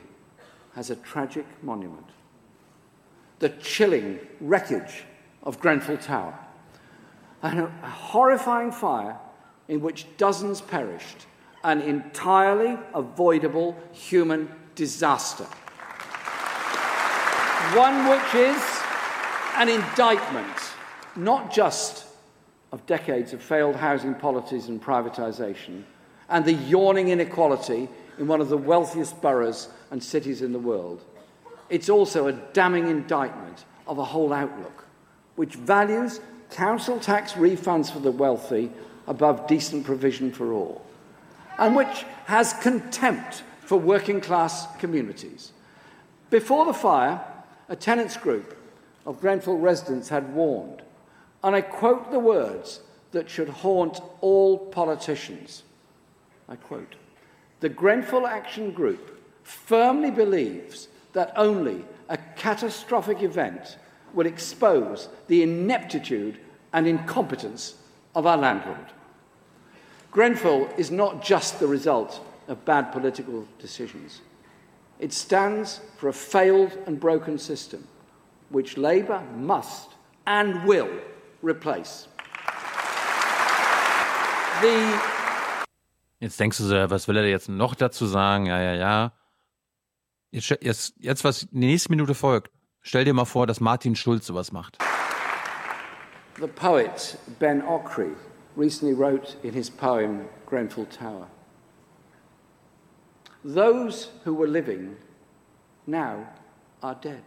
[0.75, 2.07] has a tragic monument.
[3.39, 5.03] The chilling wreckage
[5.43, 6.39] of Grenfell Tower,
[7.43, 9.19] and a a horrifying fire
[9.67, 11.25] in which dozens perished,
[11.63, 15.45] an entirely avoidable human disaster.
[17.73, 18.61] One which is
[19.57, 20.55] an indictment,
[21.15, 22.05] not just
[22.71, 25.83] of decades of failed housing policies and privatisation,
[26.29, 27.87] and the yawning inequality
[28.19, 31.03] in one of the wealthiest boroughs and cities in the world.
[31.69, 34.85] It's also a damning indictment of a whole outlook,
[35.35, 36.19] which values
[36.51, 38.71] council tax refunds for the wealthy
[39.07, 40.85] above decent provision for all,
[41.57, 45.51] and which has contempt for working class communities.
[46.29, 47.23] Before the fire,
[47.69, 48.57] a tenants group
[49.05, 50.81] of Grenfell residents had warned,
[51.43, 55.63] and I quote the words that should haunt all politicians.
[56.49, 56.95] I quote
[57.59, 63.77] The Grenfell Action Group firmly believes that only a catastrophic event
[64.13, 66.39] will expose the ineptitude
[66.73, 67.75] and incompetence
[68.15, 68.91] of our landlord.
[70.15, 74.21] Grenfell is not just the result of bad political decisions.
[74.97, 77.85] It stands for a failed and broken system,
[78.49, 79.89] which Labour must
[80.25, 80.87] and will
[81.41, 82.07] replace.
[84.61, 85.01] The
[86.21, 88.45] Jetzt denkst du so, was will er jetzt noch dazu sagen?
[88.45, 89.11] Ja, ja, ja.
[90.31, 92.51] Jetzt, jetzt, jetzt was die nächste Minute folgt.
[92.79, 94.77] Stell dir mal vor, dass Martin Schulz sowas macht.
[96.39, 98.15] The poet Ben Okri
[98.55, 101.27] recently wrote in his poem Grenfell Tower
[103.43, 104.97] Those who were living
[105.85, 106.27] now
[106.81, 107.23] are dead.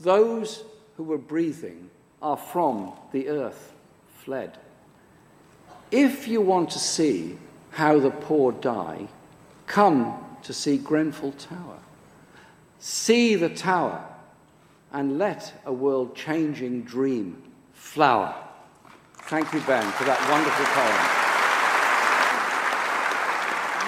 [0.00, 0.64] Those
[0.96, 3.74] who were breathing are from the earth
[4.16, 4.58] fled.
[5.90, 7.38] If you want to see
[7.70, 9.08] how the poor die,
[9.66, 11.78] come to see Grenfell Tower.
[12.78, 14.04] See the tower
[14.92, 18.47] and let a world changing dream flower.
[19.28, 21.28] Thank you, Ben, for that wonderful poem.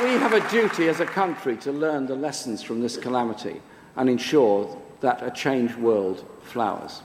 [0.04, 3.62] We have a duty as a country to learn the lessons from this calamity
[3.96, 7.00] and ensure that a changed world flowers.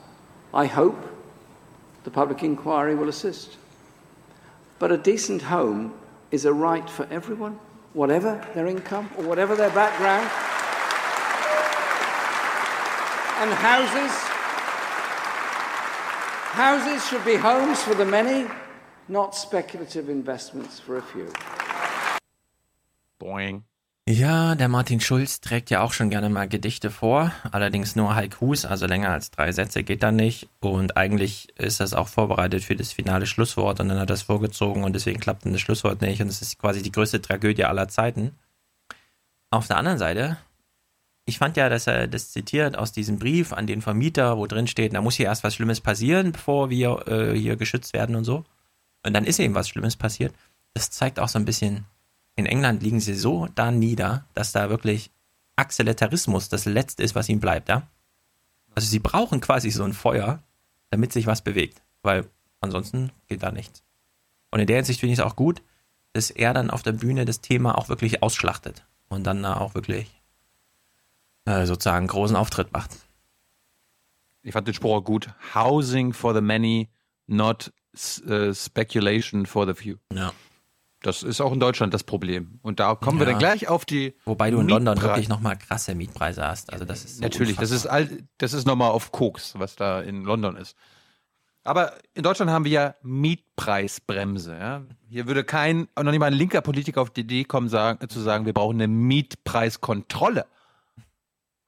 [0.54, 0.98] I hope
[2.04, 3.56] the public inquiry will assist.
[4.80, 5.94] But a decent home
[6.32, 7.58] is a right for everyone,
[7.94, 10.30] whatever their income or whatever their background.
[13.40, 14.35] And houses,
[16.56, 18.48] houses should be homes for the many,
[19.10, 21.28] not speculative investments for a few.
[23.20, 23.64] Boing.
[24.08, 28.64] Ja, der Martin Schulz trägt ja auch schon gerne mal Gedichte vor, allerdings nur Haikus,
[28.64, 30.48] also länger als drei Sätze geht da nicht.
[30.60, 34.22] Und eigentlich ist das auch vorbereitet für das finale Schlusswort und dann hat er das
[34.22, 37.66] vorgezogen und deswegen klappt dann das Schlusswort nicht und es ist quasi die größte Tragödie
[37.66, 38.32] aller Zeiten.
[39.50, 40.38] Auf der anderen Seite,
[41.26, 44.68] ich fand ja, dass er das zitiert aus diesem Brief an den Vermieter, wo drin
[44.68, 48.24] steht, da muss hier erst was Schlimmes passieren, bevor wir äh, hier geschützt werden und
[48.26, 48.44] so.
[49.04, 50.34] Und dann ist eben was Schlimmes passiert.
[50.74, 51.86] Das zeigt auch so ein bisschen
[52.36, 55.12] in England liegen sie so da nieder, dass da wirklich
[55.56, 57.88] Axeletarismus das Letzte ist, was ihnen bleibt, ja.
[58.76, 60.44] Also sie brauchen quasi so ein Feuer,
[60.90, 62.26] damit sich was bewegt, weil
[62.60, 63.84] ansonsten geht da nichts.
[64.52, 65.62] Und in der Hinsicht finde ich es auch gut,
[66.12, 69.76] dass er dann auf der Bühne das Thema auch wirklich ausschlachtet und dann da auch
[69.76, 70.22] wirklich
[71.46, 72.92] äh, sozusagen großen Auftritt macht.
[74.44, 75.30] Ich fand den Spruch auch gut.
[75.56, 76.90] Housing for the many,
[77.28, 77.72] not
[78.30, 79.96] uh, speculation for the few.
[80.14, 80.34] Ja.
[81.02, 82.60] Das ist auch in Deutschland das Problem.
[82.64, 83.34] Und da kommen wir Ja.
[83.34, 84.16] dann gleich auf die.
[84.26, 85.10] Wobei du in London Mietpreise.
[85.14, 86.74] wirklich nochmal krasse Mietpreise hast.
[86.74, 88.10] Also das ist so Natürlich, das ist all,
[88.40, 90.76] das ist nochmal auf Koks, was da in London ist.
[91.64, 94.56] Aber in Deutschland haben wir ja Mietpreisbremse.
[94.58, 94.84] Ja?
[95.10, 98.20] Hier würde kein, noch nicht mal ein linker Politiker auf die Idee kommen, sagen, zu
[98.20, 100.46] sagen, wir brauchen eine Mietpreiskontrolle.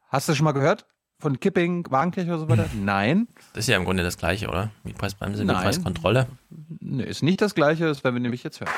[0.09, 0.85] Hast du das schon mal gehört?
[1.19, 2.69] Von Kipping, Wagenkirch oder so weiter?
[2.73, 3.27] Nein.
[3.53, 4.69] Das ist ja im Grunde das Gleiche, oder?
[4.83, 5.55] Mietpreisbremse, Nein.
[5.55, 6.27] Mietpreiskontrolle.
[6.79, 8.69] Nee, ist nicht das Gleiche, das werden wir nämlich jetzt hören.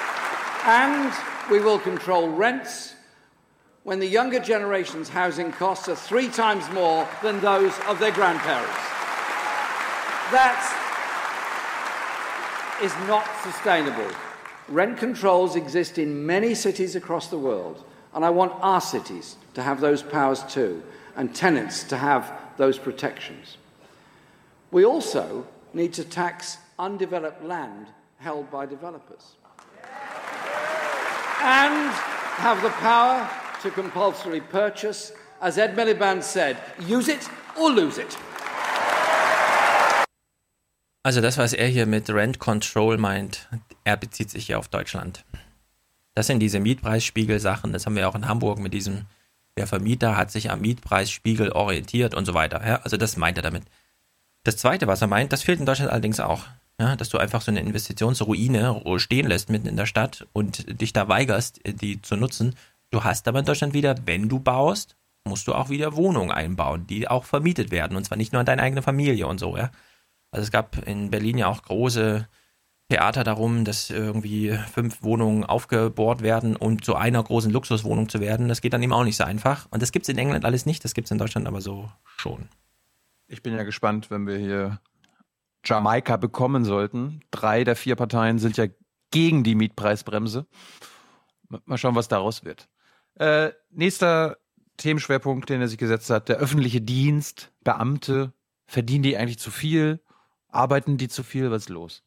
[0.65, 1.11] And
[1.49, 2.95] we will control rents
[3.83, 8.77] when the younger generation's housing costs are three times more than those of their grandparents.
[10.31, 10.59] That
[12.81, 14.07] is not sustainable.
[14.69, 17.83] Rent controls exist in many cities across the world,
[18.13, 20.81] and I want our cities to have those powers too,
[21.19, 23.57] and tenants to have those protections.
[24.71, 29.35] We also need to tax undeveloped land held by developers
[31.41, 31.91] and
[32.39, 33.29] have the power
[33.61, 35.11] to compulsorily purchase.
[35.41, 38.17] As Ed Miliband said, use it or lose it.
[41.03, 43.47] Also das, was er hier mit Rent Control meint,
[43.83, 45.25] er bezieht sich hier auf Deutschland.
[46.13, 49.05] Das sind diese Mietpreisspiegel-Sachen, das haben wir auch in Hamburg mit diesem,
[49.59, 52.65] der Vermieter hat sich am Mietpreisspiegel orientiert und so weiter.
[52.65, 53.63] Ja, also das meint er damit.
[54.43, 56.45] Das Zweite, was er meint, das fehlt in Deutschland allerdings auch.
[56.79, 60.93] Ja, dass du einfach so eine Investitionsruine stehen lässt mitten in der Stadt und dich
[60.93, 62.55] da weigerst, die zu nutzen.
[62.89, 64.95] Du hast aber in Deutschland wieder, wenn du baust,
[65.27, 67.97] musst du auch wieder Wohnungen einbauen, die auch vermietet werden.
[67.97, 69.71] Und zwar nicht nur an deine eigene Familie und so, ja.
[70.31, 72.29] Also es gab in Berlin ja auch große
[72.89, 78.47] Theater darum, dass irgendwie fünf Wohnungen aufgebohrt werden und zu einer großen Luxuswohnung zu werden.
[78.47, 79.67] Das geht dann eben auch nicht so einfach.
[79.69, 82.49] Und das gibt's in England alles nicht, das gibt's in Deutschland aber so schon.
[83.27, 84.79] Ich bin ja gespannt, wenn wir hier
[85.63, 87.21] Jamaika bekommen sollten.
[87.29, 88.65] Drei der vier Parteien sind ja
[89.11, 90.47] gegen die Mietpreisbremse.
[91.65, 92.69] Mal schauen, was daraus wird.
[93.15, 94.37] Äh, nächster
[94.77, 98.33] Themenschwerpunkt, den er sich gesetzt hat, der öffentliche Dienst, Beamte,
[98.65, 99.99] verdienen die eigentlich zu viel?
[100.47, 101.51] Arbeiten die zu viel?
[101.51, 102.03] Was ist los?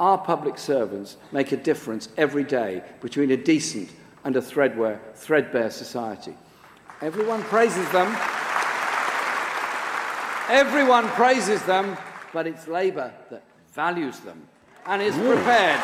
[0.00, 3.90] Our public servants make a difference every day between a decent
[4.24, 6.34] and a threadbare, threadbare society.
[7.02, 8.08] Everyone praises them.
[10.48, 11.98] Everyone praises them,
[12.32, 13.42] but it's Labour that
[13.74, 14.42] values them
[14.86, 15.80] and is prepared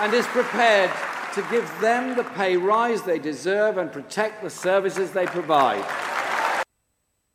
[0.00, 0.90] and is prepared
[1.34, 5.84] to give them the pay rise they deserve and protect the services they provide.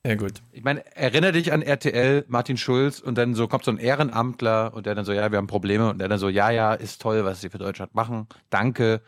[0.04, 0.42] Sehr gut.
[0.52, 4.74] Ich meine, erinnere dich an RTL, Martin Schulz, und dann so kommt so ein Ehrenamtler
[4.74, 7.02] und der dann so, ja, wir haben Probleme, und der dann so, ja, ja, ist
[7.02, 8.28] toll, was sie für Deutschland machen.
[8.50, 9.02] Danke,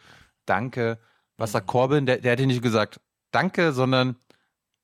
[0.45, 0.99] danke.
[1.37, 2.05] Was sagt Corbyn?
[2.05, 2.99] Der, der hätte nicht gesagt,
[3.31, 4.17] danke, sondern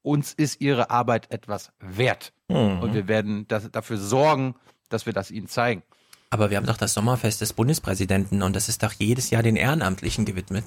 [0.01, 2.33] uns ist ihre Arbeit etwas wert.
[2.47, 2.79] Mhm.
[2.79, 4.55] Und wir werden das, dafür sorgen,
[4.89, 5.83] dass wir das ihnen zeigen.
[6.31, 9.55] Aber wir haben doch das Sommerfest des Bundespräsidenten und das ist doch jedes Jahr den
[9.55, 10.65] Ehrenamtlichen gewidmet.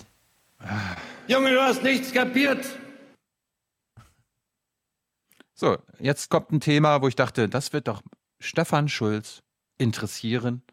[1.27, 2.65] Junge, du hast nichts kapiert.
[5.62, 8.02] So, jetzt kommt ein Thema, wo ich dachte, das wird doch
[8.41, 9.44] Stefan Schulz
[9.78, 10.65] interessieren.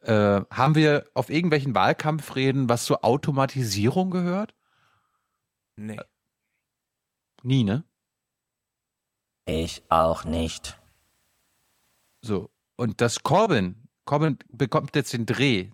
[0.00, 4.54] Äh, haben wir auf irgendwelchen Wahlkampfreden was zur Automatisierung gehört?
[5.76, 6.00] Nee.
[7.42, 7.84] Nie, ne?
[9.44, 10.80] Ich auch nicht.
[12.22, 15.68] So, und das Corbyn, Corbyn bekommt jetzt den Dreh.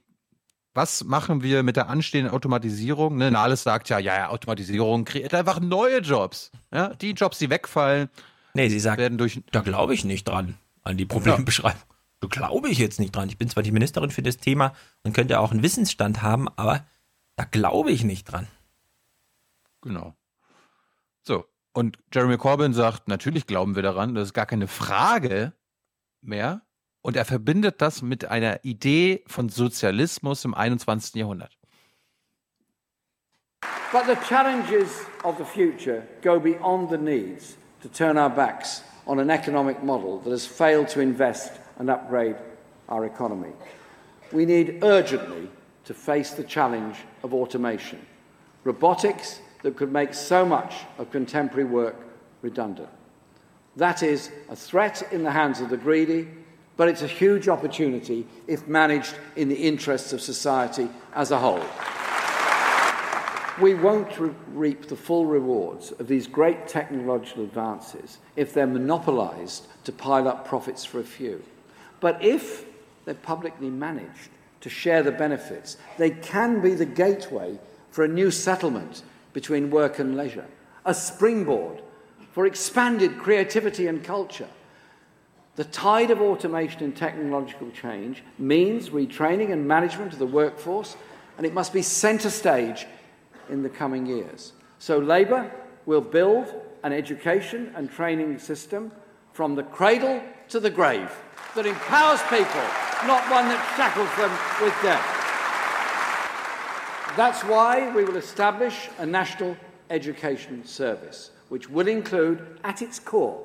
[0.75, 3.17] Was machen wir mit der anstehenden Automatisierung?
[3.17, 6.51] Ne, Nahles sagt ja, ja, ja, Automatisierung kreiert einfach neue Jobs.
[6.73, 8.11] Ja, die Jobs, die wegfallen,
[8.57, 9.43] Nee, sie sagt, werden durch.
[9.53, 11.83] da glaube ich nicht dran, an die Problembeschreibung.
[12.21, 13.29] Da glaube ich jetzt nicht dran.
[13.29, 16.87] Ich bin zwar die Ministerin für das Thema und könnte auch einen Wissensstand haben, aber
[17.37, 18.47] da glaube ich nicht dran.
[19.83, 20.15] Genau.
[21.21, 21.45] So,
[21.75, 25.53] und Jeremy Corbyn sagt, natürlich glauben wir daran, das ist gar keine Frage
[26.23, 26.63] mehr.
[27.03, 31.17] Und er verbindet das mit einer Idee von Sozialismus im 21.
[31.17, 31.59] Jahrhundert.
[33.93, 39.19] But the challenges of the future go beyond the needs to turn our backs on
[39.19, 42.37] an economic model that has failed to invest and upgrade
[42.89, 43.53] our economy.
[44.33, 45.49] We need urgently
[45.85, 48.05] to face the challenge of automation,
[48.65, 51.97] robotics that could make so much of contemporary work
[52.43, 52.89] redundant.
[53.77, 56.29] That is a threat in the hands of the greedy,
[56.77, 61.65] but it's a huge opportunity if managed in the interests of society as a whole.
[63.61, 69.67] We won't re- reap the full rewards of these great technological advances if they're monopolized
[69.85, 71.43] to pile up profits for a few.
[72.01, 72.67] But if
[73.05, 74.29] they're publicly managed
[74.61, 77.59] to share the benefits, they can be the gateway
[77.91, 79.03] for a new settlement
[79.33, 80.47] between work and leisure,
[80.85, 81.81] a springboard
[82.33, 84.49] for expanded creativity and culture.
[85.55, 90.97] The tide of automation and technological change means retraining and management of the workforce,
[91.39, 92.87] and it must be centre stage
[93.49, 94.53] in the coming years.
[94.79, 95.51] So, Labour
[95.87, 96.53] will build
[96.83, 98.93] an education and training system
[99.33, 101.11] from the cradle to the grave
[101.55, 102.63] that empowers people,
[103.07, 104.31] not one that shackles them
[104.63, 105.03] with debt.
[107.17, 109.57] That's why we will establish a national
[109.91, 113.45] education service, which will include, at its core,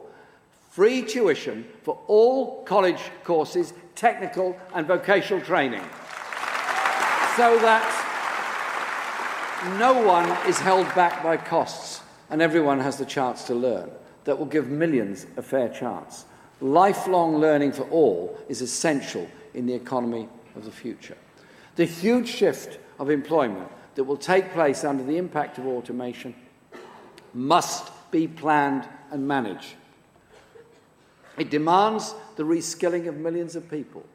[0.70, 5.84] free tuition for all college courses, technical and vocational training,
[7.38, 8.11] so that
[9.78, 13.92] no one is held back by costs and everyone has the chance to learn.
[14.24, 16.26] That will give millions a fair chance.
[16.62, 21.18] Lifelong learning for all is essential in the economy of the future.
[21.76, 26.36] The huge shift of employment that will take place under the impact of automation
[27.34, 29.74] must be planned and managed.
[31.38, 34.06] It demands the reskilling of millions of people.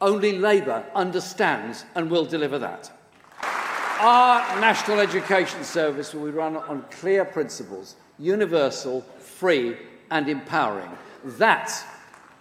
[0.00, 2.95] Only Labour understands and will deliver that.
[4.00, 9.76] Our National Education Service will be run on clear principles universal, free,
[10.10, 10.90] and empowering.
[11.38, 11.70] That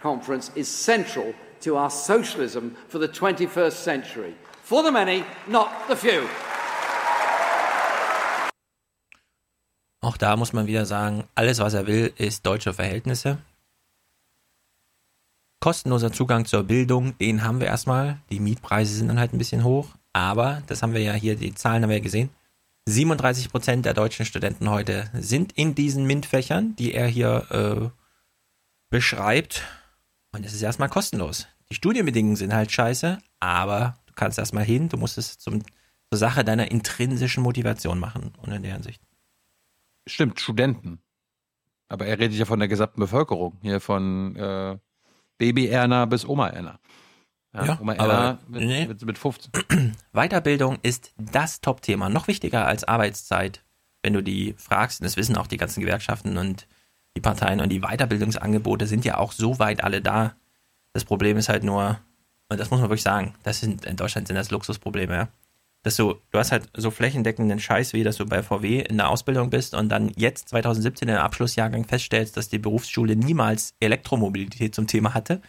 [0.01, 4.35] conference is central to our socialism for the 21st century.
[4.64, 6.27] For the many, not the few.
[10.01, 13.38] Auch da muss man wieder sagen, alles, was er will, ist deutsche Verhältnisse.
[15.61, 18.19] Kostenloser Zugang zur Bildung, den haben wir erstmal.
[18.30, 19.88] Die Mietpreise sind dann halt ein bisschen hoch.
[20.15, 22.29] Aber, das haben wir ja hier, die Zahlen haben wir ja gesehen.
[22.87, 27.89] 37 Prozent der deutschen Studenten heute sind in diesen MINT-Fächern, die er hier äh,
[28.89, 29.63] beschreibt.
[30.31, 31.49] Und es ist erstmal kostenlos.
[31.69, 35.61] Die Studienbedingungen sind halt scheiße, aber du kannst erstmal hin, du musst es zum,
[36.09, 38.31] zur Sache deiner intrinsischen Motivation machen.
[38.41, 39.01] Und in der Hinsicht.
[40.07, 41.01] Stimmt, Studenten.
[41.89, 43.57] Aber er redet ja von der gesamten Bevölkerung.
[43.61, 44.77] Hier von äh,
[45.37, 46.79] Baby Erna bis Oma Erna.
[47.56, 48.85] Ja, Ja, Oma aber mit, nee.
[48.88, 49.51] mit, mit 15.
[50.14, 53.64] Weiterbildung ist das Top-Thema, noch wichtiger als Arbeitszeit.
[54.03, 56.67] Wenn du die fragst, und das wissen auch die ganzen Gewerkschaften und
[57.16, 60.35] die Parteien und die Weiterbildungsangebote sind ja auch so weit alle da.
[60.93, 62.00] Das Problem ist halt nur,
[62.50, 65.27] und das muss man wirklich sagen, das sind in Deutschland sind das Luxusprobleme, ja.
[65.84, 69.09] Dass du, du hast halt so flächendeckenden Scheiß, wie dass du bei VW in der
[69.09, 74.88] Ausbildung bist und dann jetzt 2017 im Abschlussjahrgang feststellst, dass die Berufsschule niemals Elektromobilität zum
[74.88, 75.42] Thema hatte.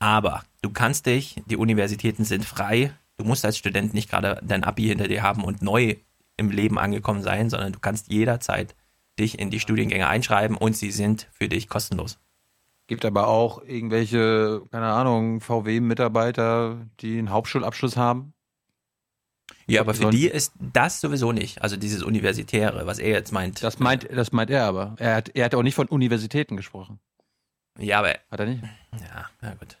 [0.00, 4.64] Aber du kannst dich, die Universitäten sind frei, Du musst als Student nicht gerade dein
[4.64, 5.96] Abi hinter dir haben und neu
[6.38, 8.74] im Leben angekommen sein, sondern du kannst jederzeit
[9.18, 12.18] dich in die Studiengänge einschreiben und sie sind für dich kostenlos.
[12.86, 18.32] Gibt aber auch irgendwelche, keine Ahnung, VW-Mitarbeiter, die einen Hauptschulabschluss haben.
[19.66, 21.60] Ja, aber für die ist das sowieso nicht.
[21.60, 23.62] Also dieses Universitäre, was er jetzt meint.
[23.62, 24.94] Das meint, das meint er aber.
[24.96, 27.00] Er hat, er hat auch nicht von Universitäten gesprochen.
[27.78, 28.14] Ja, aber.
[28.30, 28.62] Hat er nicht?
[28.92, 29.76] Ja, na gut.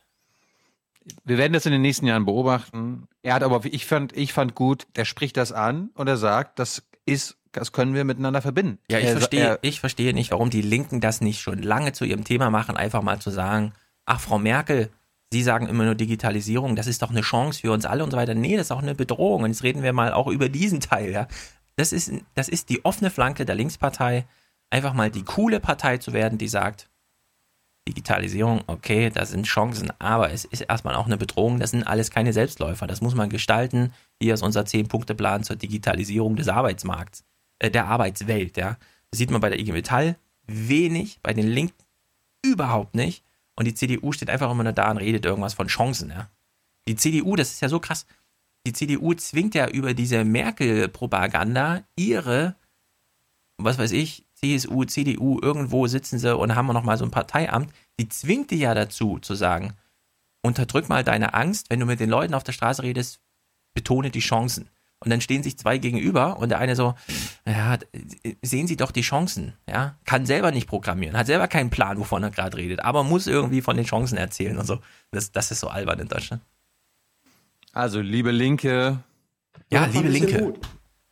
[1.24, 3.08] Wir werden das in den nächsten Jahren beobachten.
[3.22, 6.58] Er hat aber, ich fand, ich fand gut, der spricht das an und er sagt,
[6.58, 8.78] das ist, das können wir miteinander verbinden.
[8.90, 11.92] Ja, ich Er- verstehe, er- ich verstehe nicht, warum die Linken das nicht schon lange
[11.92, 13.72] zu ihrem Thema machen, einfach mal zu sagen,
[14.06, 14.90] ach, Frau Merkel,
[15.32, 18.16] Sie sagen immer nur Digitalisierung, das ist doch eine Chance für uns alle und so
[18.16, 18.34] weiter.
[18.34, 19.44] Nee, das ist auch eine Bedrohung.
[19.44, 21.28] Und jetzt reden wir mal auch über diesen Teil, ja.
[21.76, 24.26] Das ist, das ist die offene Flanke der Linkspartei,
[24.70, 26.88] einfach mal die coole Partei zu werden, die sagt,
[27.90, 31.58] Digitalisierung, okay, da sind Chancen, aber es ist erstmal auch eine Bedrohung.
[31.58, 32.86] Das sind alles keine Selbstläufer.
[32.86, 33.92] Das muss man gestalten.
[34.20, 37.24] Hier ist unser Zehn-Punkte-Plan zur Digitalisierung des Arbeitsmarkts,
[37.58, 38.76] äh, der Arbeitswelt, ja.
[39.10, 41.82] Das sieht man bei der IG Metall wenig, bei den Linken
[42.44, 43.24] überhaupt nicht.
[43.56, 46.30] Und die CDU steht einfach immer nur da und redet irgendwas von Chancen, ja.
[46.86, 48.06] Die CDU, das ist ja so krass.
[48.66, 52.54] Die CDU zwingt ja über diese Merkel-Propaganda ihre,
[53.58, 57.72] was weiß ich, CSU, CDU, irgendwo sitzen sie und haben noch mal so ein Parteiamt,
[57.98, 59.74] die zwingt die ja dazu, zu sagen,
[60.42, 63.20] unterdrück mal deine Angst, wenn du mit den Leuten auf der Straße redest,
[63.74, 64.68] betone die Chancen.
[65.02, 66.94] Und dann stehen sich zwei gegenüber und der eine so,
[67.46, 67.78] ja,
[68.42, 72.22] sehen Sie doch die Chancen, ja, kann selber nicht programmieren, hat selber keinen Plan, wovon
[72.22, 74.80] er gerade redet, aber muss irgendwie von den Chancen erzählen und so.
[75.10, 76.42] Das, das ist so albern in Deutschland.
[77.72, 79.02] Also, liebe Linke.
[79.70, 80.54] Ja, liebe Linke.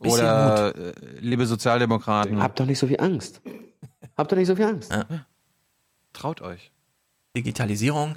[0.01, 2.41] Bisschen Oder äh, liebe Sozialdemokraten.
[2.41, 3.41] Habt doch nicht so viel Angst.
[4.17, 4.93] Habt doch nicht so viel Angst.
[4.93, 5.07] Ja.
[6.13, 6.73] Traut euch.
[7.37, 8.17] Digitalisierung,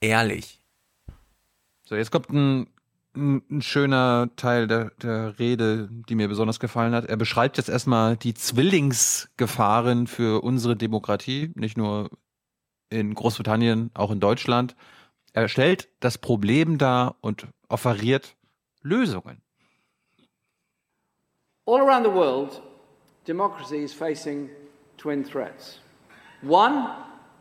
[0.00, 0.60] ehrlich.
[1.84, 2.66] So, jetzt kommt ein,
[3.14, 7.04] ein, ein schöner Teil der, der Rede, die mir besonders gefallen hat.
[7.04, 12.10] Er beschreibt jetzt erstmal die Zwillingsgefahren für unsere Demokratie, nicht nur
[12.90, 14.74] in Großbritannien, auch in Deutschland.
[15.32, 18.36] Er stellt das Problem dar und offeriert
[18.82, 19.42] Lösungen.
[21.66, 22.62] All around the world,
[23.24, 24.50] democracy is facing
[24.96, 25.80] twin threats.
[26.42, 26.94] One,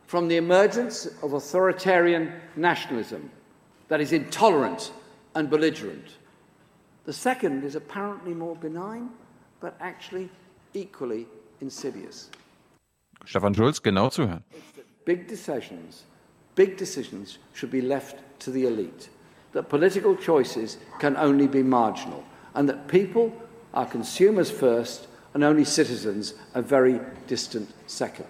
[0.08, 3.30] from the emergence of authoritarian nationalism
[3.88, 4.92] that is intolerant
[5.36, 6.18] and belligerent.
[7.06, 9.12] The second is apparently more benign,
[9.60, 10.30] but actually
[10.74, 11.28] equally
[11.62, 12.32] insidious.
[13.28, 14.42] Stefan Schulz, genau zuhören.
[15.06, 16.04] Big decisions,
[16.56, 19.10] big decisions should be left to the elite.
[19.52, 22.24] That political choices can only be marginal,
[22.56, 23.32] and that people
[23.76, 28.28] are consumers first and only citizens a very distant second.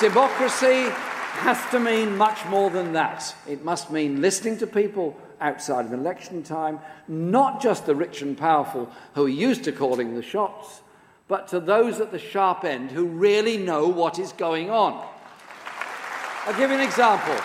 [0.00, 0.88] Democracy
[1.38, 3.34] has to mean much more than that.
[3.48, 8.38] It must mean listening to people outside of election time, not just the rich and
[8.38, 10.82] powerful who are used to calling the shots,
[11.26, 15.06] but to those at the sharp end who really know what is going on.
[16.46, 17.36] I'll give you an example.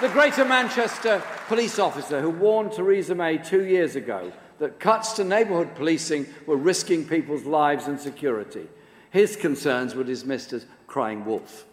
[0.00, 5.24] The Greater Manchester police officer who warned Theresa May two years ago that cuts to
[5.24, 8.68] neighbourhood policing were risking people's lives and security.
[9.10, 11.66] His concerns were dismissed as crying wolf.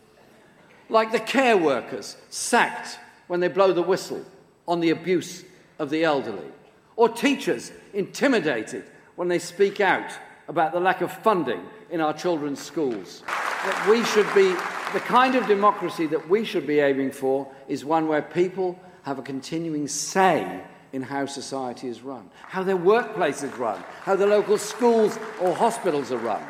[0.90, 4.25] Like the care workers sacked when they blow the whistle
[4.67, 5.45] on the abuse
[5.80, 6.48] of the elderly,
[6.95, 8.83] or teachers intimidated
[9.16, 10.11] when they speak out
[10.48, 13.24] about the lack of funding in our children's schools.
[13.25, 14.51] That we should be,
[14.93, 19.20] the kind of democracy that we should be aiming for is one where people have
[19.20, 20.62] a continuing say
[20.94, 26.12] in how society is run, how their workplaces run, how the local schools or hospitals
[26.12, 26.44] are run.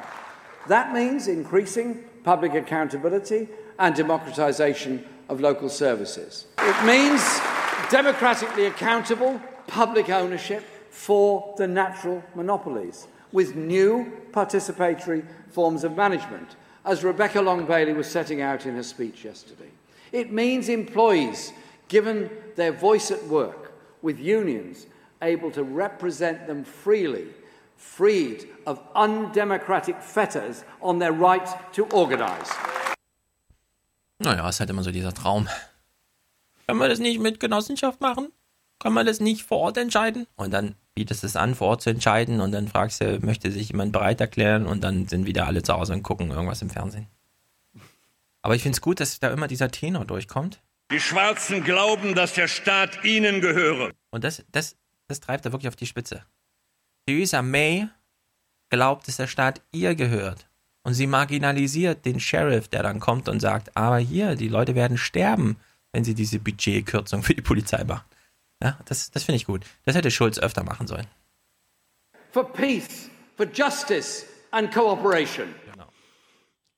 [0.67, 3.47] That means increasing public accountability
[3.79, 6.47] and democratisation of local services.
[6.59, 7.21] It means
[7.89, 16.55] democratically accountable public ownership for the natural monopolies with new participatory forms of management,
[16.85, 19.69] as Rebecca Long Bailey was setting out in her speech yesterday.
[20.11, 21.53] It means employees
[21.91, 24.87] given their voice at work with unions
[25.21, 27.27] able to represent them freely,
[27.75, 32.51] freed of undemocratic fetters on their right to organise.
[34.19, 35.49] Naja, ist halt immer so dieser Traum.
[36.67, 38.31] Kann man das nicht mit Genossenschaft machen?
[38.79, 40.25] Kann man das nicht vor Ort entscheiden?
[40.35, 43.51] Und dann bietest du es an, vor Ort zu entscheiden und dann fragst du, möchte
[43.51, 46.69] sich jemand bereit erklären und dann sind wieder alle zu Hause und gucken irgendwas im
[46.69, 47.07] Fernsehen.
[48.41, 50.61] Aber ich finde es gut, dass da immer dieser Tenor durchkommt.
[50.91, 53.91] Die Schwarzen glauben, dass der Staat ihnen gehöre.
[54.09, 54.75] Und das, das,
[55.07, 56.25] das treibt er wirklich auf die Spitze.
[57.05, 57.87] Theresa May
[58.69, 60.49] glaubt, dass der Staat ihr gehört.
[60.83, 64.97] Und sie marginalisiert den Sheriff, der dann kommt und sagt, aber hier, die Leute werden
[64.97, 65.55] sterben,
[65.93, 68.05] wenn sie diese Budgetkürzung für die Polizei machen.
[68.61, 69.65] Ja, das, das finde ich gut.
[69.85, 71.07] Das hätte Schulz öfter machen sollen.
[72.31, 75.47] For peace, for justice and cooperation.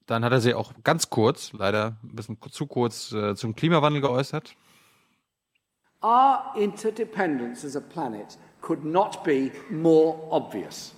[0.08, 4.02] Dann hat er sich auch ganz kurz, leider ein bisschen zu kurz, äh, zum Klimawandel
[4.02, 4.56] geäußert.
[6.02, 10.94] Our interdependence as a planet could not be more obvious.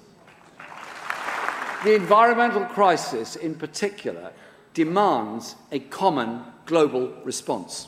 [1.83, 4.31] The environmental crisis, in particular,
[4.73, 7.87] demands a common global response.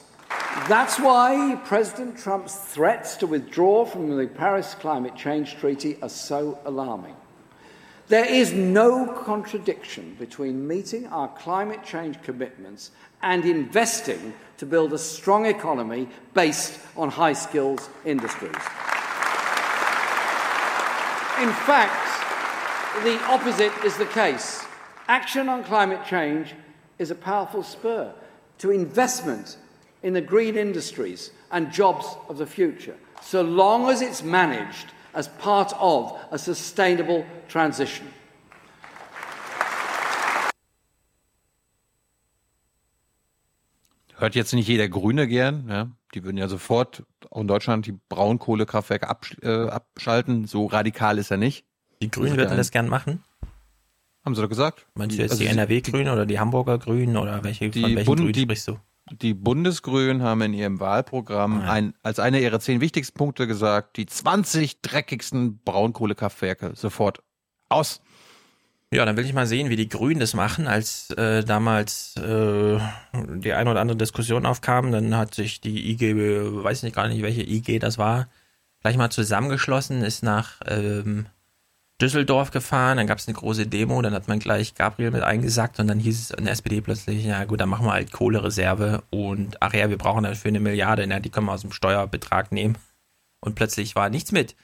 [0.67, 6.59] That's why President Trump's threats to withdraw from the Paris Climate Change Treaty are so
[6.65, 7.15] alarming.
[8.09, 14.97] There is no contradiction between meeting our climate change commitments and investing to build a
[14.97, 18.55] strong economy based on high skills industries.
[21.39, 24.63] In fact, the opposite is the case.
[25.09, 26.55] Action on climate change
[26.99, 28.13] is a powerful spur
[28.59, 29.57] to investment
[30.01, 35.29] in the green industries and jobs of the future, so long as it's managed as
[35.37, 38.07] part of a sustainable transition.
[44.15, 45.67] Hört jetzt nicht jeder Grüne gern.
[45.69, 45.91] Ja?
[46.15, 50.45] Die würden ja sofort auch in Deutschland die Braunkohlekraftwerke absch äh, abschalten.
[50.45, 51.65] So radikal ist er nicht.
[52.01, 53.23] Die Grünen würden das gern machen?
[54.25, 54.87] Haben sie doch gesagt.
[54.95, 58.05] Meinst du jetzt Also die NRW-Grünen oder die Hamburger Grünen oder welche, von Die, welchen
[58.05, 58.79] Bund, Grünen die, sprichst du?
[59.11, 64.05] Die Bundesgrünen haben in ihrem Wahlprogramm ein, als eine ihrer zehn wichtigsten Punkte gesagt, die
[64.05, 67.21] 20 dreckigsten Braunkohlekraftwerke sofort
[67.69, 68.01] aus.
[68.91, 70.65] Ja, dann will ich mal sehen, wie die Grünen das machen.
[70.65, 72.79] Als äh, damals äh,
[73.13, 77.21] die eine oder andere Diskussion aufkam, dann hat sich die IG, weiß nicht gar nicht,
[77.21, 78.29] welche IG das war,
[78.81, 81.25] gleich mal zusammengeschlossen, ist nach ähm,
[81.99, 85.79] Düsseldorf gefahren, dann gab es eine große Demo, dann hat man gleich Gabriel mit eingesackt
[85.79, 89.03] und dann hieß es in der SPD plötzlich, ja gut, dann machen wir halt Kohlereserve
[89.09, 92.51] und ach ja, wir brauchen dafür eine Milliarde, na, die können wir aus dem Steuerbetrag
[92.51, 92.77] nehmen.
[93.39, 94.55] Und plötzlich war nichts mit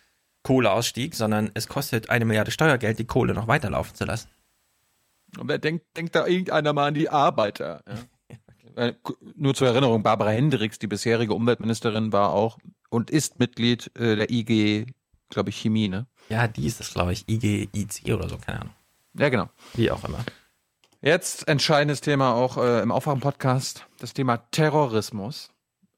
[0.44, 4.30] Kohleausstieg, sondern es kostet eine Milliarde Steuergeld, die Kohle noch weiterlaufen zu lassen.
[5.40, 7.84] Und wer denkt, denkt da irgendeiner mal an die Arbeiter?
[7.88, 7.96] Ja?
[8.76, 8.96] Äh,
[9.36, 12.58] Nur zur Erinnerung, Barbara Hendricks, die bisherige Umweltministerin, war auch
[12.90, 14.88] und ist Mitglied äh, der IG,
[15.30, 16.08] glaube ich, Chemie, ne?
[16.34, 18.74] Ja, die ist es, glaube ich, IGIC oder so, keine Ahnung.
[19.14, 19.50] Ja, genau.
[19.76, 20.18] Wie auch immer.
[21.00, 25.52] Jetzt entscheidendes Thema auch äh, im Aufwachen-Podcast, das Thema Terrorismus.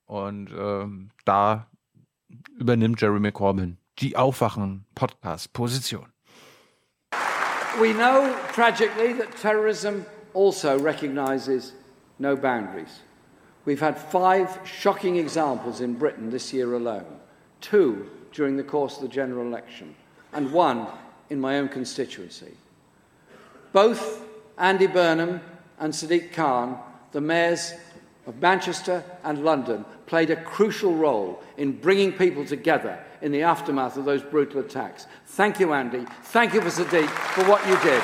[0.08, 1.68] Und ähm, da
[2.60, 6.08] übernimmt Jeremy Corbyn die Aufwachen-Podcast-Position.
[7.80, 11.72] We know, tragically, that terrorism also recognises
[12.20, 13.00] no boundaries.
[13.66, 17.06] We've had five shocking examples in Britain this year alone
[17.62, 19.96] two during the course of the general election,
[20.36, 20.86] and one
[21.30, 22.52] in my own constituency.
[23.72, 24.24] Both
[24.58, 25.42] Andy Burnham
[25.80, 26.78] and Sadiq Khan,
[27.12, 27.74] the mayors
[28.28, 33.98] of Manchester and London, played a crucial role in bringing people together in the aftermath
[33.98, 35.08] of those brutal attacks.
[35.26, 36.06] Thank you, Andy.
[36.26, 38.02] Thank you for Sadiq for what you did.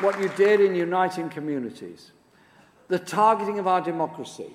[0.00, 2.10] What you did in uniting communities.
[2.88, 4.54] The targeting of our democracy,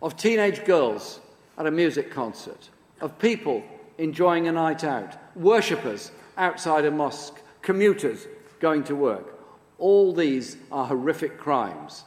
[0.00, 1.20] of teenage girls
[1.58, 2.70] at a music concert,
[3.00, 3.62] of people
[3.98, 8.26] enjoying a night out, worshippers outside a mosque, commuters
[8.60, 9.38] going to work.
[9.78, 12.04] All these are horrific crimes.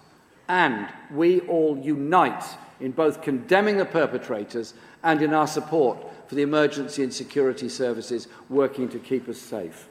[0.48, 2.43] And we all unite
[2.80, 8.27] in both condemning the perpetrators and in our support for the emergency and security services
[8.49, 9.88] working to keep us safe.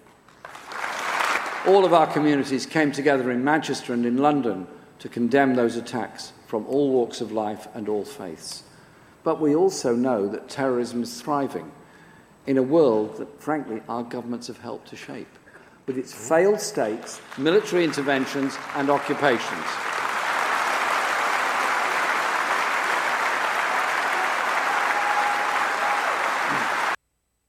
[1.66, 4.66] All of our communities came together in Manchester and in London
[5.00, 8.62] to condemn those attacks from all walks of life and all faiths.
[9.24, 11.70] But we also know that terrorism is thriving
[12.46, 15.28] in a world that, frankly, our governments have helped to shape,
[15.86, 19.66] with its failed states, military interventions, and occupations.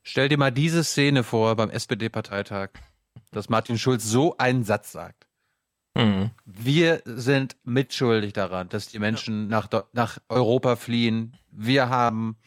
[0.03, 2.69] Stell dir mal diese Szene vor beim SPD-Parteitag,
[3.31, 5.27] dass Martin Schulz so einen Satz sagt.
[5.93, 6.31] Mhm.
[6.43, 11.37] Wir sind mitschuldig daran, dass die Menschen nach, nach Europa fliehen.
[11.51, 12.37] Wir haben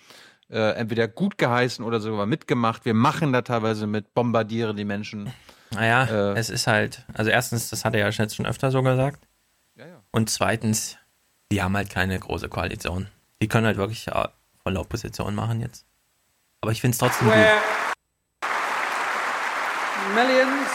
[0.51, 2.85] äh, entweder gut geheißen oder sogar mitgemacht.
[2.85, 5.33] Wir machen da teilweise mit, bombardieren die Menschen.
[5.73, 6.39] Naja, Äh.
[6.39, 9.27] es ist halt, also erstens, das hat er ja jetzt schon öfter so gesagt.
[10.11, 10.99] Und zweitens,
[11.53, 13.07] die haben halt keine große Koalition.
[13.41, 14.11] Die können halt wirklich
[14.62, 15.87] volle Opposition machen jetzt.
[16.61, 17.37] Aber ich finde es trotzdem gut.
[17.37, 17.61] where
[20.15, 20.69] millions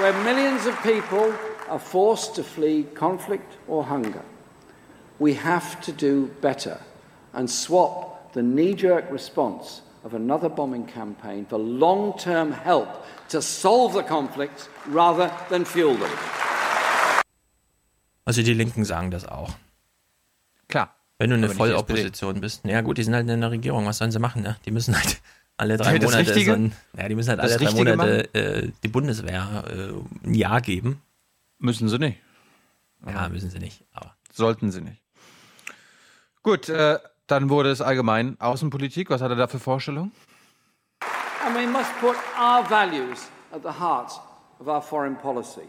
[0.00, 1.32] where millions of people
[1.68, 4.22] are forced to flee conflict or hunger
[5.18, 6.78] we have to do better
[7.36, 12.88] and swap the knee-jerk response of another bombing campaign for long-term help
[13.28, 16.10] to solve the conflicts rather than fuel them
[18.24, 19.54] Also die Linken sagen das auch.
[20.68, 20.94] Klar.
[21.18, 22.64] Wenn du eine Vollopposition bist.
[22.64, 24.56] Ja gut, die sind halt in der Regierung, was sollen sie machen, ne?
[24.66, 25.20] Die müssen halt
[25.56, 28.70] alle drei Das Monate so ein, ja, die müssen halt alle drei Richtige Monate äh,
[28.82, 31.00] die Bundeswehr äh, ein Jahr geben.
[31.58, 32.18] Müssen sie nicht.
[33.06, 35.00] Ja, müssen sie nicht, aber Sollten sie nicht.
[36.42, 39.10] Gut, äh, dann wurde es allgemein Außenpolitik.
[39.10, 40.12] Was hat er da für Vorstellungen?
[41.44, 44.12] And we must put our values at the heart
[44.58, 45.68] of our foreign policy.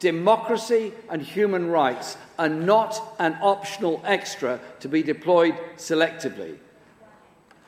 [0.00, 6.58] Democracy and human rights are not an optional extra to be deployed selectively.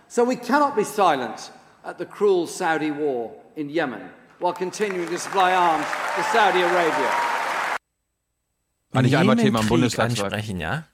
[0.09, 1.51] So we cannot be silent
[1.85, 7.11] at the cruel Saudi war in Yemen while continuing to supply arms to Saudi Arabia.
[8.93, 10.27] War nicht einmal Thema Jemenkrieg Bundestagswahl.
[10.27, 10.85] ansprechen, ja?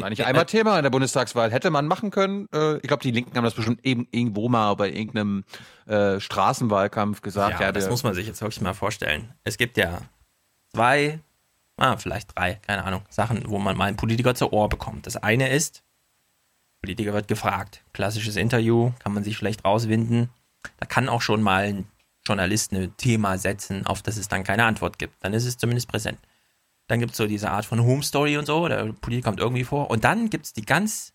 [0.00, 1.50] War nicht einmal Thema in der Bundestagswahl.
[1.50, 2.48] Hätte man machen können.
[2.54, 5.44] Äh, ich glaube, die Linken haben das bestimmt eben irgendwo mal bei irgendeinem
[5.86, 7.60] äh, Straßenwahlkampf gesagt.
[7.60, 9.34] Ja, Ja, das muss man sich jetzt wirklich mal vorstellen.
[9.44, 10.00] Es gibt ja
[10.72, 11.20] zwei,
[11.76, 15.06] ah, vielleicht drei, keine Ahnung, Sachen, wo man mal einen Politiker zur Ohr bekommt.
[15.06, 15.82] Das eine ist,
[16.80, 17.82] Politiker wird gefragt.
[17.92, 20.30] Klassisches Interview, kann man sich schlecht rauswinden.
[20.78, 21.86] Da kann auch schon mal ein
[22.26, 25.14] Journalist ein Thema setzen, auf das es dann keine Antwort gibt.
[25.20, 26.18] Dann ist es zumindest präsent.
[26.92, 29.64] Dann gibt es so diese Art von Home Story und so, der Politiker kommt irgendwie
[29.64, 29.88] vor.
[29.88, 31.14] Und dann gibt es die ganz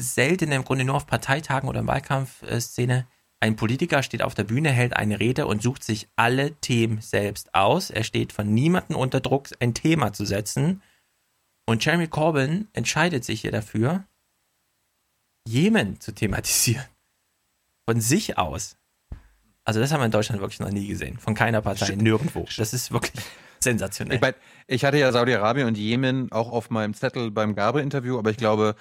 [0.00, 3.04] seltene, im Grunde nur auf Parteitagen oder im Wahlkampfszene.
[3.40, 7.56] Ein Politiker steht auf der Bühne, hält eine Rede und sucht sich alle Themen selbst
[7.56, 7.90] aus.
[7.90, 10.80] Er steht von niemandem unter Druck, ein Thema zu setzen.
[11.66, 14.06] Und Jeremy Corbyn entscheidet sich hier dafür,
[15.44, 16.86] Jemen zu thematisieren.
[17.90, 18.76] Von sich aus.
[19.64, 21.18] Also das haben wir in Deutschland wirklich noch nie gesehen.
[21.18, 22.46] Von keiner Partei, nirgendwo.
[22.56, 23.24] Das ist wirklich
[23.64, 24.16] sensationell.
[24.16, 24.34] Ich, mein,
[24.66, 28.76] ich hatte ja Saudi-Arabien und Jemen auch auf meinem Zettel beim Gabriel-Interview, aber ich glaube,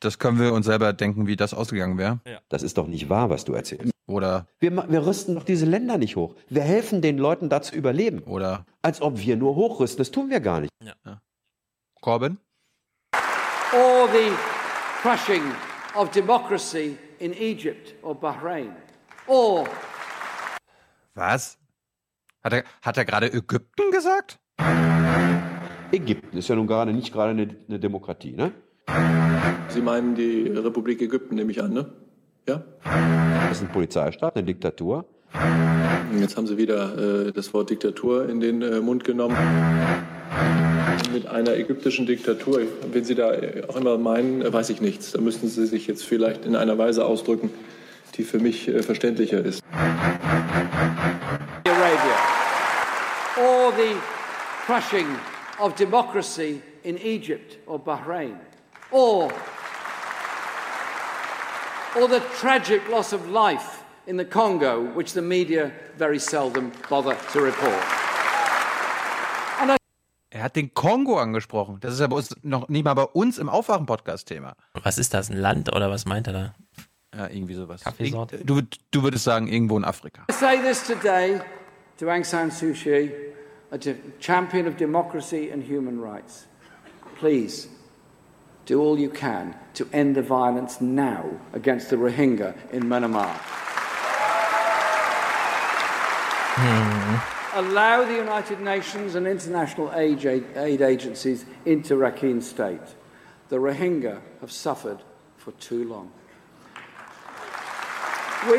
[0.00, 2.20] das können wir uns selber denken, wie das ausgegangen wäre.
[2.48, 3.92] Das ist doch nicht wahr, was du erzählst.
[4.06, 6.34] Oder Wir, wir rüsten doch diese Länder nicht hoch.
[6.48, 8.18] Wir helfen den Leuten da zu überleben.
[8.24, 9.98] Oder als ob wir nur hochrüsten.
[9.98, 10.72] Das tun wir gar nicht.
[12.00, 12.38] Corbyn?
[13.72, 14.32] Or the
[15.00, 15.42] crushing
[15.94, 18.74] of democracy in Egypt or Bahrain.
[19.28, 19.66] Or
[21.14, 21.58] Was?
[22.42, 24.40] Hat er, hat er gerade Ägypten gesagt?
[25.92, 28.50] Ägypten ist ja nun gerade nicht gerade eine, eine Demokratie, ne?
[29.68, 31.92] Sie meinen die Republik Ägypten, nehme ich an, ne?
[32.48, 32.64] Ja?
[33.48, 35.04] Das ist ein Polizeistaat, eine Diktatur.
[36.18, 39.36] Jetzt haben Sie wieder äh, das Wort Diktatur in den äh, Mund genommen.
[41.12, 42.62] Mit einer ägyptischen Diktatur,
[42.92, 45.12] wenn Sie da äh, auch immer meinen, äh, weiß ich nichts.
[45.12, 47.50] Da müssten Sie sich jetzt vielleicht in einer Weise ausdrücken,
[48.16, 49.62] die für mich äh, verständlicher ist.
[53.72, 53.98] Or the
[54.66, 55.16] crushing
[55.58, 58.36] of democracy in Egypt or Bahrain.
[58.90, 59.32] Or,
[61.96, 67.16] or the tragic loss of life in the Congo, which the media very seldom bother
[67.32, 67.82] to report.
[70.30, 71.78] Er hat den Kongo angesprochen.
[71.80, 74.54] Das ist ja bei uns noch nicht mal bei uns im Aufwachen-Podcast-Thema.
[74.82, 76.54] Was ist das, ein Land oder was meint er da?
[77.14, 77.84] Ja, irgendwie sowas.
[77.84, 78.38] Kaffeesorte?
[78.44, 80.24] Du, du würdest sagen, irgendwo in Afrika.
[80.30, 81.40] I say this today
[81.98, 83.31] to Aung San Suu Kyi,
[83.72, 83.78] a
[84.20, 86.46] champion of democracy and human rights.
[87.16, 87.68] Please
[88.66, 93.34] do all you can to end the violence now against the Rohingya in Myanmar.
[96.54, 97.58] Hmm.
[97.58, 102.80] Allow the United Nations and international aid, aid agencies into Rakhine State.
[103.48, 104.98] The Rohingya have suffered
[105.38, 106.12] for too long.
[108.50, 108.58] We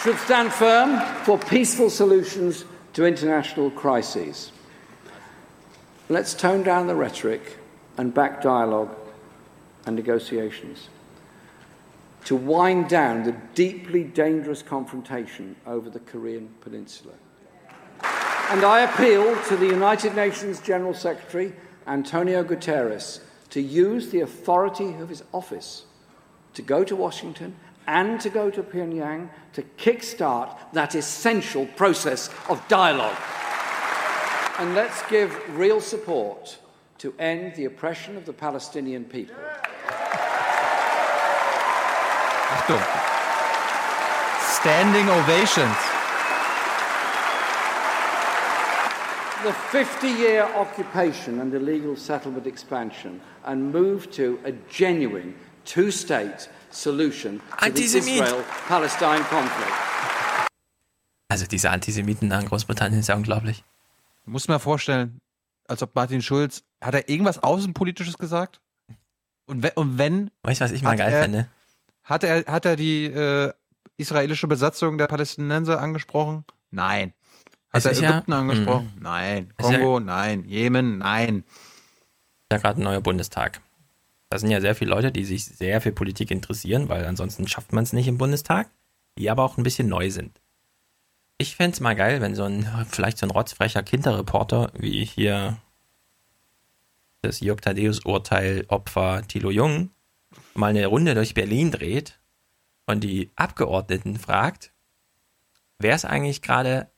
[0.00, 2.64] should stand firm for peaceful solutions
[2.98, 4.50] to international crises.
[6.08, 7.56] Let's tone down the rhetoric
[7.96, 8.92] and back dialogue
[9.86, 10.88] and negotiations
[12.24, 17.14] to wind down the deeply dangerous confrontation over the Korean Peninsula.
[18.50, 21.52] And I appeal to the United Nations General Secretary,
[21.86, 23.20] Antonio Guterres,
[23.50, 25.84] to use the authority of his office
[26.54, 27.54] to go to Washington
[27.88, 33.16] and to go to Pyongyang to kickstart that essential process of dialogue.
[34.58, 36.58] And let's give real support
[36.98, 39.36] to end the oppression of the Palestinian people.
[42.48, 42.84] Achtung.
[44.60, 45.76] Standing Ovations.
[49.44, 55.34] The 50 year occupation and illegal settlement expansion and move to a genuine
[55.64, 58.14] two state solution to the Antisemit.
[58.22, 59.72] Israel Palestine conflict.
[61.28, 63.64] Also diese Antisemiten da in Großbritannien ist ja unglaublich.
[64.24, 65.20] Du musst dir mal vorstellen,
[65.66, 68.60] als ob Martin Schulz, hat er irgendwas Außenpolitisches gesagt?
[69.46, 71.48] Und wenn, und wenn Weißt du, was ich mal geil er- fände?
[72.04, 73.52] hat er, hat er die äh,
[73.98, 76.44] israelische Besatzung der Palästinenser angesprochen?
[76.70, 77.12] Nein.
[77.70, 78.92] Hat Es er ist ja- Ägypten angesprochen?
[79.00, 79.52] Nein.
[79.58, 80.00] Es ist ja- Kongo?
[80.00, 80.44] Nein.
[80.46, 80.98] Jemen?
[80.98, 81.44] Nein.
[82.50, 83.60] ja gerade ein neuer Bundestag.
[84.30, 87.72] Da sind ja sehr viele Leute, die sich sehr für Politik interessieren, weil ansonsten schafft
[87.72, 88.70] man es nicht im Bundestag,
[89.16, 90.40] die aber auch ein bisschen neu sind.
[91.38, 95.58] Ich fände es mal geil, wenn so ein, vielleicht so ein rotzfrecher Kinderreporter, wie hier
[97.22, 99.90] das Jörg Thaddeus Urteil Opfer Thilo Jung,
[100.54, 102.18] mal eine Runde durch Berlin dreht
[102.86, 104.72] und die Abgeordneten fragt,
[105.78, 106.90] wer ist eigentlich gerade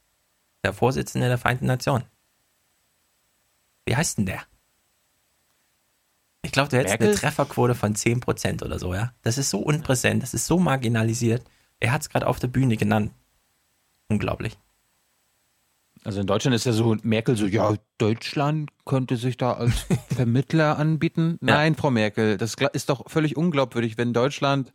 [0.65, 2.05] der Vorsitzende der Vereinten Nationen?
[3.87, 4.43] Wie heißt denn der?
[6.43, 7.15] Ich glaube, der hat eine Merkel?
[7.15, 9.13] Trefferquote von 10% oder so, ja.
[9.23, 11.45] Das ist so unpräsent, das ist so marginalisiert.
[11.81, 13.13] Er hat es gerade auf der Bühne genannt.
[14.09, 14.59] Unglaublich.
[16.03, 20.79] Also in Deutschland ist ja so, Merkel so, ja, Deutschland könnte sich da als Vermittler
[20.79, 21.37] anbieten.
[21.43, 24.73] Nein, Frau Merkel, das ist doch völlig unglaubwürdig, wenn Deutschland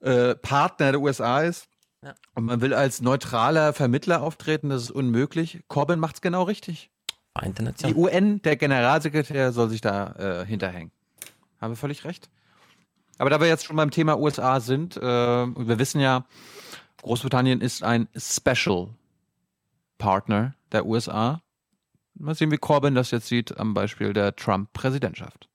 [0.00, 1.68] äh, Partner der USA ist
[2.02, 2.14] Ja.
[2.34, 5.62] und man will als neutraler Vermittler auftreten, das ist unmöglich.
[5.68, 6.90] Corbyn macht's genau richtig.
[7.36, 7.94] Vereinte Die.
[7.94, 10.92] UN, der Generalsekretär, soll sich da äh, hinterhängen.
[11.60, 12.30] Haben wir völlig recht.
[13.18, 16.26] Aber da wir jetzt schon beim Thema USA sind, äh, wir wissen ja,
[17.02, 18.88] Großbritannien ist ein Special
[19.98, 21.40] Partner der USA.
[22.14, 25.48] Mal sehen, wie Corbyn das jetzt sieht am Beispiel der Trump-Präsidentschaft.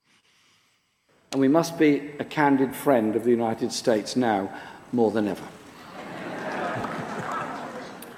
[1.31, 4.49] And we must be a candid friend of the United States now
[4.91, 5.43] more than ever.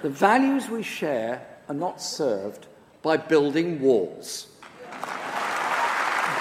[0.01, 2.70] the values we share are not served
[3.03, 4.47] by building walls,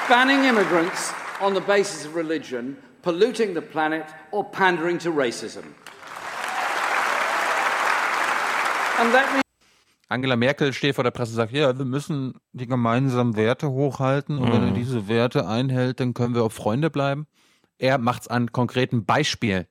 [0.08, 5.64] banning immigrants on the basis of religion, polluting the planet, or pandering to racism.
[8.98, 9.40] And let me
[10.08, 14.38] Angela Merkel steht vor der Presse und sagt, ja, wir müssen die gemeinsamen Werte hochhalten
[14.38, 14.74] und wenn er Mhm.
[14.74, 17.26] diese Werte einhält, dann können wir auch Freunde bleiben.
[17.78, 19.66] Er macht es an konkreten Beispielen,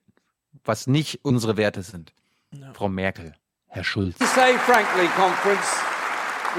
[0.63, 2.13] was nicht unsere Werte sind.
[2.73, 3.33] Frau Merkel,
[3.67, 4.17] Herr Schulz.
[4.17, 5.75] To say frankly, conference,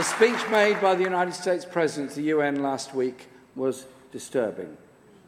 [0.00, 4.74] the speech made by the United States President to the UN last week was disturbing.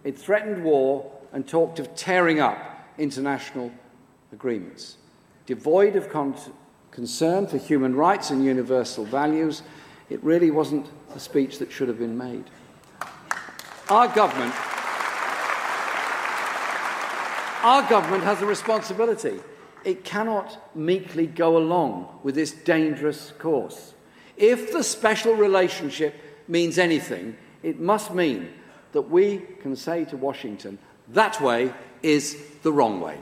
[0.03, 2.57] It threatened war and talked of tearing up
[2.97, 3.71] international
[4.33, 4.97] agreements.
[5.45, 6.35] Devoid of con-
[6.91, 9.61] concern for human rights and universal values,
[10.09, 12.45] it really wasn't a speech that should have been made.
[13.91, 14.55] Our government
[17.63, 19.39] our government has a responsibility.
[19.85, 23.93] It cannot meekly go along with this dangerous course.
[24.37, 26.15] If the special relationship
[26.49, 28.49] means anything, it must mean
[28.93, 30.79] that we can say to Washington,
[31.15, 31.71] that way
[32.03, 33.17] is the wrong way.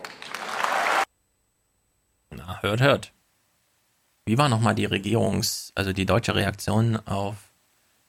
[2.31, 3.13] Na, hört, hört.
[4.27, 7.37] Wie war nochmal die Regierungs-, also die deutsche Reaktion auf,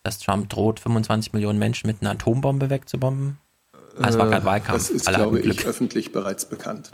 [0.04, 3.38] dass Trump droht, 25 Millionen Menschen mit einer Atombombe wegzubomben?
[4.00, 4.78] Ah, es war Äh, kein Wahlkampf.
[4.78, 6.92] Das ist, Alle hatten glaube ich, öffentlich bereits bekannt.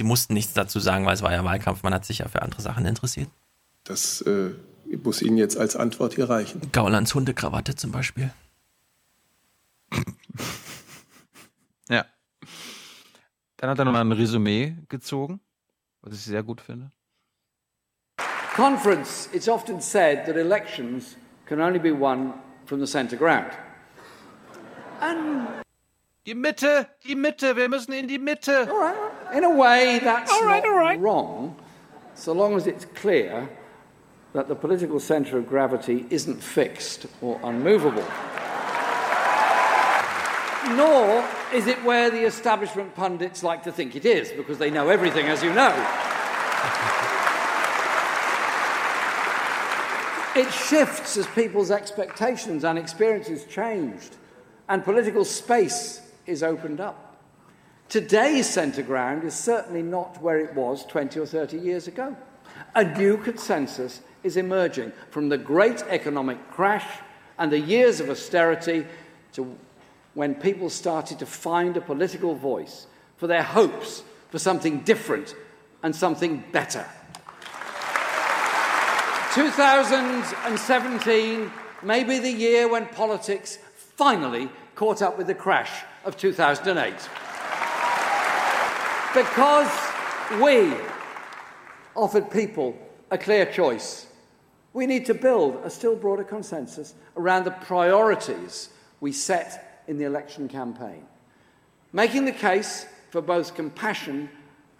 [0.00, 1.82] Die mussten nichts dazu sagen, weil es war ja Wahlkampf.
[1.82, 3.28] Man hat sich ja für andere Sachen interessiert.
[3.84, 4.52] Das äh,
[4.96, 6.60] muss Ihnen jetzt als Antwort hier reichen.
[6.72, 8.32] Gaulands Hundekrawatte zum Beispiel.
[11.88, 12.04] Ja.
[13.56, 15.40] Dann hat er nochmal ein Resümee gezogen,
[16.02, 16.92] was ich sehr gut finde.
[18.54, 22.32] Conference, it's often said that elections can only be won
[22.66, 23.50] from the centre ground.
[25.00, 25.48] And
[26.26, 28.68] Die Mitte, die Mitte, wir müssen in die Mitte.
[29.34, 30.62] In a way, that's not
[31.00, 31.56] wrong,
[32.14, 33.48] so long as it's clear
[34.32, 38.06] that the political centre of gravity isn't fixed or unmovable.
[40.76, 44.88] Nor is it where the establishment pundits like to think it is, because they know
[44.88, 45.74] everything, as you know.
[50.36, 54.16] It shifts as people's expectations and experiences changed,
[54.68, 57.16] and political space is opened up.
[57.88, 62.16] Today's centre ground is certainly not where it was 20 or 30 years ago.
[62.76, 66.86] A new consensus is emerging from the great economic crash
[67.38, 68.86] and the years of austerity
[69.32, 69.56] to
[70.14, 75.34] when people started to find a political voice for their hopes for something different
[75.82, 76.86] and something better.
[79.34, 86.94] 2017 may be the year when politics finally caught up with the crash of 2008.
[89.14, 89.70] Because
[90.42, 90.74] we
[91.94, 92.76] offered people
[93.10, 94.06] a clear choice.
[94.72, 100.04] We need to build a still broader consensus around the priorities we set in the
[100.04, 101.04] election campaign,
[101.92, 104.30] making the case for both compassion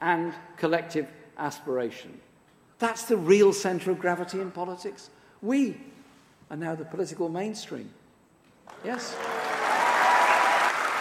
[0.01, 2.21] and collective aspiration.
[2.79, 5.11] That's the real centre of gravity in politics.
[5.43, 5.81] We
[6.51, 7.91] are now the political mainstream.
[8.85, 9.17] Yes?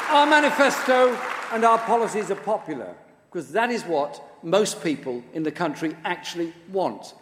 [0.10, 1.16] Our manifesto
[1.52, 2.96] and our policies are popular
[3.30, 7.14] because that is what most people in the country actually want,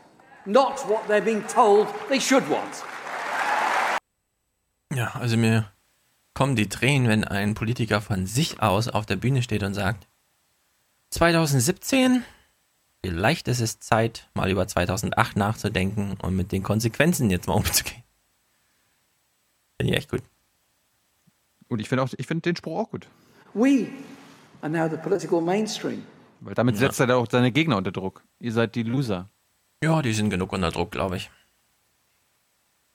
[0.47, 2.83] not what they're being told they should want.
[4.93, 5.69] Ja, also mir
[6.33, 10.07] kommen die Tränen, wenn ein Politiker von sich aus auf der Bühne steht und sagt,
[11.11, 12.23] 2017,
[13.03, 18.03] vielleicht ist es Zeit, mal über 2008 nachzudenken und mit den Konsequenzen jetzt mal umzugehen.
[19.79, 20.21] Finde ich echt gut.
[21.69, 23.07] Und ich finde auch, ich finde den Spruch auch gut.
[23.53, 23.87] We
[24.61, 26.03] are now the political mainstream.
[26.39, 26.81] Weil damit Ja.
[26.81, 28.23] setzt er da auch seine Gegner unter Druck.
[28.39, 29.29] Ihr seid die Loser.
[29.83, 31.29] Ja, die sind genug unter Druck, glaube ich.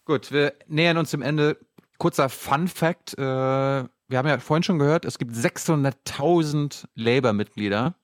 [0.05, 1.59] Gut, wir nähern uns dem Ende.
[1.99, 3.17] Kurzer Fun Fact.
[3.17, 7.95] Äh, wir haben ja vorhin schon gehört, es gibt 600.000 Labour-Mitglieder.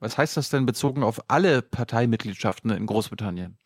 [0.00, 3.56] Was heißt das denn bezogen auf alle Parteimitgliedschaften in Großbritannien?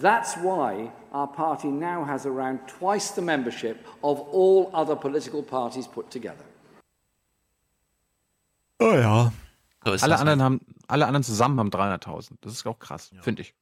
[0.00, 5.86] That's why our party now has around twice the membership of all other political parties
[5.86, 6.44] put together.
[8.78, 9.32] Oh ja.
[9.84, 12.32] So alle anderen haben, alle anderen zusammen haben 300.000.
[12.40, 13.54] Das ist auch krass, finde ich.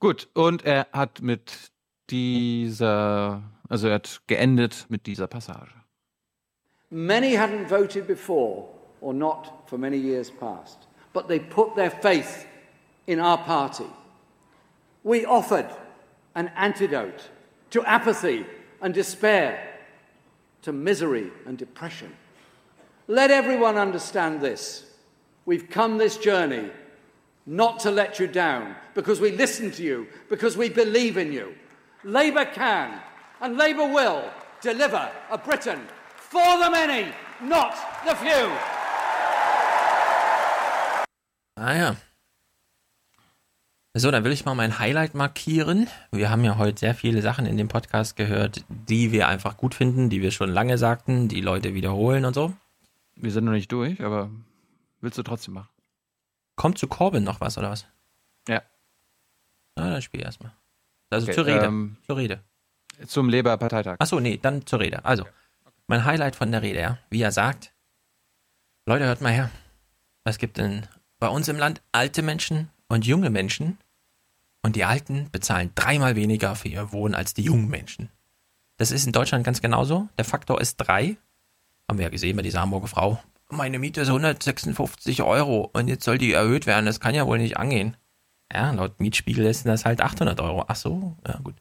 [0.00, 1.70] Gut, und er hat mit
[2.10, 5.72] dieser, also er hat geendet mit dieser Passage.
[6.90, 8.68] Many hadn't voted before
[9.00, 12.46] or not for many years past, but they put their faith
[13.06, 13.86] in our party.
[15.02, 15.68] We offered
[16.34, 17.30] an antidote
[17.70, 18.46] to apathy
[18.80, 19.58] and despair,
[20.62, 22.12] to misery and depression.
[23.06, 24.84] Let everyone understand this.
[25.44, 26.70] We've come this journey
[27.44, 31.54] not to let you down, because we listen to you, because we believe in you.
[32.02, 33.02] Labour can
[33.42, 34.22] and Labour will
[34.62, 35.80] deliver a Britain
[36.16, 37.74] for the many, not
[38.06, 38.50] the few.
[41.58, 41.96] Ah ja.
[43.92, 45.88] So, dann will ich mal mein Highlight markieren.
[46.10, 49.74] Wir haben ja heute sehr viele Sachen in dem Podcast gehört, die wir einfach gut
[49.74, 52.54] finden, die wir schon lange sagten, die Leute wiederholen und so.
[53.16, 54.30] Wir sind noch nicht durch, aber
[55.00, 55.68] willst du trotzdem machen?
[56.56, 57.86] Kommt zu Corbyn noch was, oder was?
[58.48, 58.62] Ja.
[59.76, 60.52] Na, dann spiel erstmal.
[61.10, 61.64] Also Okay, zur Rede.
[61.64, 62.40] ähm, zur Rede.
[63.06, 63.96] Zum Labour-Parteitag.
[63.98, 65.04] Achso, nee, dann zur Rede.
[65.04, 65.26] Also,
[65.88, 67.72] mein Highlight von der Rede, ja, wie er sagt,
[68.86, 69.50] Leute, hört mal her.
[70.24, 70.86] Es gibt in,
[71.18, 73.78] bei uns im Land alte Menschen und junge Menschen
[74.62, 78.10] und die Alten bezahlen dreimal weniger für ihr Wohnen als die jungen Menschen.
[78.76, 80.08] Das ist in Deutschland ganz genauso.
[80.18, 81.16] Der Faktor ist drei.
[81.88, 83.20] Haben wir ja gesehen bei dieser Hamburger Frau.
[83.50, 86.86] Meine Miete ist 156 Euro und jetzt soll die erhöht werden.
[86.86, 87.96] Das kann ja wohl nicht angehen.
[88.52, 90.64] Ja, laut Mietspiegel ist das halt 800 Euro.
[90.66, 91.54] Ach so, ja gut.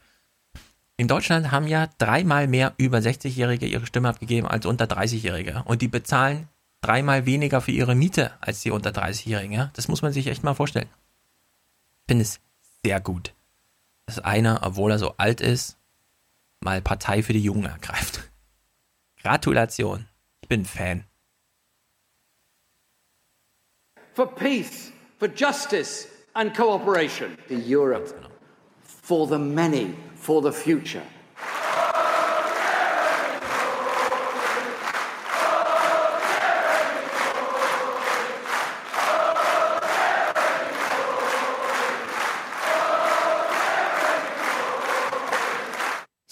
[0.95, 5.63] In Deutschland haben ja dreimal mehr über 60-Jährige ihre Stimme abgegeben als unter 30-Jährige.
[5.65, 6.47] Und die bezahlen
[6.81, 9.53] dreimal weniger für ihre Miete als die unter 30-Jährigen.
[9.53, 9.71] Ja?
[9.73, 10.89] Das muss man sich echt mal vorstellen.
[12.01, 12.39] Ich finde es
[12.83, 13.33] sehr gut,
[14.05, 15.77] dass einer, obwohl er so alt ist,
[16.59, 18.29] mal Partei für die Jungen ergreift.
[19.21, 20.05] Gratulation.
[20.43, 21.05] Ich bin Fan.
[24.13, 27.38] For peace, for justice and cooperation.
[27.47, 28.13] The Europe
[28.81, 31.03] for the many, for the future.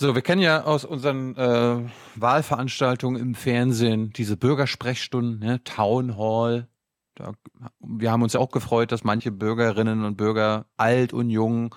[0.02, 5.64] So, wir kennen ja aus unseren äh, Wahlveranstaltungen im Fernsehen diese Bürgersprechstunden, ne?
[5.64, 6.68] Town Hall.
[7.14, 7.34] Da,
[7.80, 11.76] wir haben uns ja auch gefreut, dass manche Bürgerinnen und Bürger, alt und jung,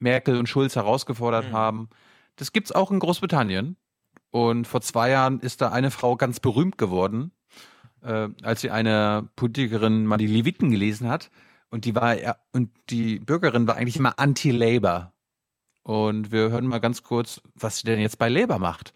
[0.00, 1.88] Merkel und Schulz herausgefordert haben.
[2.34, 3.76] Das gibt's auch in Großbritannien.
[4.32, 7.30] Und vor zwei Jahren ist da eine Frau ganz berühmt geworden,
[8.02, 11.30] äh, als sie eine Politikerin mal die Leviten gelesen hat.
[11.70, 15.12] Und die war ja, und die Bürgerin war eigentlich immer anti-Labour.
[15.86, 18.92] Und wir hören mal ganz kurz, was sie denn jetzt bei Labour macht.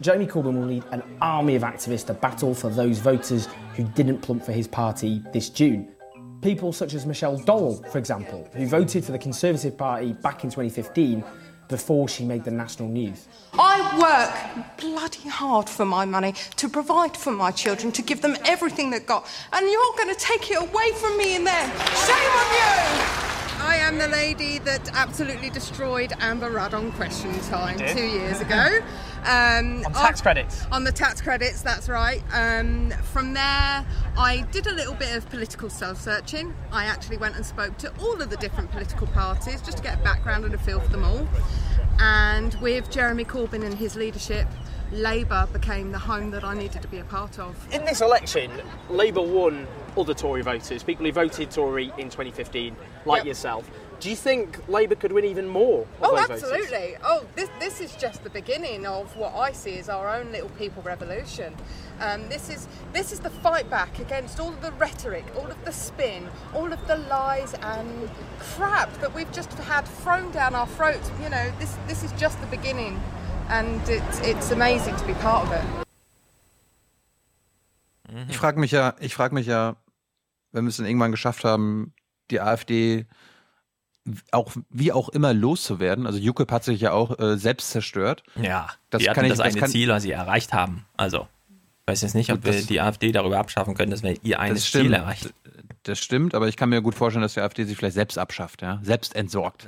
[0.00, 4.20] Jeremy Corbyn will need an army of activists to battle for those voters who didn't
[4.20, 5.88] plump for his party this June.
[6.40, 10.50] People such as Michelle Dole, for example, who voted for the Conservative Party back in
[10.50, 11.24] 2015
[11.68, 13.26] before she made the national news.
[13.54, 18.36] I work bloody hard for my money to provide for my children, to give them
[18.44, 21.70] everything they've got, and you're going to take it away from me and them.
[22.06, 23.43] Shame on you!
[23.64, 28.80] I am the lady that absolutely destroyed Amber Rudd on Question Time two years ago.
[29.24, 30.66] Um, On tax af- credits?
[30.70, 32.22] On the tax credits, that's right.
[32.30, 33.86] Um, from there,
[34.18, 36.54] I did a little bit of political self searching.
[36.72, 39.98] I actually went and spoke to all of the different political parties just to get
[39.98, 41.26] a background and a feel for them all.
[41.98, 44.46] And with Jeremy Corbyn and his leadership,
[44.92, 47.56] Labour became the home that I needed to be a part of.
[47.72, 48.50] In this election,
[48.90, 52.74] Labour won other Tory voters, people who voted Tory in 2015,
[53.04, 53.26] like Yep.
[53.26, 53.70] yourself.
[54.00, 55.82] Do you think Labour could win even more?
[55.82, 56.42] Of Oh, those voters?
[56.42, 56.96] absolutely.
[57.04, 60.48] Oh, this, this is just the beginning of what I see as our own little
[60.58, 61.54] people revolution.
[62.00, 65.64] Um, this is this is the fight back against all of the rhetoric, all of
[65.64, 70.66] the spin, all of the lies and crap that we've just had thrown down our
[70.66, 71.08] throats.
[71.22, 73.00] You know, this this is just the beginning,
[73.48, 75.64] and it's it's amazing to be part of it.
[78.28, 79.76] Ich frage mich ja, ich frage mich ja,
[80.54, 81.92] wenn wir es dann irgendwann geschafft haben,
[82.30, 83.06] die AfD
[84.32, 86.06] auch wie auch immer loszuwerden.
[86.06, 88.22] Also UKIP hat sich ja auch äh, selbst zerstört.
[88.36, 90.84] Ja, das die kann ich, das eine kann, Ziel, was sie erreicht haben.
[90.96, 94.16] Also, ich weiß jetzt nicht, ob das- wir die AfD darüber abschaffen können, dass wir
[94.22, 95.32] ihr eines das Ziel erreicht.
[95.84, 98.62] Das stimmt, aber ich kann mir gut vorstellen, dass die AfD sich vielleicht selbst abschafft,
[98.62, 99.66] ja, selbst entsorgt.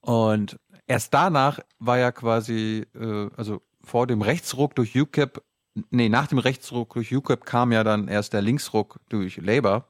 [0.00, 5.42] Und erst danach war ja quasi, äh, also vor dem Rechtsruck durch UKIP,
[5.90, 9.86] nee, nach dem Rechtsruck durch UKIP kam ja dann erst der Linksruck durch Labour.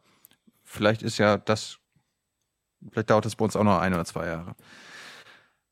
[0.65, 1.79] Vielleicht ist ja das,
[2.91, 4.55] vielleicht dauert das bei uns auch noch ein oder zwei Jahre.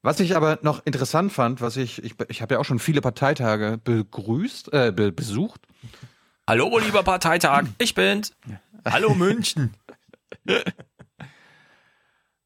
[0.02, 3.00] Was ich aber noch interessant fand, was ich, ich, ich habe ja auch schon viele
[3.00, 5.62] Parteitage begrüßt, äh, be, besucht.
[6.46, 8.34] Hallo, lieber Parteitag, ich bin's.
[8.84, 9.74] Hallo München.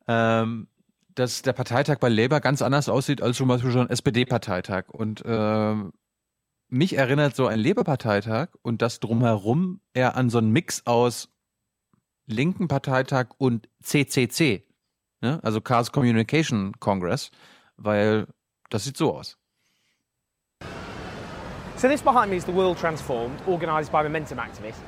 [0.07, 0.69] ähm,
[1.17, 4.89] dass der Parteitag bei Labour ganz anders aussieht als zum Beispiel schon ein SPD-Parteitag.
[4.89, 5.93] Und ähm,
[6.69, 11.29] mich erinnert so ein Labour-Parteitag und das drumherum eher an so einen Mix aus
[12.27, 14.67] linken Parteitag und CCC,
[15.23, 15.41] ne?
[15.43, 17.31] also Chaos Communication Congress,
[17.77, 18.27] weil
[18.71, 19.39] das sieht so aus.
[21.77, 24.83] So this behind me is the World Transformed, organised by Momentum activists.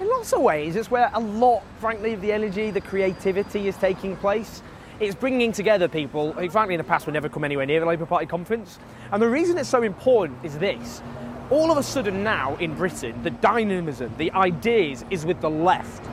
[0.00, 3.76] In lots of ways, it's where a lot, frankly, of the energy, the creativity is
[3.78, 4.62] taking place.
[5.00, 7.86] It's bringing together people who, frankly, in the past would never come anywhere near the
[7.86, 8.78] Labour Party conference.
[9.10, 11.02] And the reason it's so important is this.
[11.48, 16.04] All of a sudden now in Britain, the dynamism, the ideas is with the left.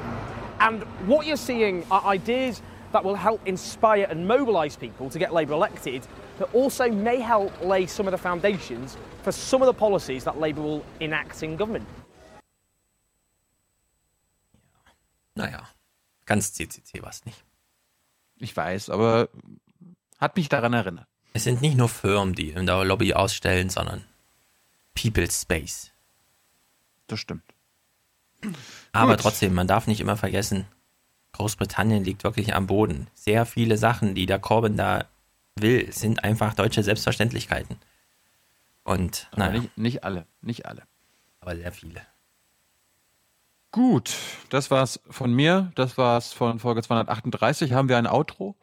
[0.60, 5.34] And what you're seeing are ideas that will help inspire and mobilise people to get
[5.34, 6.06] Labour elected,
[6.38, 10.40] that also may help lay some of the foundations for some of the policies that
[10.40, 11.88] Labour will enact in government.
[15.36, 15.68] Naja,
[16.28, 17.44] ganz CCC war es nicht.
[18.38, 19.30] Ich weiß, aber
[20.20, 21.08] hat mich daran erinnert.
[21.34, 24.04] Es sind nicht nur Firmen, die in der Lobby ausstellen, sondern
[24.94, 25.92] People's Space.
[27.08, 27.44] Das stimmt.
[28.92, 29.22] Aber Gut.
[29.22, 30.66] trotzdem, man darf nicht immer vergessen,
[31.34, 33.08] Großbritannien liegt wirklich am Boden.
[33.14, 35.06] Sehr viele Sachen, die der Corbyn da
[35.56, 37.78] will, sind einfach deutsche Selbstverständlichkeiten.
[38.84, 40.84] Und Aber naja, nicht, nicht alle, nicht alle.
[41.40, 42.02] aber sehr viele.
[43.72, 44.14] Gut,
[44.50, 45.72] das war's von mir.
[45.76, 47.74] Das war's von Folge 238.
[47.74, 48.56] Haben wir ein Outro?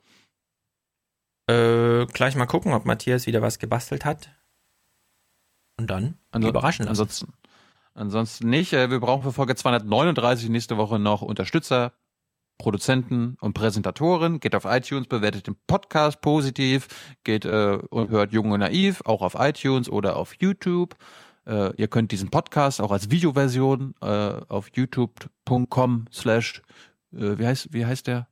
[1.49, 4.31] Äh, gleich mal gucken, ob Matthias wieder was gebastelt hat.
[5.81, 5.87] Und
[6.33, 6.91] dann Anso- überraschen lassen.
[7.01, 7.33] Ansonsten,
[7.95, 8.73] ansonsten nicht.
[8.73, 11.93] Äh, Wir brauchen für Folge 239 nächste Woche noch Unterstützer,
[12.59, 14.41] Produzenten und Präsentatoren.
[14.41, 16.89] Geht auf iTunes, bewertet den Podcast positiv,
[17.25, 20.95] geht äh, und hört Jung und Naiv, auch auf iTunes oder auf YouTube.
[21.47, 24.07] Äh, ihr könnt diesen Podcast auch als Videoversion äh,
[24.49, 26.61] auf youtube.com slash,
[27.13, 28.29] äh, wie heißt, wie heißt der?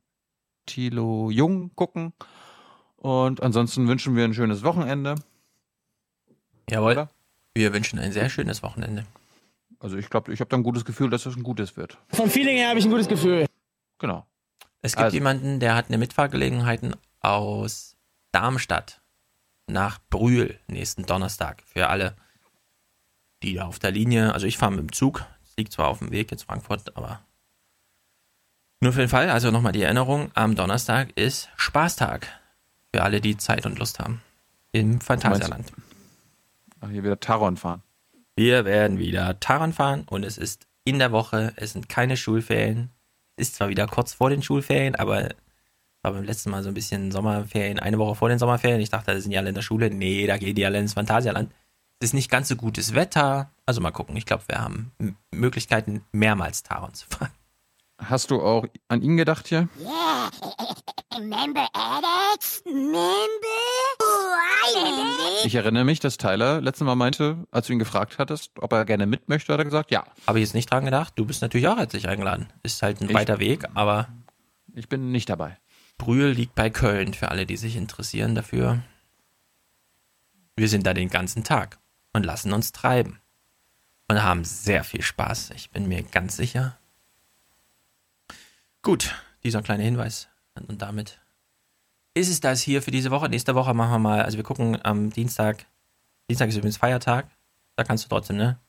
[0.67, 2.13] Tilo Jung gucken.
[2.97, 5.15] Und ansonsten wünschen wir ein schönes Wochenende.
[6.69, 7.09] Jawohl.
[7.53, 9.05] Wir wünschen ein sehr schönes Wochenende.
[9.79, 11.97] Also ich glaube, ich habe da ein gutes Gefühl, dass das ein gutes wird.
[12.09, 13.45] Vom Feeling her habe ich ein gutes Gefühl.
[13.97, 14.25] Genau.
[14.81, 17.95] Es gibt Also- jemanden, der hat eine Mitfahrgelegenheiten aus
[18.31, 19.01] Darmstadt
[19.67, 21.63] nach Brühl nächsten Donnerstag.
[21.65, 22.15] Für alle,
[23.43, 25.99] die da auf der Linie, also ich fahre mit dem Zug, es liegt zwar auf
[25.99, 27.21] dem Weg jetzt Frankfurt, aber
[28.81, 32.27] nur für den Fall, also nochmal die Erinnerung, am Donnerstag ist Spaßtag.
[32.93, 34.21] Für alle, die Zeit und Lust haben.
[34.71, 35.71] Im Phantasialand.
[36.81, 37.83] Ach, hier wieder Taron fahren.
[38.35, 42.89] Wir werden wieder Taran fahren und es ist in der Woche, es sind keine Schulferien.
[43.35, 45.29] Ist zwar wieder kurz vor den Schulferien, aber
[46.01, 48.79] war beim letzten Mal so ein bisschen Sommerferien, eine Woche vor den Sommerferien.
[48.79, 49.89] Ich dachte, da sind die alle in der Schule.
[49.89, 51.51] Nee, da gehen die alle ins Phantasialand.
[51.99, 53.51] Es ist nicht ganz so gutes Wetter.
[53.65, 54.15] Also mal gucken.
[54.15, 54.91] Ich glaube, wir haben
[55.31, 57.31] Möglichkeiten, mehrmals Taron zu fahren.
[57.99, 59.67] Hast du auch an ihn gedacht hier?
[59.79, 60.29] Yeah.
[61.17, 62.61] Remember Alex?
[62.65, 63.07] Remember?
[65.43, 68.85] Ich erinnere mich, dass Tyler letztes Mal meinte, als du ihn gefragt hattest, ob er
[68.85, 70.05] gerne mit möchte, hat er gesagt, ja.
[70.27, 71.13] Habe ich jetzt nicht dran gedacht.
[71.17, 72.47] Du bist natürlich auch herzlich eingeladen.
[72.63, 74.07] Ist halt ein Ich- weiter Weg, aber
[74.75, 75.57] Ich bin nicht dabei.
[75.97, 78.79] Brühl liegt bei Köln, für alle, die sich interessieren dafür.
[80.55, 81.79] Wir sind da den ganzen Tag
[82.13, 83.19] und lassen uns treiben.
[84.07, 86.77] Und haben sehr viel Spaß, ich bin mir ganz sicher.
[88.81, 90.29] Gut, dieser kleine Hinweis.
[90.67, 91.19] Und damit
[92.13, 93.29] ist es das hier für diese Woche.
[93.29, 95.65] Nächste Woche machen wir mal, also wir gucken am Dienstag.
[96.29, 97.27] Dienstag ist übrigens Feiertag.
[97.75, 98.59] Da kannst du trotzdem, ne?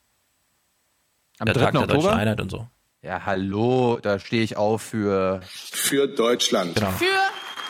[1.39, 1.61] Am der 3.
[1.61, 2.17] Tag der deutschen Oktober?
[2.17, 2.67] Einheit und so.
[3.03, 5.41] Ja, hallo, da stehe ich auf für.
[5.45, 6.75] Für Deutschland.
[6.75, 6.91] Genau.
[6.91, 7.07] Für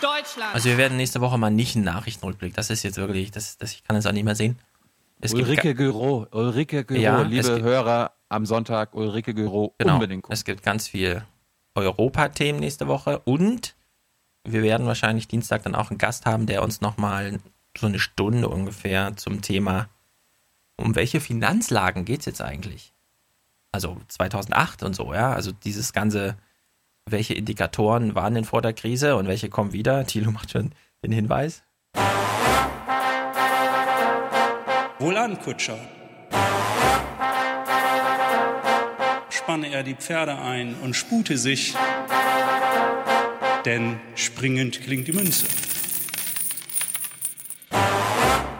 [0.02, 0.54] Deutschland.
[0.54, 2.54] Also wir werden nächste Woche mal nicht einen Nachrichtenrückblick.
[2.54, 4.58] Das ist jetzt wirklich, das, das ich kann es auch nicht mehr sehen.
[5.20, 9.94] Es gibt Ulrike Güro, Ulrike Güro, Ja, liebe Hörer, am Sonntag Ulrike Güro Genau.
[9.94, 10.32] unbedingt gucken.
[10.34, 11.22] Es gibt ganz viel
[11.74, 13.76] Europa-Themen nächste Woche und
[14.44, 17.38] wir werden wahrscheinlich Dienstag dann auch einen Gast haben, der uns nochmal
[17.76, 19.88] so eine Stunde ungefähr zum Thema,
[20.76, 22.94] um welche Finanzlagen geht es jetzt eigentlich?
[23.72, 25.32] Also 2008 und so, ja.
[25.32, 26.36] Also dieses ganze,
[27.06, 30.04] welche Indikatoren waren denn vor der Krise und welche kommen wieder?
[30.06, 30.72] Thilo macht schon
[31.04, 31.62] den Hinweis.
[34.98, 35.78] Wohlan, Kutscher.
[39.50, 41.74] Spanne er die Pferde ein und spute sich,
[43.64, 45.44] denn springend klingt die Münze.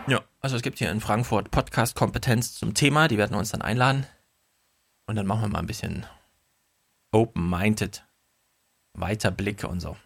[0.09, 4.05] Ja, also es gibt hier in Frankfurt Podcast-Kompetenz zum Thema, die werden uns dann einladen.
[5.07, 6.07] Und dann machen wir mal ein bisschen
[7.13, 8.05] open-minded,
[8.95, 9.97] weiter Blick und so.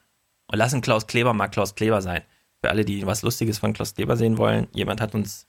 [0.49, 2.21] Und lassen Klaus Kleber mal Klaus Kleber sein.
[2.61, 5.47] Für alle, die was Lustiges von Klaus Kleber sehen wollen, jemand hat uns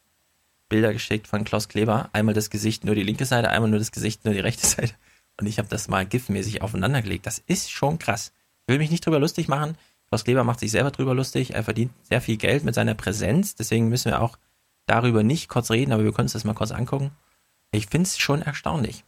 [0.69, 2.09] Bilder geschickt von Klaus Kleber.
[2.13, 4.93] Einmal das Gesicht nur die linke Seite, einmal nur das Gesicht nur die rechte Seite.
[5.39, 7.25] Und ich habe das mal gifmäßig aufeinander gelegt.
[7.25, 8.31] Das ist schon krass.
[8.61, 9.77] Ich will mich nicht drüber lustig machen.
[10.07, 11.53] Klaus Kleber macht sich selber drüber lustig.
[11.53, 13.55] Er verdient sehr viel Geld mit seiner Präsenz.
[13.55, 14.37] Deswegen müssen wir auch
[14.85, 17.11] darüber nicht kurz reden, aber wir können uns das mal kurz angucken.
[17.71, 19.03] Ich finde es schon erstaunlich,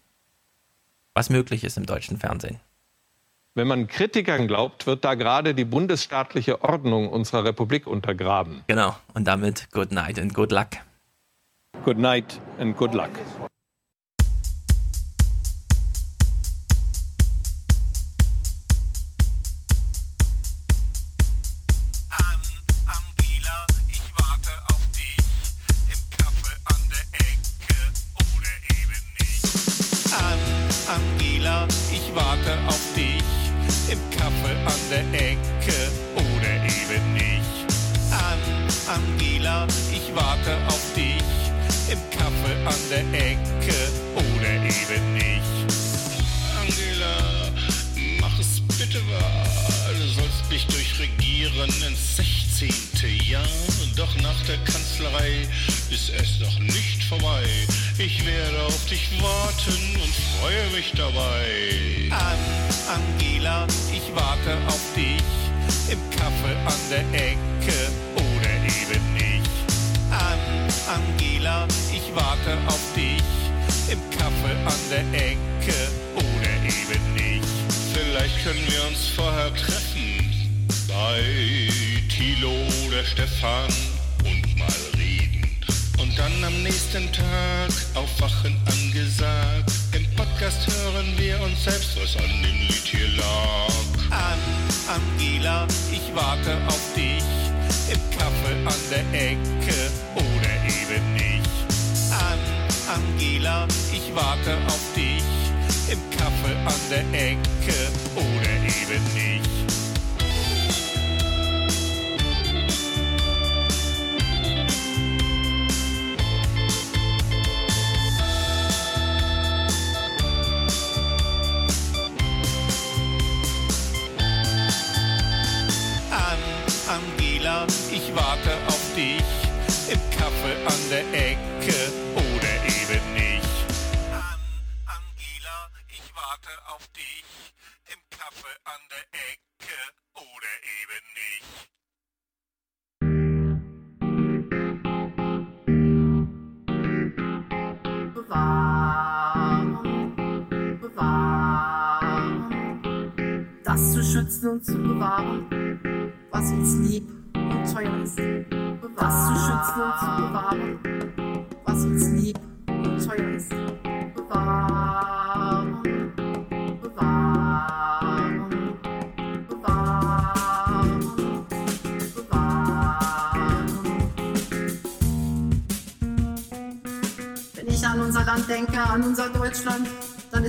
[1.13, 2.59] was möglich ist im deutschen Fernsehen.
[3.53, 8.63] Wenn man Kritikern glaubt, wird da gerade die bundesstaatliche Ordnung unserer Republik untergraben.
[8.67, 8.95] Genau.
[9.13, 10.69] Und damit good night and good luck.
[11.83, 13.09] Good night and good luck.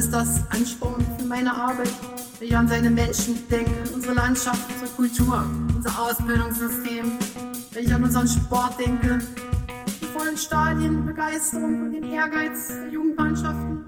[0.09, 1.91] Ist das ein Sporn für meine Arbeit.
[2.39, 5.45] Wenn ich an seine Menschen denke, unsere Landschaft, unsere Kultur,
[5.77, 7.13] unser Ausbildungssystem.
[7.73, 9.19] Wenn ich an unseren Sport denke,
[10.01, 13.88] die vollen Stadien, Begeisterung und den Ehrgeiz der Jugendmannschaften.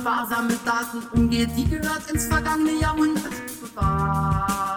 [0.00, 4.69] sparsam mit Daten umgeht, die gehört ins vergangene Jahrhundert bewahrt.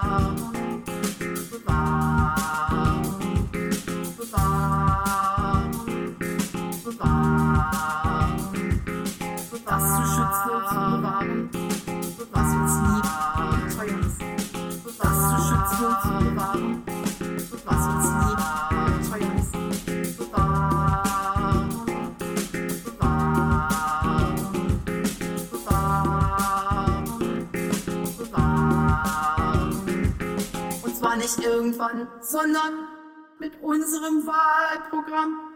[31.44, 32.88] irgendwann, sondern
[33.40, 35.53] mit unserem Wahlprogramm.